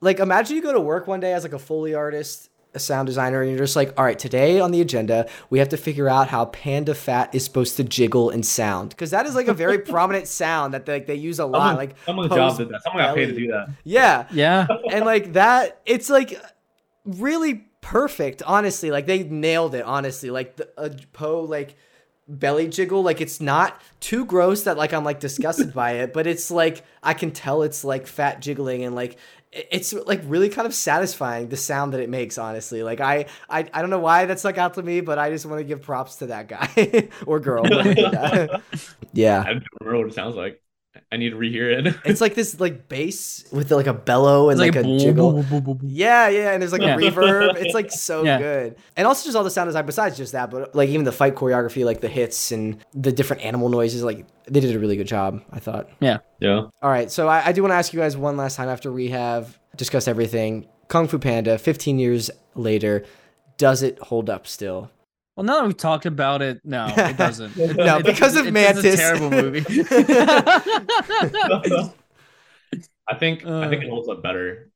like 0.00 0.20
imagine 0.20 0.56
you 0.56 0.62
go 0.62 0.72
to 0.72 0.80
work 0.80 1.06
one 1.06 1.20
day 1.20 1.32
as 1.32 1.42
like 1.42 1.52
a 1.52 1.58
Foley 1.58 1.94
artist, 1.94 2.48
a 2.72 2.78
sound 2.78 3.06
designer, 3.06 3.42
and 3.42 3.50
you're 3.50 3.58
just 3.58 3.74
like, 3.74 3.92
all 3.98 4.04
right, 4.04 4.18
today 4.18 4.60
on 4.60 4.70
the 4.70 4.80
agenda, 4.80 5.28
we 5.50 5.58
have 5.58 5.68
to 5.70 5.76
figure 5.76 6.08
out 6.08 6.28
how 6.28 6.44
panda 6.46 6.94
fat 6.94 7.34
is 7.34 7.44
supposed 7.44 7.76
to 7.76 7.82
jiggle 7.84 8.30
and 8.30 8.46
sound. 8.46 8.90
Because 8.90 9.10
that 9.10 9.26
is 9.26 9.34
like 9.34 9.48
a 9.48 9.52
very 9.54 9.78
prominent 9.92 10.28
sound 10.28 10.72
that 10.74 10.86
they, 10.86 10.92
like, 10.92 11.06
they 11.06 11.16
use 11.16 11.40
a 11.40 11.44
lot. 11.46 11.58
Someone, 11.58 11.76
like 11.76 11.96
someone's 12.06 12.28
pose 12.28 12.36
job 12.38 12.58
did 12.58 12.68
that. 12.68 12.82
Someone 12.84 13.02
got 13.02 13.14
paid 13.16 13.26
to 13.26 13.32
do 13.34 13.48
that. 13.48 13.70
Yeah. 13.82 14.26
yeah, 14.30 14.68
and 14.92 15.04
like 15.04 15.32
that 15.32 15.80
it's 15.84 16.08
like 16.08 16.40
really 17.04 17.66
perfect 17.80 18.42
honestly 18.46 18.90
like 18.90 19.06
they 19.06 19.22
nailed 19.24 19.74
it 19.74 19.84
honestly 19.84 20.30
like 20.30 20.56
the 20.56 20.68
uh, 20.78 20.90
Po 21.12 21.40
like 21.40 21.76
belly 22.28 22.68
jiggle 22.68 23.02
like 23.02 23.20
it's 23.20 23.40
not 23.40 23.80
too 23.98 24.24
gross 24.24 24.62
that 24.62 24.76
like 24.76 24.92
i'm 24.92 25.02
like 25.02 25.18
disgusted 25.18 25.74
by 25.74 25.92
it 25.92 26.12
but 26.12 26.28
it's 26.28 26.48
like 26.48 26.84
i 27.02 27.12
can 27.12 27.32
tell 27.32 27.62
it's 27.62 27.82
like 27.82 28.06
fat 28.06 28.40
jiggling 28.40 28.84
and 28.84 28.94
like 28.94 29.18
it's 29.52 29.92
like 29.92 30.20
really 30.26 30.48
kind 30.48 30.64
of 30.64 30.72
satisfying 30.72 31.48
the 31.48 31.56
sound 31.56 31.92
that 31.92 31.98
it 31.98 32.08
makes 32.08 32.38
honestly 32.38 32.84
like 32.84 33.00
i 33.00 33.26
i, 33.48 33.68
I 33.74 33.80
don't 33.80 33.90
know 33.90 33.98
why 33.98 34.26
that 34.26 34.38
stuck 34.38 34.58
out 34.58 34.74
to 34.74 34.82
me 34.82 35.00
but 35.00 35.18
i 35.18 35.28
just 35.30 35.44
want 35.44 35.58
to 35.58 35.64
give 35.64 35.82
props 35.82 36.16
to 36.16 36.26
that 36.26 36.46
guy 36.46 37.08
or 37.26 37.40
girl 37.40 37.66
yeah 39.12 39.40
I 39.40 39.54
don't 39.54 39.64
remember 39.80 39.98
what 39.98 40.06
it 40.08 40.14
sounds 40.14 40.36
like. 40.36 40.62
I 41.12 41.16
need 41.16 41.30
to 41.30 41.36
rehear 41.36 41.86
it. 41.86 41.94
it's 42.04 42.20
like 42.20 42.34
this 42.34 42.58
like 42.58 42.88
bass 42.88 43.44
with 43.52 43.70
like 43.70 43.86
a 43.86 43.94
bellow 43.94 44.50
and 44.50 44.60
It's 44.60 44.74
like, 44.74 44.84
a 44.84 44.86
boom, 44.86 44.98
jiggle 44.98 45.32
boom, 45.32 45.42
boom, 45.48 45.60
boom, 45.64 45.76
boom. 45.78 45.88
Yeah, 45.90 46.28
yeah, 46.28 46.50
and 46.52 46.60
there's 46.60 46.72
like 46.72 46.82
Yeah. 46.82 46.96
a 46.96 46.98
reverb. 46.98 47.56
It's 47.60 47.74
like 47.74 47.92
so 47.92 48.24
Yeah. 48.24 48.38
good. 48.38 48.76
And 48.96 49.06
also 49.06 49.24
just 49.24 49.36
all 49.36 49.44
the 49.44 49.50
sound 49.50 49.68
design 49.68 49.86
besides 49.86 50.16
just 50.16 50.32
that, 50.32 50.50
but 50.50 50.74
like 50.74 50.88
even 50.88 51.04
the 51.04 51.12
fight 51.12 51.36
choreography, 51.36 51.84
like 51.84 52.00
the 52.00 52.08
hits 52.08 52.50
and 52.52 52.78
the 52.92 53.12
different 53.12 53.44
animal 53.44 53.68
noises, 53.68 54.02
like 54.02 54.26
they 54.48 54.58
did 54.60 54.74
a 54.74 54.78
really 54.78 54.96
good 54.96 55.06
job, 55.06 55.42
I 55.52 55.60
thought. 55.60 55.88
Yeah. 56.00 56.18
Yeah. 56.40 56.62
All 56.82 56.90
right, 56.90 57.10
so 57.10 57.28
I, 57.28 57.46
I 57.46 57.52
do 57.52 57.62
want 57.62 57.70
to 57.72 57.76
ask 57.76 57.92
you 57.92 58.00
guys 58.00 58.16
one 58.16 58.36
last 58.36 58.56
time 58.56 58.68
after 58.68 58.90
we 58.90 59.10
have 59.10 59.58
discussed 59.76 60.08
everything. 60.08 60.66
Kung 60.88 61.06
Fu 61.06 61.18
Panda, 61.20 61.56
15 61.56 62.00
years 62.00 62.30
later, 62.56 63.04
does 63.58 63.82
it 63.84 63.98
hold 64.00 64.28
up 64.28 64.46
still? 64.48 64.90
Well, 65.40 65.46
now 65.46 65.60
that 65.60 65.66
we've 65.68 65.76
talked 65.78 66.04
about 66.04 66.42
it, 66.42 66.60
no, 66.64 66.86
it 66.94 67.16
doesn't. 67.16 67.52
It- 67.56 67.74
No, 67.74 67.96
it- 67.96 68.04
because 68.04 68.36
of 68.36 68.44
it's, 68.44 68.52
Mantis. 68.52 68.84
It's 68.84 68.94
a 68.96 68.98
terrible 68.98 69.30
movie. 69.30 69.60
I 73.08 73.14
think 73.18 73.46
I 73.46 73.70
think 73.70 73.82
Uh. 73.82 73.86
it 73.86 73.88
holds 73.88 74.06
up 74.10 74.22
better. 74.22 74.68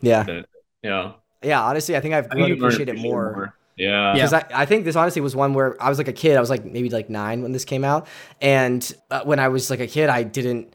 Yeah. 0.00 0.22
Than, 0.22 0.46
yeah. 0.82 1.12
Yeah, 1.42 1.62
honestly, 1.62 1.98
I 1.98 2.00
think 2.00 2.14
I've 2.14 2.24
I 2.24 2.28
grown 2.28 2.46
think 2.46 2.48
to 2.48 2.54
you 2.56 2.62
learn 2.62 2.72
appreciate 2.72 2.88
it 2.88 2.98
more. 3.02 3.54
Yeah. 3.76 3.90
Yeah. 3.90 4.14
because 4.14 4.32
I, 4.32 4.46
I 4.54 4.64
think 4.64 4.86
this 4.86 4.96
honestly 4.96 5.20
was 5.20 5.36
one 5.36 5.52
where 5.52 5.76
I 5.82 5.90
was 5.90 5.98
like 5.98 6.08
a 6.08 6.14
kid. 6.14 6.38
I 6.38 6.40
was 6.40 6.48
like 6.48 6.64
maybe 6.64 6.88
like 6.88 7.10
nine 7.10 7.42
when 7.42 7.52
this 7.52 7.66
came 7.66 7.84
out, 7.84 8.06
and 8.40 8.90
uh, 9.10 9.20
when 9.24 9.38
I 9.38 9.48
was 9.48 9.68
like 9.68 9.80
a 9.80 9.86
kid, 9.86 10.08
I 10.08 10.22
didn't 10.22 10.72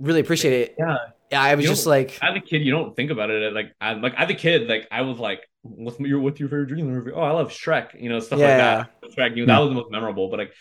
really 0.00 0.20
appreciate 0.20 0.54
it. 0.54 0.76
Yeah. 0.78 0.96
I 1.38 1.54
was 1.56 1.64
You 1.64 1.70
just 1.72 1.84
like, 1.86 2.18
As 2.22 2.34
a 2.34 2.40
kid, 2.40 2.62
you 2.62 2.72
don't 2.72 2.96
think 2.96 3.10
about 3.10 3.28
it. 3.28 3.52
Like, 3.52 3.74
I'm 3.82 4.00
like 4.00 4.14
as 4.16 4.30
a 4.30 4.34
kid, 4.34 4.66
like 4.66 4.88
I 4.90 5.02
was 5.02 5.18
like, 5.18 5.46
"What's 5.66 5.98
your 6.00 6.20
what's 6.20 6.40
your 6.40 6.48
favorite 6.48 6.68
Dream 6.68 6.86
movie?" 6.86 7.12
Oh, 7.12 7.20
I 7.20 7.32
love 7.32 7.50
Shrek. 7.50 8.00
You 8.00 8.08
know, 8.08 8.20
stuff 8.20 8.38
Yeah. 8.38 8.46
like 8.48 8.56
that. 8.58 8.90
Shrek, 9.16 9.36
you 9.36 9.46
know, 9.46 9.52
that 9.54 9.58
was 9.60 9.70
the 9.70 9.74
most 9.74 9.90
memorable. 9.90 10.28
But 10.30 10.38
like, 10.40 10.52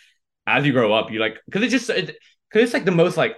as 0.48 0.66
you 0.66 0.74
grow 0.74 0.94
up, 0.94 1.12
you 1.12 1.20
like 1.20 1.38
because 1.46 1.64
it's 1.64 1.72
just 1.72 1.90
it, 1.90 2.18
because 2.50 2.64
it's 2.64 2.74
like 2.74 2.86
the 2.86 2.92
most 2.92 3.18
like 3.18 3.38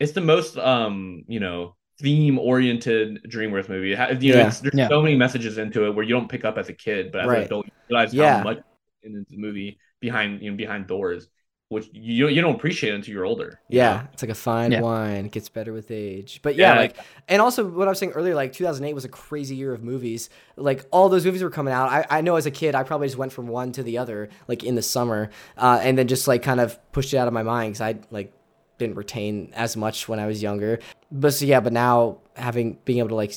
it's 0.00 0.12
the 0.12 0.20
most 0.20 0.56
um 0.58 1.24
you 1.28 1.40
know 1.40 1.76
theme 2.00 2.38
oriented 2.38 3.22
DreamWorks 3.28 3.68
movie. 3.68 3.88
You 3.90 3.96
know, 3.96 4.40
Yeah. 4.40 4.46
it's, 4.46 4.60
there's 4.60 4.74
Yeah. 4.74 4.88
so 4.88 5.02
many 5.02 5.16
messages 5.16 5.58
into 5.58 5.86
it 5.86 5.94
where 5.94 6.04
you 6.04 6.14
don't 6.14 6.28
pick 6.28 6.44
up 6.44 6.58
as 6.58 6.68
a 6.68 6.72
kid, 6.74 7.10
but 7.12 7.22
as 7.22 7.26
Right. 7.28 7.38
an 7.40 7.44
adult, 7.44 7.66
you 7.66 7.72
realize 7.90 8.14
Yeah. 8.14 8.38
how 8.38 8.42
much 8.42 8.58
in 9.02 9.26
the 9.28 9.36
movie 9.36 9.78
behind 10.00 10.42
you 10.42 10.50
know 10.50 10.56
behind 10.56 10.86
doors, 10.86 11.28
which 11.70 11.88
you 11.92 12.28
you 12.28 12.40
don't 12.40 12.54
appreciate 12.54 12.94
until 12.94 13.12
you're 13.12 13.26
older. 13.26 13.60
you 13.68 13.78
yeah, 13.78 13.96
know? 13.96 14.08
it's 14.12 14.22
like 14.22 14.30
a 14.30 14.34
fine 14.34 14.72
Yeah. 14.72 14.80
wine. 14.80 15.26
It 15.26 15.32
gets 15.32 15.48
better 15.50 15.72
with 15.72 15.90
age. 15.90 16.40
But 16.42 16.56
yeah, 16.56 16.72
Yeah. 16.74 16.80
like, 16.80 16.96
and 17.28 17.42
also 17.42 17.66
what 17.68 17.86
I 17.88 17.90
was 17.90 17.98
saying 17.98 18.12
earlier, 18.12 18.34
like 18.34 18.52
2008 18.54 18.94
was 18.94 19.04
a 19.04 19.08
crazy 19.08 19.54
year 19.54 19.72
of 19.74 19.82
movies. 19.82 20.30
Like 20.56 20.86
all 20.90 21.08
those 21.10 21.26
movies 21.26 21.42
were 21.42 21.50
coming 21.50 21.74
out. 21.74 21.90
I, 21.90 22.06
I 22.08 22.20
know 22.22 22.36
as 22.36 22.46
a 22.46 22.50
kid, 22.50 22.74
I 22.74 22.84
probably 22.84 23.06
just 23.08 23.18
went 23.18 23.32
from 23.32 23.48
one 23.48 23.72
to 23.72 23.82
the 23.82 23.98
other, 23.98 24.30
like 24.48 24.64
in 24.64 24.76
the 24.76 24.82
summer, 24.82 25.28
uh, 25.58 25.80
and 25.82 25.98
then 25.98 26.08
just 26.08 26.26
like 26.26 26.42
kind 26.42 26.60
of 26.60 26.78
pushed 26.92 27.12
it 27.12 27.18
out 27.18 27.28
of 27.28 27.34
my 27.34 27.42
mind 27.42 27.74
because 27.74 27.82
I 27.82 27.98
like 28.10 28.32
didn't 28.78 28.96
retain 28.96 29.52
as 29.54 29.76
much 29.76 30.08
when 30.08 30.18
I 30.18 30.26
was 30.26 30.42
younger. 30.42 30.78
But 31.12 31.34
so 31.34 31.44
yeah, 31.44 31.60
but 31.60 31.72
now 31.74 32.18
having 32.34 32.78
being 32.86 33.00
able 33.00 33.08
to 33.10 33.14
like 33.14 33.34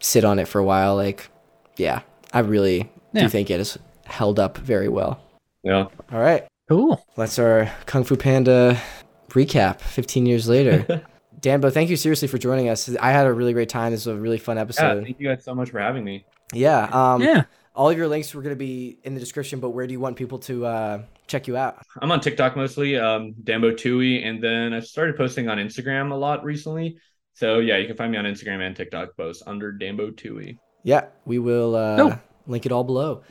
sit 0.00 0.24
on 0.24 0.38
it 0.38 0.48
for 0.48 0.60
a 0.60 0.64
while, 0.64 0.96
like, 0.96 1.28
yeah, 1.76 2.00
I 2.32 2.38
really 2.40 2.90
Yeah. 3.12 3.22
do 3.24 3.28
think 3.28 3.50
it 3.50 3.58
has 3.58 3.76
held 4.06 4.38
up 4.38 4.56
very 4.56 4.88
well. 4.88 5.20
yeah. 5.62 5.88
All 6.12 6.20
right. 6.20 6.46
Cool. 6.68 7.04
That's 7.16 7.38
our 7.38 7.70
Kung 7.86 8.04
Fu 8.04 8.16
Panda 8.16 8.80
recap 9.28 9.80
15 9.80 10.26
years 10.26 10.48
later. 10.48 11.04
Danbo, 11.40 11.70
thank 11.70 11.90
you 11.90 11.96
seriously 11.96 12.28
for 12.28 12.38
joining 12.38 12.68
us. 12.68 12.88
I 12.96 13.10
had 13.12 13.26
a 13.26 13.32
really 13.32 13.52
great 13.52 13.68
time. 13.68 13.92
This 13.92 14.06
was 14.06 14.16
a 14.16 14.20
really 14.20 14.38
fun 14.38 14.58
episode. 14.58 14.82
Yeah, 14.82 14.88
episode. 14.90 15.04
thank 15.04 15.20
you 15.20 15.28
guys 15.28 15.44
so 15.44 15.54
much 15.54 15.70
for 15.70 15.78
having 15.78 16.02
me. 16.02 16.24
Yeah. 16.52 16.84
um, 16.92 17.22
yeah. 17.22 17.44
All 17.74 17.90
of 17.90 17.96
your 17.98 18.08
links 18.08 18.34
were 18.34 18.40
going 18.40 18.54
to 18.54 18.58
be 18.58 18.98
in 19.04 19.12
the 19.14 19.20
description, 19.20 19.60
but 19.60 19.70
where 19.70 19.86
do 19.86 19.92
you 19.92 20.00
want 20.00 20.16
people 20.16 20.38
to 20.40 20.64
uh, 20.64 21.02
check 21.26 21.46
you 21.46 21.58
out? 21.58 21.82
I'm 22.00 22.10
on 22.10 22.20
TikTok 22.20 22.56
mostly, 22.56 22.96
um, 22.98 23.34
Danbotooie, 23.44 24.24
and 24.26 24.42
then 24.42 24.72
I 24.72 24.80
started 24.80 25.14
posting 25.16 25.48
on 25.50 25.58
Instagram 25.58 26.10
a 26.10 26.14
lot 26.14 26.42
recently. 26.42 26.96
So 27.34 27.58
yeah, 27.58 27.76
you 27.76 27.86
can 27.86 27.94
find 27.96 28.10
me 28.10 28.16
on 28.16 28.24
Instagram 28.24 28.66
and 28.66 28.74
TikTok 28.74 29.10
both 29.18 29.42
under 29.46 29.74
Danbotooie. 29.74 30.56
Yeah, 30.84 31.04
we 31.26 31.38
will 31.38 31.76
uh, 31.76 31.96
Cool. 31.98 32.18
link 32.46 32.64
it 32.64 32.72
all 32.72 32.82
below. 32.84 33.22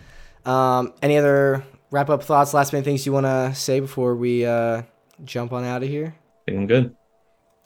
Um, 0.45 0.93
any 1.01 1.17
other 1.17 1.63
wrap 1.95 2.09
up 2.09 2.21
thoughts, 2.21 2.53
last 2.53 2.73
minute 2.73 2.83
things 2.83 3.05
you 3.05 3.13
want 3.13 3.25
to 3.25 3.55
say 3.55 3.79
before 3.79 4.15
we 4.17 4.45
uh, 4.45 4.81
jump 5.23 5.53
on 5.53 5.63
out 5.63 5.81
of 5.81 5.87
here? 5.87 6.13
I 6.45 6.51
good. 6.65 6.93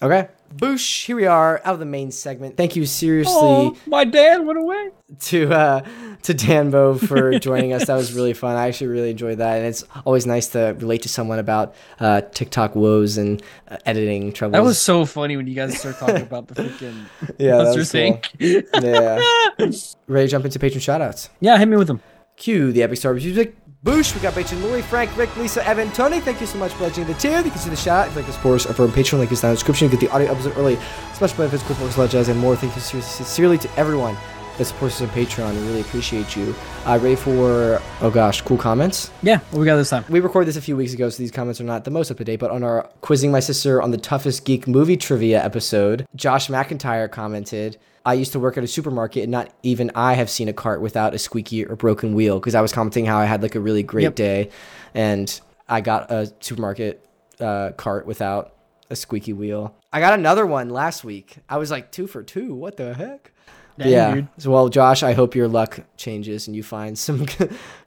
Okay. 0.03 0.29
Boosh, 0.55 1.05
here 1.05 1.15
we 1.15 1.25
are 1.25 1.57
out 1.65 1.73
of 1.73 1.79
the 1.79 1.85
main 1.85 2.11
segment. 2.11 2.55
Thank 2.55 2.75
you 2.75 2.85
seriously. 2.85 3.33
Oh, 3.35 3.75
my 3.87 4.05
dad 4.05 4.45
went 4.45 4.59
away. 4.59 4.91
to 5.21 5.51
uh 5.51 5.81
to 6.23 6.33
Danbo 6.33 6.95
for 6.95 7.37
joining 7.47 7.73
us. 7.73 7.87
That 7.87 7.95
was 7.95 8.13
really 8.13 8.33
fun. 8.33 8.55
I 8.55 8.67
actually 8.67 8.87
really 8.87 9.09
enjoyed 9.09 9.39
that, 9.39 9.57
and 9.57 9.65
it's 9.65 9.83
always 10.05 10.25
nice 10.27 10.47
to 10.49 10.75
relate 10.79 11.01
to 11.01 11.09
someone 11.09 11.39
about 11.39 11.73
uh, 11.99 12.21
TikTok 12.21 12.75
woes 12.75 13.17
and 13.17 13.41
uh, 13.67 13.77
editing 13.85 14.31
troubles. 14.31 14.53
That 14.53 14.63
was 14.63 14.79
so 14.79 15.05
funny 15.05 15.37
when 15.37 15.47
you 15.47 15.55
guys 15.55 15.77
start 15.77 15.97
talking 15.97 16.21
about 16.21 16.47
the 16.47 16.55
freaking 16.55 17.05
yeah, 17.39 17.57
that 17.57 17.63
monster 17.63 17.79
was 17.79 17.91
thing. 17.91 18.21
cool. 18.39 18.61
Yeah, 18.83 19.19
ready 20.07 20.27
to 20.27 20.31
jump 20.31 20.45
into 20.45 20.59
patron 20.59 20.81
shoutouts. 20.81 21.29
yeah, 21.41 21.57
hit 21.57 21.67
me 21.67 21.77
with 21.77 21.87
them. 21.87 22.01
Cue 22.37 22.71
the 22.71 22.83
Epic 22.83 22.97
Star 22.97 23.11
Wars 23.11 23.25
music. 23.25 23.55
Boosh, 23.81 24.13
we 24.13 24.19
got 24.19 24.35
Rachel, 24.35 24.59
Lori, 24.59 24.81
Frank, 24.81 25.15
Rick, 25.15 25.37
Lisa, 25.37 25.65
Evan, 25.65 25.89
Tony. 25.91 26.19
Thank 26.19 26.41
you 26.41 26.47
so 26.47 26.57
much 26.57 26.73
for 26.73 26.83
watching 26.83 27.05
the 27.05 27.13
tier. 27.13 27.37
You 27.37 27.49
can 27.49 27.59
see 27.59 27.69
the 27.69 27.77
shout 27.77 28.01
out 28.01 28.07
if 28.07 28.13
you 28.13 28.17
like 28.17 28.27
the 28.27 28.33
sports 28.33 28.65
or 28.65 28.73
from 28.73 28.91
Patreon. 28.91 29.19
Link 29.19 29.31
is 29.31 29.39
down 29.39 29.51
in 29.51 29.53
the 29.53 29.55
description. 29.55 29.89
You 29.89 29.97
get 29.97 30.01
the 30.01 30.13
audio 30.13 30.29
episode 30.29 30.57
early, 30.57 30.77
special 31.13 31.37
benefits, 31.37 31.63
quick 31.63 31.79
works, 31.79 32.11
jazz, 32.11 32.27
and 32.27 32.37
more. 32.37 32.57
Thank 32.57 32.75
you 32.75 32.81
sincerely 32.81 33.57
to 33.57 33.69
everyone 33.77 34.17
that 34.57 34.65
supports 34.65 35.01
us 35.01 35.07
on 35.07 35.15
Patreon. 35.15 35.53
We 35.53 35.67
really 35.67 35.79
appreciate 35.79 36.35
you. 36.35 36.53
Uh, 36.85 36.99
ready 37.01 37.15
for, 37.15 37.81
oh 38.01 38.11
gosh, 38.11 38.41
cool 38.41 38.57
comments? 38.57 39.11
Yeah, 39.23 39.37
what 39.51 39.59
we 39.59 39.65
got 39.65 39.77
this 39.77 39.89
time? 39.89 40.03
We 40.09 40.19
recorded 40.19 40.49
this 40.49 40.57
a 40.57 40.61
few 40.61 40.75
weeks 40.75 40.93
ago, 40.93 41.09
so 41.09 41.17
these 41.17 41.31
comments 41.31 41.61
are 41.61 41.63
not 41.63 41.85
the 41.85 41.91
most 41.91 42.11
up 42.11 42.17
to 42.17 42.25
date, 42.25 42.41
but 42.41 42.51
on 42.51 42.63
our 42.63 42.83
Quizzing 42.99 43.31
My 43.31 43.39
Sister 43.39 43.81
on 43.81 43.91
the 43.91 43.97
Toughest 43.97 44.43
Geek 44.43 44.67
movie 44.67 44.97
trivia 44.97 45.41
episode, 45.41 46.05
Josh 46.17 46.49
McIntyre 46.49 47.09
commented, 47.09 47.77
I 48.05 48.13
used 48.13 48.31
to 48.31 48.39
work 48.39 48.57
at 48.57 48.63
a 48.63 48.67
supermarket 48.67 49.23
and 49.23 49.31
not 49.31 49.53
even 49.63 49.91
I 49.95 50.13
have 50.13 50.29
seen 50.29 50.47
a 50.47 50.53
cart 50.53 50.81
without 50.81 51.13
a 51.13 51.19
squeaky 51.19 51.65
or 51.65 51.75
broken 51.75 52.13
wheel 52.13 52.39
because 52.39 52.55
I 52.55 52.61
was 52.61 52.71
commenting 52.71 53.05
how 53.05 53.17
I 53.17 53.25
had 53.25 53.41
like 53.41 53.55
a 53.55 53.59
really 53.59 53.83
great 53.83 54.03
yep. 54.03 54.15
day 54.15 54.49
and 54.93 55.39
I 55.67 55.81
got 55.81 56.09
a 56.11 56.33
supermarket 56.39 57.05
uh, 57.39 57.71
cart 57.77 58.05
without 58.05 58.55
a 58.89 58.95
squeaky 58.95 59.33
wheel. 59.33 59.75
I 59.93 59.99
got 59.99 60.13
another 60.13 60.45
one 60.45 60.69
last 60.69 61.03
week. 61.03 61.37
I 61.47 61.57
was 61.57 61.71
like 61.71 61.91
two 61.91 62.07
for 62.07 62.23
two. 62.23 62.55
What 62.55 62.77
the 62.77 62.93
heck? 62.93 63.31
Dang, 63.77 63.91
yeah. 63.91 64.15
Dude. 64.15 64.27
So, 64.37 64.51
well, 64.51 64.67
Josh, 64.67 65.03
I 65.03 65.13
hope 65.13 65.35
your 65.35 65.47
luck 65.47 65.79
changes 65.95 66.47
and 66.47 66.55
you 66.55 66.63
find 66.63 66.97
some 66.97 67.25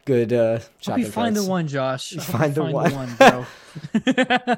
good 0.05 0.33
uh, 0.33 0.61
shopping. 0.79 1.05
Hope 1.05 1.13
find 1.13 1.37
the 1.37 1.45
one, 1.45 1.69
Josh. 1.69 2.13
Find, 2.15 2.55
the, 2.55 2.63
find 2.63 2.75
one. 2.75 2.91
the 2.91 2.97
one, 2.97 3.15
bro. 3.17 3.47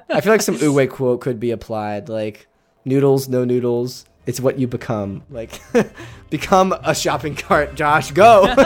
I 0.14 0.20
feel 0.20 0.32
like 0.32 0.43
some 0.43 0.56
Oogway 0.56 0.89
quote 0.89 1.20
could 1.20 1.40
be 1.40 1.51
applied, 1.51 2.09
like 2.09 2.47
noodles, 2.85 3.28
no 3.28 3.44
noodles. 3.44 4.05
It's 4.26 4.40
what 4.40 4.59
you 4.59 4.66
become. 4.66 5.22
Like, 5.30 5.60
become 6.30 6.74
a 6.82 6.94
shopping 6.94 7.34
cart, 7.34 7.74
Josh. 7.74 8.10
Go. 8.10 8.42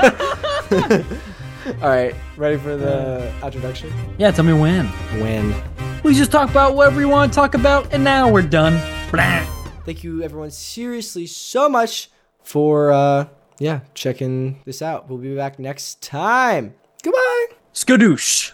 All 1.83 1.89
right, 1.89 2.15
ready 2.37 2.57
for 2.57 2.77
the 2.77 3.33
introduction? 3.43 3.93
Yeah, 4.17 4.31
tell 4.31 4.45
me 4.45 4.53
when. 4.55 4.87
When. 5.21 5.55
We 6.03 6.15
just 6.15 6.31
talk 6.31 6.49
about 6.49 6.75
whatever 6.75 7.01
you 7.01 7.09
want 7.09 7.33
to 7.33 7.37
talk 7.37 7.55
about, 7.55 7.93
and 7.93 8.03
now 8.05 8.31
we're 8.31 8.43
done. 8.43 8.81
Thank 9.85 10.05
you, 10.05 10.23
everyone, 10.23 10.51
seriously 10.51 11.27
so 11.27 11.69
much 11.69 12.11
for 12.43 12.91
uh 12.93 13.27
yeah 13.59 13.81
checking 13.95 14.61
this 14.65 14.81
out. 14.81 15.09
We'll 15.09 15.19
be 15.19 15.35
back 15.35 15.59
next 15.59 16.01
time. 16.01 16.75
Goodbye. 17.03 17.47
Skadoosh. 17.75 18.53